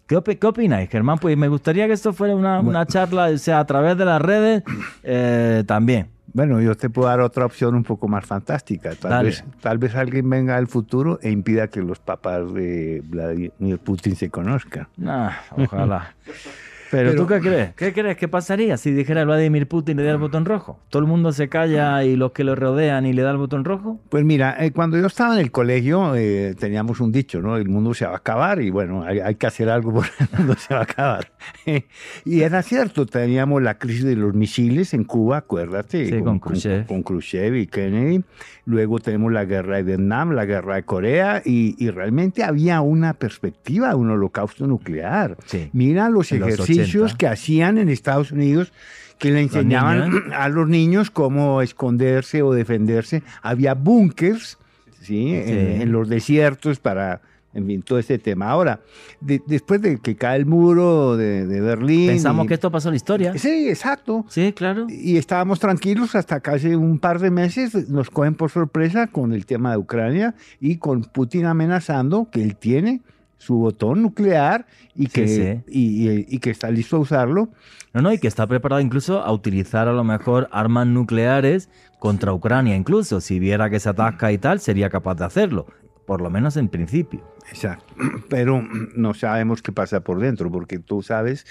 ¿Qué, 0.09 0.17
opináis, 0.17 0.89
Germán? 0.89 1.19
Pues 1.19 1.37
me 1.37 1.49
gustaría 1.49 1.87
que 1.87 1.93
esto 1.93 2.15
fuera 2.15 2.35
una, 2.35 2.87
charla, 2.87 3.27
o 3.27 3.37
sea, 3.37 3.61
a 3.61 3.67
través 3.67 3.99
de 3.99 4.07
las 4.07 4.23
redes 4.23 4.63
eh, 5.03 5.65
también. 5.67 6.09
Bueno, 6.33 6.63
yo 6.63 6.75
te 6.75 6.89
puedo 6.89 7.09
dar 7.09 7.21
otra 7.21 7.45
opción 7.45 7.75
un 7.75 7.85
poco 7.85 8.09
más 8.09 8.25
fantástica. 8.25 8.95
Tal 8.95 9.27
vez, 9.27 9.45
tal 9.61 9.77
vez 9.77 9.95
alguien 9.95 10.29
venga 10.31 10.57
al 10.57 10.67
futuro 10.67 11.19
e 11.23 11.31
impida 11.31 11.69
que 11.69 11.83
los 11.83 11.99
papás 11.99 12.53
de 12.55 13.03
Vladimir 13.05 13.79
Putin 13.79 14.17
se 14.17 14.31
conozcan. 14.31 14.89
Ah, 15.05 15.41
ojalá. 15.57 16.15
Pero, 16.91 17.15
¿tú 17.15 17.27
qué 17.27 17.41
crees? 17.41 17.75
¿Qué 17.75 17.93
crees 17.93 18.17
que 18.17 18.29
pasaría 18.29 18.77
si 18.77 18.93
dijera 18.93 19.25
Vladimir 19.25 19.69
Putin 19.69 19.99
le 19.99 20.05
da 20.05 20.13
el 20.13 20.19
botón 20.19 20.45
rojo? 20.45 20.81
¿Todo 20.89 21.03
el 21.03 21.09
mundo 21.09 21.33
se 21.33 21.49
calla 21.49 22.03
y 22.05 22.17
los 22.17 22.33
que 22.33 22.45
lo 22.45 22.55
rodean 22.55 23.07
y 23.07 23.13
le 23.13 23.23
da 23.23 23.31
el 23.31 23.37
botón 23.37 23.65
rojo? 23.65 24.01
Pues 24.09 24.25
mira, 24.25 24.57
eh, 24.59 24.73
cuando 24.73 24.97
yo 24.99 25.07
estaba 25.07 25.35
en 25.35 25.41
el 25.41 25.51
colegio 25.51 26.15
eh, 26.15 26.55
teníamos 26.59 27.01
un 27.01 27.13
dicho, 27.13 27.41
¿no? 27.43 27.57
El 27.57 27.69
mundo 27.69 27.93
se 27.95 28.07
va 28.07 28.13
a 28.13 28.17
acabar 28.17 28.63
y 28.63 28.71
bueno, 28.71 29.05
hay, 29.05 29.35
que 29.35 29.47
hacer 29.47 29.69
algo 29.69 29.93
porque 29.93 30.11
el 30.21 30.39
mundo 30.39 30.55
se 30.57 30.75
va 30.75 30.81
a 30.81 30.85
acabar. 30.85 31.33
y 32.25 32.41
era 32.41 32.63
cierto, 32.63 33.07
teníamos 33.07 33.63
la 33.63 33.79
crisis 33.79 34.05
de 34.05 34.17
los 34.17 34.35
misiles 34.35 34.95
en 34.95 35.05
Cuba, 35.05 35.39
acuérdate. 35.39 36.07
Sí, 36.07 36.23
con, 36.23 36.41
Khrushchev. 36.41 36.87
Con, 36.87 37.03
Khrushchev 37.03 37.55
y 37.57 37.67
Kennedy. 37.67 38.25
Luego 38.65 38.99
tenemos 38.99 39.33
la 39.33 39.45
guerra 39.45 39.77
de 39.77 39.83
Vietnam, 39.83 40.33
la 40.33 40.45
guerra 40.45 40.77
de 40.77 40.83
Corea 40.83 41.43
y, 41.45 41.89
realmente 41.89 42.45
había 42.45 42.83
una 42.83 43.15
perspectiva, 43.15 43.97
un 43.97 44.11
holocausto 44.11 44.67
nuclear. 44.67 45.39
Mira 45.73 46.11
los 46.11 46.31
ejercicios 46.33 46.78
que 47.17 47.27
hacían 47.27 47.79
en 47.79 47.89
Estados 47.89 48.33
Unidos 48.33 48.73
que 49.19 49.31
le 49.31 49.43
enseñaban 49.43 50.33
a 50.35 50.49
los 50.49 50.69
niños 50.69 51.11
cómo 51.11 51.61
esconderse 51.61 52.43
o 52.43 52.53
defenderse. 52.53 53.23
Había 53.43 53.75
búnkers 53.75 54.59
¿sí? 55.03 55.35
En, 55.35 55.93
los 55.93 56.09
desiertos 56.09 56.79
para, 56.79 57.21
en 57.55 57.67
fin, 57.67 57.83
todo 57.83 57.99
este 57.99 58.19
tema. 58.19 58.51
Ahora, 58.51 58.81
después 59.21 59.83
de 59.83 59.99
que 59.99 60.17
cae 60.17 60.39
el 60.39 60.47
muro 60.47 61.17
de, 61.17 61.45
Berlín... 61.61 62.09
Pensamos 62.09 62.47
que 62.47 62.55
esto 62.55 62.71
pasó 62.71 62.89
en 62.89 62.93
la 62.93 62.97
historia. 62.97 63.39
Sí, 63.39 63.69
exacto. 63.69 64.25
Sí, 64.29 64.53
claro. 64.53 64.87
Y 64.89 65.17
estábamos 65.17 65.61
tranquilos 65.61 66.15
hasta 66.15 66.41
casi 66.41 66.75
un 66.75 66.99
par 66.99 67.19
de 67.19 67.31
meses. 67.31 67.89
Nos 67.89 68.11
cogen 68.11 68.35
por 68.35 68.51
sorpresa 68.51 69.09
con 69.09 69.33
el 69.33 69.47
tema 69.47 69.73
de 69.73 69.79
Ucrania 69.79 70.35
y 70.61 70.77
con 70.77 71.03
Putin 71.03 71.47
amenazando 71.47 72.29
que 72.31 72.43
él 72.43 72.57
tiene 72.57 73.03
su 73.39 73.57
botón 73.57 74.03
nuclear 74.03 74.67
y 74.95 75.07
que, 75.07 75.63
Y, 75.69 76.39
que 76.41 76.51
está 76.51 76.71
listo 76.71 76.97
a 76.97 77.01
usarlo. 77.01 77.49
No, 77.95 78.03
no, 78.03 78.13
y 78.13 78.19
que 78.19 78.29
está 78.29 78.47
preparado 78.47 78.81
incluso 78.81 79.23
a 79.23 79.33
utilizar 79.33 79.89
a 79.89 79.93
lo 79.93 80.05
mejor 80.05 80.49
armas 80.53 80.87
nucleares 80.87 81.71
contra 81.99 82.33
Ucrania, 82.35 82.77
incluso 82.77 83.21
si 83.21 83.39
viera 83.39 83.71
que 83.71 83.81
se 83.81 83.89
atasca 83.89 84.31
y 84.31 84.39
tal, 84.39 84.61
sería 84.61 84.91
capaz 84.91 85.15
de 85.15 85.25
hacerlo, 85.25 85.67
por 86.07 86.21
lo 86.21 86.31
menos 86.31 86.57
en 86.57 86.69
principio. 86.69 87.23
Exacto, 87.49 87.95
pero 88.29 88.63
no 88.97 89.15
sabemos 89.15 89.63
qué 89.63 89.73
pasa 89.73 90.01
por 90.01 90.21
dentro, 90.21 90.51
porque 90.51 90.79
tú 90.79 91.03
sabes 91.03 91.47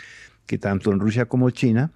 que 0.45 0.57
tanto 0.57 0.91
en 0.91 0.99
Rusia 0.99 1.25
como 1.25 1.49
China 1.49 1.91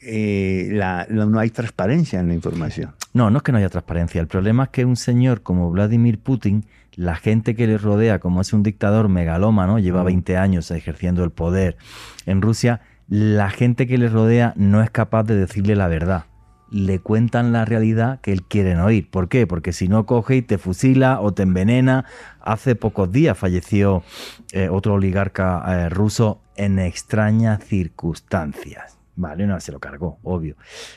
eh, 0.00 0.80
no 1.08 1.38
hay 1.38 1.50
transparencia 1.50 2.20
en 2.20 2.28
la 2.28 2.34
información. 2.34 2.94
No, 3.14 3.30
no 3.30 3.38
es 3.38 3.42
que 3.42 3.52
no 3.52 3.58
haya 3.58 3.68
transparencia. 3.68 4.20
El 4.20 4.28
problema 4.28 4.64
es 4.64 4.68
que 4.70 4.84
un 4.84 4.96
señor 4.96 5.42
como 5.42 5.70
Vladimir 5.70 6.18
Putin 6.18 6.66
la 6.98 7.14
gente 7.14 7.54
que 7.54 7.68
le 7.68 7.78
rodea, 7.78 8.18
como 8.18 8.40
es 8.40 8.52
un 8.52 8.64
dictador 8.64 9.08
megalómano, 9.08 9.78
lleva 9.78 10.02
20 10.02 10.36
años 10.36 10.68
ejerciendo 10.72 11.22
el 11.22 11.30
poder 11.30 11.76
en 12.26 12.42
Rusia, 12.42 12.80
la 13.06 13.50
gente 13.50 13.86
que 13.86 13.98
le 13.98 14.08
rodea 14.08 14.52
no 14.56 14.82
es 14.82 14.90
capaz 14.90 15.22
de 15.22 15.36
decirle 15.36 15.76
la 15.76 15.86
verdad. 15.86 16.24
Le 16.72 16.98
cuentan 16.98 17.52
la 17.52 17.64
realidad 17.64 18.20
que 18.20 18.32
él 18.32 18.42
quiere 18.42 18.76
oír. 18.80 19.08
¿Por 19.08 19.28
qué? 19.28 19.46
Porque 19.46 19.72
si 19.72 19.86
no 19.86 20.06
coge 20.06 20.38
y 20.38 20.42
te 20.42 20.58
fusila 20.58 21.20
o 21.20 21.32
te 21.32 21.44
envenena. 21.44 22.04
Hace 22.40 22.74
pocos 22.74 23.12
días 23.12 23.38
falleció 23.38 24.02
eh, 24.50 24.68
otro 24.68 24.94
oligarca 24.94 25.62
eh, 25.68 25.88
ruso 25.90 26.42
en 26.56 26.80
extrañas 26.80 27.62
circunstancias. 27.62 28.98
Vale, 29.14 29.46
no 29.46 29.60
se 29.60 29.70
lo 29.70 29.78
cargó, 29.78 30.18
obvio. 30.24 30.56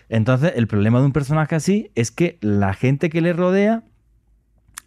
Entonces, 0.09 0.53
el 0.55 0.65
problema 0.65 0.99
de 0.99 1.05
un 1.05 1.13
personaje 1.13 1.53
así 1.53 1.91
es 1.93 2.09
que 2.09 2.39
la 2.41 2.73
gente 2.73 3.11
que 3.11 3.21
le 3.21 3.33
rodea 3.33 3.83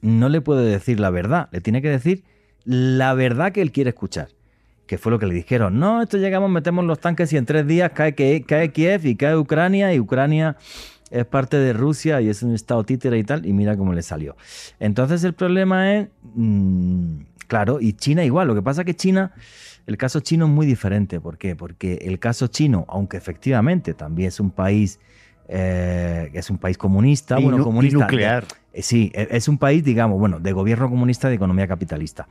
no 0.05 0.29
le 0.29 0.41
puede 0.41 0.71
decir 0.71 1.01
la 1.01 1.11
verdad, 1.11 1.49
le 1.51 1.61
tiene 1.61 1.81
que 1.83 1.89
decir 1.89 2.23
la 2.65 3.15
verdad 3.15 3.53
que 3.53 3.63
él 3.63 3.73
quiere 3.73 3.91
escuchar. 3.91 4.29
Que 4.87 4.99
fue 4.99 5.11
lo 5.11 5.19
que 5.19 5.25
le 5.25 5.35
dijeron. 5.35 5.79
No, 5.79 6.03
esto 6.03 6.19
llegamos, 6.19 6.51
metemos 6.51 6.85
los 6.85 7.01
tanques 7.01 7.33
y 7.33 7.39
en 7.39 7.47
tres 7.47 7.67
días 7.67 7.93
cae, 7.95 8.15
cae 8.15 8.71
Kiev 8.71 9.07
y 9.07 9.17
cae 9.17 9.35
Ucrania 9.35 9.95
y 9.95 9.99
Ucrania 9.99 10.57
es 11.11 11.25
parte 11.25 11.57
de 11.57 11.73
Rusia 11.73 12.21
y 12.21 12.29
es 12.29 12.43
un 12.43 12.55
estado 12.55 12.85
títere 12.85 13.19
y 13.19 13.25
tal, 13.25 13.47
y 13.47 13.53
mira 13.53 13.77
cómo 13.77 13.95
le 13.95 14.03
salió. 14.03 14.37
Entonces 14.81 15.25
el 15.25 15.33
problema 15.33 15.95
es, 15.95 16.09
mm, 16.35 17.17
claro, 17.47 17.81
y 17.81 17.95
China 17.95 18.25
igual, 18.25 18.49
lo 18.49 18.55
que 18.55 18.63
pasa 18.63 18.83
es 18.83 18.87
que 18.87 18.95
China, 18.95 19.33
el 19.87 19.97
caso 19.97 20.21
chino 20.21 20.47
es 20.47 20.51
muy 20.51 20.67
diferente. 20.67 21.21
¿Por 21.21 21.39
qué? 21.39 21.57
Porque 21.57 21.95
el 22.03 22.19
caso 22.19 22.49
chino, 22.49 22.85
aunque 22.89 23.17
efectivamente 23.17 23.95
también 23.95 24.29
es 24.29 24.41
un 24.41 24.51
país 24.51 24.99
eh, 25.49 26.31
es 26.33 26.51
un 26.51 26.59
país 26.59 26.79
comunista, 26.79 27.39
bueno, 27.39 27.63
comunista. 27.63 27.99
nuclear. 27.99 28.45
Eh, 28.73 28.83
sí, 28.83 29.11
e, 29.15 29.29
es 29.31 29.49
un 29.49 29.59
país, 29.59 29.85
digamos, 29.85 30.19
bueno, 30.19 30.41
de 30.41 30.53
gobierno 30.53 30.89
comunista, 30.89 31.29
de 31.29 31.35
economía 31.35 31.67
capitalista. 31.67 32.29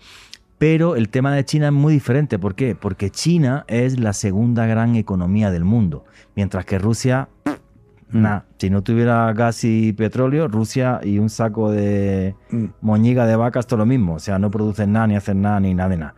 Pero 0.58 0.96
el 0.96 1.10
tema 1.10 1.36
de 1.36 1.44
China 1.46 1.68
es 1.68 1.74
muy 1.74 1.94
diferente. 1.94 2.40
¿Por 2.40 2.56
qué? 2.56 2.76
Porque 2.76 3.10
China 3.10 3.66
es 3.68 4.00
la 4.00 4.14
segunda 4.14 4.66
gran 4.66 4.96
economía 4.96 5.52
del 5.52 5.64
mundo, 5.64 6.06
mientras 6.36 6.66
que 6.66 6.80
Rusia, 6.80 7.30
mm. 7.46 8.22
nada, 8.22 8.46
si 8.58 8.70
no 8.70 8.82
tuviera 8.82 9.32
gas 9.34 9.64
y 9.64 9.94
petróleo, 9.94 10.48
Rusia 10.48 11.00
y 11.04 11.20
un 11.20 11.30
saco 11.30 11.72
de 11.72 12.36
mm. 12.50 12.66
moñiga 12.82 13.26
de 13.26 13.36
vacas, 13.36 13.68
todo 13.68 13.80
lo 13.80 13.86
mismo. 13.86 14.16
O 14.16 14.20
sea, 14.20 14.40
no 14.40 14.50
producen 14.50 14.94
nada, 14.94 15.08
ni 15.08 15.16
hacen 15.16 15.42
nada, 15.42 15.60
ni 15.60 15.74
nada 15.74 15.90
de 15.90 15.98
nada. 15.98 16.16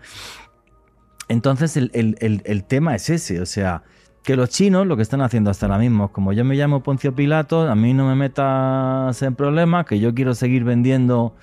Entonces 1.28 1.76
el, 1.76 1.92
el 2.20 2.64
tema 2.66 2.94
es 2.94 3.10
ese, 3.10 3.42
o 3.42 3.48
sea, 3.48 3.82
que 4.26 4.36
los 4.36 4.50
chinos 4.50 4.88
lo 4.88 4.98
que 4.98 5.04
están 5.04 5.22
haciendo 5.22 5.52
hasta 5.52 5.68
ahora 5.68 5.78
mismo, 5.78 6.12
como 6.12 6.34
yo 6.34 6.44
me 6.44 6.56
llamo 6.56 6.82
Poncio 6.82 7.14
Pilato, 7.14 7.70
a 7.70 7.76
mí 7.76 7.94
no 7.94 8.08
me 8.08 8.16
metas 8.16 9.22
en 9.22 9.36
problemas, 9.36 9.86
que 9.86 10.00
yo 10.00 10.16
quiero 10.16 10.34
seguir 10.34 10.64
vendiendo 10.64 11.36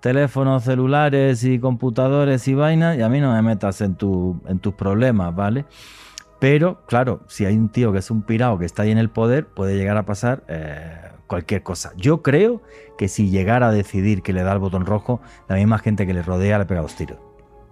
teléfonos 0.00 0.62
celulares 0.62 1.42
y 1.42 1.58
computadores 1.58 2.46
y 2.46 2.54
vainas, 2.54 2.98
y 2.98 3.02
a 3.02 3.08
mí 3.08 3.20
no 3.20 3.32
me 3.32 3.40
metas 3.40 3.80
en, 3.80 3.94
tu, 3.94 4.40
en 4.46 4.58
tus 4.58 4.74
problemas, 4.74 5.34
¿vale? 5.34 5.64
Pero, 6.38 6.82
claro, 6.86 7.20
si 7.28 7.46
hay 7.46 7.56
un 7.56 7.70
tío 7.70 7.92
que 7.92 7.98
es 7.98 8.10
un 8.10 8.22
pirado 8.22 8.58
que 8.58 8.66
está 8.66 8.82
ahí 8.82 8.90
en 8.90 8.98
el 8.98 9.08
poder, 9.08 9.46
puede 9.46 9.76
llegar 9.76 9.96
a 9.96 10.04
pasar 10.04 10.44
eh, 10.48 11.00
cualquier 11.26 11.62
cosa. 11.62 11.92
Yo 11.96 12.22
creo 12.22 12.62
que 12.98 13.08
si 13.08 13.30
llegara 13.30 13.68
a 13.68 13.72
decidir 13.72 14.22
que 14.22 14.34
le 14.34 14.42
da 14.42 14.52
el 14.52 14.58
botón 14.58 14.84
rojo, 14.84 15.20
la 15.48 15.56
misma 15.56 15.78
gente 15.78 16.06
que 16.06 16.12
le 16.12 16.22
rodea 16.22 16.58
le 16.58 16.66
pega 16.66 16.82
dos 16.82 16.94
tiros. 16.94 17.27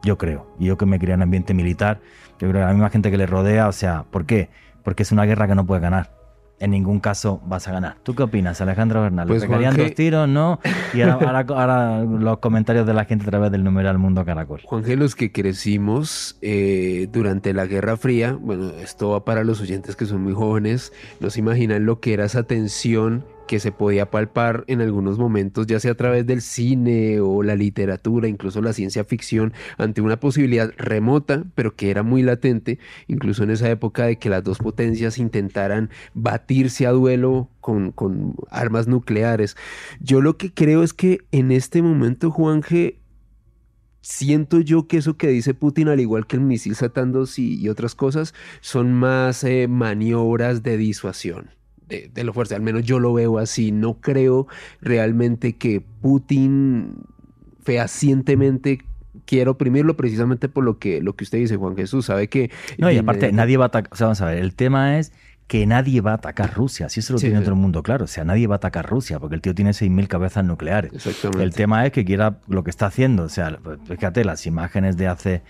Yo 0.06 0.16
creo. 0.16 0.46
Y 0.58 0.66
yo 0.66 0.78
que 0.78 0.86
me 0.86 0.98
crié 0.98 1.14
en 1.14 1.22
ambiente 1.22 1.52
militar, 1.52 2.00
yo 2.38 2.48
creo 2.48 2.52
que 2.52 2.60
la 2.60 2.72
misma 2.72 2.88
gente 2.90 3.10
que 3.10 3.18
le 3.18 3.26
rodea, 3.26 3.68
o 3.68 3.72
sea, 3.72 4.04
¿por 4.10 4.24
qué? 4.24 4.48
Porque 4.84 5.02
es 5.02 5.12
una 5.12 5.24
guerra 5.24 5.46
que 5.48 5.54
no 5.54 5.66
puede 5.66 5.80
ganar 5.82 6.14
en 6.58 6.70
ningún 6.70 7.00
caso 7.00 7.42
vas 7.44 7.68
a 7.68 7.72
ganar. 7.72 7.96
¿Tú 8.02 8.14
qué 8.14 8.22
opinas, 8.22 8.62
Alejandro 8.62 9.02
Bernal? 9.02 9.26
Pues, 9.28 9.42
¿Le 9.42 9.46
pegarían 9.48 9.74
Juanje- 9.74 9.82
dos 9.82 9.94
tiros, 9.94 10.26
no? 10.26 10.58
Y 10.94 11.02
ahora, 11.02 11.42
ahora- 11.42 11.44
ahora 12.00 12.04
los 12.04 12.38
comentarios 12.38 12.86
de 12.86 12.94
la 12.94 13.04
gente 13.04 13.24
a 13.26 13.28
través 13.28 13.50
del 13.52 13.62
numeral 13.62 13.98
Mundo 13.98 14.24
Caracol. 14.24 14.62
Juanje, 14.64 14.96
los 14.96 15.14
que 15.14 15.32
crecimos 15.32 16.38
eh, 16.40 17.08
durante 17.12 17.52
la 17.52 17.66
Guerra 17.66 17.98
Fría, 17.98 18.38
bueno, 18.40 18.70
esto 18.82 19.10
va 19.10 19.22
para 19.24 19.44
los 19.44 19.60
oyentes 19.60 19.96
que 19.96 20.06
son 20.06 20.22
muy 20.22 20.32
jóvenes, 20.32 20.94
no 21.20 21.28
se 21.28 21.40
imaginan 21.40 21.84
lo 21.84 22.00
que 22.00 22.14
era 22.14 22.24
esa 22.24 22.44
tensión 22.44 23.24
que 23.46 23.60
se 23.60 23.72
podía 23.72 24.10
palpar 24.10 24.64
en 24.66 24.80
algunos 24.80 25.18
momentos, 25.18 25.66
ya 25.66 25.80
sea 25.80 25.92
a 25.92 25.96
través 25.96 26.26
del 26.26 26.42
cine 26.42 27.20
o 27.20 27.42
la 27.42 27.54
literatura, 27.54 28.28
incluso 28.28 28.60
la 28.60 28.72
ciencia 28.72 29.04
ficción, 29.04 29.52
ante 29.78 30.00
una 30.00 30.20
posibilidad 30.20 30.72
remota, 30.76 31.44
pero 31.54 31.74
que 31.74 31.90
era 31.90 32.02
muy 32.02 32.22
latente, 32.22 32.78
incluso 33.06 33.44
en 33.44 33.50
esa 33.50 33.70
época 33.70 34.06
de 34.06 34.16
que 34.18 34.30
las 34.30 34.44
dos 34.44 34.58
potencias 34.58 35.18
intentaran 35.18 35.90
batirse 36.14 36.86
a 36.86 36.90
duelo 36.90 37.48
con, 37.60 37.92
con 37.92 38.34
armas 38.50 38.88
nucleares. 38.88 39.56
Yo 40.00 40.20
lo 40.20 40.36
que 40.36 40.52
creo 40.52 40.82
es 40.82 40.92
que 40.92 41.20
en 41.32 41.52
este 41.52 41.82
momento, 41.82 42.30
Juanje, 42.30 43.00
siento 44.00 44.60
yo 44.60 44.86
que 44.86 44.98
eso 44.98 45.16
que 45.16 45.28
dice 45.28 45.54
Putin, 45.54 45.88
al 45.88 46.00
igual 46.00 46.26
que 46.26 46.36
el 46.36 46.42
misil 46.42 46.76
Satan 46.76 47.12
2 47.12 47.38
y, 47.38 47.60
y 47.60 47.68
otras 47.68 47.94
cosas, 47.94 48.34
son 48.60 48.92
más 48.92 49.42
eh, 49.44 49.66
maniobras 49.68 50.62
de 50.62 50.76
disuasión. 50.76 51.50
De, 51.88 52.10
de 52.12 52.24
lo 52.24 52.32
fuerte, 52.32 52.54
al 52.54 52.62
menos 52.62 52.82
yo 52.84 52.98
lo 52.98 53.12
veo 53.12 53.38
así. 53.38 53.70
No 53.72 53.94
creo 54.00 54.46
realmente 54.80 55.54
que 55.54 55.80
Putin 56.00 56.94
fehacientemente 57.62 58.82
quiera 59.24 59.50
oprimirlo 59.50 59.96
precisamente 59.96 60.48
por 60.48 60.64
lo 60.64 60.78
que, 60.78 61.00
lo 61.02 61.14
que 61.14 61.24
usted 61.24 61.38
dice, 61.38 61.56
Juan 61.56 61.76
Jesús. 61.76 62.06
Sabe 62.06 62.28
que. 62.28 62.50
No, 62.78 62.90
y 62.90 62.96
aparte, 62.98 63.32
nadie 63.32 63.56
va 63.56 63.64
a 63.64 63.68
atacar. 63.68 63.92
O 63.92 63.96
sea, 63.96 64.06
vamos 64.06 64.20
a 64.20 64.26
ver, 64.26 64.38
el 64.38 64.54
tema 64.54 64.98
es 64.98 65.12
que 65.46 65.64
nadie 65.66 66.00
va 66.00 66.12
a 66.12 66.14
atacar 66.14 66.54
Rusia. 66.54 66.88
Si 66.88 67.00
eso 67.00 67.12
lo 67.12 67.18
Sí, 67.18 67.26
tiene 67.26 67.38
sí. 67.40 67.44
todo 67.44 67.54
el 67.54 67.60
mundo 67.60 67.82
claro. 67.82 68.04
O 68.04 68.08
sea, 68.08 68.24
nadie 68.24 68.46
va 68.46 68.54
a 68.54 68.56
atacar 68.56 68.88
Rusia 68.88 69.20
porque 69.20 69.36
el 69.36 69.42
tío 69.42 69.54
tiene 69.54 69.70
6.000 69.70 70.08
cabezas 70.08 70.44
nucleares. 70.44 70.92
Exactamente. 70.92 71.44
El 71.44 71.54
tema 71.54 71.86
es 71.86 71.92
que 71.92 72.04
quiera 72.04 72.38
lo 72.48 72.64
que 72.64 72.70
está 72.70 72.86
haciendo. 72.86 73.24
O 73.24 73.28
sea, 73.28 73.58
fíjate, 73.86 74.24
las 74.24 74.46
imágenes 74.46 74.96
de 74.96 75.06
hace 75.06 75.42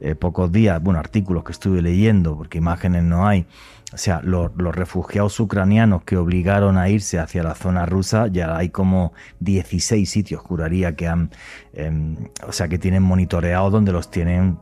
eh, 0.00 0.14
pocos 0.16 0.50
días, 0.50 0.82
bueno, 0.82 0.98
artículos 0.98 1.44
que 1.44 1.52
estuve 1.52 1.82
leyendo, 1.82 2.36
porque 2.36 2.58
imágenes 2.58 3.04
no 3.04 3.26
hay. 3.28 3.46
O 3.94 3.96
sea, 3.96 4.20
los, 4.24 4.50
refugiados 4.56 5.38
ucranianos 5.38 6.02
que 6.02 6.16
obligaron 6.16 6.78
a 6.78 6.88
irse 6.88 7.20
hacia 7.20 7.44
la 7.44 7.54
zona 7.54 7.86
rusa, 7.86 8.26
ya 8.26 8.56
hay 8.56 8.70
como 8.70 9.12
16 9.38 10.10
sitios, 10.10 10.42
juraría, 10.42 10.96
que 10.96 11.06
han, 11.06 11.30
em, 11.72 12.16
o 12.44 12.50
sea, 12.50 12.66
que 12.66 12.76
tienen 12.76 13.04
monitoreados 13.04 13.70
donde 13.70 13.92
los 13.92 14.10
tienen, 14.10 14.58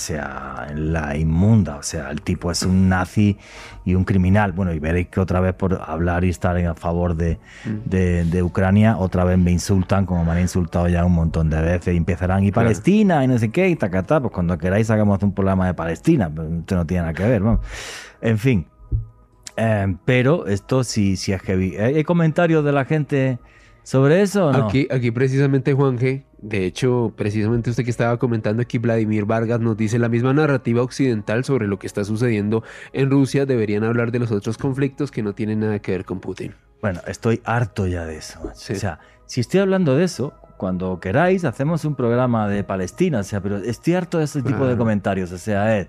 sea, 0.00 0.66
en 0.68 0.92
la 0.92 1.16
inmunda. 1.16 1.76
O 1.76 1.82
sea, 1.84 2.10
el 2.10 2.22
tipo 2.22 2.50
es 2.50 2.64
un 2.64 2.88
nazi 2.88 3.36
y 3.84 3.94
un 3.94 4.02
criminal. 4.04 4.50
Bueno, 4.50 4.72
y 4.72 4.80
veréis 4.80 5.06
que 5.06 5.20
otra 5.20 5.38
vez 5.38 5.54
por 5.54 5.80
hablar 5.80 6.24
y 6.24 6.30
estar 6.30 6.56
a 6.58 6.74
favor 6.74 7.14
de, 7.14 7.38
de, 7.84 8.24
de 8.24 8.42
Ucrania, 8.42 8.96
otra 8.98 9.22
vez 9.22 9.38
me 9.38 9.52
insultan, 9.52 10.06
como 10.06 10.24
me 10.24 10.32
han 10.32 10.40
insultado 10.40 10.88
ya 10.88 11.04
un 11.04 11.12
montón 11.12 11.48
de 11.50 11.60
veces, 11.60 11.94
y 11.94 11.96
empezarán, 11.96 12.42
y 12.42 12.50
Claro. 12.50 12.66
Palestina, 12.66 13.22
y 13.22 13.28
no 13.28 13.38
sé 13.38 13.50
qué, 13.50 13.68
y 13.68 13.76
tacatá, 13.76 14.20
pues 14.20 14.32
cuando 14.32 14.58
queráis 14.58 14.90
hagamos 14.90 15.22
un 15.22 15.32
programa 15.32 15.66
de 15.66 15.74
Palestina, 15.74 16.28
pero 16.34 16.48
esto 16.48 16.74
no 16.74 16.84
tiene 16.86 17.02
nada 17.02 17.14
que 17.14 17.22
ver, 17.22 17.42
vamos. 17.42 17.60
En 18.20 18.38
fin. 18.38 18.66
Eh, 19.56 19.96
pero 20.04 20.46
esto 20.46 20.82
sí, 20.84 21.16
sí 21.16 21.32
es 21.32 21.42
heavy. 21.42 21.76
¿Hay 21.76 21.94
hay 21.96 22.04
comentarios 22.04 22.64
de 22.64 22.72
la 22.72 22.84
gente 22.84 23.38
sobre 23.82 24.22
eso 24.22 24.46
o 24.46 24.52
no? 24.52 24.66
Aquí, 24.66 24.88
aquí 24.90 25.10
precisamente 25.10 25.72
Juan 25.74 25.98
G, 25.98 26.24
de 26.42 26.64
hecho, 26.64 27.12
precisamente 27.16 27.70
usted 27.70 27.84
que 27.84 27.90
estaba 27.90 28.18
comentando 28.18 28.62
aquí, 28.62 28.78
Vladimir 28.78 29.24
Vargas 29.24 29.60
nos 29.60 29.76
dice 29.76 29.98
la 29.98 30.08
misma 30.08 30.32
narrativa 30.32 30.82
occidental 30.82 31.44
sobre 31.44 31.66
lo 31.66 31.78
que 31.78 31.86
está 31.86 32.04
sucediendo 32.04 32.62
en 32.92 33.10
Rusia, 33.10 33.46
deberían 33.46 33.84
hablar 33.84 34.10
de 34.10 34.20
los 34.20 34.30
otros 34.30 34.56
conflictos 34.56 35.10
que 35.10 35.22
no 35.22 35.34
tienen 35.34 35.60
nada 35.60 35.78
que 35.80 35.92
ver 35.92 36.04
con 36.04 36.20
Putin. 36.20 36.54
Bueno, 36.80 37.00
estoy 37.06 37.42
harto 37.44 37.86
ya 37.86 38.06
de 38.06 38.16
eso. 38.16 38.40
Sí. 38.54 38.72
O 38.72 38.76
sea, 38.76 39.00
si 39.26 39.40
estoy 39.40 39.60
hablando 39.60 39.96
de 39.96 40.04
eso, 40.04 40.32
cuando 40.56 41.00
queráis, 41.00 41.44
hacemos 41.44 41.84
un 41.84 41.94
programa 41.94 42.48
de 42.48 42.64
Palestina. 42.64 43.20
O 43.20 43.22
sea, 43.22 43.40
pero 43.40 43.58
estoy 43.58 43.94
harto 43.94 44.18
de 44.18 44.24
ese 44.24 44.42
tipo 44.42 44.66
de 44.66 44.76
comentarios. 44.76 45.32
O 45.32 45.38
sea, 45.38 45.78
es. 45.78 45.88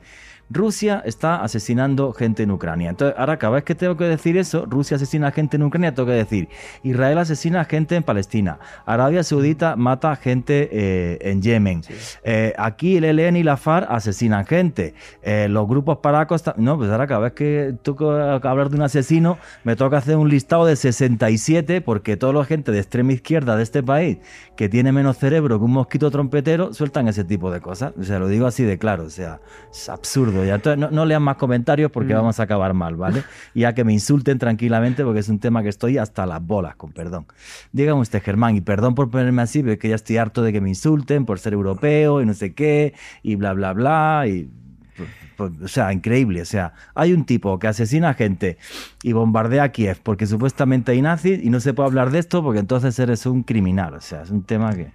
Rusia 0.52 1.02
está 1.06 1.42
asesinando 1.44 2.12
gente 2.14 2.44
en 2.44 2.52
Ucrania. 2.52 2.90
Entonces, 2.90 3.18
ahora 3.18 3.38
cada 3.38 3.54
vez 3.54 3.64
que 3.64 3.76
tengo 3.76 3.96
que 3.96 4.04
decir 4.04 4.38
eso, 4.38 4.66
Rusia 4.66 4.98
asesina 4.98 5.32
gente 5.32 5.56
en 5.56 5.64
Ucrania, 5.64 5.94
tengo 5.94 6.08
que 6.08 6.16
decir, 6.16 6.50
Israel 6.84 7.18
asesina 7.20 7.64
gente 7.66 7.96
en 7.96 8.04
Palestina, 8.04 8.60
Arabia 8.86 9.24
Saudita 9.24 9.76
mata 9.76 10.16
gente 10.16 10.70
eh, 10.72 11.18
en 11.22 11.42
Yemen, 11.42 11.82
Eh, 12.24 12.54
aquí 12.58 12.98
el 12.98 13.06
ELN 13.06 13.38
y 13.38 13.44
la 13.44 13.58
FARC 13.58 13.88
asesinan 13.90 14.46
gente, 14.46 14.94
Eh, 15.24 15.48
los 15.50 15.68
grupos 15.68 15.98
paracos... 15.98 16.44
No, 16.58 16.78
pues 16.78 16.90
ahora 16.92 17.08
cada 17.08 17.22
vez 17.22 17.34
que 17.34 17.76
toco 17.82 18.12
hablar 18.12 18.70
de 18.70 18.76
un 18.76 18.82
asesino, 18.82 19.38
me 19.64 19.76
toca 19.76 19.98
hacer 19.98 20.18
un 20.18 20.30
listado 20.30 20.66
de 20.66 20.76
67 20.76 21.82
porque 21.82 22.18
toda 22.18 22.34
la 22.34 22.46
gente 22.46 22.72
de 22.72 22.80
extrema 22.80 23.14
izquierda 23.14 23.56
de 23.56 23.64
este 23.64 23.84
país 23.84 24.18
que 24.56 24.70
tiene 24.70 24.92
menos 24.92 25.18
cerebro 25.18 25.58
que 25.60 25.66
un 25.66 25.72
mosquito 25.72 26.12
trompetero 26.12 26.74
sueltan 26.74 27.08
ese 27.08 27.24
tipo 27.24 27.52
de 27.52 27.62
cosas. 27.62 27.94
O 28.00 28.04
sea, 28.04 28.20
lo 28.20 28.28
digo 28.28 28.46
así 28.46 28.64
de 28.64 28.78
claro, 28.78 29.06
o 29.06 29.10
sea, 29.10 29.40
es 29.72 29.90
absurdo. 29.90 30.41
Ya. 30.44 30.56
Entonces, 30.56 30.80
no, 30.80 30.90
no 30.92 31.06
lean 31.06 31.24
más 31.24 31.36
comentarios 31.38 31.92
porque 31.92 32.14
Mm. 32.14 32.18
vamos 32.18 32.40
a 32.40 32.44
acabar 32.44 32.74
mal, 32.74 32.96
¿vale? 32.96 33.24
Y 33.54 33.64
a 33.66 33.74
que 33.74 33.84
me 33.84 33.94
insulten 33.94 34.38
tranquilamente 34.40 35.04
porque 35.04 35.20
es 35.20 35.30
un 35.30 35.40
tema 35.40 35.64
que 35.64 35.70
estoy 35.70 35.98
hasta 35.98 36.26
las 36.26 36.42
bolas, 36.46 36.76
con 36.76 36.92
perdón. 36.92 37.26
Dígame 37.72 38.00
usted, 38.02 38.22
Germán, 38.22 38.56
y 38.56 38.62
perdón 38.62 38.96
por 38.96 39.10
ponerme 39.10 39.42
así, 39.42 39.62
pero 39.62 39.74
es 39.74 39.80
que 39.80 39.90
ya 39.90 39.96
estoy 39.96 40.18
harto 40.18 40.42
de 40.42 40.52
que 40.54 40.62
me 40.62 40.70
insulten 40.70 41.26
por 41.26 41.40
ser 41.40 41.54
europeo 41.54 42.22
y 42.22 42.26
no 42.26 42.34
sé 42.34 42.54
qué, 42.54 42.94
y 43.24 43.36
bla, 43.36 43.54
bla, 43.54 43.74
bla, 43.74 44.26
y... 44.28 44.50
pues, 44.98 45.10
pues, 45.38 45.52
O 45.64 45.68
sea, 45.68 45.92
increíble. 45.94 46.42
O 46.42 46.46
sea, 46.46 46.74
hay 46.94 47.14
un 47.14 47.26
tipo 47.26 47.58
que 47.60 47.68
asesina 47.68 48.14
gente 48.14 48.58
y 49.04 49.14
bombardea 49.14 49.64
a 49.64 49.70
Kiev 49.70 50.00
porque 50.04 50.28
supuestamente 50.28 50.92
hay 50.92 51.02
nazis 51.02 51.44
y 51.44 51.50
no 51.50 51.60
se 51.60 51.74
puede 51.74 51.88
hablar 51.88 52.12
de 52.12 52.20
esto 52.20 52.44
porque 52.44 52.60
entonces 52.60 52.98
eres 53.00 53.26
un 53.26 53.44
criminal. 53.44 53.94
O 53.96 54.02
sea, 54.02 54.22
es 54.24 54.30
un 54.30 54.44
tema 54.44 54.74
que, 54.76 54.92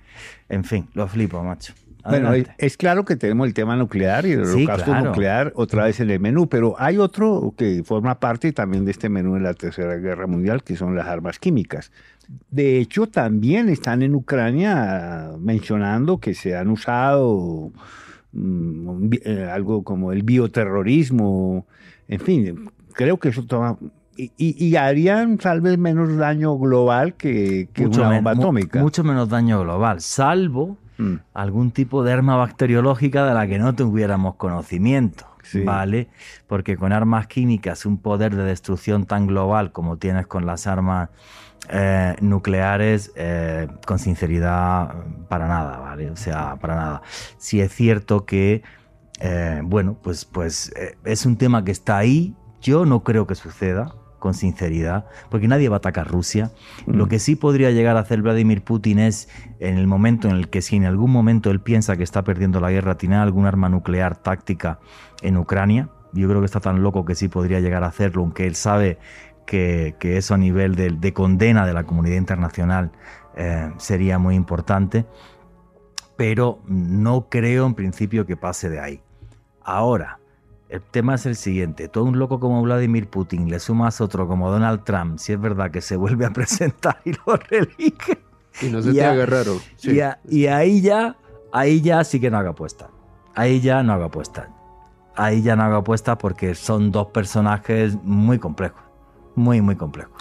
en 0.49 0.62
fin, 0.64 0.88
lo 0.94 1.09
flipo, 1.09 1.42
macho. 1.42 1.72
Bueno, 2.09 2.32
es, 2.59 2.76
claro 2.76 3.04
que 3.04 3.16
tenemos 3.16 3.46
el 3.46 3.54
tema 3.54 3.76
nuclear 3.76 4.26
y 4.26 4.32
el 4.32 4.46
Sí, 4.46 4.59
holocausto 4.59 4.84
claro. 4.90 5.07
nuclear 5.07 5.52
otra 5.57 5.84
vez 5.84 6.00
en 6.00 6.11
el 6.11 6.20
menú, 6.20 6.48
pero 6.48 6.74
hay 6.78 6.98
otro 6.98 7.54
que 7.57 7.82
forma 7.84 8.18
parte 8.20 8.52
también 8.52 8.84
de 8.84 8.90
este 8.92 9.09
menú 9.09 9.34
de 9.34 9.40
la 9.40 9.54
Tercera 9.54 9.96
Guerra 9.96 10.26
Mundial, 10.26 10.62
que 10.62 10.76
son 10.76 10.94
las 10.94 11.07
armas 11.07 11.38
químicas. 11.38 11.90
De 12.50 12.78
hecho, 12.78 13.07
también 13.07 13.68
están 13.68 14.02
en 14.02 14.14
Ucrania 14.14 15.30
mencionando 15.38 16.18
que 16.18 16.34
se 16.34 16.57
han 16.57 16.68
usado 16.68 17.70
mm, 18.32 19.11
eh, 19.24 19.48
algo 19.52 19.82
como 19.84 20.12
el 20.12 20.22
bioterrorismo, 20.22 21.66
en 22.09 22.20
fin, 22.20 22.70
creo 22.94 23.18
que 23.18 23.28
eso 23.30 23.44
toma... 23.44 23.78
Y, 24.18 24.76
harían 24.76 25.36
tal 25.36 25.61
vez 25.61 25.76
menos 25.76 26.16
daño 26.16 26.57
global 26.57 27.12
que, 27.16 27.68
que 27.74 27.84
una 27.86 28.09
men- 28.09 28.16
bomba 28.24 28.34
mu- 28.34 28.40
atómica. 28.42 28.80
mucho 28.80 29.04
menos 29.04 29.28
daño 29.28 29.61
global, 29.61 30.00
salvo 30.00 30.78
Mm. 30.99 31.16
algún 31.34 31.72
tipo 31.72 32.03
de 32.03 32.12
arma 32.12 32.36
bacteriológica 32.36 33.26
de 33.26 33.34
la 33.34 33.47
que 33.47 33.59
no 33.59 33.74
tuviéramos 33.74 34.36
conocimiento. 34.36 35.26
Sí. 35.42 35.62
¿Vale? 35.62 36.09
Porque 36.49 36.76
con 36.76 36.92
armas 36.92 37.28
químicas, 37.28 37.86
un 37.86 37.99
poder 37.99 38.34
de 38.34 38.42
destrucción 38.42 39.07
tan 39.07 39.28
global 39.28 39.70
como 39.70 39.97
tienes 39.97 40.26
con 40.26 40.44
las 40.44 40.66
armas 40.66 41.11
eh, 41.68 42.14
nucleares, 42.20 43.12
eh, 43.16 43.66
con 43.86 43.99
sinceridad, 43.99 44.94
para 45.28 45.49
nada, 45.49 45.78
¿vale? 45.78 46.11
O 46.11 46.16
sea, 46.16 46.57
para 46.57 46.76
nada. 46.76 47.03
Si 47.38 47.61
es 47.61 47.72
cierto 47.72 48.24
que, 48.24 48.62
eh, 49.20 49.61
bueno, 49.64 49.97
pues, 50.01 50.24
pues 50.24 50.72
es 51.05 51.26
un 51.26 51.36
tema 51.36 51.64
que 51.64 51.72
está 51.72 51.99
ahí. 51.99 52.34
Yo 52.61 52.86
no 52.86 53.03
creo 53.03 53.26
que 53.26 53.34
suceda, 53.34 53.94
con 54.26 54.34
sinceridad, 54.34 55.06
porque 55.30 55.46
nadie 55.46 55.68
va 55.68 55.76
a 55.76 55.78
atacar 55.78 56.08
Rusia. 56.08 56.50
Lo 56.86 57.06
que 57.06 57.20
sí 57.20 57.36
podría 57.36 57.70
llegar 57.70 57.96
a 57.96 58.00
hacer 58.00 58.22
Vladimir 58.22 58.64
Putin 58.64 58.98
es, 58.98 59.28
en 59.60 59.78
el 59.78 59.86
momento 59.86 60.28
en 60.28 60.34
el 60.34 60.48
que 60.48 60.62
si 60.62 60.74
en 60.74 60.84
algún 60.84 61.12
momento 61.12 61.52
él 61.52 61.60
piensa 61.60 61.96
que 61.96 62.02
está 62.02 62.24
perdiendo 62.24 62.58
la 62.58 62.72
guerra, 62.72 62.98
tiene 62.98 63.14
algún 63.14 63.46
arma 63.46 63.68
nuclear 63.68 64.16
táctica 64.16 64.80
en 65.22 65.36
Ucrania. 65.36 65.90
Yo 66.12 66.28
creo 66.28 66.40
que 66.40 66.46
está 66.46 66.58
tan 66.58 66.82
loco 66.82 67.04
que 67.04 67.14
sí 67.14 67.28
podría 67.28 67.60
llegar 67.60 67.84
a 67.84 67.86
hacerlo, 67.86 68.22
aunque 68.22 68.48
él 68.48 68.56
sabe 68.56 68.98
que, 69.46 69.94
que 70.00 70.16
eso 70.16 70.34
a 70.34 70.38
nivel 70.38 70.74
de, 70.74 70.90
de 70.90 71.12
condena 71.12 71.64
de 71.64 71.72
la 71.72 71.84
comunidad 71.84 72.16
internacional 72.16 72.90
eh, 73.36 73.70
sería 73.76 74.18
muy 74.18 74.34
importante. 74.34 75.06
Pero 76.16 76.58
no 76.66 77.28
creo 77.28 77.64
en 77.64 77.74
principio 77.74 78.26
que 78.26 78.36
pase 78.36 78.68
de 78.70 78.80
ahí. 78.80 79.00
Ahora, 79.62 80.18
el 80.76 80.82
tema 80.82 81.14
es 81.16 81.26
el 81.26 81.36
siguiente. 81.36 81.88
Todo 81.88 82.04
un 82.04 82.18
loco 82.18 82.40
como 82.40 82.62
Vladimir 82.62 83.08
Putin 83.08 83.50
le 83.50 83.58
sumas 83.58 84.00
otro 84.00 84.26
como 84.28 84.50
Donald 84.50 84.84
Trump, 84.84 85.18
si 85.18 85.32
es 85.32 85.40
verdad 85.40 85.70
que 85.70 85.80
se 85.80 85.96
vuelve 85.96 86.24
a 86.26 86.30
presentar 86.32 86.98
y 87.04 87.12
lo 87.12 87.36
reelige. 87.36 88.18
Y 88.62 88.66
no 88.70 88.80
se 88.82 88.92
te 88.92 89.04
haga 89.04 89.26
raro. 89.26 89.56
Sí. 89.76 89.92
Y, 89.96 90.00
a- 90.00 90.18
y 90.28 90.46
ahí 90.46 90.80
ya, 90.80 91.16
ahí 91.52 91.80
ya 91.80 92.02
sí 92.04 92.20
que 92.20 92.30
no 92.30 92.38
hago 92.38 92.50
apuesta. 92.50 92.88
Ahí 93.34 93.60
ya 93.60 93.82
no 93.82 93.92
hago 93.92 94.04
apuesta. 94.04 94.48
Ahí 95.14 95.42
ya 95.42 95.56
no 95.56 95.62
hago 95.64 95.76
apuesta 95.76 96.16
porque 96.18 96.54
son 96.54 96.90
dos 96.92 97.08
personajes 97.08 97.96
muy 98.02 98.38
complejos. 98.38 98.82
Muy, 99.34 99.60
muy 99.60 99.76
complejos. 99.76 100.12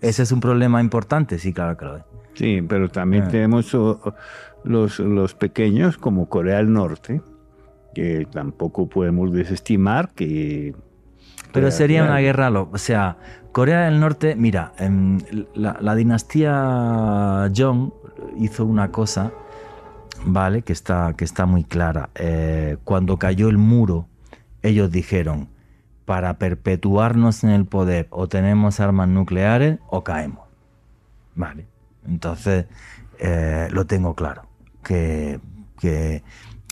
¿Ese 0.00 0.22
es 0.24 0.32
un 0.32 0.40
problema 0.40 0.80
importante? 0.80 1.38
Sí, 1.38 1.52
claro 1.52 1.76
que 1.76 1.84
lo 1.84 1.96
es. 1.98 2.04
Sí, 2.34 2.62
pero 2.68 2.88
también 2.90 3.24
Ah. 3.24 3.28
tenemos 3.28 3.72
oh, 3.74 4.00
oh, 4.04 4.14
los, 4.64 4.98
los 4.98 5.34
pequeños 5.34 5.96
como 5.98 6.28
Corea 6.28 6.56
del 6.56 6.72
Norte, 6.72 7.22
que 7.94 8.26
tampoco 8.30 8.88
podemos 8.88 9.32
desestimar 9.32 10.10
que... 10.14 10.74
Pero 11.52 11.70
sería 11.70 12.02
una 12.02 12.18
guerra, 12.18 12.50
lo- 12.50 12.68
o 12.72 12.78
sea, 12.78 13.16
Corea 13.52 13.82
del 13.84 14.00
Norte, 14.00 14.34
mira, 14.34 14.72
em, 14.78 15.20
la, 15.54 15.76
la 15.80 15.94
dinastía 15.94 17.48
Jong 17.56 17.92
hizo 18.38 18.64
una 18.64 18.90
cosa, 18.90 19.30
¿vale? 20.24 20.62
Que 20.62 20.72
está, 20.72 21.14
que 21.16 21.24
está 21.24 21.46
muy 21.46 21.62
clara. 21.62 22.10
Eh, 22.16 22.76
cuando 22.82 23.18
cayó 23.18 23.48
el 23.48 23.58
muro, 23.58 24.08
ellos 24.62 24.90
dijeron, 24.90 25.48
para 26.04 26.34
perpetuarnos 26.38 27.44
en 27.44 27.50
el 27.50 27.64
poder 27.66 28.08
o 28.10 28.26
tenemos 28.26 28.80
armas 28.80 29.08
nucleares 29.08 29.78
o 29.88 30.02
caemos. 30.02 30.44
Vale. 31.36 31.66
Entonces, 32.06 32.66
eh, 33.20 33.68
lo 33.70 33.86
tengo 33.86 34.14
claro, 34.14 34.42
que, 34.82 35.38
que, 35.80 36.22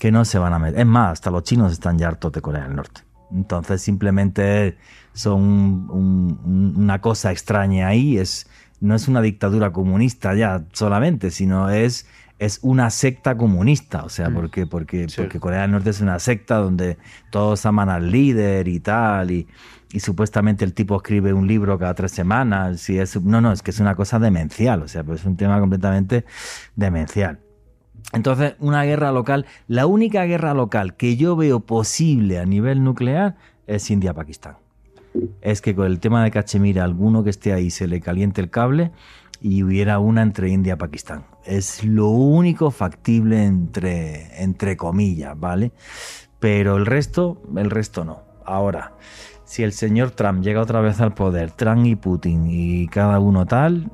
que 0.02 0.10
no 0.10 0.24
se 0.24 0.36
van 0.36 0.52
a 0.52 0.58
meter. 0.58 0.80
Es 0.80 0.86
más, 0.86 1.12
hasta 1.12 1.30
los 1.30 1.44
chinos 1.44 1.70
están 1.70 1.96
ya 1.96 2.08
hartos 2.08 2.32
de 2.32 2.40
Corea 2.40 2.64
del 2.64 2.74
Norte. 2.74 3.02
Entonces, 3.30 3.80
simplemente 3.82 4.76
son 5.12 5.40
un- 5.40 6.40
un- 6.44 6.74
una 6.76 7.00
cosa 7.00 7.30
extraña 7.30 7.86
ahí. 7.86 8.18
Es, 8.18 8.48
no 8.80 8.96
es 8.96 9.06
una 9.06 9.22
dictadura 9.22 9.70
comunista 9.70 10.34
ya 10.34 10.64
solamente, 10.72 11.30
sino 11.30 11.70
es, 11.70 12.08
es 12.40 12.58
una 12.62 12.90
secta 12.90 13.36
comunista. 13.36 14.02
O 14.02 14.08
sea, 14.08 14.28
Mm. 14.28 14.34
porque, 14.34 14.66
porque, 14.66 15.08
Sí. 15.08 15.20
porque 15.20 15.38
Corea 15.38 15.60
del 15.62 15.70
Norte 15.70 15.90
es 15.90 16.00
una 16.00 16.18
secta 16.18 16.56
donde 16.56 16.98
todos 17.30 17.64
aman 17.64 17.88
al 17.88 18.10
líder 18.10 18.66
y 18.66 18.80
tal. 18.80 19.30
Y, 19.30 19.46
y 19.92 20.00
supuestamente 20.00 20.64
el 20.64 20.72
tipo 20.74 20.96
escribe 20.96 21.32
un 21.32 21.46
libro 21.46 21.78
cada 21.78 21.94
tres 21.94 22.10
semanas. 22.10 22.80
Si 22.80 22.98
es, 22.98 23.22
no, 23.22 23.40
no, 23.40 23.52
es 23.52 23.62
que 23.62 23.70
es 23.70 23.78
una 23.78 23.94
cosa 23.94 24.18
demencial. 24.18 24.82
O 24.82 24.88
sea, 24.88 25.04
pues 25.04 25.20
es 25.20 25.26
un 25.26 25.36
tema 25.36 25.60
completamente 25.60 26.24
demencial. 26.74 27.38
Entonces, 28.12 28.54
una 28.60 28.84
guerra 28.84 29.12
local, 29.12 29.46
la 29.68 29.86
única 29.86 30.24
guerra 30.24 30.54
local 30.54 30.96
que 30.96 31.16
yo 31.16 31.36
veo 31.36 31.60
posible 31.60 32.38
a 32.38 32.44
nivel 32.44 32.84
nuclear 32.84 33.36
es 33.66 33.90
India-Pakistán. 33.90 34.56
Es 35.40 35.60
que 35.60 35.74
con 35.74 35.86
el 35.86 36.00
tema 36.00 36.24
de 36.24 36.30
Cachemira, 36.30 36.84
alguno 36.84 37.24
que 37.24 37.30
esté 37.30 37.52
ahí 37.52 37.70
se 37.70 37.86
le 37.86 38.00
caliente 38.00 38.40
el 38.40 38.50
cable 38.50 38.92
y 39.42 39.62
hubiera 39.62 39.98
una 39.98 40.22
entre 40.22 40.50
India 40.50 40.74
y 40.74 40.76
Pakistán. 40.76 41.24
Es 41.44 41.84
lo 41.84 42.08
único 42.08 42.70
factible 42.70 43.44
entre, 43.44 44.42
entre 44.42 44.76
comillas, 44.76 45.38
¿vale? 45.38 45.72
Pero 46.38 46.76
el 46.76 46.86
resto, 46.86 47.42
el 47.56 47.70
resto 47.70 48.04
no. 48.04 48.22
Ahora, 48.44 48.94
si 49.44 49.64
el 49.64 49.72
señor 49.72 50.12
Trump 50.12 50.42
llega 50.42 50.60
otra 50.60 50.80
vez 50.80 51.00
al 51.00 51.12
poder, 51.12 51.50
Trump 51.50 51.84
y 51.86 51.96
Putin 51.96 52.46
y 52.48 52.86
cada 52.86 53.18
uno 53.18 53.44
tal, 53.44 53.90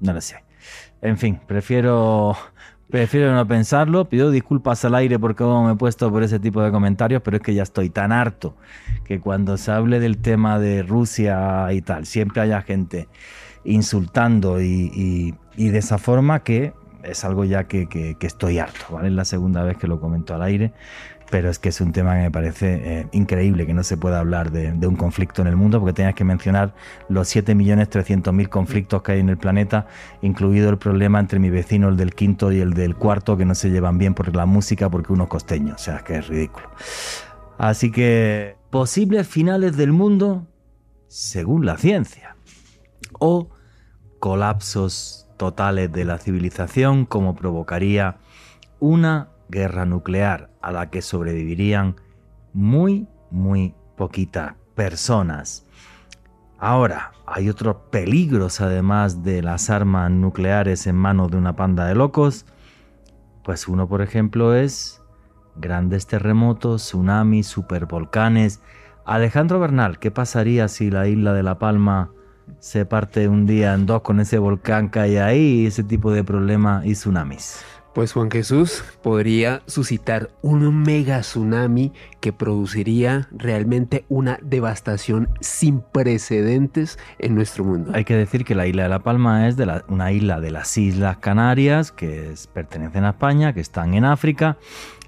no 0.00 0.12
lo 0.12 0.20
sé. 0.20 0.44
En 1.00 1.16
fin, 1.18 1.40
prefiero, 1.46 2.36
prefiero 2.90 3.34
no 3.34 3.46
pensarlo. 3.46 4.08
Pido 4.08 4.30
disculpas 4.30 4.84
al 4.84 4.94
aire 4.94 5.18
porque 5.18 5.44
me 5.44 5.72
he 5.72 5.76
puesto 5.76 6.10
por 6.10 6.22
ese 6.22 6.38
tipo 6.38 6.62
de 6.62 6.70
comentarios, 6.70 7.22
pero 7.22 7.36
es 7.38 7.42
que 7.42 7.54
ya 7.54 7.62
estoy 7.62 7.90
tan 7.90 8.12
harto 8.12 8.56
que 9.04 9.20
cuando 9.20 9.56
se 9.56 9.70
hable 9.72 10.00
del 10.00 10.18
tema 10.18 10.58
de 10.58 10.82
Rusia 10.82 11.72
y 11.72 11.82
tal, 11.82 12.06
siempre 12.06 12.42
haya 12.42 12.62
gente 12.62 13.08
insultando 13.64 14.60
y, 14.60 15.34
de 15.56 15.78
esa 15.78 15.98
forma 15.98 16.42
que 16.42 16.72
es 17.02 17.24
algo 17.24 17.44
ya 17.44 17.64
que, 17.64 17.86
que- 17.86 18.16
que 18.18 18.26
estoy 18.26 18.58
harto, 18.58 18.86
¿vale? 18.90 19.08
Es 19.08 19.14
la 19.14 19.24
segunda 19.26 19.62
vez 19.62 19.76
que 19.76 19.86
lo 19.86 20.00
comento 20.00 20.34
al 20.34 20.42
aire, 20.42 20.72
pero 21.30 21.50
es 21.50 21.58
que 21.58 21.70
es 21.70 21.80
un 21.80 21.92
tema 21.92 22.14
que 22.14 22.22
me 22.22 22.30
parece 22.30 23.00
eh, 23.00 23.06
increíble 23.12 23.66
que 23.66 23.74
no 23.74 23.82
se 23.82 23.96
pueda 23.96 24.20
hablar 24.20 24.50
de, 24.50 24.86
un 24.86 24.96
conflicto 24.96 25.42
en 25.42 25.48
el 25.48 25.56
mundo 25.56 25.80
porque 25.80 25.94
tenías 25.94 26.14
que 26.14 26.24
mencionar 26.24 26.74
los 27.08 27.34
7.300.000 27.34 28.48
conflictos 28.48 29.02
que 29.02 29.12
hay 29.12 29.20
en 29.20 29.28
el 29.28 29.38
planeta, 29.38 29.86
incluido 30.22 30.70
el 30.70 30.78
problema 30.78 31.18
entre 31.20 31.38
mi 31.38 31.50
vecino, 31.50 31.88
el 31.88 31.96
del 31.96 32.14
quinto 32.14 32.52
y 32.52 32.60
el 32.60 32.74
del 32.74 32.94
cuarto, 32.94 33.36
que 33.36 33.44
no 33.44 33.54
se 33.54 33.70
llevan 33.70 33.98
bien 33.98 34.14
por 34.14 34.34
la 34.34 34.46
música 34.46 34.90
porque 34.90 35.12
uno 35.12 35.24
es 35.24 35.30
costeño, 35.30 35.74
o 35.74 35.78
sea, 35.78 35.96
es 35.96 36.02
que 36.02 36.16
es 36.16 36.28
ridículo. 36.28 36.68
Así 37.58 37.90
que, 37.90 38.56
posibles 38.70 39.26
finales 39.26 39.76
del 39.76 39.92
mundo 39.92 40.46
según 41.08 41.64
la 41.64 41.76
ciencia. 41.78 42.36
O 43.18 43.50
colapsos 44.18 45.28
totales 45.36 45.92
de 45.92 46.04
la 46.04 46.18
civilización 46.18 47.04
como 47.04 47.34
provocaría 47.34 48.16
una 48.80 49.28
guerra 49.48 49.84
nuclear 49.84 50.50
a 50.64 50.72
la 50.72 50.88
que 50.88 51.02
sobrevivirían 51.02 51.96
muy, 52.54 53.06
muy 53.30 53.74
poquitas 53.96 54.54
personas. 54.74 55.66
Ahora, 56.58 57.12
hay 57.26 57.50
otros 57.50 57.76
peligros 57.90 58.62
además 58.62 59.22
de 59.22 59.42
las 59.42 59.68
armas 59.68 60.10
nucleares 60.10 60.86
en 60.86 60.96
manos 60.96 61.30
de 61.30 61.36
una 61.36 61.54
panda 61.54 61.84
de 61.84 61.94
locos. 61.94 62.46
Pues 63.42 63.68
uno, 63.68 63.86
por 63.88 64.00
ejemplo, 64.00 64.54
es 64.54 65.02
grandes 65.56 66.06
terremotos, 66.06 66.82
tsunamis, 66.82 67.46
supervolcanes. 67.46 68.62
Alejandro 69.04 69.60
Bernal, 69.60 69.98
¿qué 69.98 70.10
pasaría 70.10 70.68
si 70.68 70.90
la 70.90 71.06
isla 71.06 71.34
de 71.34 71.42
La 71.42 71.58
Palma 71.58 72.10
se 72.58 72.86
parte 72.86 73.28
un 73.28 73.44
día 73.44 73.74
en 73.74 73.84
dos 73.84 74.00
con 74.00 74.18
ese 74.18 74.38
volcán 74.38 74.88
que 74.88 75.00
hay 75.00 75.16
ahí, 75.18 75.66
ese 75.66 75.84
tipo 75.84 76.10
de 76.10 76.24
problemas 76.24 76.86
y 76.86 76.94
tsunamis? 76.94 77.62
Pues 77.94 78.12
Juan 78.12 78.28
Jesús 78.28 78.82
podría 79.02 79.62
suscitar 79.66 80.28
un 80.42 80.82
mega 80.82 81.20
tsunami 81.20 81.92
que 82.24 82.32
produciría 82.32 83.28
realmente 83.36 84.06
una 84.08 84.38
devastación 84.40 85.28
sin 85.42 85.82
precedentes 85.82 86.98
en 87.18 87.34
nuestro 87.34 87.64
mundo. 87.64 87.90
Hay 87.92 88.04
que 88.06 88.16
decir 88.16 88.46
que 88.46 88.54
la 88.54 88.66
isla 88.66 88.84
de 88.84 88.88
La 88.88 89.00
Palma 89.00 89.46
es 89.46 89.58
de 89.58 89.66
la- 89.66 89.84
una 89.88 90.10
isla 90.10 90.40
de 90.40 90.50
las 90.50 90.78
Islas 90.78 91.18
Canarias 91.18 91.92
que 91.92 92.32
es- 92.32 92.46
pertenecen 92.46 93.04
a 93.04 93.10
España, 93.10 93.52
que 93.52 93.60
están 93.60 93.92
en 93.92 94.06
África. 94.06 94.56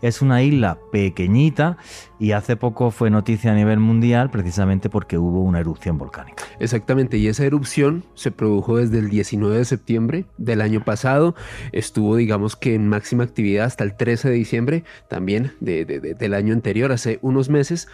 Es 0.02 0.20
una 0.20 0.42
isla 0.42 0.78
pequeñita 0.92 1.78
y 2.20 2.32
hace 2.32 2.54
poco 2.56 2.90
fue 2.90 3.08
noticia 3.08 3.52
a 3.52 3.54
nivel 3.54 3.78
mundial 3.78 4.30
precisamente 4.30 4.90
porque 4.90 5.16
hubo 5.16 5.42
una 5.42 5.58
erupción 5.60 5.96
volcánica. 5.96 6.44
Exactamente, 6.60 7.16
y 7.16 7.28
esa 7.28 7.44
erupción 7.46 8.04
se 8.14 8.30
produjo 8.30 8.76
desde 8.76 8.98
el 8.98 9.08
19 9.08 9.56
de 9.56 9.64
septiembre 9.64 10.26
del 10.36 10.60
año 10.60 10.84
pasado, 10.84 11.34
estuvo 11.72 12.14
digamos 12.16 12.56
que 12.56 12.74
en 12.74 12.88
máxima 12.88 13.24
actividad 13.24 13.64
hasta 13.64 13.84
el 13.84 13.96
13 13.96 14.28
de 14.28 14.34
diciembre 14.34 14.84
también 15.08 15.52
de- 15.60 15.86
de- 15.86 16.00
de- 16.00 16.14
del 16.14 16.34
año 16.34 16.52
anterior, 16.52 16.92
hace 16.92 17.05
unos 17.22 17.48
meses, 17.48 17.88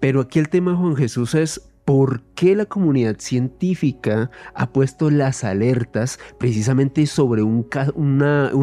pero 0.00 0.20
aquí 0.20 0.38
el 0.38 0.48
tema 0.48 0.76
Juan 0.76 0.96
Jesús 0.96 1.34
es 1.34 1.72
por 1.86 2.22
qué 2.34 2.56
la 2.56 2.66
comunidad 2.66 3.16
científica 3.20 4.32
ha 4.54 4.72
puesto 4.72 5.08
las 5.08 5.44
alertas 5.44 6.18
precisamente 6.36 7.06
sobre 7.06 7.42
un, 7.42 7.68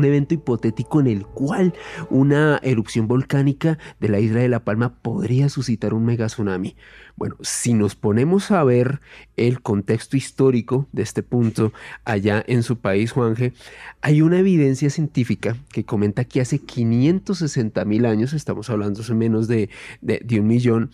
evento 0.04 0.34
hipotético 0.34 1.00
en 1.00 1.08
el 1.08 1.26
cual 1.26 1.74
una 2.10 2.60
erupción 2.64 3.08
volcánica 3.08 3.80
de 4.02 4.10
la 4.10 4.20
isla 4.20 4.42
de 4.42 4.50
La 4.50 4.66
Palma 4.66 5.02
podría 5.02 5.48
suscitar 5.48 5.94
un 5.94 6.04
mega 6.04 6.28
tsunami. 6.28 6.76
Bueno, 7.16 7.38
si 7.40 7.74
nos 7.74 7.96
ponemos 7.96 8.52
a 8.52 8.62
ver 8.66 9.00
el 9.38 9.62
contexto 9.62 10.18
histórico 10.18 10.90
de 10.92 11.04
este 11.04 11.24
punto 11.24 11.72
allá 12.04 12.44
en 12.46 12.62
su 12.62 12.80
país, 12.80 13.14
Juanje, 13.14 13.54
hay 14.02 14.22
una 14.22 14.40
evidencia 14.40 14.90
científica 14.90 15.56
que 15.72 15.86
comenta 15.86 16.26
que 16.26 16.42
hace 16.42 16.60
560 16.60 17.86
mil 17.86 18.06
años, 18.06 18.34
estamos 18.34 18.70
hablando 18.70 19.02
de 19.02 19.14
menos 19.14 19.48
de 19.48 19.70
un 20.02 20.48
millón, 20.48 20.92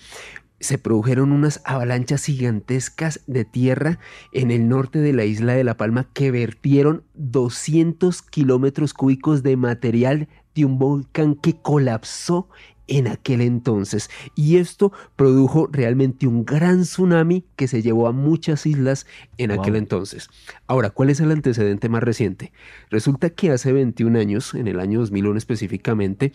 se 0.60 0.78
produjeron 0.78 1.32
unas 1.32 1.62
avalanchas 1.66 2.26
gigantescas 2.26 3.22
de 3.28 3.46
tierra 3.46 4.00
en 4.34 4.52
el 4.52 4.68
norte 4.68 5.00
de 5.00 5.14
la 5.14 5.26
isla 5.26 5.54
de 5.54 5.64
La 5.64 5.78
Palma 5.78 6.08
que 6.14 6.32
vertieron 6.32 7.04
200 7.16 8.22
kilómetros 8.22 8.94
cúbicos 8.94 9.44
de 9.44 9.58
material 9.58 10.28
de 10.56 10.66
un 10.66 10.78
volcán 10.80 11.36
que 11.36 11.62
colapsó 11.62 12.50
en 12.90 13.08
aquel 13.08 13.42
entonces. 13.42 14.10
Y 14.36 14.58
esto 14.58 14.92
produjo 15.16 15.70
realmente 15.72 16.28
un 16.28 16.44
gran 16.44 16.82
tsunami 16.82 17.46
que 17.56 17.68
se 17.68 17.82
llevó 17.82 18.08
a 18.08 18.12
muchas 18.12 18.66
islas 18.66 19.06
en 19.38 19.52
Wow. 19.52 19.62
aquel 19.62 19.76
entonces. 19.76 20.28
Ahora, 20.68 20.90
¿cuál 20.90 21.12
es 21.12 21.20
el 21.20 21.32
antecedente 21.32 21.88
más 21.88 22.04
reciente? 22.04 22.52
Resulta 22.90 23.30
que 23.30 23.52
hace 23.52 23.72
21 23.72 24.18
años, 24.20 24.56
en 24.56 24.68
el 24.68 24.80
año 24.80 25.00
2001 25.00 25.38
específicamente, 25.38 26.34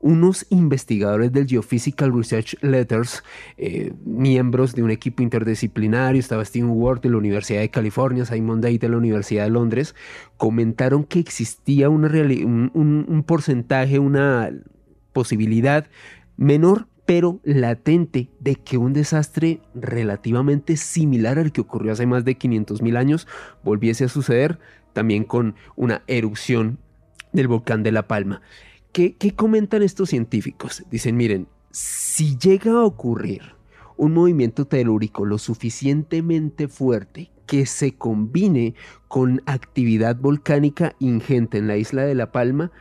unos 0.00 0.46
investigadores 0.48 1.30
del 1.32 1.46
Geophysical 1.46 2.12
Research 2.12 2.56
Letters, 2.62 3.22
eh, 3.58 3.92
miembros 4.04 4.74
de 4.74 4.82
un 4.82 4.90
equipo 4.90 5.22
interdisciplinario, 5.22 6.18
estaba 6.18 6.44
Stephen 6.44 6.70
Ward 6.70 7.02
de 7.02 7.10
la 7.10 7.18
Universidad 7.18 7.60
de 7.60 7.70
California, 7.70 8.24
Simon 8.24 8.60
Day 8.60 8.78
de 8.78 8.88
la 8.88 8.96
Universidad 8.96 9.44
de 9.44 9.50
Londres, 9.50 9.94
comentaron 10.38 11.04
que 11.04 11.20
existía 11.20 11.90
un, 11.90 13.24
porcentaje, 13.26 13.98
una 13.98 14.50
posibilidad 15.12 15.86
menor 16.36 16.86
pero 17.04 17.40
latente 17.42 18.28
de 18.38 18.54
que 18.54 18.78
un 18.78 18.92
desastre 18.92 19.60
relativamente 19.74 20.76
similar 20.76 21.40
al 21.40 21.50
que 21.50 21.60
ocurrió 21.60 21.92
hace 21.92 22.06
más 22.06 22.24
de 22.24 22.36
500 22.36 22.82
mil 22.82 22.96
años 22.96 23.26
volviese 23.64 24.04
a 24.04 24.08
suceder 24.08 24.60
también 24.92 25.24
con 25.24 25.56
una 25.74 26.02
erupción 26.06 26.78
del 27.32 27.48
volcán 27.48 27.82
de 27.82 27.90
La 27.90 28.06
Palma. 28.06 28.42
¿Qué, 28.92 29.14
comentan 29.36 29.82
estos 29.82 30.10
científicos? 30.10 30.82
Dicen, 30.90 31.16
miren, 31.16 31.46
si 31.70 32.36
llega 32.36 32.72
a 32.72 32.84
ocurrir 32.84 33.42
un 33.96 34.14
movimiento 34.14 34.66
telúrico 34.66 35.24
lo 35.24 35.38
suficientemente 35.38 36.66
fuerte 36.66 37.30
que 37.46 37.66
se 37.66 37.94
combine 37.94 38.74
con 39.06 39.42
actividad 39.46 40.16
volcánica 40.16 40.96
ingente 40.98 41.58
en 41.58 41.68
la 41.68 41.76
isla 41.76 42.02
de 42.02 42.16
La 42.16 42.32
Palma, 42.32 42.72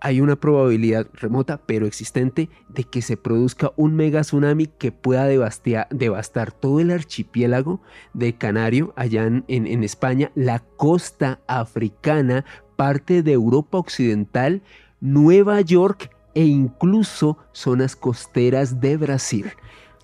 hay 0.00 0.20
una 0.20 0.36
probabilidad 0.36 1.08
remota 1.14 1.60
pero 1.66 1.86
existente 1.86 2.48
de 2.68 2.84
que 2.84 3.02
se 3.02 3.16
produzca 3.16 3.72
un 3.76 3.96
mega 3.96 4.20
tsunami 4.20 4.66
que 4.66 4.92
pueda 4.92 5.26
devastar 5.26 6.52
todo 6.52 6.78
el 6.78 6.92
archipiélago 6.92 7.80
de 8.12 8.34
Canario 8.34 8.92
allá 8.94 9.26
en 9.26 9.84
España, 9.84 10.30
la 10.36 10.60
costa 10.60 11.40
africana, 11.48 12.44
parte 12.76 13.22
de 13.22 13.32
Europa 13.32 13.78
Occidental, 13.78 14.62
Nueva 15.06 15.60
York 15.60 16.10
e 16.34 16.44
incluso 16.44 17.38
zonas 17.52 17.94
costeras 17.94 18.80
de 18.80 18.96
Brasil. 18.96 19.46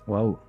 Wow. 0.07 0.39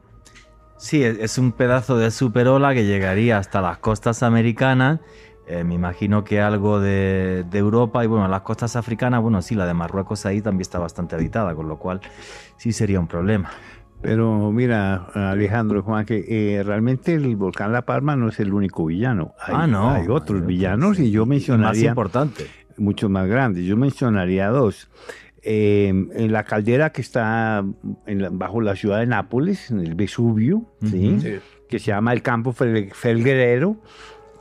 Sí, 0.76 1.02
es 1.02 1.38
un 1.38 1.52
pedazo 1.52 1.98
de 1.98 2.10
superola 2.10 2.72
que 2.72 2.84
llegaría 2.84 3.38
hasta 3.38 3.60
las 3.60 3.78
costas 3.78 4.22
americanas. 4.22 5.00
Eh, 5.46 5.64
me 5.64 5.74
imagino 5.74 6.22
que 6.22 6.40
algo 6.40 6.80
de, 6.80 7.44
Europa 7.52 8.04
y 8.04 8.06
bueno, 8.06 8.28
las 8.28 8.42
costas 8.42 8.76
africanas, 8.76 9.22
bueno, 9.22 9.42
sí, 9.42 9.54
la 9.56 9.66
de 9.66 9.74
Marruecos 9.74 10.24
ahí 10.24 10.40
también 10.40 10.62
está 10.62 10.78
bastante 10.78 11.16
habitada, 11.16 11.54
con 11.54 11.68
lo 11.68 11.78
cual 11.78 12.00
sí 12.56 12.72
sería 12.72 13.00
un 13.00 13.08
problema. 13.08 13.50
Pero 14.00 14.52
mira, 14.52 15.06
Alejandro, 15.14 15.82
Juan, 15.82 16.04
que 16.04 16.24
eh, 16.28 16.62
realmente 16.62 17.14
el 17.14 17.34
volcán 17.36 17.72
La 17.72 17.82
Palma 17.82 18.14
no 18.14 18.28
es 18.28 18.38
el 18.38 18.52
único 18.52 18.86
villano. 18.86 19.34
ah, 19.40 19.66
no. 19.66 19.90
Hay 19.90 20.06
otros 20.08 20.46
villanos 20.46 21.00
y 21.00 21.10
yo 21.10 21.26
mencionaría... 21.26 21.68
Más 21.70 21.88
importante. 21.88 22.46
Muchos 22.76 23.10
más 23.10 23.28
grandes. 23.28 23.64
Yo 23.64 23.76
mencionaría 23.76 24.48
dos. 24.48 24.88
Em, 25.46 26.08
en 26.14 26.32
la 26.32 26.44
caldera 26.44 26.90
que 26.90 27.02
está 27.02 27.62
bajo 28.32 28.62
la 28.62 28.76
ciudad 28.76 29.00
de 29.00 29.06
Nápoles, 29.06 29.70
en 29.70 29.80
el 29.80 29.94
Vesubio, 29.94 30.64
que 31.68 31.78
se 31.78 31.86
llama 31.86 32.14
el 32.14 32.22
Campo 32.22 32.52
Felguerero. 32.52 33.76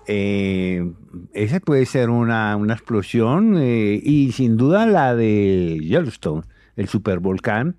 Eh, 0.08 0.94
esa 1.34 1.60
puede 1.60 1.86
ser 1.86 2.10
una, 2.10 2.58
explosión 2.70 3.58
eh, 3.58 4.00
y 4.02 4.32
sin 4.32 4.56
duda 4.58 4.86
la 4.86 5.14
de 5.14 5.78
Yellowstone, 5.82 6.44
el 6.76 6.88
supervolcán, 6.88 7.76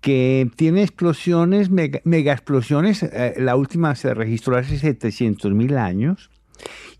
que 0.00 0.50
tiene 0.56 0.82
explosiones, 0.82 1.70
mega, 1.70 2.32
explosiones. 2.32 3.02
Eh, 3.02 3.34
la 3.38 3.54
última 3.54 3.94
se 3.94 4.14
registró 4.14 4.56
hace 4.56 4.78
700 4.78 5.52
mil 5.52 5.76
años. 5.76 6.30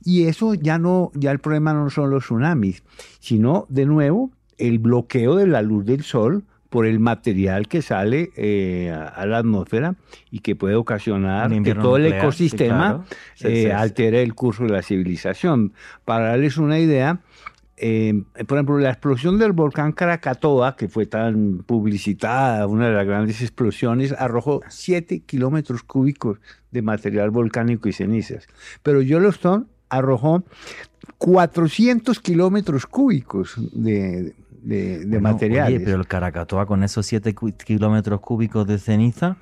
Y 0.04 0.24
eso 0.24 0.54
ya 0.54 0.78
no, 0.78 1.10
ya 1.14 1.30
el 1.30 1.38
problema 1.38 1.72
no 1.72 1.90
son 1.90 2.10
los 2.10 2.24
tsunamis, 2.24 2.82
sino 3.20 3.66
de 3.68 3.86
nuevo 3.86 4.30
el 4.58 4.78
bloqueo 4.78 5.36
de 5.36 5.46
la 5.46 5.62
luz 5.62 5.84
del 5.84 6.02
sol 6.02 6.44
por 6.72 6.86
el 6.86 7.00
material 7.00 7.68
que 7.68 7.82
sale 7.82 8.30
eh, 8.34 8.90
a 8.90 9.26
la 9.26 9.38
atmósfera 9.38 9.94
y 10.30 10.38
que 10.38 10.56
puede 10.56 10.74
ocasionar 10.74 11.50
que 11.62 11.74
todo 11.74 11.98
el 11.98 12.06
ecosistema 12.06 13.04
eh, 13.40 13.70
altere 13.70 14.22
el 14.22 14.34
curso 14.34 14.64
de 14.64 14.70
la 14.70 14.82
civilización. 14.82 15.74
Para 16.06 16.28
darles 16.28 16.56
una 16.56 16.78
idea, 16.78 17.20
eh, 17.76 18.22
por 18.46 18.56
ejemplo, 18.56 18.78
la 18.78 18.88
explosión 18.88 19.38
del 19.38 19.52
volcán 19.52 19.92
Krakatoa, 19.92 20.74
que 20.76 20.88
fue 20.88 21.04
tan 21.04 21.58
publicitada, 21.58 22.66
una 22.66 22.88
de 22.88 22.94
las 22.94 23.06
grandes 23.06 23.42
explosiones, 23.42 24.12
arrojó 24.12 24.62
7 24.66 25.24
kilómetros 25.26 25.82
cúbicos 25.82 26.38
de 26.70 26.80
material 26.80 27.30
volcánico 27.30 27.90
y 27.90 27.92
cenizas. 27.92 28.46
Pero 28.82 29.02
Yellowstone 29.02 29.66
arrojó 29.92 30.42
400 31.18 32.18
kilómetros 32.20 32.86
cúbicos 32.86 33.54
de, 33.72 34.34
de, 34.62 35.20
materiales. 35.20 35.82
pero 35.84 35.98
el 35.98 36.06
Caracatoa 36.06 36.66
con 36.66 36.82
esos 36.82 37.06
7 37.06 37.34
kilómetros 37.64 38.20
cúbicos 38.20 38.66
de 38.66 38.78
ceniza 38.78 39.36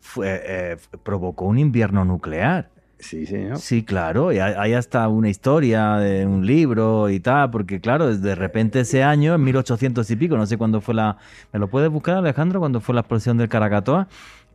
fue, 0.00 0.40
eh, 0.44 0.76
provocó 1.02 1.46
un 1.46 1.58
invierno 1.58 2.04
nuclear. 2.04 2.70
Sí, 3.00 3.26
señor. 3.26 3.58
Sí, 3.58 3.84
claro, 3.84 4.32
y 4.32 4.40
hay 4.40 4.74
hasta 4.74 5.06
una 5.06 5.28
historia 5.28 5.96
de 5.96 6.26
un 6.26 6.44
libro 6.44 7.08
y 7.08 7.20
tal, 7.20 7.48
porque 7.50 7.80
claro, 7.80 8.16
de 8.16 8.34
repente 8.34 8.80
ese 8.80 9.04
año, 9.04 9.36
en 9.36 9.44
1800 9.44 10.10
y 10.10 10.16
pico, 10.16 10.36
no 10.36 10.46
sé 10.46 10.58
cuándo 10.58 10.80
fue 10.80 10.94
la... 10.94 11.16
¿Me 11.52 11.60
lo 11.60 11.68
puedes 11.68 11.90
buscar, 11.90 12.16
Alejandro, 12.16 12.58
cuándo 12.58 12.80
fue 12.80 12.96
la 12.96 13.02
explosión 13.02 13.36
del 13.36 13.48
Caracatoa? 13.48 14.08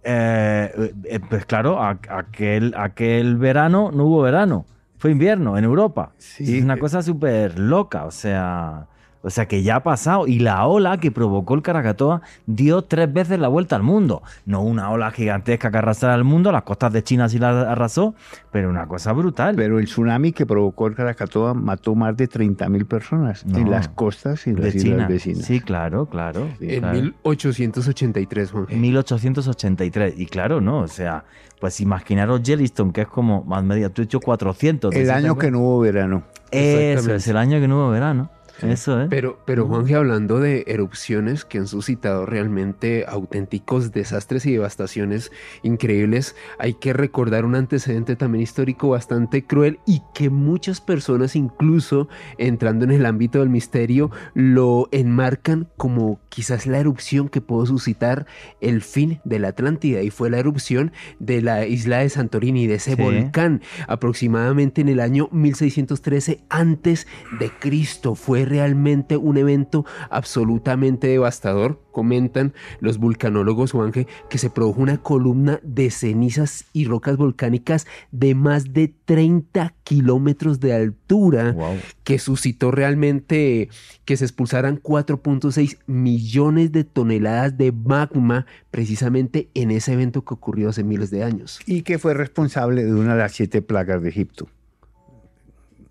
Eh, 0.04 0.94
eh, 1.06 1.20
pues 1.30 1.46
claro, 1.46 1.82
aquel, 1.82 2.74
aquel 2.76 3.38
verano 3.38 3.92
no 3.94 4.06
hubo 4.06 4.22
verano, 4.22 4.66
fue 5.04 5.12
invierno 5.12 5.58
en 5.58 5.66
Europa. 5.66 6.14
Sí, 6.18 6.60
es 6.60 6.64
una 6.64 6.78
cosa 6.78 7.04
súper 7.04 7.60
loca, 7.60 8.06
o 8.06 8.12
sea... 8.12 8.88
O 9.24 9.30
sea 9.30 9.48
que 9.48 9.64
ya 9.64 9.78
ha 9.78 9.84
pasado. 9.84 10.28
Y 10.28 10.40
la 10.40 10.68
ola 10.68 11.00
que 11.00 11.10
provocó 11.10 11.56
el 11.56 11.62
Caracatoa 11.62 12.22
dio 12.46 12.84
tres 12.84 13.12
veces 13.12 13.40
la 13.40 13.48
vuelta 13.48 13.76
al 13.76 13.84
mundo. 13.84 14.22
No 14.46 14.62
una 14.62 14.92
ola 14.92 15.12
gigantesca 15.12 15.72
que 15.72 15.78
arrasara 15.78 16.14
al 16.14 16.26
mundo, 16.26 16.52
las 16.52 16.64
costas 16.64 16.92
de 16.92 17.04
China 17.04 17.30
sí 17.30 17.40
la 17.40 17.72
arrasó, 17.72 18.16
pero 18.52 18.70
una 18.70 18.86
cosa 18.88 19.14
brutal. 19.14 19.56
Pero 19.56 19.80
el 19.80 19.86
tsunami 19.86 20.34
que 20.34 20.46
provocó 20.46 20.88
el 20.88 20.96
Caracatoa 20.96 21.54
mató 21.54 21.96
más 21.96 22.18
de 22.18 22.30
30.000 22.30 22.86
personas 22.86 23.46
en 23.46 23.72
las 23.72 23.88
costas 23.88 24.46
y 24.46 24.52
en 24.52 24.62
las 24.62 24.76
islas 24.76 25.08
vecinas. 25.08 25.46
Sí, 25.46 25.62
claro, 25.62 26.06
claro. 26.06 26.50
en 26.60 26.92
1883, 26.92 28.52
Juan. 28.52 28.66
En 28.70 28.82
1883. 28.82 30.16
Y 30.18 30.26
claro, 30.26 30.60
¿no? 30.60 30.80
O 30.80 30.88
sea, 30.88 31.24
pues 31.62 31.80
imaginaros 31.80 32.44
Yellowstone, 32.44 32.92
que 32.92 33.02
es 33.02 33.08
como 33.08 33.44
más 33.46 33.64
media, 33.64 33.88
tú 33.90 34.02
hecho 34.02 34.20
400. 34.20 34.94
El 34.94 35.10
año 35.10 35.38
que 35.38 35.50
no 35.50 35.60
hubo 35.60 35.80
verano. 35.80 36.24
Eso 36.52 37.14
es, 37.14 37.28
el 37.28 37.38
año 37.38 37.62
que 37.62 37.70
no 37.70 37.78
hubo 37.78 37.90
verano. 37.90 38.30
Eso, 38.62 39.02
¿eh? 39.02 39.08
Pero, 39.10 39.40
pero 39.46 39.68
Juanje, 39.68 39.96
hablando 39.96 40.40
de 40.40 40.64
erupciones 40.68 41.44
que 41.44 41.58
han 41.58 41.68
suscitado 41.68 42.26
realmente 42.26 43.06
auténticos 43.08 43.92
desastres 43.92 44.46
y 44.46 44.54
devastaciones 44.54 45.32
increíbles, 45.64 46.36
hay 46.60 46.76
que 46.76 46.94
recordar 46.94 47.46
un 47.46 47.56
antecedente 47.56 48.16
también 48.16 48.44
histórico 48.44 48.90
bastante 48.90 49.46
cruel 49.46 49.80
y 49.86 50.02
que 50.14 50.30
muchas 50.30 50.82
personas, 50.82 51.36
incluso 51.36 52.08
entrando 52.38 52.86
en 52.86 52.92
el 52.92 53.06
ámbito 53.06 53.40
del 53.40 53.50
misterio, 53.50 54.12
lo 54.34 54.88
enmarcan 54.92 55.68
como 55.78 56.20
quizás 56.34 56.66
la 56.66 56.80
erupción 56.80 57.30
que 57.30 57.42
pudo 57.42 57.68
suscitar 57.68 58.26
el 58.60 58.82
fin 58.82 59.22
de 59.24 59.38
la 59.38 59.50
Atlántida 59.50 60.02
y 60.02 60.10
fue 60.10 60.32
la 60.32 60.40
erupción 60.40 60.92
de 61.20 61.44
la 61.44 61.68
isla 61.68 62.00
de 62.00 62.10
Santorini, 62.10 62.66
de 62.66 62.76
ese 62.76 62.96
volcán, 62.96 63.62
aproximadamente 63.88 64.82
en 64.82 64.90
el 64.90 65.00
año 65.00 65.30
1613 65.32 66.44
antes 66.50 67.08
de 67.40 67.52
Cristo. 67.52 68.16
Fue 68.16 68.46
realmente 68.46 69.16
un 69.16 69.38
evento 69.38 69.86
absolutamente 70.10 71.08
devastador. 71.08 71.80
Comentan 71.94 72.54
los 72.82 72.98
vulcanólogos, 72.98 73.72
Juanje, 73.72 74.08
que 74.30 74.38
se 74.38 74.50
produjo 74.50 74.82
una 74.82 74.98
columna 74.98 75.62
de 75.64 75.90
cenizas 75.92 76.66
y 76.74 76.84
rocas 76.84 77.16
volcánicas 77.16 77.88
de 78.12 78.36
más 78.36 78.74
de 78.74 78.94
30 79.06 79.74
kilómetros 79.86 80.60
de 80.60 80.74
altura, 80.74 81.56
que 82.04 82.20
suscitó 82.20 82.72
realmente 82.72 83.70
que 84.04 84.18
se 84.18 84.26
expulsaran 84.26 84.82
4.6 84.82 85.78
millones 85.88 86.72
de 86.72 86.84
toneladas 86.84 87.58
de 87.58 87.72
magma 87.72 88.46
precisamente 88.72 89.50
en 89.54 89.72
ese 89.72 89.94
evento 89.94 90.26
que 90.26 90.34
ocurrió 90.34 90.70
hace 90.70 90.84
miles 90.84 91.12
de 91.12 91.24
años. 91.24 91.60
Y 91.66 91.84
que 91.84 92.00
fue 92.00 92.14
responsable 92.14 92.84
de 92.84 92.94
una 92.94 93.14
de 93.14 93.20
las 93.20 93.34
siete 93.34 93.62
plagas 93.62 94.02
de 94.02 94.10
Egipto. 94.10 94.48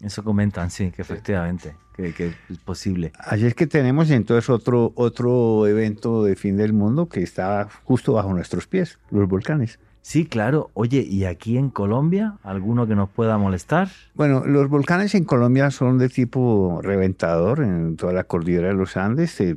Eso 0.03 0.25
comentan, 0.25 0.71
sí, 0.71 0.91
que 0.91 1.03
efectivamente, 1.03 1.77
que, 1.95 2.09
es 2.51 2.59
posible. 2.65 3.13
Así 3.19 3.47
es 3.47 3.55
que 3.55 3.69
tenemos 3.69 4.11
entonces 4.11 4.51
otro, 4.51 4.93
otro 4.97 5.67
evento 5.69 6.25
de 6.25 6.35
fin 6.35 6.57
del 6.57 6.73
mundo 6.73 7.09
que 7.09 7.23
está 7.23 7.69
justo 7.85 8.13
bajo 8.15 8.35
nuestros 8.35 8.67
pies, 8.67 8.99
los 9.11 9.29
volcanes. 9.29 9.79
Sí, 10.03 10.27
claro. 10.27 10.71
Oye, 10.75 11.07
¿y 11.09 11.25
aquí 11.27 11.57
en 11.57 11.71
Colombia 11.71 12.35
alguno 12.43 12.89
que 12.89 12.97
nos 12.97 13.09
pueda 13.09 13.39
molestar? 13.39 13.89
Bueno, 14.15 14.45
los 14.45 14.69
volcanes 14.69 15.15
en 15.15 15.23
Colombia 15.23 15.71
son 15.71 15.97
de 15.99 16.09
tipo 16.09 16.81
reventador 16.83 17.61
en 17.61 17.97
toda 17.97 18.13
la 18.13 18.25
cordillera 18.25 18.69
de 18.69 18.75
los 18.75 18.97
Andes. 18.97 19.41
Eh, 19.41 19.57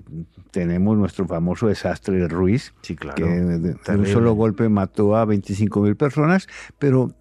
tenemos 0.51 0.95
nuestro 0.95 1.25
famoso 1.27 1.67
desastre 1.67 2.17
de 2.17 2.27
Ruiz, 2.27 2.75
sí, 2.83 2.95
claro. 2.95 3.15
que 3.15 3.25
de, 3.25 3.75
un 3.97 4.05
solo 4.05 4.33
golpe 4.33 4.69
mató 4.69 5.15
a 5.15 5.25
25 5.25 5.81
mil 5.81 5.95
personas, 5.95 6.47
pero 6.77 7.11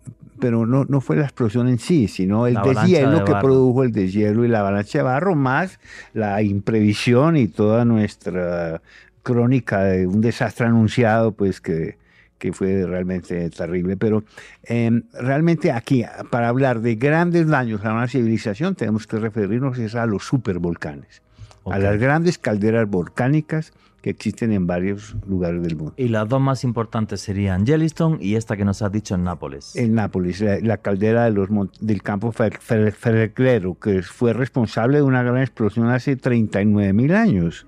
pero 0.44 0.66
no, 0.66 0.84
no 0.84 1.00
fue 1.00 1.16
la 1.16 1.22
explosión 1.22 1.68
en 1.68 1.78
sí, 1.78 2.06
sino 2.06 2.46
el 2.46 2.56
deshielo 2.56 3.24
que 3.24 3.32
produjo 3.36 3.82
el 3.82 3.92
deshielo 3.92 4.44
y 4.44 4.48
la 4.48 4.60
avalancha 4.60 4.98
de 4.98 5.04
barro, 5.04 5.34
más 5.34 5.80
la 6.12 6.42
imprevisión 6.42 7.38
y 7.38 7.48
toda 7.48 7.86
nuestra 7.86 8.82
crónica 9.22 9.84
de 9.84 10.06
un 10.06 10.20
desastre 10.20 10.66
anunciado, 10.66 11.32
pues 11.32 11.62
que, 11.62 11.96
que 12.36 12.52
fue 12.52 12.84
realmente 12.84 13.48
terrible. 13.48 13.96
Pero 13.96 14.22
em, 14.64 15.04
realmente 15.14 15.72
aquí, 15.72 16.04
para 16.28 16.48
hablar 16.48 16.82
de 16.82 16.96
grandes 16.96 17.48
daños 17.48 17.82
a 17.86 17.94
una 17.94 18.06
civilización, 18.06 18.74
tenemos 18.74 19.06
que 19.06 19.18
referirnos 19.18 19.94
a 19.94 20.04
los 20.04 20.26
supervolcanes, 20.26 21.22
a 21.64 21.78
las 21.78 21.98
grandes 21.98 22.36
calderas 22.36 22.86
volcánicas 22.86 23.72
que 24.04 24.10
existen 24.10 24.52
en 24.52 24.66
varios 24.66 25.16
lugares 25.26 25.62
del 25.62 25.76
mundo. 25.76 25.94
Y 25.96 26.08
las 26.08 26.28
dos 26.28 26.38
más 26.38 26.62
importantes 26.62 27.22
serían 27.22 27.64
Yellowstone 27.64 28.18
y 28.20 28.34
esta 28.34 28.54
que 28.54 28.66
nos 28.66 28.82
has 28.82 28.92
dicho 28.92 29.14
en 29.14 29.24
Nápoles. 29.24 29.74
En 29.76 29.94
Nápoles, 29.94 30.42
la, 30.42 30.76
caldera 30.76 31.24
de 31.24 31.30
los, 31.30 31.48
del 31.80 32.02
campo 32.02 32.30
Ferreclero, 32.30 33.78
que 33.78 34.02
fue 34.02 34.34
responsable 34.34 34.98
de 34.98 35.04
una 35.04 35.22
gran 35.22 35.38
explosión 35.38 35.88
hace 35.88 36.16
39 36.16 36.92
mil 36.92 37.14
años, 37.14 37.66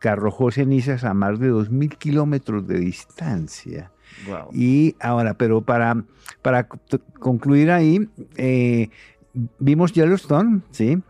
que 0.00 0.08
arrojó 0.08 0.50
cenizas 0.50 1.04
a 1.04 1.14
más 1.14 1.38
de 1.38 1.52
2.000 1.52 1.96
kilómetros 1.98 2.66
de 2.66 2.80
distancia. 2.80 3.92
Wow. 4.26 4.48
Y 4.52 4.96
ahora, 4.98 5.34
pero 5.34 5.60
para, 5.60 6.02
para 6.42 6.66
concluir 6.66 7.70
ahí, 7.70 8.08
eh, 8.34 8.88
vimos 9.60 9.92
Yellowstone, 9.92 10.62
¿sí? 10.72 11.00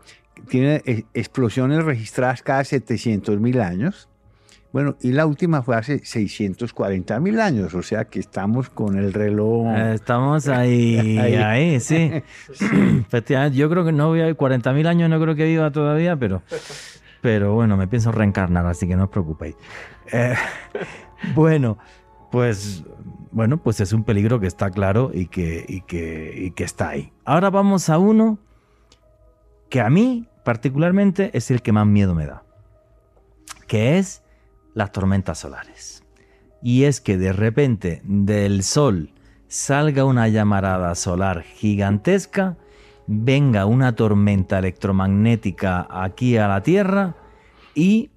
Tiene 0.49 0.83
eh, 0.85 1.05
explosiones 1.15 1.83
registradas 1.83 2.43
cada 2.43 2.63
700 2.63 3.39
mil 3.39 3.59
años. 3.59 4.07
Bueno, 4.77 4.95
y 5.01 5.11
la 5.11 5.25
última 5.25 5.63
fue 5.63 5.75
hace 5.75 6.05
640 6.05 7.19
mil 7.19 7.41
años, 7.41 7.73
o 7.73 7.81
sea 7.81 8.05
que 8.05 8.19
estamos 8.19 8.69
con 8.69 8.95
el 8.95 9.11
reloj. 9.11 9.75
Eh, 9.75 9.93
Estamos 9.95 10.47
ahí, 10.47 11.17
Ahí. 11.17 11.33
ahí, 11.33 11.79
sí. 11.79 12.11
Efectivamente, 13.01 13.57
yo 13.57 13.71
creo 13.71 13.83
que 13.83 13.91
no 13.91 14.09
voy 14.09 14.21
a 14.21 14.29
40.000 14.29 14.85
años, 14.85 15.09
no 15.09 15.19
creo 15.19 15.33
que 15.33 15.45
viva 15.45 15.71
todavía, 15.71 16.15
pero, 16.15 16.43
pero 17.21 17.55
bueno, 17.55 17.75
me 17.75 17.87
pienso 17.87 18.11
reencarnar, 18.11 18.67
así 18.67 18.87
que 18.87 18.95
no 18.95 19.05
os 19.05 19.09
preocupéis. 19.09 19.55
Eh, 20.11 20.35
bueno, 21.33 21.79
pues 22.29 22.83
bueno, 23.31 23.57
pues 23.57 23.79
es 23.79 23.93
un 23.93 24.03
peligro 24.03 24.39
que 24.39 24.45
está 24.45 24.69
claro 24.69 25.09
y 25.11 25.25
que, 25.25 25.65
y 25.67 25.81
que, 25.81 26.35
y 26.37 26.51
que 26.51 26.63
está 26.63 26.89
ahí. 26.89 27.11
Ahora 27.25 27.49
vamos 27.49 27.89
a 27.89 27.97
uno 27.97 28.37
que 29.69 29.81
a 29.81 29.89
mí 29.89 30.27
particularmente 30.45 31.31
es 31.33 31.49
el 31.49 31.63
que 31.63 31.71
más 31.71 31.87
miedo 31.87 32.13
me 32.13 32.27
da, 32.27 32.43
que 33.65 33.97
es 33.97 34.21
las 34.77 34.91
tormentas 34.91 35.39
solares. 35.39 36.03
Y 36.61 36.83
es 36.83 37.01
que 37.01 37.17
de 37.17 37.33
repente 37.33 38.01
del 38.03 38.61
Sol 38.61 39.11
salga 39.47 40.05
una 40.05 40.27
llamarada 40.27 40.93
solar 40.93 41.41
gigantesca, 41.41 42.57
venga 43.07 43.65
una 43.65 43.95
tormenta 43.95 44.59
electromagnética 44.59 45.87
aquí 45.89 46.37
a 46.37 46.47
la 46.47 46.61
Tierra 46.61 47.15
y 47.73 48.11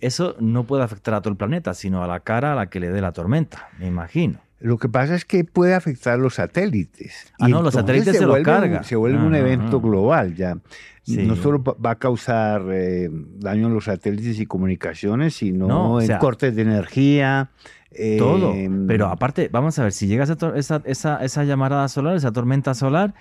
eso 0.00 0.36
no 0.38 0.64
puede 0.64 0.82
afectar 0.82 1.14
a 1.14 1.22
todo 1.22 1.30
el 1.30 1.38
planeta, 1.38 1.72
sino 1.72 2.04
a 2.04 2.06
la 2.06 2.20
cara 2.20 2.52
a 2.52 2.56
la 2.56 2.68
que 2.68 2.78
le 2.78 2.90
dé 2.90 3.00
la 3.00 3.12
tormenta, 3.12 3.70
me 3.78 3.86
imagino. 3.86 4.40
Lo 4.62 4.78
que 4.78 4.88
pasa 4.88 5.14
es 5.16 5.24
que 5.24 5.44
puede 5.44 5.74
afectar 5.74 6.18
los 6.18 6.34
satélites. 6.36 7.32
Ah, 7.40 7.48
Y 7.48 7.52
no, 7.52 7.62
los 7.62 7.74
satélites 7.74 8.14
se 8.16 8.20
los 8.22 8.30
vuelve 8.30 8.44
carga. 8.44 8.82
Se 8.84 8.94
vuelve 8.96 9.18
un 9.18 9.34
evento 9.34 9.80
global 9.80 10.34
ya. 10.36 10.56
Sí. 11.02 11.16
No 11.26 11.34
solo 11.34 11.62
va 11.64 11.90
a 11.90 11.94
causar 11.98 12.62
eh, 12.70 13.08
daño 13.10 13.66
en 13.66 13.74
los 13.74 13.86
satélites 13.86 14.38
y 14.38 14.46
comunicaciones, 14.46 15.34
sino 15.34 15.66
No, 15.66 16.00
en 16.00 16.06
sea, 16.06 16.18
cortes 16.20 16.54
de 16.54 16.62
energía. 16.62 17.50
eh, 17.90 18.18
Todo. 18.18 18.54
Pero 18.86 19.08
aparte, 19.08 19.48
vamos 19.50 19.76
a 19.80 19.82
ver, 19.82 19.92
si 19.92 20.06
llega 20.06 20.22
esa, 20.22 20.36
esa, 20.54 20.80
esa, 20.84 21.24
esa 21.24 21.42
llamarada 21.44 21.88
solar, 21.88 22.16
esa 22.16 22.30
tormenta 22.30 22.74
solar, 22.74 23.14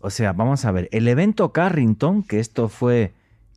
o 0.00 0.10
sea, 0.10 0.32
vamos 0.32 0.64
a 0.64 0.72
ver, 0.72 0.88
el 0.90 1.06
evento 1.06 1.52
Carrington, 1.52 2.24
que 2.24 2.40
esto 2.40 2.68
fue 2.68 3.12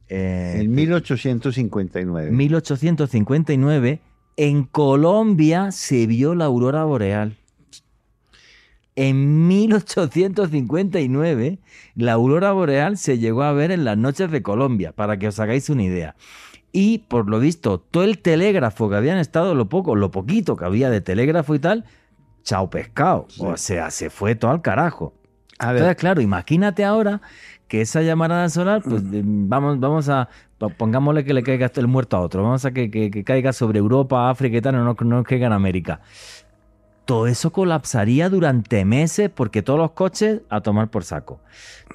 eh, 0.10 0.58
En 0.62 0.76
1859. 0.76 2.30
1859, 2.32 4.00
en 4.38 4.64
Colombia 4.64 5.72
se 5.72 6.08
vio 6.08 6.36
la 6.36 6.46
aurora 6.46 6.84
boreal. 6.84 7.38
En 8.96 9.48
1859, 9.48 11.60
la 11.96 12.14
aurora 12.14 12.52
boreal 12.52 12.98
se 12.98 13.18
llegó 13.18 13.44
a 13.44 13.54
ver 13.54 13.72
en 13.72 13.86
las 13.86 13.98
noches 13.98 14.30
de 14.32 14.44
Colombia, 14.44 14.92
para 14.92 15.18
que 15.18 15.28
os 15.28 15.40
hagáis 15.40 15.70
una 15.70 15.84
idea. 15.84 16.16
Y 16.72 17.00
por 17.00 17.30
lo 17.30 17.40
visto, 17.40 17.80
todo 17.80 18.04
el 18.04 18.20
telégrafo 18.20 18.90
que 18.90 18.96
habían 18.96 19.18
estado, 19.18 19.56
lo 19.56 19.70
poco, 19.70 19.96
lo 19.96 20.12
poquito 20.12 20.56
que 20.56 20.66
había 20.66 20.90
de 20.90 21.02
telégrafo 21.02 21.56
y 21.56 21.60
tal, 21.60 21.86
chao 22.44 22.70
pescado. 22.70 23.28
O 23.40 23.58
sea, 23.58 23.92
se 23.92 24.10
fue 24.10 24.36
todo 24.36 24.52
al 24.52 24.62
carajo. 24.62 25.14
a 25.60 25.72
Entonces, 25.72 25.88
ver, 25.88 25.98
claro, 25.98 26.22
imagínate 26.22 26.84
ahora 26.84 27.22
que 27.68 27.82
esa 27.82 28.02
llamarada 28.02 28.50
solar, 28.50 28.82
pues 28.84 29.02
eh, 29.14 29.22
vamos, 29.24 29.80
vamos 29.80 30.10
a, 30.10 30.30
pongámosle 30.70 31.24
que 31.24 31.34
le 31.34 31.44
caiga 31.44 31.72
el 31.76 31.88
muerto 31.88 32.18
a 32.18 32.22
otro, 32.22 32.44
vamos 32.44 32.66
a 32.66 32.72
que, 32.72 33.24
caiga 33.26 33.54
sobre 33.54 33.80
Europa, 33.80 34.30
África 34.30 34.58
y 34.58 34.62
tal, 34.62 34.76
no, 34.76 34.84
no, 34.84 34.96
no 35.00 35.24
caiga 35.24 35.48
en 35.48 35.54
América. 35.54 36.02
Todo 37.06 37.28
eso 37.28 37.52
colapsaría 37.52 38.30
durante 38.30 38.86
meses 38.86 39.30
porque 39.30 39.62
todos 39.62 39.80
los 39.80 39.92
coches 39.92 40.42
a 40.50 40.62
tomar 40.62 40.90
por 40.90 41.04
saco. 41.04 41.42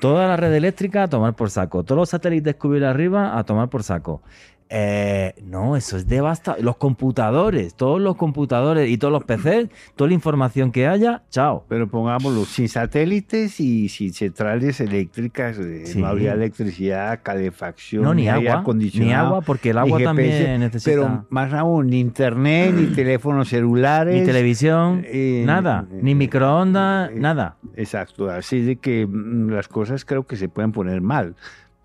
Toda 0.00 0.26
la 0.26 0.36
red 0.36 0.52
eléctrica 0.52 1.04
a 1.04 1.08
tomar 1.08 1.34
por 1.34 1.48
saco. 1.48 1.84
Todos 1.84 1.98
los 1.98 2.08
satélites 2.10 2.56
que 2.56 2.66
hubiera 2.66 2.90
arriba 2.90 3.38
a 3.38 3.44
tomar 3.44 3.70
por 3.70 3.82
saco. 3.82 4.20
Eh, 4.68 5.34
no, 5.44 5.76
eso 5.76 5.96
es 5.96 6.08
devastador. 6.08 6.62
Los 6.62 6.76
computadores, 6.76 7.74
todos 7.74 8.00
los 8.00 8.16
computadores 8.16 8.88
y 8.90 8.98
todos 8.98 9.12
los 9.12 9.22
PCs, 9.24 9.68
toda 9.94 10.08
la 10.08 10.14
información 10.14 10.72
que 10.72 10.88
haya, 10.88 11.22
chao. 11.30 11.64
pero 11.68 11.88
pongámoslo, 11.88 12.44
sin 12.44 12.68
satélites 12.68 13.60
y 13.60 13.88
sin 13.88 14.12
centrales 14.12 14.80
eléctricas, 14.80 15.58
eh, 15.58 15.86
Sí. 15.86 16.00
no 16.00 16.08
habría 16.08 16.32
electricidad, 16.32 17.20
calefacción, 17.22 18.02
No, 18.02 18.12
ni 18.14 18.28
agua, 18.28 18.64
ni 18.94 19.12
agua, 19.12 19.40
porque 19.42 19.70
el 19.70 19.78
agua 19.78 20.00
también 20.02 20.58
necesita. 20.60 20.90
Pero 20.90 21.26
más 21.30 21.52
aún, 21.52 21.86
ni 21.88 22.00
internet, 22.00 22.74
ni 22.74 22.86
teléfonos 22.94 23.48
celulares. 23.48 24.18
Ni 24.20 24.26
televisión, 24.26 25.04
eh, 25.06 25.44
nada, 25.46 25.86
eh, 25.92 26.00
ni 26.02 26.14
microondas, 26.14 27.12
nada. 27.14 27.56
Exacto, 27.76 28.30
así 28.30 28.62
de 28.62 28.76
que 28.76 29.06
mm, 29.06 29.50
las 29.50 29.68
cosas 29.68 30.04
creo 30.04 30.26
que 30.26 30.36
se 30.36 30.48
pueden 30.48 30.72
poner 30.72 31.00
mal, 31.00 31.36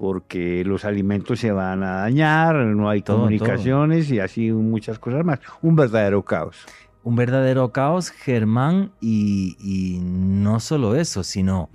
porque 0.02 0.64
los 0.66 0.84
alimentos 0.84 1.41
se 1.41 1.52
van 1.52 1.84
a 1.84 1.97
dañar, 1.97 2.56
no 2.56 2.89
hay 2.89 3.04
Todo, 3.04 3.18
comunicaciones 3.18 4.10
y 4.10 4.20
así 4.20 4.52
muchas 4.52 4.97
cosas 4.97 5.24
más. 5.24 5.39
Un 5.62 5.76
verdadero 5.76 6.26
caos. 6.26 6.66
Un 7.04 7.16
verdadero 7.16 7.72
caos, 7.72 8.10
Germán, 8.10 8.93
y, 8.99 9.56
y 9.60 9.99
no 10.02 10.60
solo 10.60 10.95
eso, 10.95 11.24
sino 11.24 11.70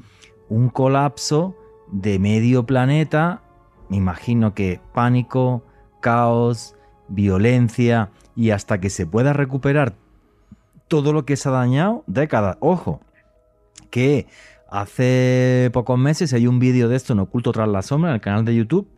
un 0.49 0.71
colapso 0.71 1.55
de 1.93 2.19
medio 2.19 2.67
planeta. 2.67 3.43
Me 3.91 3.99
imagino 3.99 4.55
que 4.55 4.81
pánico, 4.93 5.63
caos, 6.01 6.75
violencia, 7.07 8.11
y 8.35 8.51
hasta 8.51 8.81
que 8.81 8.91
se 8.91 9.07
pueda 9.07 9.35
recuperar 9.35 9.95
todo 10.89 11.13
lo 11.13 11.25
que 11.25 11.37
se 11.37 11.49
ha 11.49 11.53
dañado, 11.53 12.03
décadas. 12.09 12.57
Ojo, 12.59 13.01
que 13.89 14.27
hace 14.71 15.71
pocos 15.73 15.99
meses 15.99 16.33
hay 16.33 16.47
un 16.47 16.59
vídeo 16.59 16.89
de 16.89 16.97
esto 16.97 17.13
en 17.13 17.21
Oculto 17.21 17.53
tras 17.53 17.69
la 17.69 17.83
sombra 17.83 18.11
en 18.11 18.15
el 18.15 18.21
canal 18.21 18.45
de 18.45 18.55
YouTube. 18.55 18.89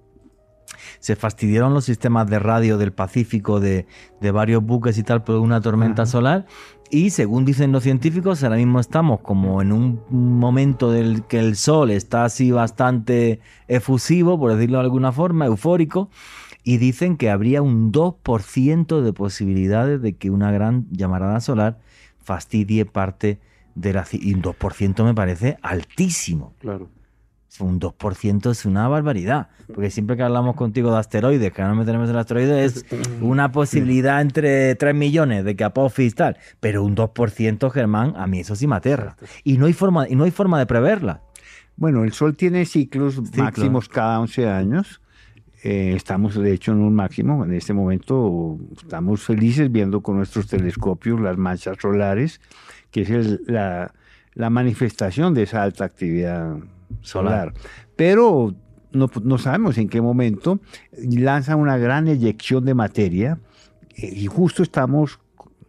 Se 1.00 1.16
fastidiaron 1.16 1.74
los 1.74 1.84
sistemas 1.84 2.28
de 2.28 2.38
radio 2.38 2.78
del 2.78 2.92
Pacífico 2.92 3.60
de, 3.60 3.86
de 4.20 4.30
varios 4.30 4.62
buques 4.62 4.98
y 4.98 5.02
tal 5.02 5.22
por 5.22 5.36
una 5.36 5.60
tormenta 5.60 6.02
Ajá. 6.02 6.10
solar. 6.10 6.46
Y 6.90 7.10
según 7.10 7.44
dicen 7.44 7.72
los 7.72 7.82
científicos, 7.82 8.42
ahora 8.42 8.56
mismo 8.56 8.80
estamos 8.80 9.20
como 9.20 9.60
en 9.60 9.72
un 9.72 10.00
momento 10.10 10.90
del 10.90 11.24
que 11.24 11.38
el 11.38 11.56
sol 11.56 11.90
está 11.90 12.24
así 12.24 12.50
bastante 12.50 13.40
efusivo, 13.66 14.38
por 14.38 14.54
decirlo 14.54 14.78
de 14.78 14.84
alguna 14.84 15.12
forma, 15.12 15.46
eufórico. 15.46 16.10
Y 16.64 16.78
dicen 16.78 17.16
que 17.16 17.30
habría 17.30 17.62
un 17.62 17.92
2% 17.92 19.00
de 19.00 19.12
posibilidades 19.12 20.02
de 20.02 20.16
que 20.16 20.30
una 20.30 20.50
gran 20.50 20.86
llamarada 20.90 21.40
solar 21.40 21.78
fastidie 22.18 22.84
parte 22.84 23.38
de 23.74 23.92
la... 23.92 24.06
Y 24.12 24.34
un 24.34 24.42
2% 24.42 25.04
me 25.04 25.14
parece 25.14 25.58
altísimo. 25.62 26.54
Claro. 26.58 26.88
Un 27.60 27.80
2% 27.80 28.50
es 28.50 28.64
una 28.64 28.86
barbaridad. 28.88 29.48
Porque 29.66 29.90
siempre 29.90 30.16
que 30.16 30.22
hablamos 30.22 30.54
contigo 30.54 30.92
de 30.92 30.98
asteroides, 30.98 31.52
que 31.52 31.62
no 31.62 31.68
nos 31.68 31.78
metemos 31.78 32.08
en 32.08 32.16
asteroides, 32.16 32.76
es 32.76 32.86
una 33.20 33.50
posibilidad 33.50 34.20
entre 34.20 34.74
3 34.74 34.94
millones 34.94 35.44
de 35.44 35.56
que 35.56 35.64
Apophis 35.64 36.14
tal. 36.14 36.36
Pero 36.60 36.84
un 36.84 36.94
2%, 36.94 37.70
Germán, 37.70 38.14
a 38.16 38.26
mí 38.26 38.40
eso 38.40 38.54
sí 38.54 38.66
me 38.66 38.76
aterra. 38.76 39.16
Y 39.44 39.58
no 39.58 39.66
hay 39.66 39.72
forma, 39.72 40.08
y 40.08 40.14
no 40.14 40.24
hay 40.24 40.30
forma 40.30 40.58
de 40.58 40.66
preverla. 40.66 41.22
Bueno, 41.76 42.02
el 42.04 42.12
Sol 42.12 42.36
tiene 42.36 42.64
ciclos, 42.64 43.22
máximos 43.36 43.88
cada 43.88 44.20
11 44.20 44.48
años. 44.48 45.00
Eh, 45.62 45.92
estamos 45.96 46.36
de 46.36 46.52
hecho 46.52 46.72
en 46.72 46.78
un 46.78 46.94
máximo. 46.94 47.44
En 47.44 47.52
este 47.52 47.72
momento 47.72 48.58
estamos 48.76 49.22
felices 49.22 49.70
viendo 49.70 50.00
con 50.00 50.16
nuestros 50.16 50.46
telescopios 50.46 51.20
las 51.20 51.36
manchas 51.36 51.76
solares, 51.80 52.40
que 52.90 53.02
es 53.02 53.10
el- 53.10 53.40
la, 53.46 53.92
la 54.34 54.50
manifestación 54.50 55.34
de 55.34 55.42
esa 55.44 55.62
alta 55.62 55.84
actividad 55.84 56.56
solar. 57.02 57.52
Pero 57.96 58.54
no, 58.92 59.10
no 59.22 59.38
sabemos 59.38 59.76
en 59.78 59.88
qué 59.88 60.00
momento 60.00 60.60
lanza 60.96 61.56
una 61.56 61.76
gran 61.76 62.08
eyección 62.08 62.64
de 62.64 62.74
materia 62.74 63.38
eh, 63.96 64.12
y 64.14 64.26
justo 64.26 64.62
estamos 64.62 65.18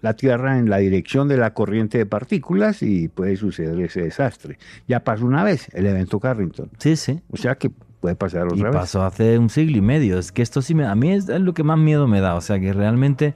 la 0.02 0.14
Tierra 0.14 0.58
en 0.60 0.70
la 0.70 0.78
dirección 0.78 1.28
de 1.28 1.36
la 1.36 1.54
corriente 1.54 1.98
de 1.98 2.06
partículas 2.06 2.82
y 2.84 3.10
puede 3.10 3.36
suceder 3.36 3.78
ese 3.82 4.04
desastre. 4.04 4.58
Ya 4.88 5.04
pasó 5.04 5.26
una 5.26 5.44
vez 5.44 5.68
el 5.74 5.86
evento 5.88 6.22
Carrington. 6.22 6.70
Sí, 6.78 6.96
sí. 6.96 7.20
O 7.30 7.36
sea 7.36 7.56
que 7.56 7.70
puede 8.00 8.16
pasar 8.16 8.48
Y 8.50 8.54
otra 8.54 8.70
vez. 8.70 8.80
pasó 8.80 9.04
hace 9.04 9.38
un 9.38 9.50
siglo 9.50 9.76
y 9.78 9.82
medio. 9.82 10.18
Es 10.18 10.32
que 10.32 10.42
esto 10.42 10.62
sí 10.62 10.74
me, 10.74 10.86
a 10.86 10.96
mí 10.96 11.12
es 11.12 11.28
lo 11.28 11.54
que 11.54 11.64
más 11.64 11.78
miedo 11.78 12.08
me 12.08 12.22
da. 12.22 12.36
O 12.36 12.42
sea, 12.42 12.62
que 12.62 12.72
realmente 12.72 13.36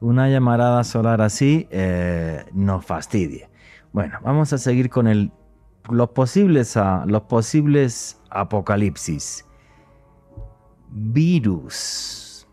una 0.00 0.28
llamarada 0.28 0.84
solar 0.84 1.20
así 1.22 1.66
eh, 1.70 2.44
nos 2.52 2.84
fastidie. 2.84 3.48
Bueno, 3.92 4.18
vamos 4.22 4.52
a 4.52 4.58
seguir 4.58 4.90
con 4.90 5.06
el, 5.06 5.32
los, 5.90 6.10
posibles, 6.10 6.76
a- 6.76 7.04
los 7.06 7.22
posibles 7.22 8.20
apocalipsis. 8.30 9.44
Virus. 10.90 12.46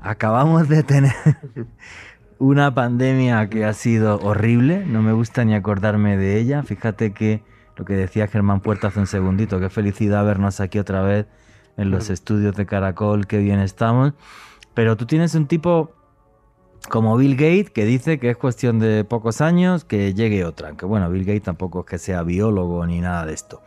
Acabamos 0.00 0.68
de 0.68 0.82
tener 0.82 1.12
una 2.38 2.74
pandemia 2.74 3.48
que 3.48 3.64
ha 3.64 3.72
sido 3.72 4.18
horrible. 4.20 4.84
No 4.86 5.02
me 5.02 5.12
gusta 5.12 5.44
ni 5.44 5.54
acordarme 5.54 6.16
de 6.16 6.38
ella. 6.38 6.62
Fíjate 6.62 7.12
que 7.12 7.42
lo 7.76 7.84
que 7.84 7.94
decía 7.94 8.26
Germán 8.28 8.60
Puerta 8.60 8.88
hace 8.88 9.00
un 9.00 9.06
segundito, 9.06 9.60
qué 9.60 9.68
felicidad 9.68 10.24
vernos 10.24 10.60
aquí 10.60 10.78
otra 10.78 11.02
vez 11.02 11.26
en 11.76 11.90
los 11.90 12.08
estudios 12.08 12.56
de 12.56 12.64
Caracol, 12.66 13.26
qué 13.26 13.38
bien 13.38 13.60
estamos. 13.60 14.14
Pero 14.74 14.96
tú 14.96 15.06
tienes 15.06 15.34
un 15.34 15.46
tipo 15.46 15.92
como 16.88 17.16
Bill 17.16 17.36
Gates, 17.36 17.70
que 17.70 17.84
dice 17.84 18.18
que 18.18 18.30
es 18.30 18.36
cuestión 18.36 18.78
de 18.78 19.04
pocos 19.04 19.40
años 19.40 19.84
que 19.84 20.14
llegue 20.14 20.44
otra. 20.44 20.76
Que 20.76 20.86
bueno, 20.86 21.10
Bill 21.10 21.24
Gates 21.24 21.42
tampoco 21.42 21.80
es 21.80 21.86
que 21.86 21.98
sea 21.98 22.22
biólogo 22.22 22.86
ni 22.86 23.00
nada 23.00 23.26
de 23.26 23.34
esto. 23.34 23.62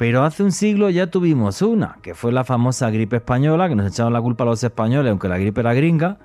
Pero 0.00 0.24
hace 0.24 0.42
un 0.42 0.50
siglo 0.50 0.88
ya 0.88 1.08
tuvimos 1.08 1.60
una, 1.60 1.98
que 2.00 2.14
fue 2.14 2.32
la 2.32 2.42
famosa 2.42 2.88
gripe 2.88 3.16
española, 3.16 3.68
que 3.68 3.74
nos 3.74 3.86
echaron 3.86 4.14
la 4.14 4.22
culpa 4.22 4.44
a 4.44 4.46
los 4.46 4.64
españoles, 4.64 5.10
aunque 5.10 5.28
la 5.28 5.36
gripe 5.36 5.60
era 5.60 5.74
gringa, 5.74 6.16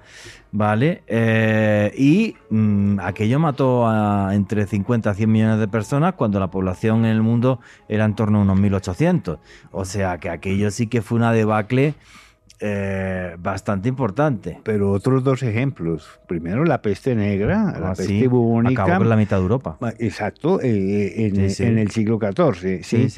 ¿vale? 0.53 1.03
Eh, 1.07 1.91
y 1.97 2.37
mm, 2.49 3.01
aquello 3.01 3.37
mató 3.37 3.85
a 3.85 4.29
entre 4.33 4.65
50 4.65 5.09
a 5.09 5.13
100 5.13 5.29
millones 5.29 5.59
de 5.59 5.67
personas 5.67 6.13
cuando 6.13 6.39
la 6.39 6.49
población 6.49 6.99
en 6.99 7.11
el 7.11 7.21
mundo 7.21 7.59
era 7.89 8.05
en 8.05 8.15
torno 8.15 8.39
a 8.39 8.41
unos 8.43 8.57
1.800. 8.57 9.39
O 9.73 9.83
sea 9.83 10.19
que 10.19 10.29
aquello 10.29 10.71
sí 10.71 10.87
que 10.87 11.01
fue 11.01 11.17
una 11.17 11.33
debacle 11.33 11.95
eh, 12.67 13.35
bastante 13.37 13.87
importante. 13.89 14.59
Pero 14.63 14.91
otros 14.91 15.23
dos 15.23 15.43
ejemplos. 15.43 16.19
Primero 16.27 16.65
la 16.65 16.81
peste 16.81 17.13
negra, 17.15 17.75
la 17.79 17.91
Ah, 17.91 17.93
peste 17.95 18.05
sí, 18.07 18.27
bubónica. 18.27 18.83
acabó 18.83 18.99
con 18.99 19.09
la 19.09 19.15
mitad 19.17 19.37
de 19.37 19.43
Europa. 19.43 19.77
Exacto, 19.99 20.59
eh, 20.61 21.27
en, 21.27 21.35
Sí, 21.35 21.49
sí. 21.51 21.63
en 21.63 21.77
el 21.77 21.91
siglo 21.91 22.17
XIV, 22.19 22.83
sí. 22.83 23.09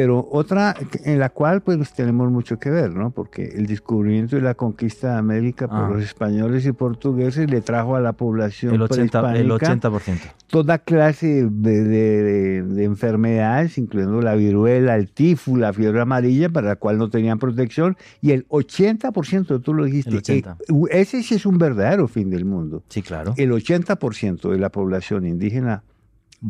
Pero 0.00 0.26
otra 0.32 0.74
en 1.04 1.18
la 1.18 1.28
cual 1.28 1.60
pues 1.60 1.92
tenemos 1.92 2.30
mucho 2.32 2.58
que 2.58 2.70
ver, 2.70 2.94
¿no? 2.94 3.10
Porque 3.10 3.44
el 3.54 3.66
descubrimiento 3.66 4.38
y 4.38 4.40
la 4.40 4.54
conquista 4.54 5.12
de 5.12 5.18
América 5.18 5.68
por 5.68 5.76
Ah. 5.84 5.90
los 5.90 6.02
españoles 6.02 6.64
y 6.64 6.72
portugueses 6.72 7.50
le 7.50 7.60
trajo 7.60 7.96
a 7.96 8.00
la 8.00 8.14
población 8.14 8.74
El 8.74 8.80
80%. 8.80 9.36
El 9.36 9.46
prehispánica 9.58 9.90
80%. 9.90 10.32
toda 10.46 10.78
clase 10.78 11.46
de, 11.50 11.84
de- 11.84 12.22
de- 12.22 12.62
de 12.62 12.84
enfermedades, 12.84 13.76
incluyendo 13.76 14.22
la 14.22 14.34
viruela, 14.36 14.96
el 14.96 15.10
tifus, 15.12 15.58
la 15.58 15.74
fiebre 15.74 16.00
amarilla, 16.00 16.48
para 16.48 16.68
la 16.68 16.76
cual 16.76 16.96
no 16.96 17.10
tenían 17.10 17.38
protección, 17.38 17.96
y 18.22 18.30
el 18.30 18.46
80%, 18.48 19.60
tú 19.60 19.74
lo 19.74 19.84
dijiste, 19.84 20.10
El 20.12 20.16
80. 20.18 20.56
eh, 20.66 20.74
ese 20.92 21.22
sí 21.22 21.34
es 21.34 21.44
un 21.44 21.58
verdadero 21.58 22.08
fin 22.08 22.30
del 22.30 22.46
mundo. 22.46 22.82
Sí, 22.88 23.02
claro. 23.02 23.34
El 23.36 23.52
80% 23.52 24.50
de 24.50 24.58
la 24.58 24.70
población 24.70 25.26
indígena 25.26 25.82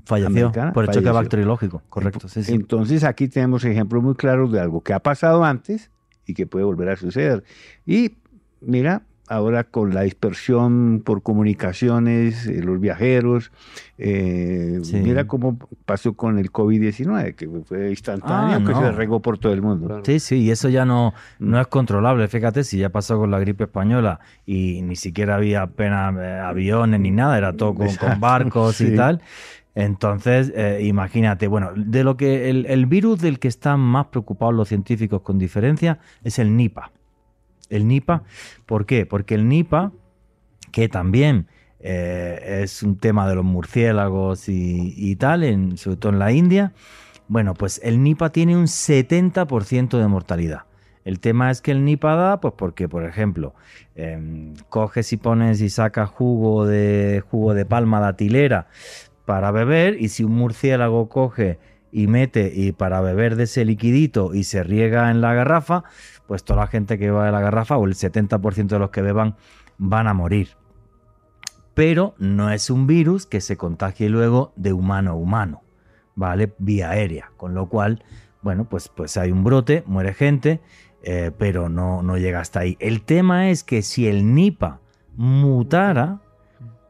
Falleció 0.05 0.27
americana 0.47 0.73
por 0.73 0.85
el 0.85 0.89
choque 0.91 0.99
falleció. 1.01 1.15
bacteriológico. 1.15 1.83
Correcto, 1.89 2.29
sí, 2.29 2.45
sí. 2.45 2.53
Entonces 2.55 3.03
aquí 3.05 3.29
tenemos 3.29 3.65
ejemplos 3.65 4.03
muy 4.03 4.15
claros 4.15 4.53
de 4.53 4.61
algo 4.61 4.83
que 4.83 4.93
ha 4.93 5.01
pasado 5.01 5.45
antes 5.45 5.91
y 6.27 6.35
que 6.35 6.47
puede 6.47 6.65
volver 6.65 6.91
a 6.91 6.97
suceder. 6.97 7.43
Y 7.87 8.13
mira, 8.61 9.03
ahora 9.27 9.65
con 9.65 9.95
la 9.95 10.03
dispersión 10.03 11.03
por 11.05 11.23
comunicaciones, 11.23 12.47
eh, 12.47 12.63
los 12.63 12.81
viajeros, 12.81 13.53
eh, 13.99 14.79
Sí. 14.83 14.97
mira 14.97 15.27
cómo 15.27 15.59
pasó 15.85 16.15
con 16.15 16.39
el 16.39 16.51
COVID-19, 16.51 17.35
que 17.35 17.49
fue 17.65 17.91
instantáneo, 17.91 18.57
Ah, 18.59 18.65
que 18.65 18.73
no. 18.73 18.81
se 18.81 18.93
regó 18.93 19.21
por 19.21 19.39
todo 19.39 19.53
el 19.53 19.63
mundo. 19.63 19.87
Claro. 19.87 20.03
Sí, 20.05 20.19
sí, 20.21 20.37
y 20.39 20.51
eso 20.51 20.69
ya 20.69 20.85
no, 20.85 21.15
no 21.39 21.61
es 21.61 21.67
controlable. 21.69 22.27
Fíjate, 22.29 22.65
si 22.65 22.79
ya 22.79 22.89
pasó 22.91 23.19
con 23.19 23.31
la 23.31 23.39
gripe 23.39 23.65
española 23.65 24.21
y 24.47 24.83
ni 24.83 24.97
siquiera 24.97 25.37
había 25.37 25.63
apenas 25.63 26.15
eh, 26.19 26.39
aviones 26.39 26.99
ni 27.01 27.11
nada, 27.11 27.37
era 27.39 27.53
todo 27.53 27.75
con, 27.75 27.89
barcos 28.19 28.81
y 28.81 28.95
tal. 28.97 29.21
Entonces, 29.75 30.53
eh, 30.55 30.81
imagínate, 30.83 31.47
bueno, 31.47 31.71
de 31.75 32.03
lo 32.03 32.17
que 32.17 32.51
el, 32.51 32.87
virus 32.87 33.21
del 33.21 33.39
que 33.39 33.49
están 33.49 33.81
más 33.81 34.07
preocupados 34.07 34.55
los 34.55 34.69
científicos 34.69 35.23
con 35.23 35.39
diferencia 35.39 36.01
es 36.25 36.39
el 36.39 36.57
Nipah. 36.57 36.91
El 37.69 37.87
Nipah, 37.87 38.25
¿por 38.67 38.85
qué? 38.85 39.07
Porque 39.07 39.37
el 39.37 39.49
Nipah, 39.49 39.93
que 40.73 40.89
también 40.89 41.47
eh, 41.79 42.61
es 42.63 42.83
un 42.83 42.99
tema 42.99 43.29
de 43.29 43.37
los 43.37 43.45
murciélagos 43.45 44.49
y, 44.49 45.15
tal, 45.17 45.45
en, 45.45 45.77
sobre 45.77 45.97
todo 45.97 46.13
en 46.13 46.19
la 46.19 46.33
India, 46.33 46.73
bueno, 47.29 47.55
pues 47.55 47.81
el 47.85 48.03
Nipah 48.03 48.31
tiene 48.31 48.57
un 48.57 48.65
70% 48.67 49.99
de 49.99 50.09
mortalidad. 50.09 50.63
El 51.05 51.21
tema 51.21 51.51
es 51.51 51.63
que 51.63 51.71
el 51.71 51.85
Nipah 51.85 52.17
da, 52.17 52.41
pues 52.41 52.55
porque, 52.57 52.89
por 52.89 53.05
ejemplo, 53.05 53.55
em, 53.95 54.55
coges 54.69 55.13
y 55.13 55.17
pones 55.17 55.61
y 55.61 55.71
sacas 55.71 56.11
jugo 56.11 56.67
de 56.67 57.23
jugo 57.31 57.55
de 57.55 57.65
palma 57.65 58.01
datilera 58.01 58.67
para 59.25 59.51
beber 59.51 60.01
y 60.01 60.09
si 60.09 60.25
un 60.25 60.33
murciélago 60.33 61.09
coge 61.09 61.59
y 61.93 62.07
mete 62.07 62.53
y 62.55 62.73
para 62.73 63.01
beber 63.01 63.37
de 63.37 63.45
ese 63.45 63.65
liquidito 63.65 64.35
y 64.35 64.45
se 64.45 64.63
riega 64.63 65.11
en 65.11 65.21
la 65.21 65.35
garrafa, 65.35 65.85
pues 66.27 66.45
toda 66.45 66.61
la 66.61 66.67
gente 66.67 66.99
que 66.99 67.11
va 67.11 67.27
de 67.27 67.33
la 67.33 67.41
garrafa 67.41 67.77
o 67.77 67.87
el 67.87 67.95
70% 67.95 68.67
de 68.67 68.79
los 68.79 68.91
que 68.91 69.03
beban 69.03 69.37
van 69.79 70.07
a 70.07 70.15
morir. 70.15 70.51
Pero 71.75 72.15
no 72.19 72.51
es 72.51 72.71
un 72.71 72.87
virus 72.87 73.27
que 73.27 73.41
se 73.41 73.57
contagie 73.57 74.09
luego 74.09 74.53
de 74.57 74.73
humano 74.73 75.13
a 75.13 75.15
humano, 75.15 75.63
¿vale? 76.15 76.53
Vía 76.59 76.91
aérea, 76.91 77.33
con 77.37 77.55
lo 77.55 77.69
cual, 77.69 78.05
bueno, 78.43 78.69
pues, 78.69 78.89
pues 78.89 79.17
hay 79.17 79.31
un 79.31 79.45
brote, 79.45 79.83
muere 79.87 80.15
gente, 80.15 80.61
eh, 81.03 81.31
pero 81.37 81.69
no, 81.69 82.03
no 82.03 82.19
llega 82.19 82.41
hasta 82.41 82.61
ahí. 82.61 82.77
El 82.81 83.03
tema 83.03 83.51
es 83.51 83.65
que 83.65 83.83
si 83.83 84.07
el 84.07 84.35
Nipah 84.35 84.81
mutara 85.17 86.21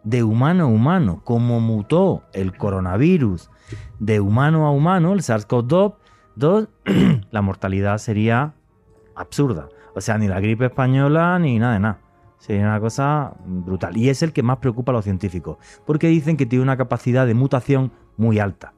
de 0.05 0.23
humano 0.23 0.65
a 0.65 0.67
humano, 0.67 1.21
como 1.25 1.61
mutó 1.61 2.23
el 2.33 2.57
coronavirus 2.57 3.51
de 3.99 4.21
humano 4.21 4.67
a 4.67 4.71
humano, 4.71 5.13
el 5.13 5.21
SARS-CoV-2, 5.21 5.95
dos, 6.37 6.69
la 7.31 7.43
mortalidad 7.43 7.99
sería 7.99 8.55
absurda. 9.15 9.69
O 9.95 10.01
sea, 10.01 10.19
ni 10.19 10.29
la 10.29 10.41
gripe 10.41 10.67
española 10.67 11.39
ni 11.39 11.59
nada 11.59 11.75
de 11.75 11.81
nada. 11.81 11.99
Sería 12.39 12.63
una 12.63 12.81
cosa 12.81 13.35
brutal. 13.45 13.97
Y 13.97 14.09
es 14.09 14.23
el 14.23 14.33
que 14.33 14.43
más 14.43 14.59
preocupa 14.59 14.93
a 14.93 14.95
los 14.95 15.05
científicos, 15.05 15.59
porque 15.85 16.09
dicen 16.09 16.37
que 16.37 16.47
tiene 16.47 16.63
una 16.63 16.77
capacidad 16.77 17.27
de 17.27 17.35
mutación 17.35 17.93
muy 18.17 18.39
alta, 18.39 18.73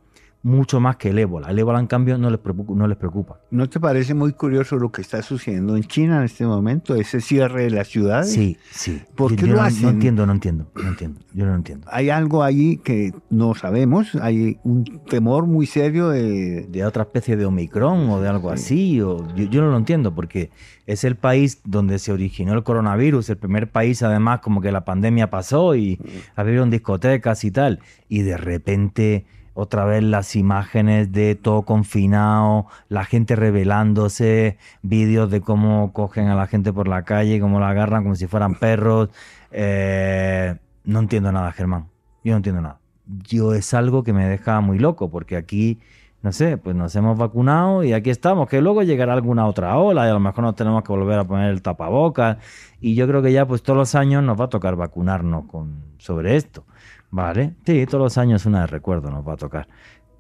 mucho 0.44 0.80
más 0.80 0.96
que 0.96 1.10
el 1.10 1.18
ébola. 1.18 1.50
El 1.50 1.58
ébola, 1.58 1.78
en 1.78 1.86
cambio, 1.86 2.18
no 2.18 2.28
les 2.28 2.40
preocupa. 2.40 2.74
No 2.74 2.86
les 2.88 2.96
preocupa. 2.98 3.40
¿No 3.50 3.68
te 3.68 3.78
parece 3.78 4.12
muy 4.14 4.32
curioso 4.32 4.76
lo 4.76 4.90
que 4.90 5.00
está 5.02 5.22
sucediendo 5.22 5.76
en 5.76 5.84
China 5.84 6.18
en 6.18 6.24
este 6.24 6.44
momento? 6.44 6.96
Ese 6.96 7.20
cierre 7.20 7.62
de 7.64 7.70
las 7.70 7.86
ciudades. 7.88 8.32
Sí, 8.32 8.56
sí. 8.70 9.00
¿Por 9.14 9.30
Yo- 9.30 9.36
qué 9.36 9.42
yo 9.46 9.52
lo 9.52 9.58
no, 9.60 9.64
hacen? 9.66 9.82
No 9.82 9.90
entiendo, 9.90 10.26
no 10.26 10.32
entiendo, 10.32 10.66
no 10.74 10.88
entiendo. 10.88 11.20
Yo 11.32 11.46
no 11.46 11.54
entiendo. 11.54 11.86
Hay 11.90 12.10
algo 12.10 12.42
ahí 12.42 12.78
que 12.78 13.12
no 13.30 13.54
sabemos, 13.54 14.14
hay 14.16 14.58
un 14.64 14.84
temor 15.08 15.46
muy 15.46 15.66
serio 15.66 16.08
de, 16.08 16.66
de 16.68 16.84
otra 16.84 17.04
especie 17.04 17.36
de 17.36 17.44
Omicron 17.46 18.10
o 18.10 18.20
de 18.20 18.28
algo 18.28 18.50
así. 18.50 19.00
O, 19.00 19.24
yo, 19.36 19.44
yo 19.44 19.62
no 19.62 19.70
lo 19.70 19.76
entiendo 19.76 20.14
porque 20.14 20.50
es 20.86 21.04
el 21.04 21.14
país 21.16 21.60
donde 21.64 22.00
se 22.00 22.10
originó 22.12 22.52
el 22.54 22.64
coronavirus, 22.64 23.30
el 23.30 23.36
primer 23.36 23.70
país 23.70 24.02
además 24.02 24.40
como 24.40 24.60
que 24.60 24.72
la 24.72 24.84
pandemia 24.84 25.30
pasó 25.30 25.76
y 25.76 26.00
abrieron 26.34 26.68
discotecas 26.70 27.44
y 27.44 27.52
tal. 27.52 27.78
Y 28.08 28.22
de 28.22 28.36
repente 28.36 29.24
otra 29.54 29.84
vez 29.84 30.02
las 30.02 30.36
imágenes 30.36 31.12
de 31.12 31.34
todo 31.34 31.62
confinado, 31.62 32.66
la 32.88 33.04
gente 33.04 33.36
rebelándose, 33.36 34.58
vídeos 34.82 35.30
de 35.30 35.40
cómo 35.40 35.92
cogen 35.92 36.28
a 36.28 36.34
la 36.34 36.46
gente 36.46 36.72
por 36.72 36.88
la 36.88 37.04
calle, 37.04 37.40
cómo 37.40 37.60
la 37.60 37.70
agarran 37.70 38.02
como 38.02 38.14
si 38.14 38.26
fueran 38.26 38.54
perros. 38.54 39.10
Eh, 39.50 40.56
no 40.84 41.00
entiendo 41.00 41.32
nada, 41.32 41.52
Germán. 41.52 41.88
Yo 42.24 42.32
no 42.32 42.38
entiendo 42.38 42.62
nada. 42.62 42.80
Yo 43.06 43.54
es 43.54 43.74
algo 43.74 44.02
que 44.02 44.12
me 44.12 44.26
deja 44.26 44.60
muy 44.60 44.78
loco 44.78 45.10
porque 45.10 45.36
aquí 45.36 45.80
no 46.22 46.30
sé, 46.30 46.56
pues 46.56 46.76
nos 46.76 46.94
hemos 46.94 47.18
vacunado 47.18 47.82
y 47.82 47.92
aquí 47.92 48.08
estamos, 48.10 48.48
que 48.48 48.62
luego 48.62 48.84
llegará 48.84 49.12
alguna 49.12 49.46
otra 49.46 49.76
ola 49.76 50.06
y 50.06 50.10
a 50.10 50.12
lo 50.12 50.20
mejor 50.20 50.44
nos 50.44 50.54
tenemos 50.54 50.84
que 50.84 50.92
volver 50.92 51.18
a 51.18 51.24
poner 51.24 51.50
el 51.50 51.62
tapabocas 51.62 52.38
y 52.80 52.94
yo 52.94 53.08
creo 53.08 53.22
que 53.22 53.32
ya 53.32 53.44
pues 53.46 53.62
todos 53.62 53.76
los 53.76 53.94
años 53.96 54.22
nos 54.22 54.40
va 54.40 54.44
a 54.44 54.48
tocar 54.48 54.76
vacunarnos 54.76 55.46
con, 55.46 55.82
sobre 55.98 56.36
esto, 56.36 56.64
¿vale? 57.12 57.54
Sí, 57.64 57.86
todos 57.86 58.02
los 58.02 58.18
años 58.18 58.44
una 58.46 58.62
de 58.62 58.66
recuerdo 58.66 59.10
nos 59.10 59.26
va 59.26 59.34
a 59.34 59.36
tocar. 59.36 59.68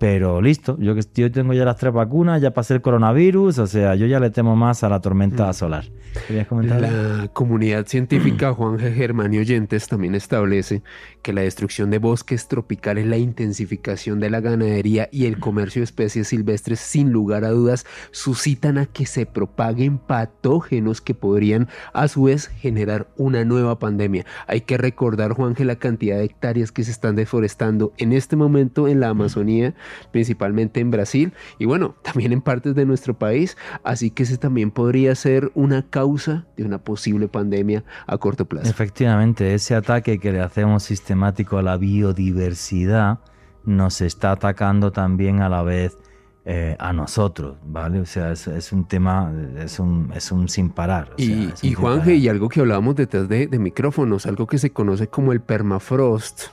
Pero 0.02 0.42
listo, 0.42 0.76
yo 0.80 0.96
que 0.96 1.02
yo 1.14 1.30
tengo 1.30 1.52
ya 1.52 1.64
las 1.64 1.76
tres 1.76 1.92
vacunas, 1.92 2.42
ya 2.42 2.50
pasé 2.50 2.74
el 2.74 2.82
coronavirus, 2.82 3.60
o 3.60 3.66
sea, 3.68 3.94
yo 3.94 4.06
ya 4.06 4.18
le 4.18 4.30
temo 4.30 4.56
más 4.56 4.82
a 4.82 4.88
la 4.88 5.00
tormenta 5.00 5.52
solar. 5.52 5.84
¿Querías 6.26 6.48
comentar? 6.48 6.80
La 6.80 7.28
comunidad 7.32 7.86
científica 7.86 8.52
Juan 8.54 8.78
G. 8.78 8.92
Germán 8.92 9.32
y 9.32 9.38
Oyentes 9.38 9.86
también 9.86 10.16
establece 10.16 10.82
que 11.22 11.32
la 11.32 11.42
destrucción 11.42 11.90
de 11.90 11.98
bosques 11.98 12.48
tropicales, 12.48 13.06
la 13.06 13.16
intensificación 13.16 14.18
de 14.18 14.30
la 14.30 14.40
ganadería 14.40 15.08
y 15.12 15.26
el 15.26 15.38
comercio 15.38 15.80
de 15.80 15.84
especies 15.84 16.26
silvestres, 16.26 16.80
sin 16.80 17.12
lugar 17.12 17.44
a 17.44 17.50
dudas, 17.50 17.86
suscitan 18.10 18.78
a 18.78 18.86
que 18.86 19.06
se 19.06 19.24
propaguen 19.24 19.98
patógenos 19.98 21.00
que 21.00 21.14
podrían 21.14 21.68
a 21.92 22.08
su 22.08 22.24
vez 22.24 22.48
generar 22.48 23.06
una 23.16 23.44
nueva 23.44 23.78
pandemia. 23.78 24.26
Hay 24.48 24.62
que 24.62 24.78
recordar, 24.78 25.32
Juan, 25.32 25.54
que 25.54 25.64
la 25.64 25.76
cantidad 25.76 26.18
de 26.18 26.24
hectáreas 26.24 26.72
que 26.72 26.82
se 26.82 26.90
están 26.90 27.14
deforestando 27.14 27.92
en 27.98 28.12
este 28.12 28.34
momento 28.34 28.88
en 28.88 28.98
la 28.98 29.10
Amazonía, 29.10 29.74
principalmente 30.10 30.80
en 30.80 30.90
Brasil 30.90 31.32
y 31.58 31.64
bueno, 31.64 31.94
también 32.02 32.32
en 32.32 32.40
partes 32.40 32.74
de 32.74 32.86
nuestro 32.86 33.14
país, 33.14 33.56
así 33.84 34.10
que 34.10 34.24
ese 34.24 34.38
también 34.38 34.70
podría 34.70 35.14
ser 35.14 35.50
una 35.54 35.82
causa 35.82 36.46
de 36.56 36.64
una 36.64 36.78
posible 36.78 37.28
pandemia 37.28 37.84
a 38.06 38.18
corto 38.18 38.44
plazo. 38.46 38.68
Efectivamente, 38.70 39.54
ese 39.54 39.74
ataque 39.74 40.18
que 40.18 40.32
le 40.32 40.40
hacemos 40.40 40.82
sistemático 40.82 41.58
a 41.58 41.62
la 41.62 41.76
biodiversidad 41.76 43.20
nos 43.64 44.00
está 44.00 44.32
atacando 44.32 44.92
también 44.92 45.40
a 45.40 45.48
la 45.48 45.62
vez 45.62 45.96
eh, 46.44 46.76
a 46.80 46.92
nosotros, 46.92 47.56
¿vale? 47.64 48.00
O 48.00 48.06
sea, 48.06 48.32
es, 48.32 48.48
es 48.48 48.72
un 48.72 48.88
tema, 48.88 49.32
es 49.58 49.78
un, 49.78 50.10
es 50.12 50.32
un 50.32 50.48
sin 50.48 50.70
parar. 50.70 51.12
o 51.14 51.18
sea, 51.18 51.26
Y, 51.26 51.52
y 51.62 51.74
Juanje, 51.74 52.16
y 52.16 52.28
algo 52.28 52.48
que 52.48 52.58
hablábamos 52.58 52.96
detrás 52.96 53.28
de, 53.28 53.46
de 53.46 53.58
micrófonos, 53.60 54.26
algo 54.26 54.48
que 54.48 54.58
se 54.58 54.70
conoce 54.70 55.06
como 55.06 55.32
el 55.32 55.40
permafrost 55.40 56.48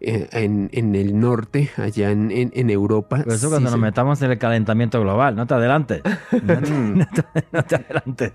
eh, 0.00 0.28
en, 0.32 0.70
en 0.72 0.94
el 0.94 1.18
norte, 1.20 1.70
allá 1.76 2.10
en, 2.10 2.30
en- 2.30 2.52
en 2.54 2.70
Europa. 2.70 3.18
Por 3.22 3.32
eso 3.34 3.46
sí 3.46 3.50
cuando 3.50 3.70
nos 3.70 3.78
metamos 3.80 4.20
en 4.22 4.30
el 4.30 4.38
calentamiento 4.38 5.00
global, 5.00 5.36
no 5.36 5.46
te 5.46 5.54
adelantes, 5.54 6.02
no 6.42 6.60
te, 6.62 6.70
no 6.70 7.06
te- 7.06 7.24
no 7.52 7.62
te 7.64 7.74
adelantes, 7.76 8.32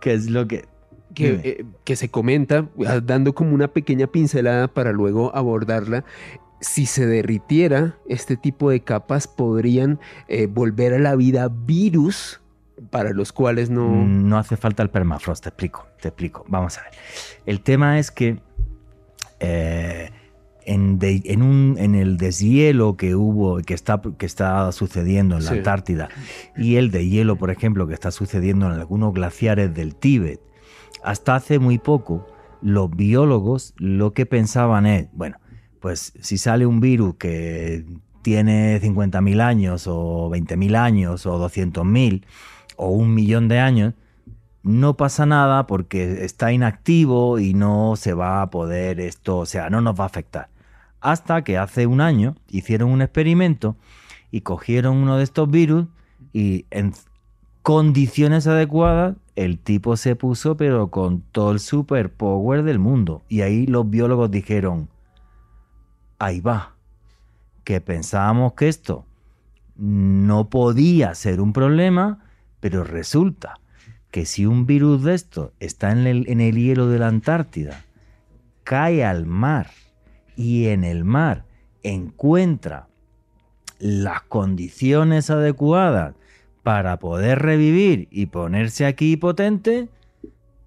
que 0.00 0.12
es 0.14 0.28
lo 0.30 0.46
que... 0.46 0.66
que, 1.14 1.40
eh, 1.44 1.64
que 1.84 1.96
se 1.96 2.10
comenta, 2.10 2.68
ah, 2.86 3.00
dando 3.02 3.34
como 3.34 3.54
una 3.54 3.68
pequeña 3.68 4.06
pincelada 4.06 4.68
para 4.68 4.92
luego 4.92 5.34
abordarla. 5.34 6.04
Si 6.60 6.84
se 6.86 7.06
derritiera 7.06 7.96
este 8.08 8.36
tipo 8.36 8.70
de 8.70 8.80
capas, 8.80 9.26
podrían 9.28 9.98
eh, 10.28 10.46
volver 10.46 10.94
a 10.94 10.98
la 10.98 11.14
vida 11.16 11.48
virus 11.50 12.40
para 12.90 13.10
los 13.12 13.32
cuales 13.32 13.70
no. 13.70 13.86
Mm, 13.88 14.28
No 14.28 14.38
hace 14.38 14.56
falta 14.58 14.82
el 14.82 14.90
permafrost, 14.90 15.42
te 15.44 15.48
explico, 15.50 15.86
te 16.00 16.08
explico. 16.08 16.44
Vamos 16.48 16.76
a 16.78 16.82
ver. 16.82 16.92
El 17.46 17.60
tema 17.62 17.98
es 17.98 18.10
que 18.10 18.38
eh, 19.40 20.10
en, 20.66 20.98
de- 20.98 21.22
en 21.24 21.42
un- 21.42 21.76
en 21.78 21.94
el 21.94 22.16
deshielo 22.18 22.96
que 22.96 23.14
hubo, 23.14 23.58
que 23.62 23.72
está, 23.74 24.02
que 24.18 24.26
está 24.26 24.70
sucediendo 24.72 25.36
en 25.38 25.44
la 25.44 25.50
Sí. 25.52 25.56
Antártida, 25.58 26.08
y 26.56 26.76
el 26.76 26.90
de 26.90 27.08
hielo, 27.08 27.36
por 27.36 27.50
ejemplo, 27.50 27.86
que 27.86 27.94
está 27.94 28.10
sucediendo 28.10 28.66
en 28.66 28.72
algunos 28.72 29.14
glaciares 29.14 29.72
del 29.74 29.94
Tíbet, 29.94 30.40
hasta 31.04 31.36
hace 31.36 31.58
muy 31.58 31.78
poco, 31.78 32.26
los 32.62 32.90
biólogos 32.90 33.74
lo 33.78 34.12
que 34.12 34.26
pensaban 34.26 34.86
es, 34.86 35.08
bueno, 35.12 35.36
pues 35.80 36.12
si 36.20 36.36
sale 36.36 36.66
un 36.66 36.80
virus 36.80 37.14
que 37.16 37.84
tiene 38.22 38.80
50.000 38.80 39.40
años 39.40 39.86
o 39.86 40.28
20.000 40.30 40.74
años 40.74 41.26
o 41.26 41.38
200.000 41.38 42.24
o 42.76 42.88
un 42.90 43.14
millón 43.14 43.46
de 43.46 43.60
años, 43.60 43.94
no 44.64 44.96
pasa 44.96 45.26
nada 45.26 45.68
porque 45.68 46.24
está 46.24 46.50
inactivo 46.52 47.38
y 47.38 47.54
no 47.54 47.94
se 47.94 48.14
va 48.14 48.42
a 48.42 48.50
poder 48.50 48.98
esto, 48.98 49.38
o 49.38 49.46
sea, 49.46 49.70
no 49.70 49.80
nos 49.80 49.94
va 49.98 50.04
a 50.04 50.06
afectar. 50.08 50.48
Hasta 51.06 51.44
que 51.44 51.56
hace 51.56 51.86
un 51.86 52.00
año 52.00 52.34
hicieron 52.48 52.90
un 52.90 53.00
experimento 53.00 53.76
y 54.32 54.40
cogieron 54.40 54.96
uno 54.96 55.18
de 55.18 55.22
estos 55.22 55.48
virus 55.48 55.86
y 56.32 56.66
en 56.72 56.94
condiciones 57.62 58.48
adecuadas 58.48 59.14
el 59.36 59.60
tipo 59.60 59.96
se 59.96 60.16
puso 60.16 60.56
pero 60.56 60.88
con 60.90 61.20
todo 61.20 61.52
el 61.52 61.60
superpower 61.60 62.64
del 62.64 62.80
mundo. 62.80 63.22
Y 63.28 63.42
ahí 63.42 63.68
los 63.68 63.88
biólogos 63.88 64.32
dijeron, 64.32 64.88
ahí 66.18 66.40
va, 66.40 66.74
que 67.62 67.80
pensábamos 67.80 68.54
que 68.54 68.66
esto 68.66 69.04
no 69.76 70.50
podía 70.50 71.14
ser 71.14 71.40
un 71.40 71.52
problema, 71.52 72.18
pero 72.58 72.82
resulta 72.82 73.60
que 74.10 74.26
si 74.26 74.44
un 74.44 74.66
virus 74.66 75.04
de 75.04 75.14
esto 75.14 75.52
está 75.60 75.92
en 75.92 76.08
el, 76.08 76.28
en 76.28 76.40
el 76.40 76.56
hielo 76.56 76.88
de 76.88 76.98
la 76.98 77.06
Antártida, 77.06 77.84
cae 78.64 79.04
al 79.04 79.24
mar 79.24 79.68
y 80.36 80.66
en 80.68 80.84
el 80.84 81.04
mar 81.04 81.44
encuentra 81.82 82.88
las 83.78 84.22
condiciones 84.22 85.30
adecuadas 85.30 86.14
para 86.62 86.98
poder 86.98 87.40
revivir 87.40 88.08
y 88.10 88.26
ponerse 88.26 88.86
aquí 88.86 89.16
potente, 89.16 89.88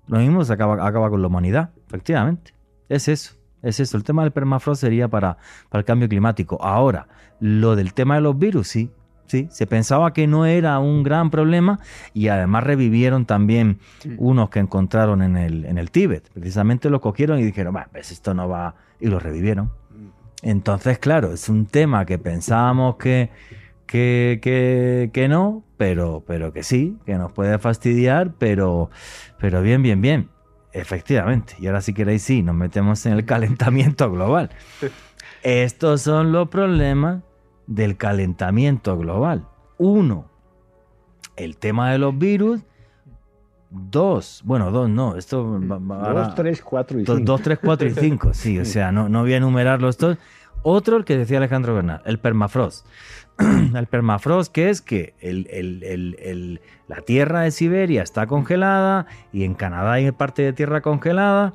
lo 0.07 0.19
mismo 0.19 0.43
se 0.45 0.53
acaba, 0.53 0.85
acaba 0.87 1.09
con 1.09 1.21
la 1.21 1.27
humanidad, 1.27 1.71
efectivamente. 1.87 2.53
Es 2.87 3.07
eso, 3.07 3.33
es 3.61 3.79
eso. 3.79 3.97
El 3.97 4.03
tema 4.03 4.23
del 4.23 4.31
permafrost 4.31 4.81
sería 4.81 5.07
para, 5.07 5.37
para 5.69 5.79
el 5.79 5.85
cambio 5.85 6.07
climático. 6.07 6.57
Ahora, 6.61 7.07
lo 7.39 7.75
del 7.75 7.93
tema 7.93 8.15
de 8.15 8.21
los 8.21 8.37
virus, 8.37 8.67
sí, 8.69 8.91
sí. 9.27 9.47
Se 9.51 9.67
pensaba 9.67 10.13
que 10.13 10.25
no 10.25 10.45
era 10.45 10.79
un 10.79 11.03
gran 11.03 11.29
problema 11.29 11.79
y 12.13 12.29
además 12.29 12.63
revivieron 12.63 13.25
también 13.25 13.79
Mm. 14.05 14.15
unos 14.17 14.49
que 14.49 14.59
encontraron 14.59 15.21
en 15.21 15.35
el, 15.35 15.65
en 15.65 15.77
el 15.77 15.91
Tíbet. 15.91 16.29
Precisamente 16.33 16.89
los 16.89 17.01
cogieron 17.01 17.37
y 17.39 17.43
dijeron, 17.43 17.73
"Bah, 17.73 17.89
pues 17.91 18.11
esto 18.11 18.33
no 18.33 18.47
va, 18.47 18.75
y 18.99 19.07
los 19.07 19.21
revivieron. 19.21 19.71
Entonces, 20.41 20.99
claro, 20.99 21.33
es 21.33 21.49
un 21.49 21.65
tema 21.65 22.05
que 22.05 22.17
pensábamos 22.17 22.95
que, 22.95 23.29
que, 23.85 24.39
que, 24.41 25.09
que 25.11 25.27
no, 25.27 25.63
pero, 25.77 26.23
pero 26.25 26.53
que 26.53 26.63
sí, 26.63 26.97
que 27.05 27.15
nos 27.15 27.31
puede 27.31 27.59
fastidiar, 27.59 28.33
pero, 28.37 28.89
pero 29.37 29.61
bien, 29.61 29.81
bien, 29.81 30.01
bien. 30.01 30.29
Efectivamente. 30.71 31.55
Y 31.59 31.67
ahora 31.67 31.81
si 31.81 31.93
queréis, 31.93 32.21
sí, 32.21 32.43
nos 32.43 32.55
metemos 32.55 33.05
en 33.05 33.13
el 33.13 33.25
calentamiento 33.25 34.11
global. 34.11 34.49
Estos 35.43 36.01
son 36.01 36.31
los 36.31 36.49
problemas 36.49 37.23
del 37.67 37.97
calentamiento 37.97 38.97
global. 38.97 39.47
Uno, 39.77 40.29
el 41.35 41.57
tema 41.57 41.91
de 41.91 41.97
los 41.97 42.17
virus. 42.17 42.61
Dos, 43.71 44.41
bueno, 44.45 44.71
dos 44.71 44.89
no, 44.89 45.15
esto 45.15 45.59
ahora- 45.91 46.23
Dos, 46.25 46.35
tres, 46.35 46.61
cuatro 46.61 46.99
y 46.99 47.03
Do- 47.03 47.15
cinco. 47.17 47.31
Dos, 47.31 47.41
tres, 47.43 47.59
cuatro 47.63 47.87
y 47.87 47.91
cinco, 47.91 48.29
sí, 48.33 48.57
o 48.59 48.65
sea, 48.65 48.91
no, 48.91 49.09
no 49.09 49.21
voy 49.21 49.33
a 49.33 49.37
enumerarlos 49.37 49.97
todos. 49.97 50.17
Otro, 50.63 50.97
el 50.97 51.05
que 51.05 51.17
decía 51.17 51.37
Alejandro 51.37 51.73
Bernal, 51.75 52.01
el 52.05 52.17
permafrost. 52.19 52.85
el 53.39 53.85
permafrost, 53.87 54.51
que 54.51 54.69
es 54.69 54.81
que 54.81 55.13
el- 55.21 55.47
el- 55.51 55.83
el- 55.83 56.17
el- 56.19 56.61
la 56.87 56.97
tierra 57.01 57.41
de 57.41 57.51
Siberia 57.51 58.01
está 58.01 58.25
congelada 58.27 59.05
y 59.31 59.43
en 59.43 59.53
Canadá 59.53 59.93
hay 59.93 60.11
parte 60.11 60.41
de 60.41 60.51
tierra 60.51 60.81
congelada. 60.81 61.53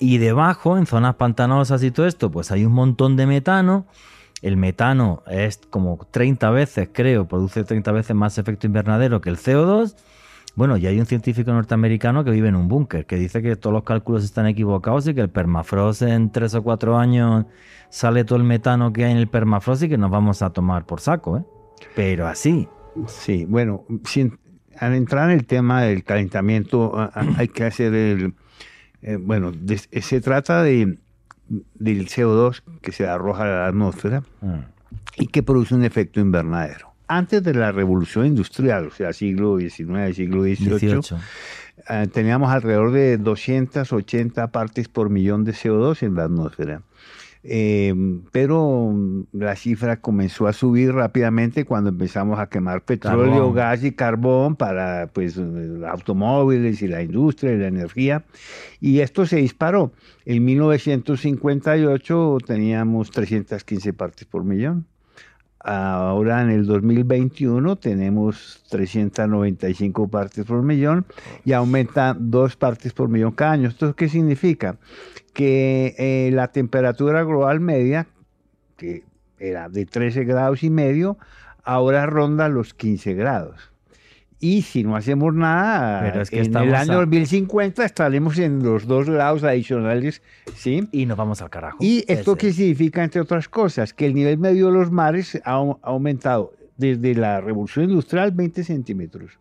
Y 0.00 0.18
debajo, 0.18 0.76
en 0.76 0.86
zonas 0.86 1.14
pantanosas 1.14 1.82
y 1.84 1.90
todo 1.92 2.06
esto, 2.06 2.30
pues 2.30 2.50
hay 2.50 2.64
un 2.64 2.72
montón 2.72 3.16
de 3.16 3.26
metano. 3.26 3.86
El 4.42 4.56
metano 4.56 5.22
es 5.28 5.60
como 5.70 5.98
30 6.10 6.50
veces, 6.50 6.88
creo, 6.92 7.26
produce 7.28 7.62
30 7.64 7.92
veces 7.92 8.14
más 8.16 8.36
efecto 8.36 8.66
invernadero 8.66 9.20
que 9.20 9.30
el 9.30 9.36
CO2. 9.38 9.94
Bueno, 10.56 10.76
y 10.76 10.86
hay 10.86 11.00
un 11.00 11.06
científico 11.06 11.52
norteamericano 11.52 12.22
que 12.24 12.30
vive 12.30 12.48
en 12.48 12.54
un 12.54 12.68
búnker, 12.68 13.06
que 13.06 13.16
dice 13.16 13.42
que 13.42 13.56
todos 13.56 13.74
los 13.74 13.82
cálculos 13.82 14.22
están 14.24 14.46
equivocados 14.46 15.06
y 15.08 15.14
que 15.14 15.20
el 15.20 15.28
permafrost 15.30 16.02
en 16.02 16.30
tres 16.30 16.54
o 16.54 16.62
cuatro 16.62 16.96
años 16.96 17.46
sale 17.90 18.24
todo 18.24 18.38
el 18.38 18.44
metano 18.44 18.92
que 18.92 19.04
hay 19.04 19.12
en 19.12 19.18
el 19.18 19.26
permafrost 19.28 19.82
y 19.82 19.88
que 19.88 19.98
nos 19.98 20.10
vamos 20.12 20.42
a 20.42 20.50
tomar 20.50 20.86
por 20.86 21.00
saco, 21.00 21.38
¿eh? 21.38 21.42
Pero 21.96 22.28
así. 22.28 22.68
Sí, 23.08 23.44
bueno, 23.46 23.84
sin- 24.04 24.38
al 24.78 24.94
entrar 24.94 25.28
en 25.30 25.38
el 25.38 25.46
tema 25.46 25.82
del 25.82 26.04
calentamiento 26.04 26.92
hay 27.36 27.48
que 27.48 27.64
hacer 27.64 27.92
el... 27.94 28.34
eh, 29.02 29.16
bueno, 29.20 29.50
de- 29.50 29.78
se 29.78 30.20
trata 30.20 30.62
de, 30.62 30.98
del 31.74 32.06
CO2 32.08 32.62
que 32.80 32.92
se 32.92 33.06
arroja 33.08 33.42
a 33.42 33.46
la 33.46 33.66
atmósfera 33.66 34.22
Mm. 34.40 34.60
y 35.16 35.26
que 35.26 35.42
produce 35.42 35.74
un 35.74 35.84
efecto 35.84 36.20
invernadero. 36.20 36.93
Antes 37.16 37.42
de 37.42 37.54
la 37.54 37.70
revolución 37.70 38.26
industrial, 38.26 38.88
o 38.88 38.90
sea, 38.90 39.12
siglo 39.12 39.58
XIX, 39.58 40.14
siglo 40.14 40.42
XVIII, 40.42 40.78
18. 40.78 41.18
eh, 41.90 42.08
teníamos 42.12 42.50
alrededor 42.50 42.90
de 42.90 43.18
280 43.18 44.48
partes 44.48 44.88
por 44.88 45.10
millón 45.10 45.44
de 45.44 45.52
CO2 45.52 46.02
en 46.02 46.14
la 46.16 46.24
atmósfera. 46.24 46.82
Eh, 47.46 47.94
pero 48.32 48.90
mm, 48.92 49.24
la 49.32 49.54
cifra 49.54 50.00
comenzó 50.00 50.46
a 50.46 50.54
subir 50.54 50.92
rápidamente 50.94 51.66
cuando 51.66 51.90
empezamos 51.90 52.38
a 52.40 52.48
quemar 52.48 52.82
petróleo, 52.82 53.30
Carbón. 53.30 53.54
gas 53.54 53.84
y 53.84 53.92
carbón 53.92 54.56
para 54.56 55.08
pues, 55.12 55.36
eh, 55.36 55.80
automóviles 55.86 56.80
y 56.80 56.88
la 56.88 57.02
industria 57.02 57.52
y 57.52 57.58
la 57.58 57.66
energía. 57.66 58.24
Y 58.80 59.00
esto 59.00 59.26
se 59.26 59.36
disparó. 59.36 59.92
En 60.24 60.44
1958 60.44 62.38
teníamos 62.46 63.10
315 63.10 63.92
partes 63.92 64.24
por 64.26 64.42
millón. 64.42 64.86
Ahora 65.66 66.42
en 66.42 66.50
el 66.50 66.66
2021 66.66 67.76
tenemos 67.76 68.62
395 68.68 70.08
partes 70.08 70.44
por 70.44 70.62
millón 70.62 71.06
y 71.42 71.54
aumenta 71.54 72.14
dos 72.18 72.54
partes 72.54 72.92
por 72.92 73.08
millón 73.08 73.32
cada 73.32 73.52
año. 73.52 73.68
¿Esto 73.68 73.96
qué 73.96 74.10
significa? 74.10 74.76
Que 75.32 75.94
eh, 75.96 76.30
la 76.34 76.48
temperatura 76.48 77.22
global 77.22 77.60
media, 77.60 78.06
que 78.76 79.04
era 79.38 79.70
de 79.70 79.86
13 79.86 80.24
grados 80.24 80.62
y 80.62 80.68
medio, 80.68 81.16
ahora 81.62 82.04
ronda 82.04 82.50
los 82.50 82.74
15 82.74 83.14
grados. 83.14 83.73
Y 84.40 84.62
si 84.62 84.82
no 84.84 84.94
hacemos 84.96 85.34
nada, 85.34 86.00
Pero 86.02 86.22
es 86.22 86.30
que 86.30 86.40
en 86.42 86.54
el 86.56 86.74
año 86.74 86.92
a- 86.94 86.96
2050 86.96 87.84
estaremos 87.84 88.36
en 88.38 88.62
los 88.62 88.86
dos 88.86 89.08
grados 89.08 89.42
adicionales, 89.42 90.20
¿sí? 90.54 90.86
Y 90.92 91.06
nos 91.06 91.16
vamos 91.16 91.40
al 91.40 91.48
carajo. 91.50 91.78
¿Y 91.80 92.04
esto 92.08 92.32
Ese. 92.32 92.38
qué 92.38 92.52
significa, 92.52 93.02
entre 93.02 93.20
otras 93.22 93.48
cosas? 93.48 93.94
Que 93.94 94.06
el 94.06 94.14
nivel 94.14 94.36
medio 94.38 94.66
de 94.66 94.72
los 94.72 94.90
mares 94.90 95.40
ha, 95.44 95.54
ha 95.54 95.76
aumentado 95.82 96.52
desde 96.76 97.14
la 97.14 97.40
revolución 97.40 97.88
industrial 97.88 98.32
20 98.32 98.64
centímetros. 98.64 99.38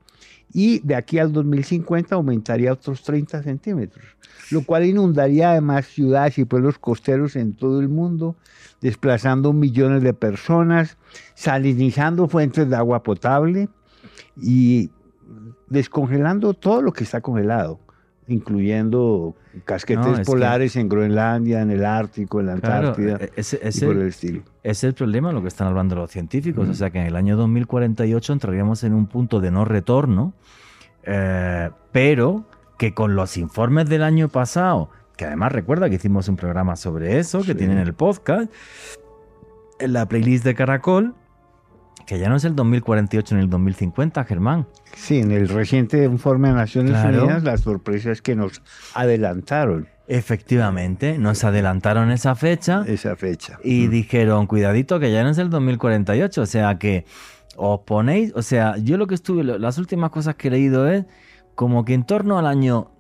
Y 0.54 0.80
de 0.80 0.96
aquí 0.96 1.18
al 1.18 1.34
2050 1.34 2.14
aumentaría 2.16 2.72
otros 2.72 3.02
30 3.02 3.42
centímetros, 3.42 4.06
lo 4.52 4.62
cual 4.64 4.86
inundaría 4.86 5.50
además 5.52 5.88
ciudades 5.88 6.38
y 6.38 6.46
pueblos 6.46 6.78
costeros 6.78 7.36
en 7.36 7.54
todo 7.54 7.80
el 7.82 7.90
mundo, 7.90 8.36
desplazando 8.80 9.52
millones 9.52 10.04
de 10.04 10.14
personas, 10.14 10.96
salinizando 11.34 12.28
fuentes 12.28 12.70
de 12.70 12.76
agua 12.76 13.02
potable 13.02 13.68
y 14.38 14.90
descongelando 15.70 16.54
todo 16.54 16.82
lo 16.82 16.92
que 16.94 17.04
está 17.04 17.22
congelado, 17.22 17.80
incluyendo 18.28 19.36
casquetes 19.66 20.06
No, 20.06 20.14
es 20.14 20.20
que- 20.20 20.26
polares 20.26 20.76
en 20.76 20.90
Groenlandia, 20.90 21.62
en 21.62 21.72
el 21.72 21.86
Ártico, 21.86 22.40
en 22.40 22.48
la 22.48 22.56
Claro, 22.58 22.90
Antártida 22.90 23.18
e- 23.18 23.32
ese, 23.36 23.60
y 23.64 23.68
ese- 23.68 23.86
por 23.86 23.96
el 23.98 24.08
estilo. 24.08 24.42
Es 24.64 24.84
el 24.84 24.94
problema 24.94 25.32
lo 25.32 25.42
que 25.42 25.48
están 25.48 25.68
hablando 25.68 25.96
los 25.96 26.12
científicos. 26.12 26.68
O 26.70 26.74
sea 26.74 26.90
que 26.90 27.00
en 27.00 27.08
el 27.08 27.16
año 27.16 27.36
2048 27.38 28.34
entraríamos 28.34 28.84
en 28.84 28.94
un 28.94 29.08
punto 29.08 29.40
de 29.40 29.52
no 29.52 29.66
retorno, 29.66 30.34
eh, 31.04 31.70
pero 31.92 32.46
que 32.78 32.94
con 32.94 33.16
los 33.16 33.38
informes 33.38 33.88
del 33.90 34.04
año 34.04 34.30
pasado, 34.30 34.90
que 35.18 35.26
además 35.26 35.52
recuerda 35.52 35.90
que 35.90 35.96
hicimos 35.96 36.28
un 36.28 36.36
programa 36.36 36.76
sobre 36.76 37.20
eso, 37.20 37.40
que 37.40 37.48
Sí. 37.52 37.56
tienen 37.56 37.78
el 37.78 37.94
podcast, 37.94 38.52
en 39.80 39.94
la 39.94 40.08
playlist 40.08 40.44
de 40.46 40.56
Caracol, 40.56 41.14
Que 42.06 42.20
ya 42.20 42.30
no 42.30 42.36
es 42.36 42.44
el 42.44 42.56
2048 42.56 43.36
ni 43.36 43.42
el 43.42 43.50
2050, 43.50 44.24
Germán. 44.26 44.68
Sí, 44.96 45.20
en 45.20 45.32
el 45.32 45.48
reciente 45.50 46.04
informe 46.04 46.50
de 46.50 46.56
Naciones 46.56 46.92
Claro. 46.92 47.24
Unidas, 47.24 47.44
la 47.44 47.58
sorpresa 47.58 48.12
es 48.12 48.22
que 48.22 48.36
nos 48.36 48.62
adelantaron 48.94 49.88
Efectivamente, 50.06 51.18
nos 51.18 51.46
adelantaron 51.46 52.12
esa 52.12 52.36
fecha 52.36 52.84
esa 52.88 53.16
fecha. 53.16 53.58
y 53.64 53.88
dijeron, 53.88 54.48
cuidadito, 54.48 55.00
que 55.00 55.12
ya 55.14 55.24
no 55.24 55.30
es 55.30 55.38
el 55.38 55.50
2048. 55.50 56.42
O 56.42 56.46
sea 56.46 56.78
que 56.78 57.06
os 57.56 57.80
ponéis, 57.86 58.34
o 58.36 58.42
sea, 58.42 58.76
yo 58.78 58.98
lo 58.98 59.08
que 59.08 59.16
estuve, 59.16 59.44
las 59.46 59.78
últimas 59.78 60.10
cosas 60.10 60.36
que 60.36 60.50
he 60.50 60.52
leído 60.52 60.90
es 60.90 61.06
como 61.56 61.86
que 61.86 61.94
en 61.94 62.04
torno 62.04 62.38
al 62.38 62.48
año 62.48 62.92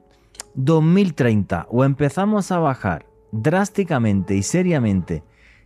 2030 0.56 1.68
o 1.70 1.84
empezamos 1.84 2.52
a 2.52 2.60
bajar 2.60 3.06
drásticamente 3.32 4.36
y 4.36 4.44
seriamente 4.44 5.24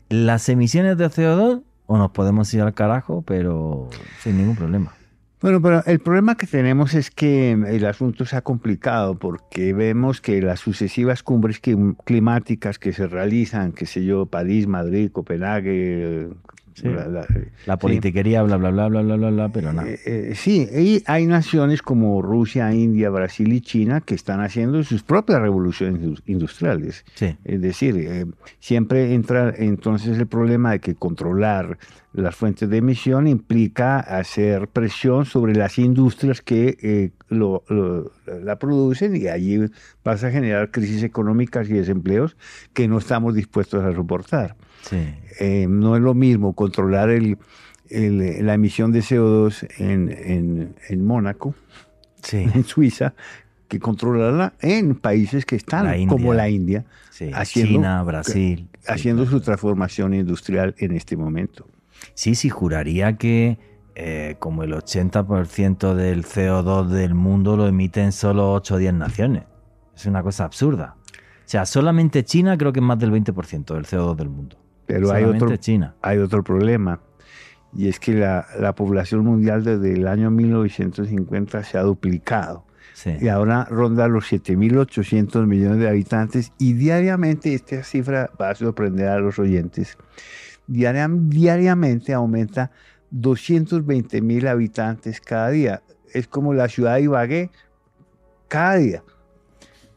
las 0.10 0.48
emisiones 0.50 0.98
de 0.98 1.06
CO2 1.08 1.64
o 1.88 1.98
nos 1.98 2.12
podemos 2.12 2.54
ir 2.54 2.62
al 2.62 2.74
carajo, 2.74 3.24
pero 3.26 3.90
sin 4.20 4.38
ningún 4.38 4.56
problema. 4.56 4.94
Bueno, 5.42 5.62
pero 5.62 5.84
el 5.86 6.00
problema 6.00 6.36
que 6.36 6.48
tenemos 6.48 6.96
es 6.96 7.12
que 7.12 7.52
el 7.52 7.86
asunto 7.86 8.26
se 8.26 8.36
ha 8.36 8.42
complicado 8.42 9.16
porque 9.20 9.72
vemos 9.72 10.20
que 10.20 10.42
las 10.42 10.60
sucesivas 10.60 11.22
cumbres 11.22 11.62
clim- 11.62 11.96
climáticas 12.06 12.80
que 12.80 12.92
se 12.92 13.08
realizan, 13.08 13.72
qué 13.72 13.86
sé 13.86 14.04
yo, 14.04 14.26
París, 14.26 14.66
Madrid, 14.68 15.12
Copenhague, 15.12 16.30
Sí. 16.82 16.88
la- 16.90 17.08
la- 17.08 17.26
La 17.66 17.74
sí. 17.76 17.80
politiquería, 17.82 18.44
bla, 18.44 18.58
bla, 18.58 18.70
bla, 18.70 18.88
bla, 18.88 19.02
bla, 19.02 19.16
bla, 19.16 19.30
bla, 19.32 19.50
pero 19.50 19.74
nada. 19.74 19.90
Eh, 19.90 20.00
eh, 20.06 20.34
sí, 20.36 20.68
y 20.72 21.04
hay 21.08 21.26
naciones 21.26 21.82
como 21.82 22.22
Rusia, 22.22 22.72
India, 22.74 23.10
Brasil 23.10 23.52
y 23.52 23.62
China 23.62 24.02
que 24.02 24.14
están 24.14 24.42
haciendo 24.42 24.84
sus 24.84 25.02
propias 25.02 25.42
revoluciones 25.42 26.00
indus- 26.02 26.22
industriales. 26.28 27.04
Sí, 27.16 27.36
Es 27.44 27.62
decir, 27.62 27.96
eh, 27.98 28.26
siempre 28.60 29.14
entra 29.16 29.54
entonces 29.58 30.18
el 30.20 30.28
problema 30.28 30.72
de 30.74 30.80
que 30.80 30.94
controlar 30.94 31.80
las 32.18 32.36
fuentes 32.36 32.70
de 32.70 32.78
emisión 32.78 33.28
implica 33.28 34.00
hacer 34.00 34.68
presión 34.70 35.26
sobre 35.26 35.54
las 35.56 35.78
industrias 35.78 36.42
que 36.42 36.78
eh, 36.82 37.12
lo- 37.30 37.64
lo- 37.70 38.12
la 38.44 38.58
producen 38.58 39.16
y 39.16 39.28
allí 39.28 39.60
pasa 40.04 40.28
a 40.28 40.32
generar 40.32 40.72
crisis 40.72 41.04
económicas 41.04 41.70
y 41.70 41.74
desempleos 41.74 42.36
que 42.74 42.88
no 42.88 42.98
estamos 42.98 43.36
dispuestos 43.36 43.84
a 43.84 43.94
soportar. 43.94 44.56
sí. 44.82 44.98
Eh, 45.40 45.68
no 45.70 45.96
es 45.96 46.02
lo 46.02 46.16
mismo 46.16 46.54
controlar 46.54 47.10
el, 47.12 47.38
el- 47.90 48.44
la 48.46 48.56
emisión 48.56 48.92
de 48.92 49.00
CO2 49.02 49.68
en, 49.78 50.10
en- 50.10 50.76
en 50.90 51.06
Mónaco, 51.06 51.54
Sí, 52.24 52.38
en 52.54 52.64
Suiza, 52.64 53.14
que 53.68 53.80
controlarla 53.80 54.54
en 54.62 54.96
países 54.96 55.46
que 55.46 55.56
están 55.56 55.86
La 55.86 56.08
como 56.08 56.34
la 56.34 56.50
India 56.50 56.86
sí. 57.12 57.30
haciendo- 57.34 57.74
China, 57.74 58.02
Brasil. 58.04 58.68
haciendo 58.88 59.24
claro. 59.24 59.38
su 59.38 59.44
transformación 59.44 60.14
industrial 60.16 60.74
en 60.80 60.94
este 60.94 61.16
momento. 61.16 61.68
Sí, 62.14 62.36
sí, 62.36 62.50
juraría 62.50 63.18
que 63.18 63.60
eh, 63.96 64.36
como 64.38 64.64
el 64.64 64.74
80% 64.74 65.96
del 65.96 66.24
CO2 66.24 66.88
del 66.88 67.16
mundo 67.16 67.58
lo 67.58 67.68
emiten 67.68 68.12
solo 68.12 68.54
8 68.54 68.76
o 68.76 68.78
10 68.78 68.94
naciones. 68.94 69.44
Es 69.96 70.06
una 70.06 70.22
cosa 70.22 70.46
absurda. 70.46 70.96
O 71.48 71.50
sea, 71.50 71.66
solamente 71.66 72.24
China 72.24 72.58
creo 72.58 72.72
que 72.72 72.80
es 72.80 72.86
más 72.86 73.00
del 73.00 73.12
20% 73.12 73.74
del 73.74 73.86
CO2 73.86 74.16
del 74.16 74.30
mundo. 74.30 74.58
Pero 74.86 75.12
hay 75.12 75.22
solamente 75.24 75.46
otro, 75.46 75.58
China. 75.58 75.96
hay 76.02 76.20
otro 76.20 76.44
problema, 76.44 77.02
y 77.74 77.88
es 77.88 78.00
que 78.00 78.14
la, 78.14 78.46
la 78.60 78.76
población 78.76 79.26
mundial 79.26 79.64
desde 79.64 79.94
el 79.94 80.08
año 80.08 80.30
1950 80.30 81.64
se 81.64 81.78
ha 81.78 81.82
duplicado. 81.82 82.66
Sí. 82.94 83.12
y 83.22 83.28
ahora 83.28 83.66
ronda 83.66 84.08
los 84.08 84.32
7.800 84.32 85.46
millones 85.46 85.78
de 85.78 85.88
habitantes 85.88 86.52
y 86.58 86.74
diariamente, 86.74 87.54
esta 87.54 87.84
cifra 87.84 88.32
va 88.42 88.50
a 88.50 88.56
sorprender 88.56 89.10
a 89.10 89.20
los 89.20 89.38
oyentes, 89.38 90.00
diariamente 90.68 92.14
aumenta 92.14 92.72
220.000 93.14 94.48
habitantes 94.48 95.22
cada 95.22 95.50
día. 95.50 95.82
Es 96.14 96.28
como 96.28 96.54
la 96.54 96.68
ciudad 96.68 96.96
de 96.96 97.04
Ibagué 97.04 97.50
cada 98.48 98.76
día. 98.76 99.04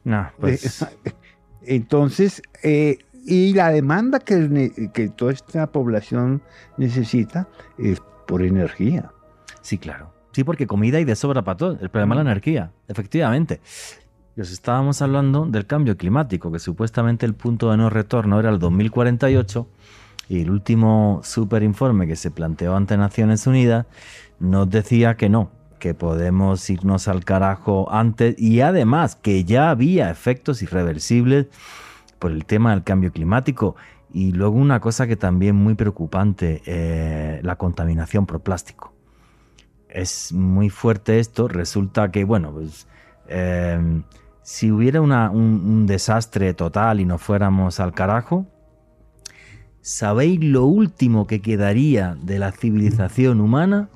No, 0.05 0.31
pues, 0.39 0.87
Entonces, 1.63 2.43
eh, 2.63 2.99
y 3.27 3.53
la 3.53 3.71
demanda 3.71 4.19
que, 4.19 4.91
que 4.95 5.09
toda 5.09 5.33
esta 5.33 5.67
población 5.71 6.43
necesita 6.79 7.49
es 7.79 8.01
por 8.27 8.43
energía. 8.43 9.13
sí, 9.61 9.79
claro. 9.79 10.13
Sí, 10.33 10.45
porque 10.45 10.67
comida 10.67 10.99
hay 10.99 11.05
de 11.05 11.17
sobra 11.17 11.43
para 11.43 11.57
todo. 11.57 11.79
El 11.81 11.89
problema 11.89 12.15
es 12.15 12.17
la 12.25 12.31
energía, 12.31 12.73
efectivamente. 12.87 13.61
Y 14.37 14.41
os 14.41 14.53
estábamos 14.53 15.03
hablando 15.03 15.45
del 15.45 15.67
cambio 15.67 15.97
climático, 15.97 16.53
que 16.53 16.61
supuestamente 16.61 17.27
el 17.27 17.35
punto 17.35 17.71
de 17.71 17.77
no 17.77 17.91
retorno 17.91 18.39
era 18.39 18.51
el 18.51 18.61
2048 18.61 19.67
y 20.31 20.43
el 20.43 20.51
último 20.53 21.21
superinforme 21.25 22.07
que 22.07 22.15
se 22.15 22.31
planteó 22.31 22.77
ante 22.77 22.97
Naciones 22.97 23.49
Unidas 23.49 23.87
nos 24.39 24.71
decía 24.71 25.17
que 25.17 25.29
no, 25.29 25.51
que 25.81 25.93
podemos 25.93 26.71
irnos 26.71 27.09
al 27.09 27.25
carajo 27.25 27.93
antes 27.93 28.37
y 28.39 28.61
además 28.61 29.17
que 29.17 29.43
ya 29.43 29.71
había 29.71 30.09
efectos 30.09 30.63
irreversibles 30.63 31.49
por 32.21 32.31
el 32.31 32.45
tema 32.45 32.71
del 32.71 32.85
cambio 32.85 33.11
climático 33.11 33.75
y 34.13 34.31
luego 34.31 34.57
una 34.57 34.79
cosa 34.79 35.09
que 35.09 35.17
también 35.17 35.57
muy 35.57 35.75
preocupante, 35.75 36.63
eh, 36.65 37.41
la 37.43 37.57
contaminación 37.57 38.25
por 38.25 38.41
plástico. 38.41 38.95
Es 39.89 40.33
muy 40.33 40.71
fuerte 40.71 41.19
esto, 41.19 41.49
resulta 41.49 42.13
que, 42.13 42.23
bueno, 42.23 42.53
pues 42.53 42.87
eh, 43.27 44.01
si 44.43 44.71
hubiera 44.71 45.01
un, 45.01 45.11
un 45.11 45.87
desastre 45.89 46.55
total 46.55 47.01
y 47.01 47.05
nos 47.05 47.21
fuéramos 47.21 47.81
al 47.81 47.93
carajo, 47.93 48.47
¿sabéis 49.83 50.43
lo 50.43 50.65
último 50.67 51.27
que 51.27 51.41
quedaría 51.41 52.17
de 52.23 52.39
la 52.39 52.53
civilización 52.53 53.41
humana? 53.41 53.89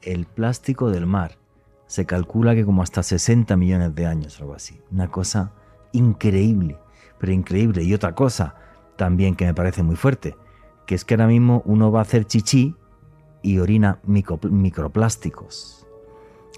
El 0.00 0.26
plástico 0.26 0.90
del 0.90 1.06
mar. 1.06 1.38
Se 1.86 2.06
calcula 2.06 2.54
que 2.54 2.64
como 2.64 2.82
hasta 2.82 3.02
60 3.02 3.56
millones 3.56 3.94
de 3.94 4.06
años, 4.06 4.40
algo 4.40 4.54
así. 4.54 4.80
Una 4.90 5.08
cosa 5.08 5.52
increíble, 5.92 6.78
pero 7.18 7.32
increíble. 7.32 7.82
Y 7.82 7.92
otra 7.94 8.14
cosa 8.14 8.54
también 8.96 9.36
que 9.36 9.44
me 9.44 9.54
parece 9.54 9.82
muy 9.82 9.96
fuerte, 9.96 10.36
que 10.86 10.94
es 10.94 11.04
que 11.04 11.14
ahora 11.14 11.26
mismo 11.26 11.62
uno 11.66 11.92
va 11.92 12.00
a 12.00 12.02
hacer 12.02 12.24
chichi 12.24 12.74
y 13.42 13.58
orina 13.58 13.98
micro- 14.06 14.40
microplásticos. 14.50 15.86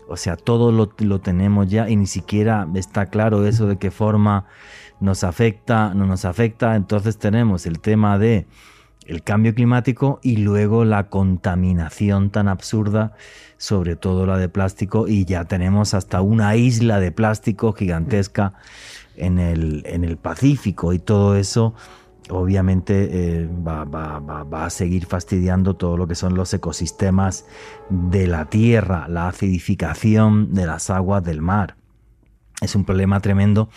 O 0.07 0.16
sea, 0.16 0.37
todo 0.37 0.71
lo, 0.71 0.93
lo 0.99 1.21
tenemos 1.21 1.69
ya 1.71 1.89
y 1.89 1.97
ni 1.97 2.07
siquiera 2.07 2.69
está 2.75 3.07
claro 3.07 3.47
eso 3.47 3.66
de 3.66 3.79
qué 3.79 3.91
forma 3.91 4.47
nos 5.01 5.25
afecta, 5.25 5.93
no 5.95 6.07
nos 6.07 6.25
afecta. 6.25 6.77
Entonces 6.77 7.19
tenemos 7.19 7.66
el 7.66 7.81
tema 7.81 8.19
de 8.19 8.47
el 9.07 9.23
cambio 9.23 9.55
climático 9.55 10.19
y 10.23 10.39
luego 10.39 10.85
la 10.87 11.09
contaminación 11.11 12.31
tan 12.31 12.49
absurda, 12.49 13.12
sobre 13.59 13.97
todo 13.97 14.25
la 14.25 14.39
de 14.39 14.49
plástico, 14.49 15.09
y 15.09 15.27
ya 15.27 15.45
tenemos 15.45 15.93
hasta 15.93 16.23
una 16.23 16.57
isla 16.57 17.01
de 17.01 17.12
plástico 17.12 17.73
gigantesca 17.75 18.55
en 19.16 19.39
el, 19.39 19.83
en 19.87 20.05
el 20.05 20.16
Pacífico 20.16 20.93
y 20.95 20.99
todo 20.99 21.37
eso 21.37 21.75
obviamente 22.31 23.43
eh, 23.43 23.47
va, 23.47 23.85
va- 23.85 24.19
va- 24.19 24.45
va 24.45 24.65
a 24.65 24.71
seguir 24.71 25.05
fastidiando 25.05 25.75
todo 25.75 25.99
lo 25.99 26.07
que 26.09 26.15
son 26.15 26.35
los 26.35 26.55
ecosistemas 26.55 27.45
de 27.91 28.27
la 28.27 28.47
tierra, 28.47 29.07
la 29.09 29.29
acidificación 29.29 30.55
de 30.55 30.65
las 30.65 30.89
aguas 30.89 31.23
del 31.23 31.43
mar. 31.43 31.77
Es 32.62 32.75
un 32.75 32.85
problema 32.85 33.21
tremendo 33.21 33.69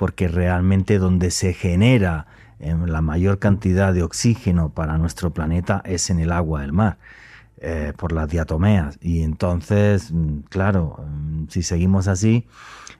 porque 0.00 0.28
realmente 0.28 0.98
donde 0.98 1.30
se 1.30 1.52
genera 1.52 2.26
eh, 2.58 2.74
la 2.86 3.02
mayor 3.02 3.38
cantidad 3.38 3.92
de 3.92 4.02
oxígeno 4.02 4.70
para 4.70 4.96
nuestro 4.96 5.34
planeta 5.34 5.82
es 5.84 6.08
en 6.08 6.20
el 6.20 6.32
agua 6.32 6.62
del 6.62 6.72
mar. 6.72 6.96
eh, 7.62 7.92
por 7.98 8.12
las 8.12 8.26
diatomeas 8.30 8.98
y 9.02 9.20
entonces 9.20 10.10
mm, 10.10 10.38
claro 10.48 11.04
mm, 11.06 11.48
si 11.50 11.62
seguimos 11.62 12.08
así 12.08 12.46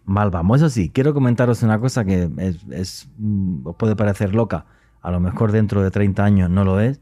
mal 0.05 0.29
vamos 0.31 0.61
eso 0.61 0.69
sí 0.69 0.91
quiero 0.91 1.15
comentaros 1.15 1.63
una 1.63 1.79
cosa 1.81 2.05
que 2.05 2.29
es, 2.69 3.09
mm, 3.17 3.67
os 3.67 3.77
puede 3.77 3.97
parecer 3.97 4.35
loca 4.35 4.67
a 5.01 5.11
lo 5.11 5.21
mejor 5.21 5.53
dentro 5.53 5.83
de 5.83 5.91
30 5.91 6.23
años 6.23 6.51
no 6.51 6.65
lo 6.67 6.79
es, 6.81 7.01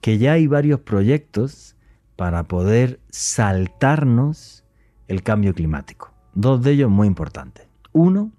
que 0.00 0.16
ya 0.16 0.32
hay 0.32 0.46
varios 0.46 0.80
proyectos 0.80 1.76
para 2.16 2.44
poder 2.44 3.00
saltarnos 3.10 4.64
el 5.08 5.22
cambio 5.22 5.52
climático. 5.52 6.10
Dos 6.32 6.62
de 6.62 6.72
ellos 6.72 6.90
muy 6.90 7.06
importantes. 7.06 7.66
Uno, 7.92 8.32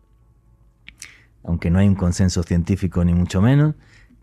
aunque 1.48 1.72
no 1.72 1.80
hay 1.80 1.88
un 1.88 1.96
consenso 1.96 2.44
científico 2.44 3.04
ni 3.04 3.14
mucho 3.14 3.42
menos, 3.42 3.76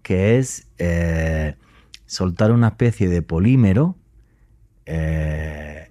que 0.02 0.38
es 0.38 0.68
eh, 0.78 1.56
soltar 2.04 2.52
una 2.52 2.68
especie 2.68 3.08
de 3.08 3.22
polímero 3.22 3.96
eh, 4.84 5.88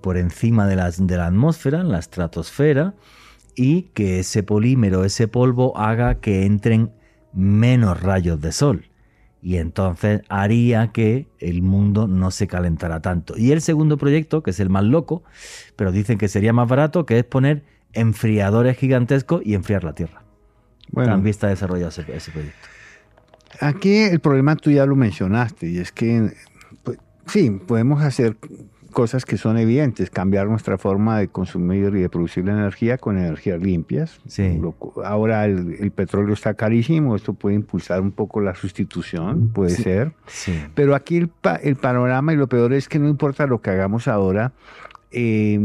por 0.00 0.16
encima 0.16 0.66
de, 0.66 0.74
de 0.74 1.16
la 1.16 1.26
atmósfera, 1.26 1.82
en 1.82 1.90
la 1.90 1.98
estratosfera, 1.98 2.94
y 3.54 3.82
que 3.92 4.20
ese 4.20 4.42
polímero, 4.42 5.04
ese 5.04 5.28
polvo, 5.28 5.76
haga 5.76 6.16
que 6.16 6.46
entren 6.46 6.92
menos 7.34 8.02
rayos 8.02 8.40
de 8.40 8.52
sol. 8.52 8.86
Y 9.42 9.58
entonces 9.58 10.22
haría 10.30 10.92
que 10.92 11.28
el 11.40 11.60
mundo 11.60 12.08
no 12.08 12.30
se 12.30 12.48
calentara 12.48 13.02
tanto. 13.02 13.36
Y 13.36 13.52
el 13.52 13.60
segundo 13.60 13.98
proyecto, 13.98 14.42
que 14.42 14.50
es 14.50 14.60
el 14.60 14.70
más 14.70 14.84
loco, 14.84 15.22
pero 15.76 15.92
dicen 15.92 16.16
que 16.16 16.28
sería 16.28 16.54
más 16.54 16.68
barato, 16.68 17.04
que 17.04 17.18
es 17.18 17.24
poner 17.24 17.64
enfriadores 17.92 18.78
gigantescos 18.78 19.42
y 19.44 19.54
enfriar 19.54 19.84
la 19.84 19.94
Tierra. 19.94 20.27
Bueno, 20.90 21.12
También 21.12 21.30
está 21.30 21.48
desarrollado 21.48 21.90
ese, 21.90 22.04
ese 22.14 22.30
proyecto. 22.30 22.58
Aquí 23.60 23.96
el 23.96 24.20
problema 24.20 24.56
tú 24.56 24.70
ya 24.70 24.86
lo 24.86 24.96
mencionaste, 24.96 25.68
y 25.68 25.78
es 25.78 25.92
que 25.92 26.32
pues, 26.82 26.98
sí, 27.26 27.50
podemos 27.50 28.02
hacer 28.02 28.36
cosas 28.92 29.24
que 29.24 29.36
son 29.36 29.58
evidentes, 29.58 30.10
cambiar 30.10 30.48
nuestra 30.48 30.78
forma 30.78 31.18
de 31.18 31.28
consumir 31.28 31.94
y 31.94 32.00
de 32.00 32.08
producir 32.08 32.44
la 32.44 32.52
energía 32.52 32.98
con 32.98 33.18
energías 33.18 33.60
limpias. 33.60 34.20
Sí. 34.26 34.60
ahora 35.04 35.44
el, 35.44 35.90
petróleo 35.92 36.34
está 36.34 36.54
carísimo, 36.54 37.14
esto 37.14 37.32
puede 37.32 37.56
impulsar 37.56 38.00
un 38.00 38.12
poco 38.12 38.40
la 38.40 38.54
sustitución, 38.54 39.50
puede 39.50 39.70
ser. 39.70 40.12
Sí. 40.26 40.52
Pero 40.74 40.94
aquí 40.94 41.18
el, 41.18 41.30
el, 41.62 41.76
panorama 41.76 42.32
y 42.32 42.36
lo 42.36 42.48
peor 42.48 42.72
es 42.72 42.88
que 42.88 42.98
no 42.98 43.08
importa 43.08 43.46
lo 43.46 43.60
que 43.60 43.70
hagamos 43.70 44.08
ahora, 44.08 44.52
eh, 45.10 45.60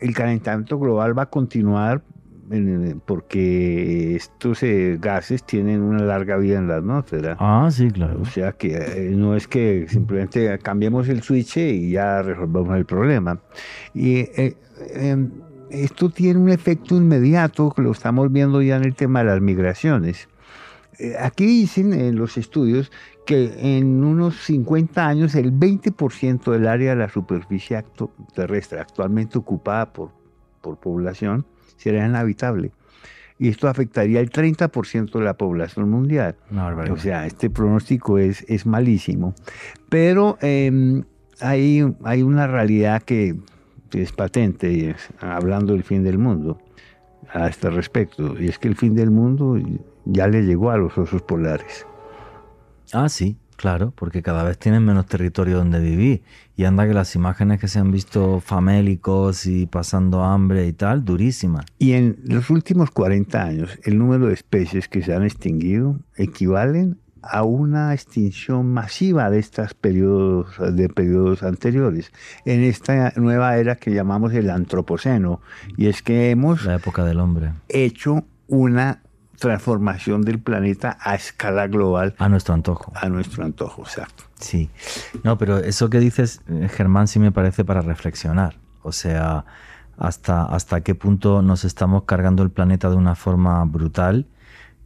el 0.00 0.14
calentamiento 0.14 0.78
global 0.78 1.16
va 1.16 1.22
a 1.22 1.30
continuar 1.30 2.02
porque 3.06 4.16
estos 4.16 4.62
eh, 4.62 4.98
gases 5.00 5.44
tienen 5.44 5.82
una 5.82 6.02
larga 6.02 6.36
vida 6.36 6.58
en 6.58 6.68
la 6.68 6.76
atmósfera. 6.76 7.36
Ah, 7.38 7.68
sí, 7.70 7.90
claro. 7.90 8.20
O 8.20 8.24
sea 8.24 8.52
que 8.52 8.76
eh, 8.76 9.12
no 9.14 9.34
es 9.34 9.48
que 9.48 9.86
simplemente 9.88 10.58
cambiemos 10.58 11.08
el 11.08 11.22
switch 11.22 11.56
y 11.58 11.90
ya 11.90 12.22
resolvamos 12.22 12.76
el 12.76 12.84
problema. 12.84 13.40
Y 13.94 14.18
eh, 14.18 14.56
em, 14.94 15.30
esto 15.70 16.10
tiene 16.10 16.40
un 16.40 16.50
efecto 16.50 16.96
inmediato 16.96 17.70
que 17.70 17.82
lo 17.82 17.92
estamos 17.92 18.30
viendo 18.30 18.60
ya 18.62 18.76
en 18.76 18.84
el 18.84 18.94
tema 18.94 19.20
de 19.20 19.26
las 19.26 19.40
migraciones. 19.40 20.28
aquí 21.18 21.44
dicen 21.46 21.92
en 21.92 22.16
los 22.16 22.36
estudios 22.36 22.92
que 23.26 23.76
en 23.76 24.04
unos 24.04 24.36
50 24.44 25.06
años 25.06 25.34
el 25.34 25.52
20% 25.52 26.52
del 26.52 26.68
área 26.68 26.90
de 26.90 26.96
la 26.96 27.08
superficie 27.08 27.82
terrestre 28.34 28.78
actualmente 28.78 29.38
ocupada 29.38 29.92
por, 29.92 30.10
por 30.60 30.78
población 30.78 31.46
será 31.76 32.06
inhabitable. 32.06 32.72
Y 33.38 33.48
esto 33.48 33.68
afectaría 33.68 34.20
el 34.20 34.30
30% 34.30 35.18
de 35.18 35.24
la 35.24 35.34
población 35.34 35.90
mundial. 35.90 36.36
o 36.90 36.96
sea, 36.96 37.26
este 37.26 37.50
pronóstico 37.50 38.18
es, 38.18 38.44
es 38.48 38.64
malísimo. 38.64 39.34
Pero 39.88 40.38
em, 40.40 41.04
hay, 41.40 41.84
hay 42.04 42.22
una 42.22 42.46
realidad 42.46 43.02
que 43.02 43.36
es 43.92 44.12
patente, 44.12 44.94
hablando 45.20 45.72
del 45.72 45.82
fin 45.82 46.04
del 46.04 46.18
mundo, 46.18 46.58
a 47.32 47.48
este 47.48 47.70
respecto. 47.70 48.40
Y 48.40 48.48
es 48.48 48.58
que 48.58 48.68
el 48.68 48.76
fin 48.76 48.94
del 48.94 49.10
mundo 49.10 49.58
ya 50.04 50.28
le 50.28 50.42
llegó 50.42 50.70
a 50.70 50.76
los 50.76 50.96
osos 50.96 51.22
polares. 51.22 51.86
Ah, 52.92 53.08
sí, 53.08 53.36
Claro, 53.56 53.92
porque 53.94 54.22
cada 54.22 54.42
vez 54.42 54.58
tienen 54.58 54.84
menos 54.84 55.06
territorio 55.06 55.58
donde 55.58 55.80
vivir. 55.80 56.22
Y 56.56 56.64
anda 56.64 56.86
que 56.86 56.94
las 56.94 57.14
imágenes 57.16 57.60
que 57.60 57.68
se 57.68 57.78
han 57.78 57.90
visto 57.90 58.40
famélicos 58.40 59.46
y 59.46 59.66
pasando 59.66 60.22
hambre 60.22 60.66
y 60.66 60.72
tal, 60.72 61.04
durísimas. 61.04 61.64
Y 61.78 61.92
en 61.92 62.18
los 62.24 62.50
últimos 62.50 62.90
40 62.90 63.42
años, 63.42 63.78
el 63.84 63.98
número 63.98 64.26
de 64.26 64.34
especies 64.34 64.88
que 64.88 65.02
se 65.02 65.14
han 65.14 65.24
extinguido 65.24 65.98
equivalen 66.16 66.98
a 67.22 67.42
una 67.42 67.94
extinción 67.94 68.72
masiva 68.72 69.30
de 69.30 69.38
estos 69.38 69.74
periodos, 69.74 70.56
de 70.76 70.88
periodos 70.88 71.42
anteriores, 71.42 72.12
en 72.44 72.62
esta 72.62 73.12
nueva 73.16 73.56
era 73.56 73.76
que 73.76 73.92
llamamos 73.92 74.32
el 74.34 74.50
antropoceno. 74.50 75.40
Y 75.76 75.86
es 75.86 76.02
que 76.02 76.30
hemos... 76.30 76.64
La 76.64 76.74
época 76.74 77.04
del 77.04 77.20
hombre. 77.20 77.52
Hecho 77.68 78.24
una 78.46 79.00
transformación 79.38 80.22
del 80.22 80.38
planeta 80.38 80.96
a 81.00 81.14
escala 81.14 81.66
global. 81.66 82.14
A 82.18 82.28
nuestro 82.28 82.54
antojo. 82.54 82.92
A 82.94 83.08
nuestro 83.08 83.44
antojo, 83.44 83.82
exacto. 83.82 84.24
Sí. 84.38 84.70
No, 85.22 85.38
pero 85.38 85.58
eso 85.58 85.90
que 85.90 86.00
dices, 86.00 86.42
eh, 86.48 86.68
Germán, 86.70 87.08
sí 87.08 87.18
me 87.18 87.32
parece 87.32 87.64
para 87.64 87.80
reflexionar. 87.80 88.56
O 88.82 88.92
sea, 88.92 89.44
hasta, 89.98 90.44
hasta 90.44 90.82
qué 90.82 90.94
punto 90.94 91.42
nos 91.42 91.64
estamos 91.64 92.04
cargando 92.04 92.42
el 92.42 92.50
planeta 92.50 92.90
de 92.90 92.96
una 92.96 93.14
forma 93.14 93.64
brutal, 93.64 94.26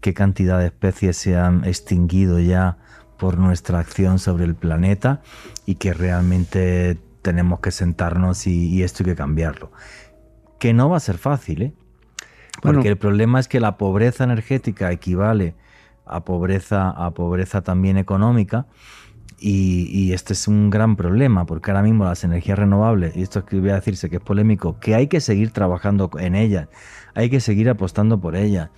qué 0.00 0.14
cantidad 0.14 0.58
de 0.58 0.66
especies 0.66 1.16
se 1.16 1.36
han 1.36 1.64
extinguido 1.64 2.38
ya 2.38 2.78
por 3.18 3.38
nuestra 3.38 3.80
acción 3.80 4.18
sobre 4.18 4.44
el 4.44 4.54
planeta 4.54 5.22
y 5.66 5.74
que 5.76 5.92
realmente 5.92 6.98
tenemos 7.22 7.60
que 7.60 7.72
sentarnos 7.72 8.46
y, 8.46 8.68
y 8.68 8.82
esto 8.82 9.02
hay 9.02 9.10
que 9.10 9.16
cambiarlo. 9.16 9.72
Que 10.60 10.72
no 10.72 10.88
va 10.88 10.98
a 10.98 11.00
ser 11.00 11.18
fácil, 11.18 11.62
¿eh? 11.62 11.74
Porque 12.62 12.88
el 12.88 12.96
problema 12.96 13.40
es 13.40 13.48
que 13.48 13.60
la 13.60 13.76
pobreza 13.76 14.24
energética 14.24 14.90
equivale 14.92 15.54
a 16.08 16.24
pobreza, 16.24 16.90
a 16.90 17.10
pobreza 17.12 17.62
también 17.62 17.96
económica. 17.98 18.66
Y, 19.40 20.12
este 20.12 20.32
es 20.32 20.48
un 20.48 20.68
gran 20.68 20.96
problema, 20.96 21.46
porque 21.46 21.70
ahora 21.70 21.84
mismo 21.84 22.04
las 22.04 22.24
energías 22.24 22.58
renovables, 22.58 23.16
y 23.16 23.22
esto 23.22 23.44
que 23.44 23.60
voy 23.60 23.70
a 23.70 23.76
decirse 23.76 24.10
que 24.10 24.16
es 24.16 24.22
polémico, 24.22 24.80
que 24.80 24.96
hay 24.96 25.06
que 25.06 25.20
seguir 25.20 25.52
trabajando 25.52 26.10
en 26.18 26.34
ellas, 26.34 26.66
hay 27.14 27.30
que 27.30 27.38
seguir 27.38 27.70
apostando 27.70 28.18
por 28.18 28.34
ellas, 28.34 28.70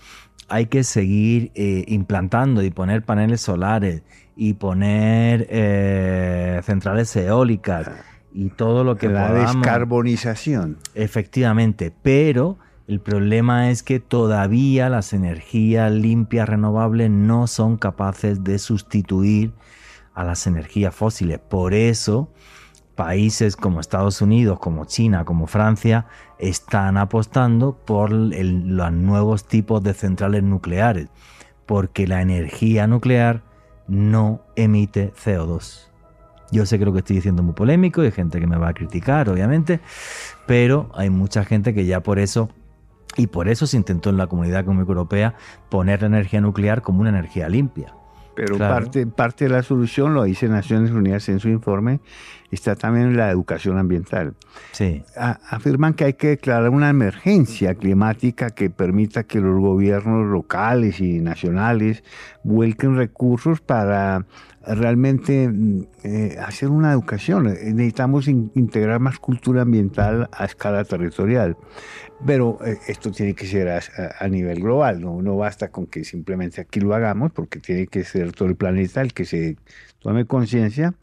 hay 0.51 0.67
que 0.67 0.85
seguir 0.85 1.51
eh, 1.55 1.85
implantando 1.89 2.63
y 2.63 2.71
poner 2.71 3.05
paneles 3.05 3.41
solares 3.41 4.03
y 4.37 4.55
poner 4.55 5.47
eh, 5.49 6.61
centrales 6.63 7.17
eólicas 7.17 7.91
y 8.33 8.51
todo 8.51 8.85
lo 8.85 8.97
que 8.97 9.09
La 9.09 9.33
descarbonización. 9.33 10.77
Efectivamente, 10.95 11.91
pero 12.03 12.59
el 12.87 13.01
problema 13.01 13.71
es 13.71 13.83
que 13.83 14.01
todavía 14.01 14.89
las 14.89 15.13
energías 15.13 15.93
limpias 15.93 16.49
renovables 16.49 17.11
no 17.11 17.47
son 17.47 17.77
capaces 17.77 18.43
de 18.43 18.59
sustituir 18.59 19.53
a 20.15 20.25
las 20.25 20.47
energías 20.47 20.95
fósiles. 20.95 21.39
Por 21.39 21.73
eso, 21.73 22.29
países 22.97 23.57
como 23.57 23.81
Estados 23.81 24.21
Unidos, 24.21 24.59
como 24.59 24.85
China, 24.85 25.25
como 25.25 25.47
Francia, 25.47 26.07
están 26.39 26.97
apostando 26.97 27.77
por 27.77 28.11
los 28.11 28.93
nuevos 28.93 29.47
tipos 29.47 29.83
de 29.83 29.95
centrales 29.95 30.43
nucleares, 30.43 31.09
porque 31.67 32.07
la 32.07 32.23
energía 32.23 32.87
nuclear 32.87 33.43
no 33.87 34.43
emite 34.57 35.13
CO2. 35.15 35.89
Yo 36.53 36.67
sé 36.67 36.79
que 36.79 36.85
lo 36.85 36.93
que 36.93 36.99
estoy 36.99 37.17
diciendo 37.17 37.43
es 37.43 37.47
muy 37.47 37.55
polémico 37.55 38.03
y 38.03 38.07
hay 38.07 38.13
gente 38.13 38.41
que 38.41 38.47
me 38.47 38.57
va 38.57 38.69
a 38.69 38.75
criticar, 38.75 39.29
obviamente, 39.29 39.81
pero 40.47 40.91
hay 40.95 41.09
mucha 41.09 41.45
gente 41.45 41.73
que 41.73 41.87
ya 41.87 42.03
por 42.03 42.19
eso 42.19 42.49
y 43.17 43.27
por 43.27 43.49
eso 43.49 43.67
se 43.67 43.77
intentó 43.77 44.11
en 44.11 44.17
la 44.17 44.27
Comunidad 44.27 44.61
Económica 44.61 44.91
Europea 44.91 45.35
poner 45.69 46.03
la 46.03 46.09
energía 46.09 46.41
nuclear 46.41 46.83
como 46.83 47.01
una 47.01 47.11
energía 47.11 47.49
limpia. 47.49 47.95
Pero 48.35 48.57
parte, 48.57 49.07
parte 49.07 49.45
de 49.47 49.51
la 49.51 49.63
solución, 49.63 50.15
lo 50.15 50.23
dice 50.25 50.49
Naciones 50.49 50.93
Unidas 50.93 51.29
en 51.29 51.41
su 51.41 51.49
informe, 51.49 52.01
está 52.51 52.75
también 52.75 53.17
la 53.17 53.31
educación 53.31 53.77
ambiental. 53.77 54.35
Sí. 54.73 55.03
afirman 55.15 55.95
que 55.95 56.05
hay 56.05 56.15
que 56.15 56.29
declarar 56.29 56.71
una 56.71 56.89
emergencia 56.89 57.75
climática 57.75 58.51
que 58.51 58.71
permita 58.71 59.25
que 59.25 59.41
los 59.41 59.61
gobiernos 59.61 60.27
locales 60.27 61.01
y 61.01 61.21
nacionales 61.21 62.03
vuelquen 62.43 62.97
recursos 62.97 63.61
para 63.61 64.25
realmente 64.67 65.49
mm, 65.49 65.87
eh, 66.05 66.37
hacer 66.41 66.69
una 66.69 66.93
educación. 66.93 67.45
Necesitamos 67.45 68.29
integrar 68.29 69.01
más 69.01 69.19
cultura 69.19 69.63
ambiental 69.63 70.29
a 70.33 70.45
escala 70.45 70.85
territorial. 70.85 71.57
Pero 72.27 72.59
eh, 72.65 72.79
esto 72.89 73.11
tiene 73.11 73.35
que 73.35 73.47
ser 73.47 73.69
a, 73.69 74.29
nivel 74.29 74.61
global, 74.61 75.01
¿no? 75.01 75.23
no 75.23 75.37
basta 75.37 75.71
con 75.71 75.87
que 75.87 76.05
simplemente 76.05 76.61
aquí 76.61 76.81
lo 76.81 76.95
hagamos, 76.95 77.33
porque 77.33 77.61
tiene 77.61 77.87
que 77.87 78.05
ser 78.05 78.33
todo 78.33 78.49
el 78.49 78.57
planeta 78.57 79.01
el 79.01 79.15
que 79.15 79.25
se 79.25 79.57
tome 80.01 80.27
conciencia 80.27 80.95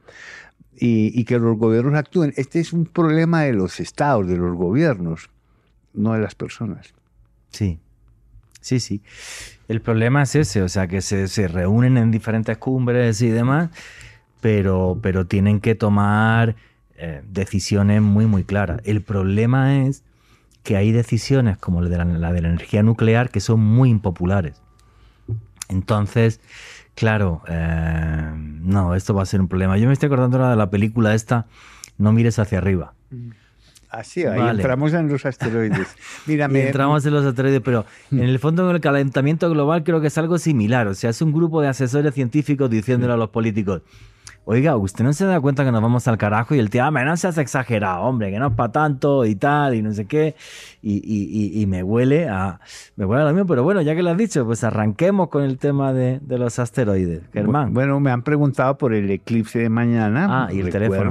y, 0.79 1.23
que 1.25 1.39
los 1.39 1.57
gobiernos 1.57 1.95
actúen. 1.95 2.33
Este 2.37 2.59
es 2.59 2.71
un 2.71 2.85
problema 2.85 3.41
de 3.43 3.53
los 3.53 3.79
estados, 3.79 4.27
de 4.27 4.37
los 4.37 4.55
gobiernos, 4.55 5.31
no 5.93 6.13
de 6.13 6.19
las 6.19 6.35
personas. 6.35 6.93
Sí, 7.49 7.79
sí, 8.61 8.79
sí. 8.79 9.01
El 9.67 9.81
problema 9.81 10.23
es 10.23 10.35
ese, 10.35 10.61
o 10.61 10.69
sea, 10.69 10.87
que 10.87 11.01
se, 11.01 11.27
se 11.27 11.47
reúnen 11.47 11.97
en 11.97 12.11
diferentes 12.11 12.57
cumbres 12.57 13.21
y 13.21 13.29
demás, 13.29 13.69
pero, 14.39 14.97
pero 15.01 15.25
tienen 15.25 15.59
que 15.59 15.75
tomar 15.75 16.55
eh, 16.97 17.21
decisiones 17.29 18.01
muy, 18.01 18.25
muy 18.25 18.43
claras. 18.43 18.81
El 18.85 19.01
problema 19.01 19.83
es 19.83 20.03
que 20.63 20.77
hay 20.77 20.91
decisiones 20.91 21.57
como 21.57 21.81
la 21.81 21.89
de 21.89 21.97
la, 21.97 22.33
de 22.33 22.41
la 22.41 22.47
energía 22.49 22.83
nuclear 22.83 23.29
que 23.29 23.39
son 23.39 23.59
muy 23.59 23.89
impopulares. 23.89 24.61
Entonces, 25.69 26.39
claro, 26.95 27.41
eh, 27.47 28.31
no, 28.35 28.95
esto 28.95 29.13
va 29.13 29.23
a 29.23 29.25
ser 29.25 29.41
un 29.41 29.47
problema. 29.47 29.77
Yo 29.77 29.87
me 29.87 29.93
estoy 29.93 30.07
acordando 30.07 30.37
ahora 30.37 30.51
de 30.51 30.55
la 30.55 30.69
película 30.69 31.13
esta, 31.13 31.45
No 31.97 32.11
mires 32.11 32.39
hacia 32.39 32.57
arriba. 32.57 32.93
Así, 33.89 34.25
ahí 34.25 34.49
entramos 34.49 34.93
en 34.93 35.07
los 35.07 35.25
asteroides. 35.25 35.87
Mira, 36.25 36.45
entramos 36.45 37.05
en 37.05 37.13
los 37.13 37.25
asteroides, 37.25 37.61
pero 37.63 37.85
en 38.11 38.19
el 38.19 38.39
fondo 38.39 38.65
con 38.65 38.75
el 38.75 38.81
calentamiento 38.81 39.49
global 39.49 39.83
creo 39.83 40.01
que 40.01 40.07
es 40.07 40.17
algo 40.17 40.37
similar. 40.37 40.87
O 40.87 40.93
sea, 40.93 41.09
es 41.09 41.21
un 41.21 41.31
grupo 41.31 41.61
de 41.61 41.69
asesores 41.69 42.13
científicos 42.13 42.69
diciéndole 42.69 43.13
a 43.13 43.17
los 43.17 43.29
políticos, 43.29 43.83
oiga, 44.43 44.77
usted 44.77 45.03
no 45.03 45.11
se 45.11 45.25
da 45.25 45.39
cuenta 45.41 45.65
que 45.65 45.71
nos 45.71 45.81
vamos 45.81 46.07
al 46.07 46.17
carajo 46.17 46.55
y 46.55 46.59
el 46.59 46.69
tío, 46.69 46.83
ah, 46.83 46.91
no 46.91 47.17
seas 47.17 47.37
exagerado, 47.37 48.03
hombre, 48.03 48.31
que 48.31 48.39
no 48.39 48.47
es 48.47 48.53
para 48.53 48.71
tanto 48.71 49.25
y 49.25 49.35
tal, 49.35 49.75
y 49.75 49.81
no 49.81 49.93
sé 49.93 50.05
qué. 50.05 50.35
Y, 50.81 51.65
me 51.67 51.83
huele 51.83 52.29
a 52.29 52.59
me 52.95 53.05
huele 53.05 53.23
a 53.23 53.25
lo 53.25 53.33
mismo, 53.33 53.45
pero 53.45 53.63
bueno, 53.63 53.81
ya 53.81 53.93
que 53.93 54.03
lo 54.03 54.09
has 54.09 54.17
dicho, 54.17 54.45
pues 54.45 54.63
arranquemos 54.63 55.27
con 55.27 55.43
el 55.43 55.57
tema 55.57 55.91
de, 55.91 56.19
los 56.27 56.59
asteroides. 56.59 57.23
Germán. 57.33 57.73
Bueno, 57.73 57.99
me 57.99 58.09
han 58.09 58.23
preguntado 58.23 58.77
por 58.77 58.93
el 58.93 59.11
eclipse 59.11 59.59
de 59.59 59.69
mañana. 59.69 60.45
Ah, 60.45 60.53
y 60.53 60.61
el 60.61 60.69
teléfono. 60.69 61.09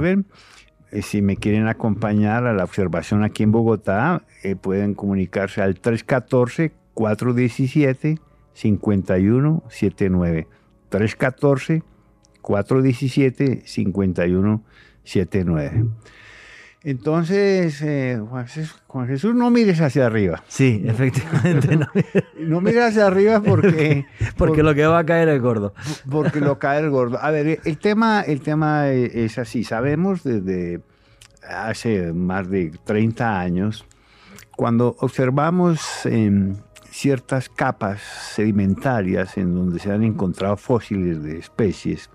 Eh, 0.96 1.02
si 1.02 1.20
me 1.20 1.36
quieren 1.36 1.68
acompañar 1.68 2.46
a 2.46 2.54
la 2.54 2.64
observación 2.64 3.22
aquí 3.22 3.42
en 3.42 3.52
Bogotá, 3.52 4.22
eh, 4.42 4.56
pueden 4.56 4.94
comunicarse 4.94 5.60
al 5.60 5.78
314 5.78 6.72
417 6.94 8.18
5179. 8.54 10.46
314 10.88 11.82
417-5179. 12.40 14.62
79. 15.04 15.84
Entonces, 16.86 17.82
eh, 17.82 18.16
Juan, 18.86 19.08
Jesús, 19.08 19.34
no 19.34 19.50
mires 19.50 19.80
hacia 19.80 20.06
arriba. 20.06 20.44
Sí, 20.46 20.84
efectivamente. 20.86 21.76
No, 21.76 21.88
no 22.38 22.60
mires 22.60 22.84
hacia 22.84 23.08
arriba 23.08 23.40
porque... 23.44 24.06
porque 24.36 24.62
lo 24.62 24.72
que 24.72 24.86
va 24.86 25.00
a 25.00 25.04
caer 25.04 25.28
es 25.30 25.42
gordo. 25.42 25.74
Porque 26.08 26.40
lo 26.40 26.60
cae 26.60 26.78
el 26.78 26.90
gordo. 26.90 27.18
A 27.20 27.32
ver, 27.32 27.58
el 27.64 27.78
tema, 27.78 28.20
el 28.20 28.40
tema 28.40 28.90
es 28.90 29.36
así. 29.36 29.64
Sabemos 29.64 30.22
desde 30.22 30.80
hace 31.42 32.12
más 32.12 32.48
de 32.48 32.70
30 32.84 33.40
años, 33.40 33.84
cuando 34.54 34.94
observamos 35.00 35.80
ciertas 36.88 37.48
capas 37.48 38.00
sedimentarias 38.00 39.36
en 39.38 39.56
donde 39.56 39.80
se 39.80 39.90
han 39.90 40.04
encontrado 40.04 40.56
fósiles 40.56 41.20
de 41.20 41.38
especies, 41.38 42.10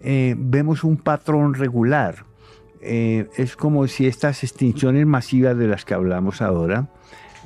eh, 0.00 0.34
vemos 0.36 0.84
un 0.84 0.98
patrón 0.98 1.54
regular 1.54 2.26
eh, 2.86 3.28
es 3.36 3.56
como 3.56 3.86
si 3.88 4.06
estas 4.06 4.44
extinciones 4.44 5.06
masivas 5.06 5.56
de 5.56 5.66
las 5.66 5.86
que 5.86 5.94
hablamos 5.94 6.42
ahora 6.42 6.88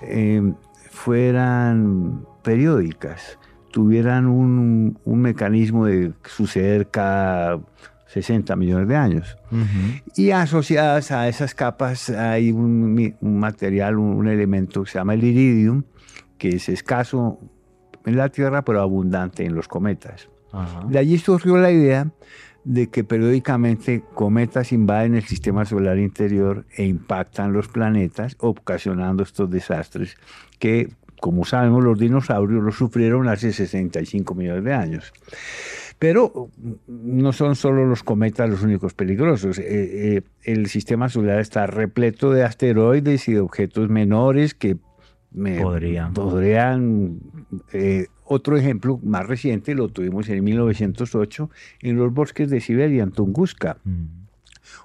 eh, 0.03 0.53
fueran 0.91 2.27
periódicas, 2.43 3.39
tuvieran 3.71 4.27
un, 4.27 4.99
mecanismo 5.05 5.87
de 5.87 6.13
suceder 6.25 6.89
cada 6.89 7.61
60 8.07 8.57
millones 8.57 8.89
de 8.89 8.97
años. 8.97 9.39
Y 10.17 10.33
asociadas 10.33 11.13
a 11.13 11.29
esas 11.29 11.55
capas 11.55 12.11
hay 12.11 12.51
un, 12.51 13.15
material, 13.21 13.99
un, 13.99 14.27
elemento 14.27 14.83
que 14.83 14.91
se 14.91 14.99
llama 14.99 15.15
el 15.15 15.23
iridium, 15.23 15.85
que 16.37 16.49
es 16.57 16.69
escaso 16.69 17.39
en 18.05 18.17
la 18.17 18.29
Tierra, 18.31 18.63
pero 18.65 18.81
abundante 18.81 19.45
en 19.45 19.55
los 19.55 19.69
cometas. 19.69 20.29
De 20.89 20.99
allí 20.99 21.19
surgió 21.19 21.59
la 21.59 21.71
idea 21.71 22.09
de 22.69 22.91
que 22.91 23.03
periódicamente 23.03 24.03
cometas 24.13 24.73
invaden 24.73 25.15
el 25.15 25.25
sistema 25.25 25.65
solar 25.65 25.99
interior 25.99 26.67
e 26.77 26.85
impactan 26.85 27.55
los 27.55 27.67
planetas, 27.67 28.37
ocasionando 28.41 29.23
estos 29.23 29.49
desastres 29.49 30.19
que, 30.59 30.91
como 31.19 31.47
sabemos, 31.47 31.83
los 31.83 31.99
dinosaurios 31.99 32.63
los 32.63 32.77
sufrieron 32.77 33.27
hace 33.27 33.55
65 33.55 34.35
millones 34.35 34.65
de 34.65 34.75
años. 34.75 35.15
Pero 35.99 36.51
no 36.87 37.33
son 37.33 37.57
solo 37.57 37.87
los 37.87 38.03
cometas 38.03 38.51
los 38.51 38.63
únicos 38.63 38.93
peligrosos. 38.93 39.59
Eh, 39.59 39.65
eh, 40.17 40.23
el 40.43 40.67
sistema 40.67 41.09
solar 41.09 41.41
está 41.41 41.67
repleto 41.67 42.33
de 42.33 42.45
asteroides 42.45 43.29
y 43.29 43.33
de 43.33 43.41
objetos 43.41 43.89
menores 43.89 44.53
que 44.53 44.77
podrían, 45.33 46.13
podrían 46.13 47.21
eh, 47.73 48.09
otro 48.29 48.57
ejemplo 48.57 49.01
más 49.03 49.27
reciente 49.27 49.75
lo 49.75 49.89
tuvimos 49.89 50.29
en 50.29 50.45
1908 50.45 51.51
en 51.81 51.97
los 51.97 52.13
bosques 52.13 52.51
de 52.51 52.61
Siberia, 52.61 53.03
en 53.03 53.11
Tunguska. 53.11 53.79
Mm. 53.85 54.05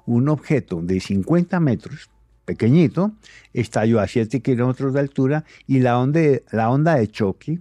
Un 0.05 0.29
objeto 0.29 0.81
de 0.81 0.99
50 0.99 1.59
metros, 1.59 2.09
pequeñito, 2.45 3.11
estalló 3.53 3.99
a 3.99 4.07
7 4.07 4.41
kilómetros 4.41 4.93
de 4.93 5.01
altura 5.01 5.43
y 5.67 5.79
la 5.79 5.99
onda 5.99 6.21
de, 6.21 6.43
la 6.51 6.69
onda 6.69 6.95
de 6.95 7.07
choque 7.09 7.59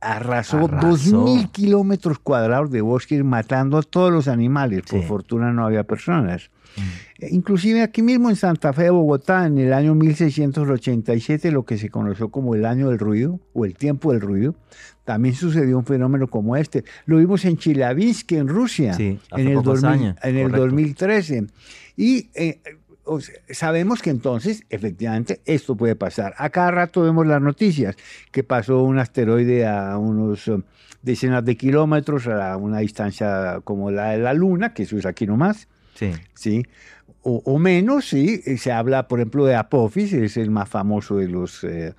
arrasó, 0.00 0.68
2.000 0.68 1.50
kilómetros 1.50 2.18
cuadrados 2.18 2.70
de 2.70 2.80
bosques 2.80 3.24
matando 3.24 3.78
a 3.78 3.82
todos 3.82 4.12
los 4.12 4.28
animales. 4.28 4.82
Por 4.88 5.02
fortuna 5.02 5.52
no 5.52 5.64
había 5.64 5.84
personas. 5.84 6.50
Mm. 6.76 7.34
Inclusive 7.34 7.82
aquí 7.82 8.02
mismo 8.02 8.30
en 8.30 8.36
Santa 8.36 8.72
Fe 8.72 8.84
de 8.84 8.90
Bogotá, 8.90 9.46
en 9.46 9.58
el 9.58 9.72
año 9.72 9.94
1687, 9.94 11.52
lo 11.52 11.64
que 11.64 11.78
se 11.78 11.88
conoció 11.88 12.30
como 12.30 12.54
el 12.54 12.64
año 12.64 12.88
del 12.88 12.98
ruido 12.98 13.38
o 13.52 13.64
el 13.64 13.74
tiempo 13.74 14.12
del 14.12 14.20
ruido, 14.20 14.54
también 15.04 15.34
sucedió 15.34 15.78
un 15.78 15.84
fenómeno 15.84 16.26
como 16.28 16.56
este. 16.56 16.84
Lo 17.06 17.18
vimos 17.18 17.44
en 17.44 17.56
Chelyabinsk, 17.56 18.32
en 18.32 18.48
Rusia, 18.48 18.96
en, 18.98 19.20
el, 19.30 19.58
en 20.22 20.36
el 20.38 20.50
2013. 20.52 21.46
Y 21.96 22.28
eh, 22.34 22.60
sabemos 23.50 24.00
que 24.00 24.10
entonces, 24.10 24.64
efectivamente, 24.70 25.40
esto 25.44 25.76
puede 25.76 25.96
pasar. 25.96 26.34
A 26.38 26.50
cada 26.50 26.70
rato 26.70 27.02
vemos 27.02 27.26
las 27.26 27.42
noticias, 27.42 27.96
que 28.30 28.44
pasó 28.44 28.82
un 28.82 28.98
asteroide 28.98 29.66
a 29.66 29.98
unos 29.98 30.46
um, 30.48 30.62
decenas 31.02 31.44
de 31.44 31.56
kilómetros, 31.56 32.26
a 32.28 32.56
una 32.56 32.78
distancia 32.78 33.60
como 33.64 33.90
la 33.90 34.10
de 34.10 34.18
la 34.18 34.34
Luna, 34.34 34.72
que 34.72 34.84
eso 34.84 34.96
es 34.96 35.06
aquí 35.06 35.26
nomás. 35.26 35.68
Sí. 35.94 36.12
¿sí? 36.34 36.64
O, 37.24 37.58
menos, 37.58 38.08
sí. 38.08 38.40
Se 38.56 38.72
habla, 38.72 39.06
por 39.06 39.20
ejemplo, 39.20 39.44
de 39.44 39.54
Apophis, 39.54 40.12
es 40.12 40.36
el 40.36 40.50
más 40.50 40.68
famoso 40.68 41.18
de 41.18 41.28
los 41.28 41.62
eh, 41.64 41.94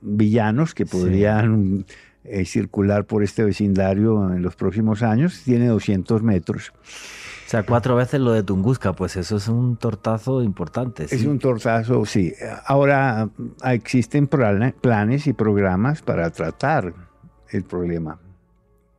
villanos 0.00 0.74
que 0.74 0.86
podrían... 0.86 1.84
Eh, 2.24 2.44
circular 2.44 3.04
por 3.04 3.22
este 3.22 3.42
vecindario 3.42 4.32
en 4.34 4.42
los 4.42 4.54
próximos 4.54 5.02
años. 5.02 5.40
Tiene 5.44 5.68
200 5.68 6.22
metros. 6.22 6.72
O 7.48 7.50
sea, 7.50 7.62
cuatro 7.62 7.96
veces 7.96 8.20
lo 8.20 8.32
de 8.32 8.42
Tunguska, 8.42 8.92
pues 8.92 9.16
eso 9.16 9.36
es 9.36 9.48
un 9.48 9.78
tortazo 9.78 10.42
importante. 10.42 11.06
Es 11.10 11.24
un 11.24 11.38
tortazo, 11.38 12.04
sí. 12.04 12.34
Ahora 12.66 13.30
existen 13.64 14.26
planes 14.26 15.26
y 15.26 15.32
programas 15.32 16.02
para 16.02 16.28
tratar 16.28 16.92
el 17.50 17.64
problema, 17.64 18.18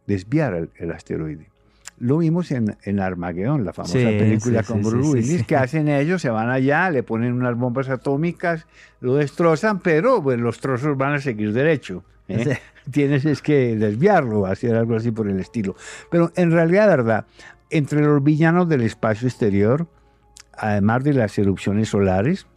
desviar 0.08 0.70
el, 0.76 0.92
asteroide. 0.92 1.52
Lo 2.00 2.18
vimos 2.18 2.50
en, 2.50 2.76
en 2.84 3.00
Armagedón, 3.00 3.66
la 3.66 3.74
famosa 3.74 3.94
película 3.94 4.64
con 4.64 4.82
Bruce 4.82 5.10
Willis, 5.10 5.46
que 5.46 5.56
hacen 5.56 5.88
ellos, 5.88 6.24
se 6.24 6.32
van 6.32 6.50
allá, 6.50 6.90
le 6.90 7.04
ponen 7.04 7.34
unas 7.34 7.56
bombas 7.56 7.90
atómicas, 7.90 8.66
lo 9.02 9.16
destrozan, 9.16 9.80
pero 9.80 10.24
pues, 10.24 10.40
los 10.40 10.60
trozos 10.60 10.98
van 10.98 11.14
a 11.14 11.20
seguir 11.20 11.54
derecho. 11.54 12.04
¿Eh? 12.30 12.60
Tienes 12.92 13.26
es 13.26 13.42
que 13.42 13.76
desviarlo, 13.76 14.46
hacer 14.46 14.76
algo 14.76 14.96
así 14.96 15.12
por 15.12 15.28
el 15.28 15.40
estilo. 15.40 15.76
Pero 16.10 16.32
en 16.36 16.52
realidad, 16.52 16.88
verdad, 16.88 17.26
entre 17.70 18.02
los 18.02 18.24
villanos 18.24 18.68
del 18.70 18.82
espacio 18.82 19.28
exterior, 19.28 19.88
además 20.54 21.04
de 21.04 21.14
las 21.14 21.38
erupciones 21.38 21.90
solares, 21.90 22.48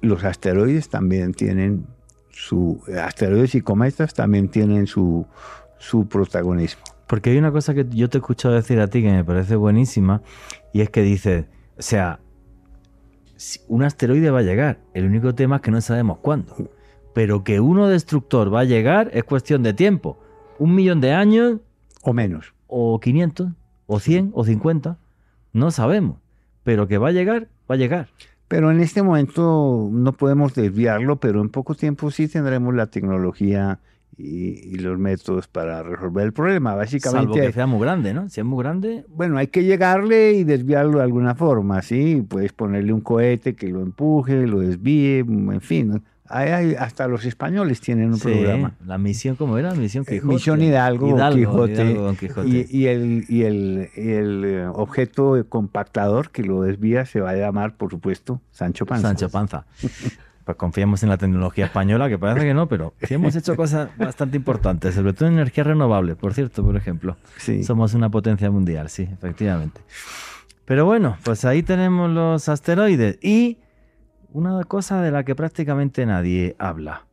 los 0.00 0.24
asteroides 0.24 0.88
también 0.88 1.32
tienen 1.32 1.86
su 2.30 2.82
asteroides 3.00 3.54
y 3.54 3.60
cometas 3.60 4.12
también 4.12 4.48
tienen 4.48 4.86
su, 4.86 5.26
su 5.78 6.08
protagonismo. 6.08 6.82
Porque 7.06 7.30
hay 7.30 7.38
una 7.38 7.52
cosa 7.52 7.74
que 7.74 7.86
yo 7.90 8.08
te 8.10 8.18
he 8.18 8.20
escuchado 8.20 8.54
decir 8.54 8.80
a 8.80 8.88
ti 8.88 9.02
que 9.02 9.10
me 9.10 9.24
parece 9.24 9.56
buenísima 9.56 10.20
y 10.72 10.80
es 10.80 10.90
que 10.90 11.02
dices, 11.02 11.46
o 11.78 11.82
sea, 11.82 12.20
un 13.68 13.82
asteroide 13.82 14.30
va 14.30 14.40
a 14.40 14.42
llegar, 14.42 14.80
el 14.94 15.06
único 15.06 15.34
tema 15.34 15.56
es 15.56 15.62
que 15.62 15.70
no 15.70 15.80
sabemos 15.80 16.18
cuándo 16.18 16.70
pero 17.14 17.44
que 17.44 17.60
uno 17.60 17.86
destructor 17.86 18.52
va 18.52 18.60
a 18.60 18.64
llegar 18.64 19.08
es 19.14 19.24
cuestión 19.24 19.62
de 19.62 19.72
tiempo. 19.72 20.18
Un 20.58 20.74
millón 20.74 21.00
de 21.00 21.12
años. 21.12 21.60
O 22.02 22.12
menos. 22.12 22.52
O 22.66 23.00
500, 23.00 23.52
o 23.86 24.00
100, 24.00 24.32
o 24.34 24.44
50. 24.44 24.98
No 25.52 25.70
sabemos. 25.70 26.18
Pero 26.64 26.88
que 26.88 26.98
va 26.98 27.08
a 27.08 27.12
llegar, 27.12 27.48
va 27.70 27.76
a 27.76 27.78
llegar. 27.78 28.08
Pero 28.48 28.70
en 28.70 28.80
este 28.80 29.02
momento 29.02 29.88
no 29.90 30.12
podemos 30.12 30.54
desviarlo, 30.54 31.16
pero 31.16 31.40
en 31.40 31.48
poco 31.48 31.74
tiempo 31.74 32.10
sí 32.10 32.28
tendremos 32.28 32.74
la 32.74 32.88
tecnología 32.88 33.78
y, 34.16 34.76
los 34.78 34.98
métodos 34.98 35.46
para 35.46 35.82
resolver 35.82 36.24
el 36.24 36.32
problema. 36.32 36.74
Básicamente, 36.74 37.32
Salvo 37.32 37.46
que 37.46 37.52
sea 37.52 37.66
muy 37.66 37.80
grande, 37.80 38.12
¿no? 38.12 38.28
Si 38.28 38.40
es 38.40 38.46
muy 38.46 38.62
grande. 38.62 39.04
Bueno, 39.08 39.38
hay 39.38 39.46
que 39.46 39.64
llegarle 39.64 40.32
y 40.32 40.44
desviarlo 40.44 40.98
de 40.98 41.04
alguna 41.04 41.34
forma, 41.34 41.80
¿sí? 41.82 42.24
Puedes 42.28 42.52
ponerle 42.52 42.92
un 42.92 43.00
cohete 43.00 43.54
que 43.54 43.68
lo 43.68 43.82
empuje, 43.82 44.46
lo 44.46 44.60
desvíe, 44.60 45.20
en 45.20 45.60
fin 45.60 46.02
hasta 46.28 47.06
los 47.06 47.24
españoles 47.24 47.80
tienen 47.80 48.12
un 48.12 48.18
programa. 48.18 48.72
La 48.86 48.98
misión, 48.98 49.36
¿cómo 49.36 49.58
era? 49.58 49.74
Misión 49.74 50.04
Quijote. 50.04 50.34
Misión 50.34 50.62
Hidalgo, 50.62 51.06
Quijote. 51.34 52.66
Y, 52.70 52.86
el, 52.86 53.24
y 53.28 53.42
el, 53.42 53.90
eh, 53.96 54.66
objeto 54.72 55.44
compactador 55.48 56.30
que 56.30 56.42
lo 56.42 56.62
desvía 56.62 57.04
se 57.04 57.20
va 57.20 57.30
a 57.30 57.36
llamar, 57.36 57.76
por 57.76 57.90
supuesto, 57.90 58.40
Sancho 58.52 58.86
Panza. 58.86 59.08
Sancho 59.08 59.28
Panza. 59.30 59.66
Pues 60.44 60.58
confiamos 60.58 61.02
en 61.02 61.08
la 61.08 61.16
tecnología 61.16 61.64
española, 61.64 62.06
que 62.10 62.18
parece 62.18 62.46
que 62.46 62.52
no, 62.52 62.68
pero 62.68 62.92
sí 63.02 63.14
hemos 63.14 63.34
hecho 63.34 63.56
cosas 63.56 63.88
bastante 63.96 64.36
importantes, 64.36 64.94
sobre 64.94 65.14
todo 65.14 65.26
en 65.28 65.34
energía 65.36 65.64
renovable, 65.64 66.16
por 66.16 66.34
cierto, 66.34 66.62
por 66.62 66.76
ejemplo. 66.76 67.16
Somos 67.62 67.94
una 67.94 68.10
potencia 68.10 68.50
mundial, 68.50 68.90
sí, 68.90 69.08
efectivamente. 69.10 69.80
Pero 70.66 70.84
bueno, 70.84 71.16
pues 71.24 71.46
ahí 71.46 71.62
tenemos 71.62 72.10
los 72.10 72.50
asteroides 72.50 73.18
y 73.22 73.56
una 74.34 74.64
cosa 74.64 75.00
de 75.00 75.12
la 75.12 75.24
que 75.24 75.36
prácticamente 75.36 76.04
nadie 76.04 76.56
habla. 76.58 77.06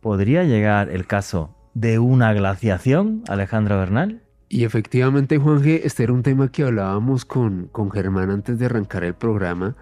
¿Podría 0.00 0.44
llegar 0.44 0.90
el 0.90 1.06
caso 1.06 1.56
de 1.72 1.98
una 1.98 2.34
glaciación, 2.34 3.24
Alejandro 3.26 3.78
Bernal? 3.78 4.22
Y 4.50 4.64
efectivamente, 4.64 5.38
Juan 5.38 5.62
este 5.64 6.02
era 6.02 6.12
un 6.12 6.22
tema 6.22 6.52
que 6.52 6.64
hablábamos 6.64 7.24
con, 7.24 7.68
con 7.72 7.90
Germán 7.90 8.28
antes 8.30 8.58
de 8.58 8.66
arrancar 8.66 9.02
el 9.02 9.14
programa 9.14 9.76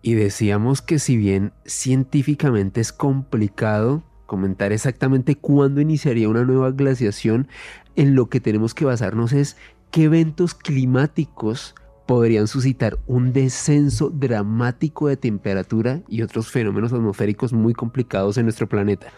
y 0.00 0.14
decíamos 0.14 0.80
que 0.80 0.98
si 0.98 1.18
bien 1.18 1.52
científicamente 1.66 2.80
es 2.80 2.90
complicado 2.94 4.02
comentar 4.24 4.72
exactamente 4.72 5.36
cuándo 5.36 5.82
iniciaría 5.82 6.30
una 6.30 6.44
nueva 6.44 6.70
glaciación, 6.70 7.48
en 7.96 8.14
lo 8.14 8.30
que 8.30 8.40
tenemos 8.40 8.72
que 8.72 8.86
basarnos 8.86 9.34
es 9.34 9.58
qué 9.90 10.04
eventos 10.04 10.54
climáticos 10.54 11.74
podrían 12.06 12.46
suscitar 12.46 12.98
un 13.06 13.32
descenso 13.32 14.10
dramático 14.10 15.08
de 15.08 15.16
temperatura 15.16 16.02
y 16.08 16.22
otros 16.22 16.50
fenómenos 16.50 16.92
atmosféricos 16.92 17.52
muy 17.52 17.72
complicados 17.72 18.36
en 18.36 18.44
nuestro 18.44 18.68
planeta. 18.68 19.08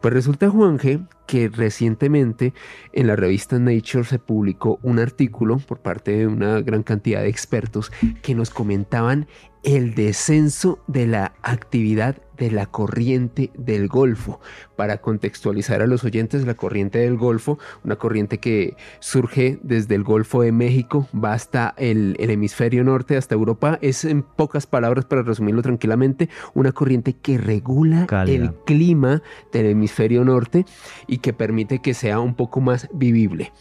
Pues 0.00 0.14
resulta, 0.14 0.48
Juanje, 0.48 1.00
que 1.26 1.48
recientemente 1.48 2.54
en 2.92 3.06
la 3.06 3.16
revista 3.16 3.58
Nature 3.58 4.04
se 4.04 4.18
publicó 4.18 4.78
un 4.82 4.98
artículo 4.98 5.58
por 5.58 5.80
parte 5.80 6.16
de 6.16 6.26
una 6.26 6.60
gran 6.60 6.82
cantidad 6.82 7.22
de 7.22 7.28
expertos 7.28 7.92
que 8.22 8.34
nos 8.34 8.50
comentaban 8.50 9.26
el 9.62 9.94
descenso 9.94 10.78
de 10.86 11.06
la 11.06 11.32
actividad 11.42 12.16
de 12.40 12.50
la 12.50 12.64
corriente 12.66 13.50
del 13.54 13.86
Golfo. 13.86 14.40
Para 14.74 14.98
contextualizar 15.02 15.82
a 15.82 15.86
los 15.86 16.04
oyentes, 16.04 16.46
la 16.46 16.54
corriente 16.54 16.98
del 16.98 17.18
Golfo, 17.18 17.58
una 17.84 17.96
corriente 17.96 18.38
que 18.38 18.76
surge 18.98 19.58
desde 19.62 19.94
el 19.94 20.02
Golfo 20.02 20.40
de 20.40 20.50
México, 20.50 21.06
va 21.12 21.34
hasta 21.34 21.74
el, 21.76 22.16
hemisferio 22.18 22.82
norte, 22.82 23.18
hasta 23.18 23.34
Europa, 23.34 23.78
es 23.82 24.06
en 24.06 24.22
pocas 24.22 24.66
palabras, 24.66 25.04
para 25.04 25.22
resumirlo 25.22 25.60
tranquilamente, 25.60 26.30
una 26.54 26.72
corriente 26.72 27.12
que 27.12 27.36
regula 27.36 28.06
el 28.26 28.54
clima 28.64 29.22
del 29.52 29.66
hemisferio 29.66 30.24
norte 30.24 30.64
y 31.06 31.18
que 31.18 31.34
permite 31.34 31.82
que 31.82 31.92
sea 31.92 32.20
un 32.20 32.34
poco 32.34 32.62
más 32.62 32.88
vivible. 32.94 33.52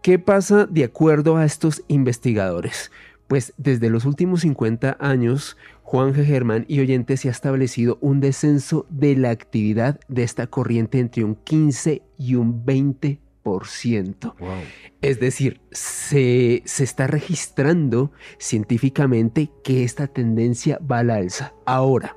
¿Qué 0.00 0.18
pasa 0.18 0.66
de 0.66 0.84
acuerdo 0.84 1.36
a 1.36 1.44
estos 1.44 1.82
investigadores? 1.88 2.90
Pues 3.28 3.54
desde 3.56 3.90
los 3.90 4.04
últimos 4.04 4.42
50 4.42 4.96
años, 5.00 5.56
Juan 5.82 6.14
G. 6.14 6.24
Germán 6.24 6.64
y 6.68 6.80
oyentes 6.80 7.20
se 7.20 7.28
ha 7.28 7.32
establecido 7.32 7.98
un 8.00 8.20
descenso 8.20 8.86
de 8.88 9.16
la 9.16 9.30
actividad 9.30 10.00
de 10.08 10.22
esta 10.22 10.46
corriente 10.46 10.98
entre 10.98 11.24
un 11.24 11.34
15 11.34 12.02
y 12.18 12.34
un 12.36 12.64
20%. 12.64 13.18
Es 15.02 15.20
decir, 15.20 15.60
se, 15.70 16.62
se, 16.64 16.84
está 16.84 17.06
registrando 17.06 18.10
científicamente 18.38 19.50
que 19.62 19.84
esta 19.84 20.08
tendencia 20.08 20.80
va 20.80 20.98
a 20.98 21.04
la 21.04 21.14
alza. 21.16 21.54
Ahora, 21.64 22.16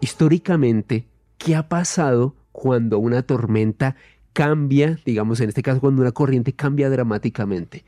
históricamente, 0.00 1.06
¿qué 1.38 1.56
ha 1.56 1.68
pasado 1.68 2.36
cuando 2.52 3.00
una 3.00 3.22
tormenta 3.22 3.96
cambia, 4.32 4.96
digamos 5.04 5.40
en 5.40 5.48
este 5.48 5.62
caso 5.62 5.80
cuando 5.80 6.02
una 6.02 6.12
corriente 6.12 6.52
cambia 6.52 6.88
dramáticamente? 6.88 7.84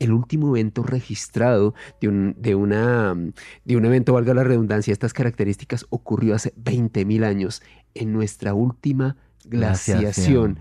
El 0.00 0.12
último 0.12 0.56
evento 0.56 0.82
registrado 0.82 1.74
de 2.00 2.08
un, 2.08 2.34
de, 2.36 2.56
una, 2.56 3.14
de 3.64 3.76
un 3.76 3.84
evento, 3.84 4.14
valga 4.14 4.34
la 4.34 4.42
redundancia, 4.42 4.92
estas 4.92 5.12
características 5.12 5.86
ocurrió 5.90 6.34
hace 6.34 6.52
20.000 6.56 7.24
años 7.24 7.62
en 7.94 8.12
nuestra 8.12 8.54
última 8.54 9.16
glaciación. 9.44 10.58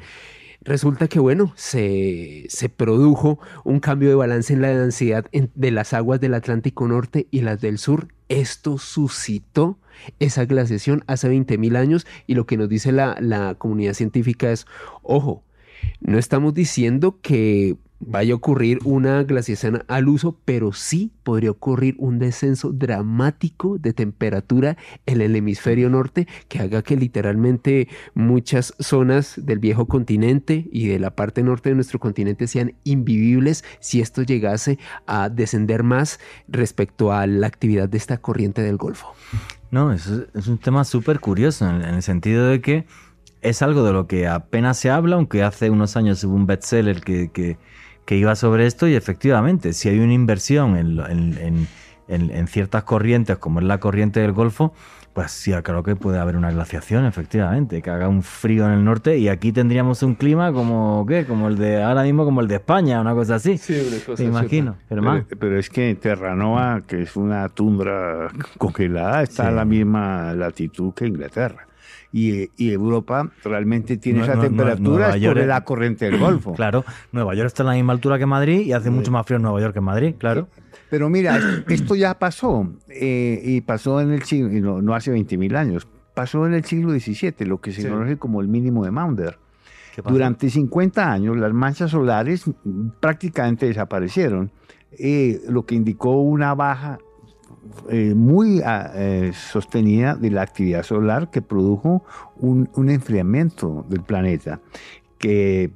Resulta 0.62 1.08
que, 1.08 1.20
bueno, 1.20 1.54
se, 1.56 2.46
se, 2.50 2.68
produjo 2.68 3.40
un 3.64 3.80
cambio 3.80 4.10
de 4.10 4.16
balance 4.16 4.54
en 4.54 4.62
la 4.62 4.68
densidad 4.68 5.26
de 5.32 5.72
las 5.72 5.94
aguas 5.94 6.20
del 6.20 6.34
Atlántico 6.34 6.86
Norte 6.86 7.28
y 7.32 7.42
las 7.42 7.62
del 7.62 7.78
Sur. 7.78 8.10
Esto 8.28 8.78
suscitó 8.78 9.80
esa 10.20 10.44
glaciación 10.44 11.06
hace 11.08 11.30
20.000 11.30 11.78
años 11.78 12.06
y 12.28 12.36
lo 12.36 12.46
que 12.46 12.58
nos 12.58 12.68
dice 12.68 12.92
la, 12.92 13.16
la 13.22 13.56
comunidad 13.56 13.94
científica 13.94 14.52
es, 14.52 14.66
ojo, 15.02 15.44
no 16.02 16.18
estamos 16.18 16.54
diciendo 16.54 17.20
que 17.22 17.78
vaya 18.00 18.34
a 18.34 18.38
ocurrir 18.38 18.80
una 18.86 19.24
glaciación 19.24 19.84
al 19.88 20.08
uso, 20.08 20.38
pero 20.46 20.74
sí 20.74 21.12
podría 21.24 21.52
ocurrir 21.52 21.96
un 21.98 22.20
descenso 22.20 22.72
dramático 22.72 23.78
de 23.78 23.94
temperatura 23.94 24.78
en 25.06 25.22
el 25.22 25.36
hemisferio 25.36 25.90
norte 25.90 26.28
que 26.48 26.60
haga 26.60 26.82
que 26.82 26.96
literalmente 26.96 27.88
muchas 28.14 28.74
zonas 28.80 29.34
del 29.38 29.60
viejo 29.60 29.88
continente 29.88 30.68
y 30.72 30.88
de 30.88 31.00
la 31.00 31.16
parte 31.16 31.44
norte 31.44 31.70
de 31.70 31.76
nuestro 31.76 32.00
continente 32.00 32.48
sean 32.48 32.74
invivibles 32.84 33.64
si 33.80 34.02
esto 34.02 34.24
llegase 34.24 34.80
a 35.06 35.30
descender 35.30 35.84
más 35.84 36.20
respecto 36.48 37.12
a 37.12 37.28
la 37.28 37.48
actividad 37.48 37.90
de 37.90 37.98
esta 37.98 38.18
corriente 38.18 38.62
del 38.62 38.78
Golfo. 38.78 39.14
No, 39.72 39.92
es, 39.92 40.10
es 40.34 40.48
un 40.48 40.58
tema 40.58 40.84
súper 40.84 41.20
curioso 41.20 41.70
en, 41.70 41.82
el 41.82 42.02
sentido 42.02 42.48
de 42.48 42.62
que 42.62 42.86
es 43.42 43.62
algo 43.62 43.84
de 43.84 43.94
lo 43.94 44.08
que 44.08 44.28
apenas 44.28 44.78
se 44.78 44.90
habla, 44.90 45.16
aunque 45.16 45.44
hace 45.44 45.70
unos 45.70 45.96
años 45.96 46.24
hubo 46.24 46.36
un 46.36 46.46
bestseller 46.46 47.02
que, 47.02 47.30
que 47.32 47.58
que 48.10 48.16
iba 48.16 48.36
sobre 48.36 48.66
esto 48.66 48.88
y 48.88 48.96
efectivamente, 48.96 49.72
si 49.72 49.88
hay 49.88 50.00
una 50.00 50.14
inversión 50.14 50.76
en, 50.76 52.48
ciertas 52.48 52.84
corrientes, 52.84 53.38
como 53.38 53.60
es 53.60 53.68
la 53.68 53.80
corriente 53.80 54.20
del 54.20 54.32
Golfo, 54.32 54.74
pues 55.14 55.30
sí, 55.30 55.52
creo 55.62 55.84
que 55.84 55.96
puede 55.96 56.18
haber 56.18 56.36
una 56.36 56.50
glaciación, 56.50 57.06
efectivamente, 57.06 57.84
que 57.84 57.90
haga 57.92 58.08
un 58.08 58.24
frío 58.24 58.66
en 58.66 58.72
el 58.72 58.84
norte 58.84 59.20
y 59.20 59.28
aquí 59.28 59.52
tendríamos 59.52 60.02
un 60.02 60.16
clima 60.16 60.52
como, 60.52 61.06
¿qué? 61.08 61.28
Como 61.28 61.50
el 61.50 61.60
de, 61.60 61.84
ahora 61.84 62.02
mismo 62.02 62.26
como 62.26 62.42
el 62.42 62.48
de 62.48 62.56
España, 62.56 63.00
una 63.00 63.14
cosa 63.14 63.36
así. 63.36 63.60
Sí, 63.60 63.80
una 63.88 64.04
cosa 64.04 64.24
Me 64.24 64.30
imagino, 64.30 64.76
pero, 64.90 65.26
pero, 65.40 65.60
es 65.60 65.70
que 65.70 65.94
Terranova, 65.94 66.82
que 66.88 67.04
es 67.04 67.16
una 67.16 67.48
tundra 67.50 68.30
congelada, 68.58 69.22
está 69.22 69.50
a 69.50 69.52
la 69.52 69.66
misma 69.66 70.34
latitud 70.34 70.96
que 70.96 71.06
Inglaterra 71.06 71.69
y, 72.12 72.50
Europa 72.58 73.30
realmente 73.44 73.98
tiene 73.98 74.24
esa 74.24 74.40
temperatura 74.40 75.12
por 75.12 75.38
la 75.38 75.64
corriente 75.64 76.06
del 76.06 76.20
Golfo. 76.20 76.54
Claro, 76.54 76.84
Nueva 77.12 77.36
York 77.36 77.48
está 77.48 77.64
a 77.64 77.68
la 77.68 77.74
misma 77.74 77.94
altura 77.94 78.18
que 78.18 78.26
Madrid 78.26 78.62
y 78.62 78.74
hace 78.74 78.90
mucho 78.90 79.12
más 79.12 79.26
frío 79.26 79.38
en 79.38 79.44
Nueva 79.44 79.62
York 79.62 79.74
que 79.74 79.80
en 79.80 79.86
Madrid, 79.86 80.16
claro. 80.18 80.48
Pero 80.90 81.10
mira, 81.10 81.40
esto 81.68 81.96
ya 81.96 82.18
pasó, 82.18 82.68
eh, 82.90 83.42
y 83.44 83.62
pasó 83.62 84.02
en 84.02 84.12
el 84.12 84.24
siglo, 84.24 84.82
no, 84.82 84.96
hace 84.96 85.14
20.000 85.14 85.56
años, 85.56 85.88
pasó 86.16 86.48
en 86.48 86.54
el 86.56 86.66
siglo 86.66 86.92
XVII, 86.92 87.46
lo 87.46 87.62
que 87.62 87.72
se 87.72 87.88
conoce 87.88 88.18
como 88.18 88.42
el 88.42 88.48
mínimo 88.48 88.84
de 88.84 88.92
Maunder. 88.92 89.38
Durante 90.08 90.50
50 90.50 91.12
años 91.12 91.38
las 91.38 91.52
manchas 91.52 91.92
solares 91.92 92.46
prácticamente 93.00 93.68
desaparecieron, 93.68 94.50
eh, 94.98 95.42
lo 95.50 95.66
que 95.66 95.76
indicó 95.76 96.22
una 96.22 96.56
baja 96.56 97.00
eh, 97.90 98.14
muy 98.16 98.62
ah, 98.64 98.92
eh, 98.94 99.32
sostenida 99.34 100.16
de 100.16 100.32
la 100.32 100.42
actividad 100.42 100.84
solar 100.84 101.30
que 101.30 101.42
produjo 101.42 102.04
un, 102.38 102.70
enfriamiento 102.90 103.86
del 103.90 104.02
planeta 104.02 104.60
que 105.18 105.72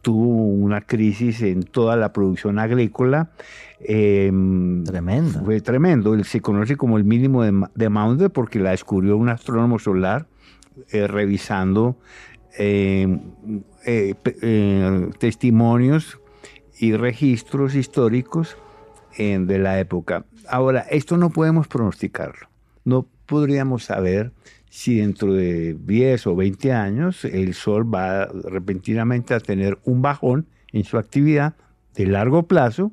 tuvo 0.00 0.46
una 0.46 0.80
crisis 0.80 1.42
en 1.42 1.62
toda 1.62 1.96
la 1.96 2.12
producción 2.12 2.58
agrícola. 2.58 3.32
Em, 3.80 4.82
tremendo. 4.84 5.44
Fue 5.44 5.60
tremendo. 5.60 6.24
Se 6.24 6.40
conoce 6.40 6.76
como 6.76 6.96
el 6.96 7.04
mínimo 7.04 7.42
de, 7.42 7.66
de 7.74 8.30
porque 8.30 8.58
la 8.58 8.70
descubrió 8.70 9.16
un 9.16 9.28
astrónomo 9.28 9.78
solar 9.78 10.26
eh, 10.90 11.06
revisando 11.06 11.98
em, 12.56 13.20
testimonios 15.18 16.18
y 16.78 16.94
registros 16.94 17.74
históricos 17.74 18.56
de 19.18 19.58
la 19.58 19.80
época. 19.80 20.24
Ahora, 20.48 20.80
esto 20.90 21.16
no 21.16 21.30
podemos 21.30 21.68
pronosticarlo. 21.68 22.48
No 22.84 23.06
podríamos 23.26 23.84
saber 23.84 24.32
si 24.70 24.98
dentro 24.98 25.32
de 25.32 25.74
10 25.74 26.26
o 26.26 26.36
20 26.36 26.72
años 26.72 27.24
el 27.24 27.54
Sol 27.54 27.92
va 27.92 28.26
repentinamente 28.26 29.34
a 29.34 29.40
tener 29.40 29.78
un 29.84 30.02
bajón 30.02 30.46
en 30.72 30.84
su 30.84 30.98
actividad 30.98 31.54
de 31.94 32.06
largo 32.06 32.44
plazo 32.44 32.92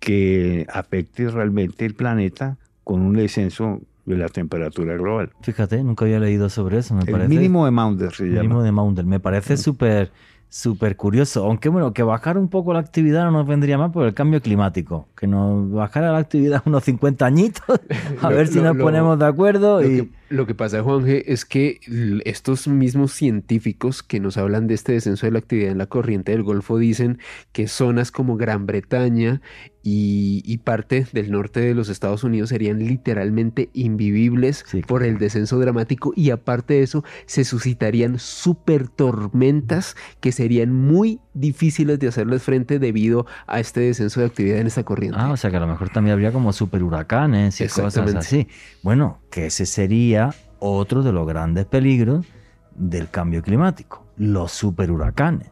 que 0.00 0.66
afecte 0.72 1.28
realmente 1.28 1.84
el 1.84 1.94
planeta 1.94 2.58
con 2.84 3.02
un 3.02 3.14
descenso 3.14 3.80
de 4.06 4.16
la 4.16 4.28
temperatura 4.28 4.96
global. 4.96 5.30
Fíjate, 5.42 5.82
nunca 5.84 6.04
había 6.04 6.18
leído 6.18 6.48
sobre 6.48 6.78
eso, 6.78 6.94
me 6.94 7.02
el 7.02 7.28
mínimo 7.28 7.64
de 7.64 7.70
Maunder 7.70 8.12
se 8.12 8.24
llama. 8.24 8.40
Mínimo 8.40 8.62
de 8.62 8.72
Maunder, 8.72 9.04
me 9.04 9.20
parece 9.20 9.56
súper 9.56 10.10
súper 10.50 10.96
curioso. 10.96 11.46
Aunque 11.46 11.70
bueno, 11.70 11.94
que 11.94 12.02
bajar 12.02 12.36
un 12.36 12.48
poco 12.48 12.74
la 12.74 12.80
actividad 12.80 13.24
no 13.24 13.30
nos 13.30 13.46
vendría 13.46 13.78
mal 13.78 13.92
por 13.92 14.06
el 14.06 14.12
cambio 14.12 14.42
climático. 14.42 15.08
Que 15.16 15.26
nos 15.26 15.70
bajara 15.70 16.12
la 16.12 16.18
actividad 16.18 16.62
unos 16.66 16.84
50 16.84 17.24
añitos, 17.24 17.80
a 18.20 18.28
ver 18.28 18.48
si 18.48 18.60
nos 18.60 18.76
ponemos 18.76 19.18
de 19.18 19.26
acuerdo. 19.26 19.82
y... 19.82 20.10
Lo 20.30 20.46
que 20.46 20.54
pasa, 20.54 20.80
Juanje, 20.80 21.32
es 21.32 21.44
que 21.44 21.80
estos 22.24 22.68
mismos 22.68 23.12
científicos 23.12 24.04
que 24.04 24.20
nos 24.20 24.36
hablan 24.36 24.68
de 24.68 24.74
este 24.74 24.92
descenso 24.92 25.26
de 25.26 25.32
la 25.32 25.40
actividad 25.40 25.72
en 25.72 25.78
la 25.78 25.86
corriente 25.86 26.30
del 26.30 26.44
Golfo 26.44 26.78
dicen 26.78 27.18
que 27.50 27.66
zonas 27.66 28.12
como 28.12 28.36
Gran 28.36 28.64
Bretaña 28.64 29.42
y, 29.82 30.58
parte 30.58 31.06
del 31.12 31.30
norte 31.30 31.60
de 31.60 31.74
los 31.74 31.88
Estados 31.88 32.22
Unidos 32.22 32.50
serían 32.50 32.78
literalmente 32.80 33.70
invivibles 33.72 34.64
por 34.86 35.02
el 35.02 35.18
descenso 35.18 35.58
dramático 35.58 36.12
y 36.14 36.30
aparte 36.30 36.74
de 36.74 36.82
eso 36.82 37.02
se 37.24 37.44
suscitarían 37.44 38.18
super 38.18 38.88
tormentas 38.88 39.96
que 40.20 40.32
serían 40.32 40.72
muy 40.74 41.20
difíciles 41.32 41.98
de 41.98 42.08
hacerles 42.08 42.42
frente 42.42 42.78
debido 42.78 43.26
a 43.46 43.58
este 43.58 43.80
descenso 43.80 44.20
de 44.20 44.26
actividad 44.26 44.58
en 44.58 44.66
esta 44.66 44.84
corriente. 44.84 45.16
Ah, 45.18 45.30
o 45.32 45.36
sea 45.36 45.50
que 45.50 45.56
a 45.56 45.60
lo 45.60 45.66
mejor 45.66 45.88
también 45.88 46.12
habría 46.12 46.32
como 46.32 46.52
super 46.52 46.82
huracanes 46.82 47.60
y 47.60 47.68
cosas 47.68 48.14
así. 48.14 48.48
Bueno, 48.82 49.20
que 49.30 49.46
ese 49.46 49.64
sería 49.64 50.34
otro 50.58 51.02
de 51.02 51.12
los 51.12 51.26
grandes 51.26 51.64
peligros 51.64 52.26
del 52.74 53.08
cambio 53.10 53.42
climático, 53.42 54.04
los 54.16 54.52
superhuracanes. 54.52 55.48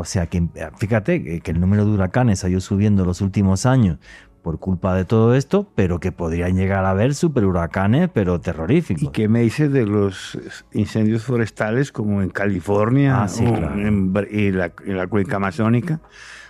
O 0.00 0.04
sea 0.06 0.24
que 0.28 0.42
fíjate 0.78 1.40
que 1.42 1.50
el 1.50 1.60
número 1.60 1.84
de 1.84 1.90
huracanes 1.90 2.42
ha 2.42 2.48
ido 2.48 2.62
subiendo 2.62 3.02
en 3.02 3.08
los 3.08 3.20
últimos 3.20 3.66
años 3.66 3.98
por 4.42 4.58
culpa 4.58 4.94
de 4.94 5.04
todo 5.04 5.34
esto, 5.34 5.66
pero 5.74 6.00
que 6.00 6.10
podrían 6.10 6.56
llegar 6.56 6.86
a 6.86 6.90
haber 6.92 7.14
superhuracanes, 7.14 8.08
pero 8.08 8.40
terroríficos. 8.40 9.02
¿Y 9.02 9.08
qué 9.08 9.28
me 9.28 9.42
dices 9.42 9.70
de 9.70 9.84
los 9.84 10.38
incendios 10.72 11.24
forestales 11.24 11.92
como 11.92 12.22
en 12.22 12.30
California 12.30 13.24
ah, 13.24 13.26
o 13.26 13.42
en, 13.42 14.56
la, 14.56 15.06
cuenca 15.06 15.36
amazónica? 15.36 16.00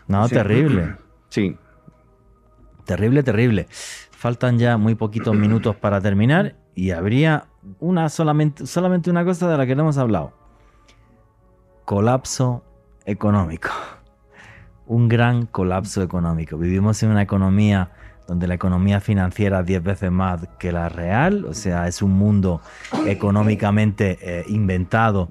No, 0.06 0.28
terrible. 0.28 0.94
Sí. 1.28 1.56
Terrible, 2.84 3.24
terrible. 3.24 3.66
Faltan 4.12 4.60
ya 4.60 4.76
muy 4.76 4.94
poquitos 4.94 5.34
minutos 5.34 5.74
para 5.74 6.00
terminar 6.00 6.54
y 6.76 6.92
habría 6.92 7.46
una 7.80 8.10
solamente, 8.10 8.64
solamente 8.66 9.10
una 9.10 9.24
cosa 9.24 9.50
de 9.50 9.58
la 9.58 9.66
que 9.66 9.74
no 9.74 9.82
hemos 9.82 9.98
hablado. 9.98 10.34
Colapso 11.84 12.62
económico. 13.10 13.70
Un 14.86 15.08
gran 15.08 15.46
colapso 15.46 16.02
económico. 16.02 16.56
Vivimos 16.56 17.02
en 17.02 17.10
una 17.10 17.22
economía 17.22 17.90
donde 18.26 18.46
la 18.46 18.54
economía 18.54 19.00
financiera 19.00 19.60
es 19.60 19.66
10 19.66 19.82
veces 19.82 20.10
más 20.10 20.46
que 20.58 20.70
la 20.70 20.88
real, 20.88 21.44
o 21.46 21.54
sea, 21.54 21.88
es 21.88 22.00
un 22.00 22.12
mundo 22.12 22.60
económicamente 23.06 24.18
eh, 24.22 24.44
inventado 24.48 25.28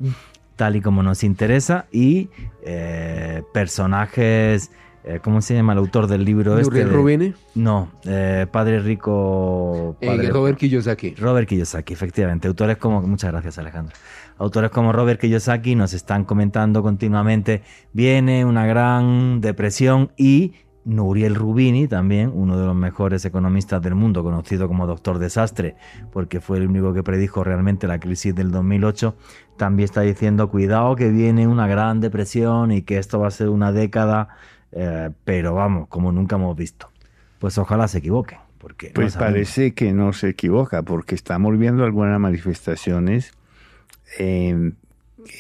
tal 0.58 0.76
y 0.76 0.82
como 0.82 1.02
nos 1.02 1.24
interesa 1.24 1.86
y 1.94 2.30
eh, 2.66 3.42
personajes 3.54 4.70
eh, 5.04 5.20
¿Cómo 5.24 5.42
se 5.42 5.56
llama 5.56 5.74
el 5.74 5.80
autor 5.80 6.08
del 6.08 6.26
libro 6.26 6.60
este? 6.60 6.84
Rubini? 6.84 7.34
No, 7.56 7.90
eh, 8.06 8.46
Padre 8.52 8.80
Rico... 8.80 9.96
Eh, 10.02 10.30
Robert 10.30 10.58
Kiyosaki. 10.58 11.16
Robert 11.16 11.48
Kiyosaki, 11.48 11.94
efectivamente. 11.94 12.48
Autores 12.50 12.78
como... 12.78 13.02
Muchas 13.02 13.32
gracias, 13.32 13.58
Alejandro. 13.58 13.96
Autores 14.40 14.72
como 14.72 14.92
Robert 14.92 15.22
Kiyosaki 15.22 15.76
nos 15.76 15.94
están 15.94 16.26
comentando 16.26 16.82
continuamente, 16.82 17.62
viene 17.94 18.46
una 18.46 18.66
gran 18.66 19.42
depresión 19.42 20.12
y 20.18 20.54
Nuriel 20.86 21.36
Rubini, 21.36 21.88
también 21.88 22.32
uno 22.34 22.58
de 22.58 22.66
los 22.66 22.76
mejores 22.76 23.24
economistas 23.26 23.82
del 23.82 23.94
mundo, 23.94 24.24
conocido 24.24 24.68
como 24.68 24.88
Doctor 24.88 25.20
Desastre, 25.20 25.76
porque 26.12 26.40
fue 26.40 26.58
el 26.58 26.68
único 26.68 26.94
que 26.94 27.04
predijo 27.04 27.44
realmente 27.44 27.86
la 27.86 28.00
crisis 28.00 28.34
del 28.34 28.50
2008, 28.50 29.16
también 29.58 29.86
está 29.86 30.02
diciendo, 30.02 30.50
cuidado 30.50 30.96
que 30.96 31.10
viene 31.10 31.48
una 31.48 31.68
gran 31.68 32.00
depresión 32.00 32.72
y 32.72 32.82
que 32.82 32.98
esto 32.98 33.20
va 33.20 33.28
a 33.28 33.32
ser 33.32 33.50
una 33.50 33.72
década 33.72 34.30
eh, 34.72 35.10
pero 35.24 35.54
vamos, 35.54 35.88
como 35.88 36.12
nunca 36.12 36.36
hemos 36.36 36.56
visto. 36.56 36.90
Pues 37.40 37.58
ojalá 37.58 37.88
se 37.88 38.00
equivoquen. 38.00 38.40
Porque 38.58 38.92
pues 38.94 39.16
parece 39.16 39.74
que 39.74 39.94
no 39.94 40.12
se 40.12 40.30
equivoca, 40.30 40.84
porque 40.84 41.16
estamos 41.16 41.58
viendo 41.58 41.86
algunas 41.86 42.20
manifestaciones. 42.20 43.32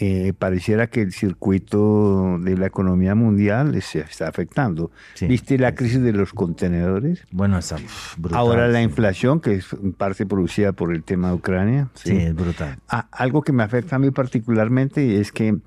Eh, 0.02 0.34
pareciera 0.38 0.88
que 0.88 1.02
el 1.02 1.14
circuito 1.14 2.38
de 2.40 2.58
la 2.58 2.68
economía 2.68 3.16
mundial 3.16 3.82
se 3.82 4.02
está 4.02 4.28
afectando. 4.28 4.91
¿Viste 5.22 5.58
la 5.58 5.74
crisis 5.74 6.02
de 6.02 6.12
los 6.12 6.34
contenedores? 6.34 7.26
Bueno, 7.32 7.58
esa, 7.58 7.78
brutal, 8.18 8.38
Ahora 8.38 8.68
la 8.68 8.82
inflación, 8.82 9.40
que 9.40 9.56
es 9.56 9.72
en 9.72 9.94
parte 9.94 10.26
producida 10.26 10.74
por 10.74 10.94
el 10.94 11.04
tema 11.04 11.30
de 11.30 11.36
Ucrania. 11.36 11.90
Sí, 11.94 12.16
es 12.18 12.36
brutal. 12.36 12.78
Ah, 12.90 13.08
algo 13.12 13.41
que 13.41 13.54
me 13.54 13.64
afecta 13.64 13.96
a 13.96 14.00
mí 14.00 14.12
particularmente 14.12 15.22
es 15.22 15.32
que 15.32 15.58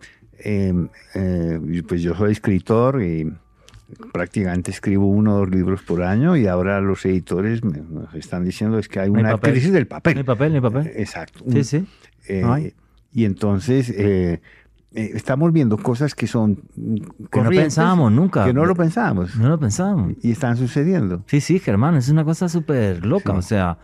eh, 0.45 0.75
pues 1.89 2.03
yo 2.03 2.15
soy 2.15 2.33
escritor 2.33 3.03
y 3.03 3.33
prácticamente 4.13 4.71
escribo 4.71 5.07
uno 5.07 5.37
o 5.37 5.39
dos 5.39 5.51
libros 5.51 5.83
por 5.83 6.03
año 6.03 6.37
y 6.37 6.47
ahora 6.47 6.81
los 6.81 7.05
editores 7.07 7.65
me, 7.65 7.79
nos 7.79 8.15
están 8.15 8.45
diciendo 8.45 8.79
es 8.79 8.89
que 8.89 9.01
hay 9.01 9.09
una 9.09 9.39
crisis 9.39 9.73
del 9.73 9.87
papel. 9.87 10.19
No 10.19 10.25
papel, 10.25 10.55
no 10.55 10.63
papel. 10.63 10.93
exacto. 10.97 11.45
Sí, 11.51 11.65
sí. 11.65 11.87
Eh, 12.29 12.73
y 13.13 13.25
entonces 13.25 13.91
eh, 13.91 14.41
eh, 14.95 15.11
estamos 15.15 15.53
viendo 15.53 15.79
cosas 15.79 16.15
que 16.15 16.27
son 16.27 16.57
que 17.31 17.41
no 17.43 17.51
pensábamos 17.51 18.13
nunca. 18.13 18.45
Que 18.45 18.53
no 18.53 18.65
lo 18.65 18.75
pensábamos. 18.75 19.37
No 19.37 19.49
lo 19.49 19.59
pensábamos. 19.59 20.15
Y 20.23 20.33
están 20.33 20.57
sucediendo. 20.57 21.23
Sí, 21.27 21.41
sí, 21.41 21.59
Germán, 21.59 21.97
es 21.97 22.09
una 22.09 22.25
cosa 22.25 22.49
súper 22.49 23.05
loca. 23.05 23.33
O 23.33 23.43
sea, 23.43 23.79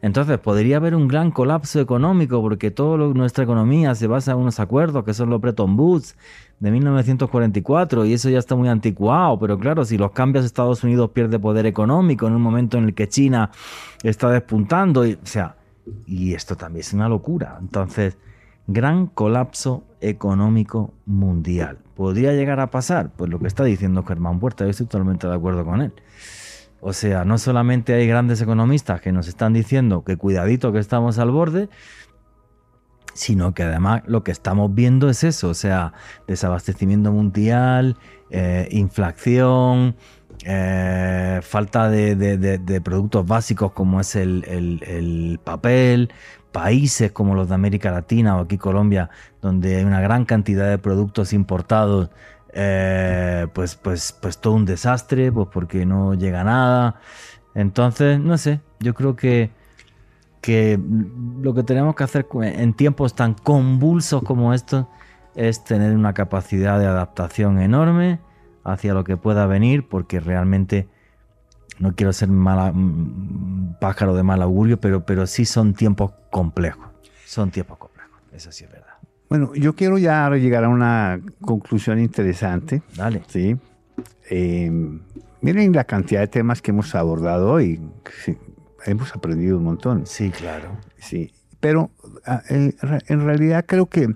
entonces 0.00 0.38
podría 0.38 0.76
haber 0.76 0.94
un 0.94 1.08
gran 1.08 1.30
colapso 1.30 1.80
económico 1.80 2.40
porque 2.40 2.70
toda 2.70 2.98
nuestra 3.14 3.44
economía 3.44 3.94
se 3.94 4.06
basa 4.06 4.32
en 4.32 4.38
unos 4.38 4.60
acuerdos 4.60 5.04
que 5.04 5.14
son 5.14 5.30
los 5.30 5.40
Bretton 5.40 5.78
Woods 5.78 6.16
de 6.60 6.70
1944 6.70 8.04
y 8.04 8.12
eso 8.12 8.30
ya 8.30 8.38
está 8.38 8.54
muy 8.54 8.68
anticuado, 8.68 9.38
pero 9.38 9.58
claro, 9.58 9.84
si 9.84 9.98
los 9.98 10.12
cambios 10.12 10.44
Estados 10.44 10.84
Unidos 10.84 11.10
pierde 11.10 11.38
poder 11.38 11.66
económico 11.66 12.26
en 12.26 12.34
un 12.34 12.42
momento 12.42 12.78
en 12.78 12.84
el 12.84 12.94
que 12.94 13.08
China 13.08 13.50
está 14.02 14.30
despuntando, 14.30 15.06
y, 15.06 15.14
o 15.14 15.26
sea, 15.26 15.56
y 16.06 16.34
esto 16.34 16.56
también 16.56 16.80
es 16.80 16.92
una 16.92 17.08
locura. 17.08 17.58
Entonces, 17.60 18.16
gran 18.66 19.06
colapso 19.06 19.84
económico 20.00 20.94
mundial. 21.06 21.78
¿Podría 21.94 22.32
llegar 22.32 22.60
a 22.60 22.70
pasar? 22.70 23.10
Pues 23.16 23.30
lo 23.30 23.38
que 23.38 23.46
está 23.46 23.64
diciendo 23.64 24.02
Germán 24.04 24.40
Puerta, 24.40 24.64
yo 24.64 24.70
estoy 24.70 24.86
totalmente 24.86 25.26
de 25.26 25.34
acuerdo 25.34 25.64
con 25.64 25.82
él. 25.82 25.92
O 26.80 26.92
sea, 26.92 27.24
no 27.24 27.38
solamente 27.38 27.94
hay 27.94 28.06
grandes 28.06 28.40
economistas 28.42 29.00
que 29.00 29.12
nos 29.12 29.28
están 29.28 29.52
diciendo 29.52 30.04
que 30.04 30.16
cuidadito 30.16 30.72
que 30.72 30.78
estamos 30.78 31.18
al 31.18 31.30
borde, 31.30 31.68
sino 33.14 33.54
que 33.54 33.62
además 33.62 34.02
lo 34.06 34.22
que 34.22 34.32
estamos 34.32 34.74
viendo 34.74 35.08
es 35.08 35.24
eso, 35.24 35.48
o 35.48 35.54
sea, 35.54 35.94
desabastecimiento 36.26 37.12
mundial, 37.12 37.96
eh, 38.30 38.68
inflación, 38.72 39.96
eh, 40.44 41.40
falta 41.42 41.88
de, 41.88 42.80
productos 42.84 43.26
básicos 43.26 43.72
como 43.72 44.00
es 44.00 44.16
el, 44.16 45.40
papel, 45.42 46.12
países 46.54 47.10
como 47.10 47.34
los 47.34 47.48
de 47.48 47.56
América 47.56 47.90
Latina 47.90 48.36
o 48.36 48.42
aquí 48.42 48.58
Colombia, 48.58 49.10
donde 49.42 49.76
hay 49.76 49.84
una 49.84 50.00
gran 50.00 50.24
cantidad 50.24 50.70
de 50.70 50.78
productos 50.78 51.32
importados, 51.32 52.10
eh, 52.52 53.48
pues, 53.52 53.74
pues, 53.74 54.16
pues 54.22 54.38
todo 54.38 54.54
un 54.54 54.64
desastre, 54.64 55.32
pues 55.32 55.48
porque 55.52 55.84
no 55.84 56.14
llega 56.14 56.44
nada. 56.44 57.00
Entonces, 57.56 58.20
no 58.20 58.38
sé, 58.38 58.60
yo 58.78 58.94
creo 58.94 59.16
que 59.16 59.50
que 60.44 60.78
lo 61.40 61.54
que 61.54 61.62
tenemos 61.62 61.94
que 61.94 62.04
hacer 62.04 62.26
en 62.42 62.74
tiempos 62.74 63.14
tan 63.14 63.32
convulsos 63.32 64.22
como 64.22 64.52
estos 64.52 64.84
es 65.34 65.64
tener 65.64 65.96
una 65.96 66.12
capacidad 66.12 66.78
de 66.78 66.84
adaptación 66.86 67.58
enorme 67.58 68.20
hacia 68.62 68.92
lo 68.92 69.04
que 69.04 69.16
pueda 69.16 69.46
venir, 69.46 69.88
porque 69.88 70.20
realmente 70.20 70.86
no 71.78 71.94
quiero 71.94 72.12
ser 72.12 72.28
mala, 72.28 72.72
mm, 72.72 73.76
pájaro 73.80 74.14
de 74.14 74.22
mal 74.22 74.42
augurio, 74.42 74.80
pero, 74.80 75.04
pero 75.04 75.26
sí 75.26 75.44
son 75.44 75.74
tiempos 75.74 76.12
complejos. 76.30 76.86
Son 77.26 77.50
tiempos 77.50 77.78
complejos, 77.78 78.20
eso 78.32 78.52
sí 78.52 78.64
es 78.64 78.70
verdad. 78.70 78.94
Bueno, 79.28 79.54
yo 79.54 79.74
quiero 79.74 79.98
ya 79.98 80.30
llegar 80.30 80.64
a 80.64 80.68
una 80.68 81.20
conclusión 81.40 81.98
interesante. 81.98 82.82
Dale. 82.96 83.22
Sí. 83.26 83.56
Eh, 84.30 84.70
miren 85.40 85.72
la 85.72 85.84
cantidad 85.84 86.20
de 86.20 86.28
temas 86.28 86.62
que 86.62 86.70
hemos 86.70 86.94
abordado 86.94 87.50
hoy 87.50 87.80
hemos 88.86 89.14
aprendido 89.14 89.58
un 89.58 89.64
montón. 89.64 90.06
Sí, 90.06 90.30
claro. 90.30 90.76
Sí, 90.98 91.32
pero 91.60 91.90
ah, 92.26 92.42
en 92.48 93.24
realidad 93.24 93.64
creo 93.66 93.86
que 93.86 94.14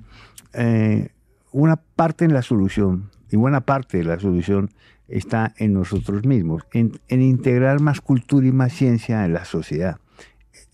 eh, 0.53 1.09
una 1.53 1.77
parte 1.77 2.25
en 2.25 2.33
la 2.33 2.43
solución, 2.43 3.11
y 3.31 3.37
buena 3.37 3.61
parte 3.63 3.99
de 3.99 4.05
la 4.05 4.19
solución 4.19 4.71
está 5.09 5.55
en 5.57 5.73
nosotros 5.73 6.25
mismos, 6.25 6.63
en, 6.73 7.01
integrar 7.09 7.81
más 7.81 8.01
cultura 8.01 8.47
y 8.47 8.53
más 8.53 8.73
ciencia 8.73 9.25
en 9.25 9.33
la 9.33 9.45
sociedad, 9.45 9.99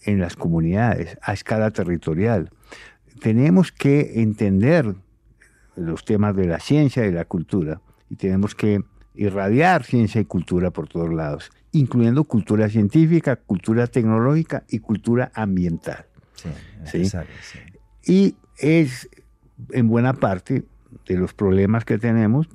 en 0.02 0.20
las 0.20 0.36
comunidades, 0.36 1.16
a 1.22 1.32
escala 1.32 1.70
territorial. 1.70 2.50
Tenemos 3.20 3.72
que 3.72 4.20
entender 4.20 4.94
los 5.76 6.04
temas 6.04 6.36
de 6.36 6.46
la 6.46 6.60
ciencia 6.60 7.06
y 7.06 7.12
la 7.12 7.24
cultura 7.24 7.80
y 8.10 8.16
tenemos 8.16 8.54
que 8.54 8.82
irradiar 9.14 9.84
ciencia 9.84 10.20
y 10.20 10.24
cultura 10.24 10.70
por 10.70 10.88
todos 10.88 11.12
lados 11.12 11.50
incluyendo 11.74 12.22
cultura 12.22 12.68
científica, 12.68 13.34
cultura 13.34 13.88
tecnológica 13.88 14.62
y 14.68 14.78
cultura 14.78 15.32
ambiental. 15.34 16.06
Sí, 16.84 17.04
¿sí? 17.04 17.18
Y 18.06 18.36
es 18.58 19.08
en 19.72 19.88
buena 19.88 20.12
parte 20.12 20.64
de 21.06 21.16
los 21.16 21.34
problemas 21.34 21.84
que 21.84 21.98
tenemos 21.98 22.48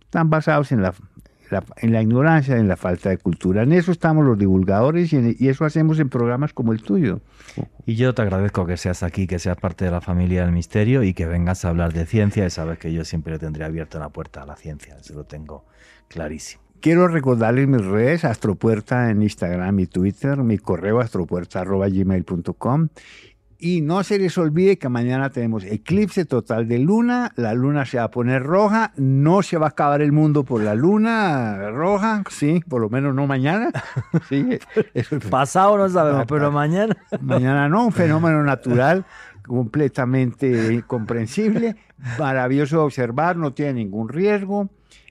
están 0.00 0.30
basados 0.30 0.72
en 0.72 0.82
la, 0.82 0.94
en 1.78 1.92
la 1.92 2.02
ignorancia, 2.02 2.56
en 2.56 2.68
la 2.68 2.76
falta 2.76 3.10
de 3.10 3.18
cultura. 3.18 3.62
En 3.62 3.72
eso 3.72 3.92
estamos 3.92 4.24
los 4.24 4.38
divulgadores 4.38 5.12
y, 5.12 5.36
y, 5.38 5.48
eso 5.48 5.64
hacemos 5.64 5.98
en 5.98 6.08
programas 6.08 6.52
como 6.52 6.72
el 6.72 6.82
tuyo. 6.82 7.20
Y 7.86 7.96
yo 7.96 8.14
te 8.14 8.22
agradezco 8.22 8.66
que 8.66 8.76
seas 8.76 9.02
aquí, 9.02 9.26
que 9.26 9.38
seas 9.38 9.56
parte 9.56 9.84
de 9.84 9.90
la 9.90 10.00
familia 10.00 10.42
del 10.42 10.52
misterio 10.52 11.02
y 11.02 11.14
que 11.14 11.26
vengas 11.26 11.64
a 11.64 11.70
hablar 11.70 11.92
de 11.92 12.06
ciencia 12.06 12.46
y 12.46 12.50
sabes 12.50 12.78
que 12.78 12.92
yo 12.92 13.04
siempre 13.04 13.38
tendré 13.38 13.64
abierta 13.64 13.98
la 13.98 14.08
puerta 14.08 14.42
a 14.42 14.46
la 14.46 14.56
ciencia, 14.56 14.96
eso 14.98 15.14
lo 15.14 15.24
tengo 15.24 15.64
clarísimo. 16.08 16.66
Quiero 16.80 17.08
recordarles 17.08 17.66
mis 17.68 17.84
redes, 17.84 18.24
Astropuerta 18.24 19.10
en 19.10 19.22
Instagram 19.22 19.80
y 19.80 19.86
Twitter, 19.86 20.36
mi 20.38 20.58
correo 20.58 21.00
astropuerta.gmail.com 21.00 22.88
y 23.58 23.80
no 23.80 24.02
se 24.02 24.18
les 24.18 24.36
olvide 24.38 24.78
que 24.78 24.88
mañana 24.88 25.30
tenemos 25.30 25.64
eclipse 25.64 26.24
total 26.24 26.68
de 26.68 26.78
luna, 26.78 27.32
la 27.36 27.54
luna 27.54 27.86
se 27.86 27.98
va 27.98 28.04
a 28.04 28.10
poner 28.10 28.42
roja, 28.42 28.92
no 28.96 29.42
se 29.42 29.56
va 29.56 29.66
a 29.66 29.70
acabar 29.70 30.02
el 30.02 30.12
mundo 30.12 30.44
por 30.44 30.62
la 30.62 30.74
luna 30.74 31.70
roja, 31.70 32.22
sí, 32.30 32.60
por 32.68 32.80
lo 32.80 32.90
menos 32.90 33.14
no 33.14 33.26
mañana. 33.26 33.70
Sí, 34.28 34.58
Pasado 35.30 35.78
no 35.78 35.88
sabemos, 35.88 36.24
pero 36.28 36.50
mañana. 36.50 36.96
Mañana 37.20 37.68
no, 37.68 37.86
un 37.86 37.92
fenómeno 37.92 38.42
natural 38.42 39.04
completamente 39.46 40.82
comprensible, 40.86 41.76
maravilloso 42.18 42.78
de 42.78 42.82
observar, 42.82 43.36
no 43.36 43.52
tiene 43.52 43.74
ningún 43.74 44.08
riesgo 44.08 44.68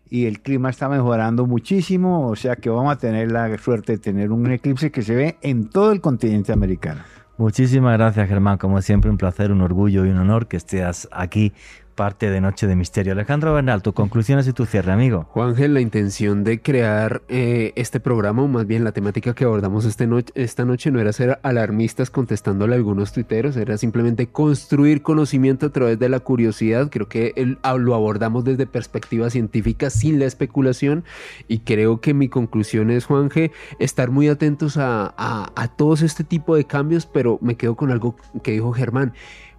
y 0.10 0.26
el 0.26 0.42
clima 0.42 0.70
está 0.70 0.90
mejorando 0.90 1.46
muchísimo, 1.46 2.28
o 2.30 2.36
sea 2.36 2.56
que 2.56 2.70
vamos 2.70 2.94
a 2.94 2.98
tener 2.98 3.32
la 3.32 3.58
suerte 3.58 3.94
de 3.94 3.98
tener 3.98 4.32
un 4.32 4.52
eclipse 4.52 4.92
que 4.92 5.02
se 5.02 5.16
ve 5.16 5.38
en 5.42 5.70
todo 5.70 5.92
el 5.92 6.02
continente 6.02 6.52
americano. 6.52 7.02
Muchísimas 7.38 7.98
gracias 7.98 8.30
Germán, 8.30 8.58
como 8.58 8.82
siempre 8.82 9.12
un 9.12 9.18
placer, 9.18 9.52
un 9.52 9.62
orgullo 9.62 10.06
y 10.06 10.10
un 10.10 10.18
honor 10.18 10.48
que 10.48 10.56
estés 10.56 11.10
aquí 11.12 11.52
parte 11.96 12.30
de 12.30 12.42
Noche 12.42 12.68
de 12.68 12.76
Misterio. 12.76 13.14
Alejandro 13.14 13.54
Bernal, 13.54 13.82
tus 13.82 13.94
conclusiones 13.94 14.48
y 14.48 14.54
tu 14.54 14.66
cierre, 14.66 14.92
amigo. 14.92 15.26
Juángel, 15.32 15.74
la 15.74 15.82
intención 15.82 16.44
de 16.44 16.62
crear 16.62 17.24
eh, 17.30 17.74
este 17.76 18.00
programa, 18.00 18.46
más 18.48 18.68
bien 18.68 18.84
la 18.84 18.92
temática 18.92 19.34
que 19.34 19.46
abordamos 19.46 19.86
este 19.86 20.06
esta 20.36 20.66
noche, 20.66 20.92
no 20.92 21.00
era 21.00 21.14
ser 21.14 21.40
alarmistas 21.42 22.12
contestándole 22.12 22.76
a 22.76 22.78
algunos 22.78 23.14
tuiteros, 23.14 23.58
era 23.58 23.78
simplemente 23.78 24.28
construir 24.28 25.02
conocimiento 25.02 25.68
a 25.68 25.70
través 25.70 25.98
de 25.98 26.10
la 26.10 26.20
curiosidad. 26.20 26.90
Creo 26.92 27.08
que 27.08 27.34
lo 27.64 27.96
abordamos 27.96 28.44
desde 28.44 28.68
perspectiva 28.68 29.30
científica, 29.30 29.90
sin 29.90 30.20
la 30.20 30.26
especulación, 30.26 31.06
y 31.48 31.60
creo 31.60 32.02
que 32.02 32.14
mi 32.14 32.28
conclusión 32.30 32.92
es, 32.92 33.06
Juanje, 33.06 33.52
estar 33.80 34.12
muy 34.12 34.28
atentos 34.28 34.78
a, 34.78 35.14
a 35.18 35.68
todos 35.76 36.02
este 36.02 36.24
tipo 36.24 36.56
de 36.56 36.66
cambios, 36.66 37.06
pero 37.06 37.40
me 37.42 37.56
quedo 37.56 37.76
con 37.76 37.92
algo 37.92 38.16
que 38.44 38.52
dijo 38.52 38.74
Germán. 38.74 39.14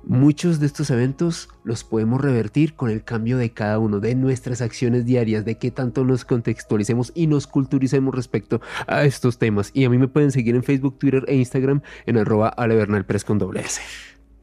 Muchos 0.08 0.60
de 0.60 0.66
estos 0.66 0.90
eventos 0.90 1.48
los 1.64 1.82
podemos 1.82 2.20
revertir 2.20 2.74
con 2.74 2.90
el 2.90 3.02
cambio 3.02 3.38
de 3.38 3.50
cada 3.50 3.80
uno, 3.80 3.98
de 3.98 4.14
nuestras 4.14 4.62
acciones 4.62 5.04
diarias, 5.04 5.44
de 5.44 5.58
qué 5.58 5.72
tanto 5.72 6.04
nos 6.04 6.24
contextualicemos 6.24 7.10
y 7.16 7.26
nos 7.26 7.48
culturicemos 7.48 8.14
respecto 8.14 8.60
a 8.86 9.02
estos 9.02 9.40
temas. 9.40 9.72
Y 9.74 9.84
a 9.84 9.90
mí 9.90 9.98
me 9.98 10.06
pueden 10.06 10.30
seguir 10.30 10.54
en 10.54 10.62
Facebook, 10.62 10.96
Twitter 11.00 11.24
e 11.26 11.34
Instagram 11.34 11.82
en 12.06 12.18
arroba 12.18 12.50
alebernalpress 12.50 13.24
con 13.24 13.38
doble 13.38 13.62
S. 13.62 13.80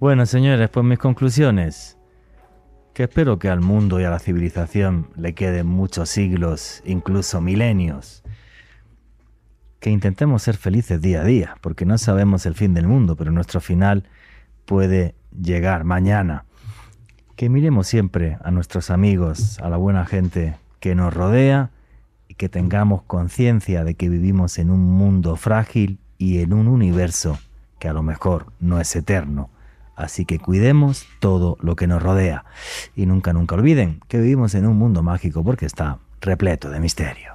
Bueno, 0.01 0.25
señores, 0.25 0.69
pues 0.69 0.85
mis 0.85 0.99
conclusiones. 0.99 1.97
Que 2.93 3.03
espero 3.03 3.39
que 3.39 3.47
al 3.47 3.61
mundo 3.61 4.01
y 4.01 4.03
a 4.03 4.09
la 4.09 4.19
civilización 4.19 5.11
le 5.15 5.33
queden 5.33 5.67
muchos 5.67 6.09
siglos, 6.09 6.83
incluso 6.83 7.39
milenios. 7.39 8.21
Que 9.79 9.91
intentemos 9.91 10.43
ser 10.43 10.57
felices 10.57 10.99
día 10.99 11.21
a 11.21 11.23
día, 11.23 11.55
porque 11.61 11.85
no 11.85 11.97
sabemos 11.97 12.45
el 12.45 12.53
fin 12.53 12.73
del 12.73 12.85
mundo, 12.85 13.15
pero 13.15 13.31
nuestro 13.31 13.61
final 13.61 14.03
puede 14.65 15.15
llegar 15.41 15.83
mañana. 15.83 16.45
Que 17.35 17.49
miremos 17.49 17.87
siempre 17.87 18.37
a 18.43 18.51
nuestros 18.51 18.89
amigos, 18.89 19.59
a 19.59 19.69
la 19.69 19.77
buena 19.77 20.05
gente 20.05 20.55
que 20.79 20.95
nos 20.95 21.13
rodea 21.13 21.71
y 22.27 22.35
que 22.35 22.49
tengamos 22.49 23.03
conciencia 23.03 23.83
de 23.83 23.95
que 23.95 24.09
vivimos 24.09 24.57
en 24.57 24.69
un 24.69 24.81
mundo 24.81 25.35
frágil 25.35 25.99
y 26.17 26.39
en 26.39 26.53
un 26.53 26.67
universo 26.67 27.39
que 27.79 27.87
a 27.87 27.93
lo 27.93 28.03
mejor 28.03 28.47
no 28.59 28.79
es 28.79 28.95
eterno. 28.95 29.49
Así 29.95 30.25
que 30.25 30.39
cuidemos 30.39 31.05
todo 31.19 31.57
lo 31.61 31.75
que 31.75 31.87
nos 31.87 32.01
rodea. 32.01 32.45
Y 32.95 33.05
nunca, 33.05 33.33
nunca 33.33 33.55
olviden 33.55 33.99
que 34.07 34.19
vivimos 34.19 34.55
en 34.55 34.65
un 34.65 34.77
mundo 34.77 35.03
mágico 35.03 35.43
porque 35.43 35.65
está 35.65 35.99
repleto 36.21 36.69
de 36.69 36.79
misterio. 36.79 37.33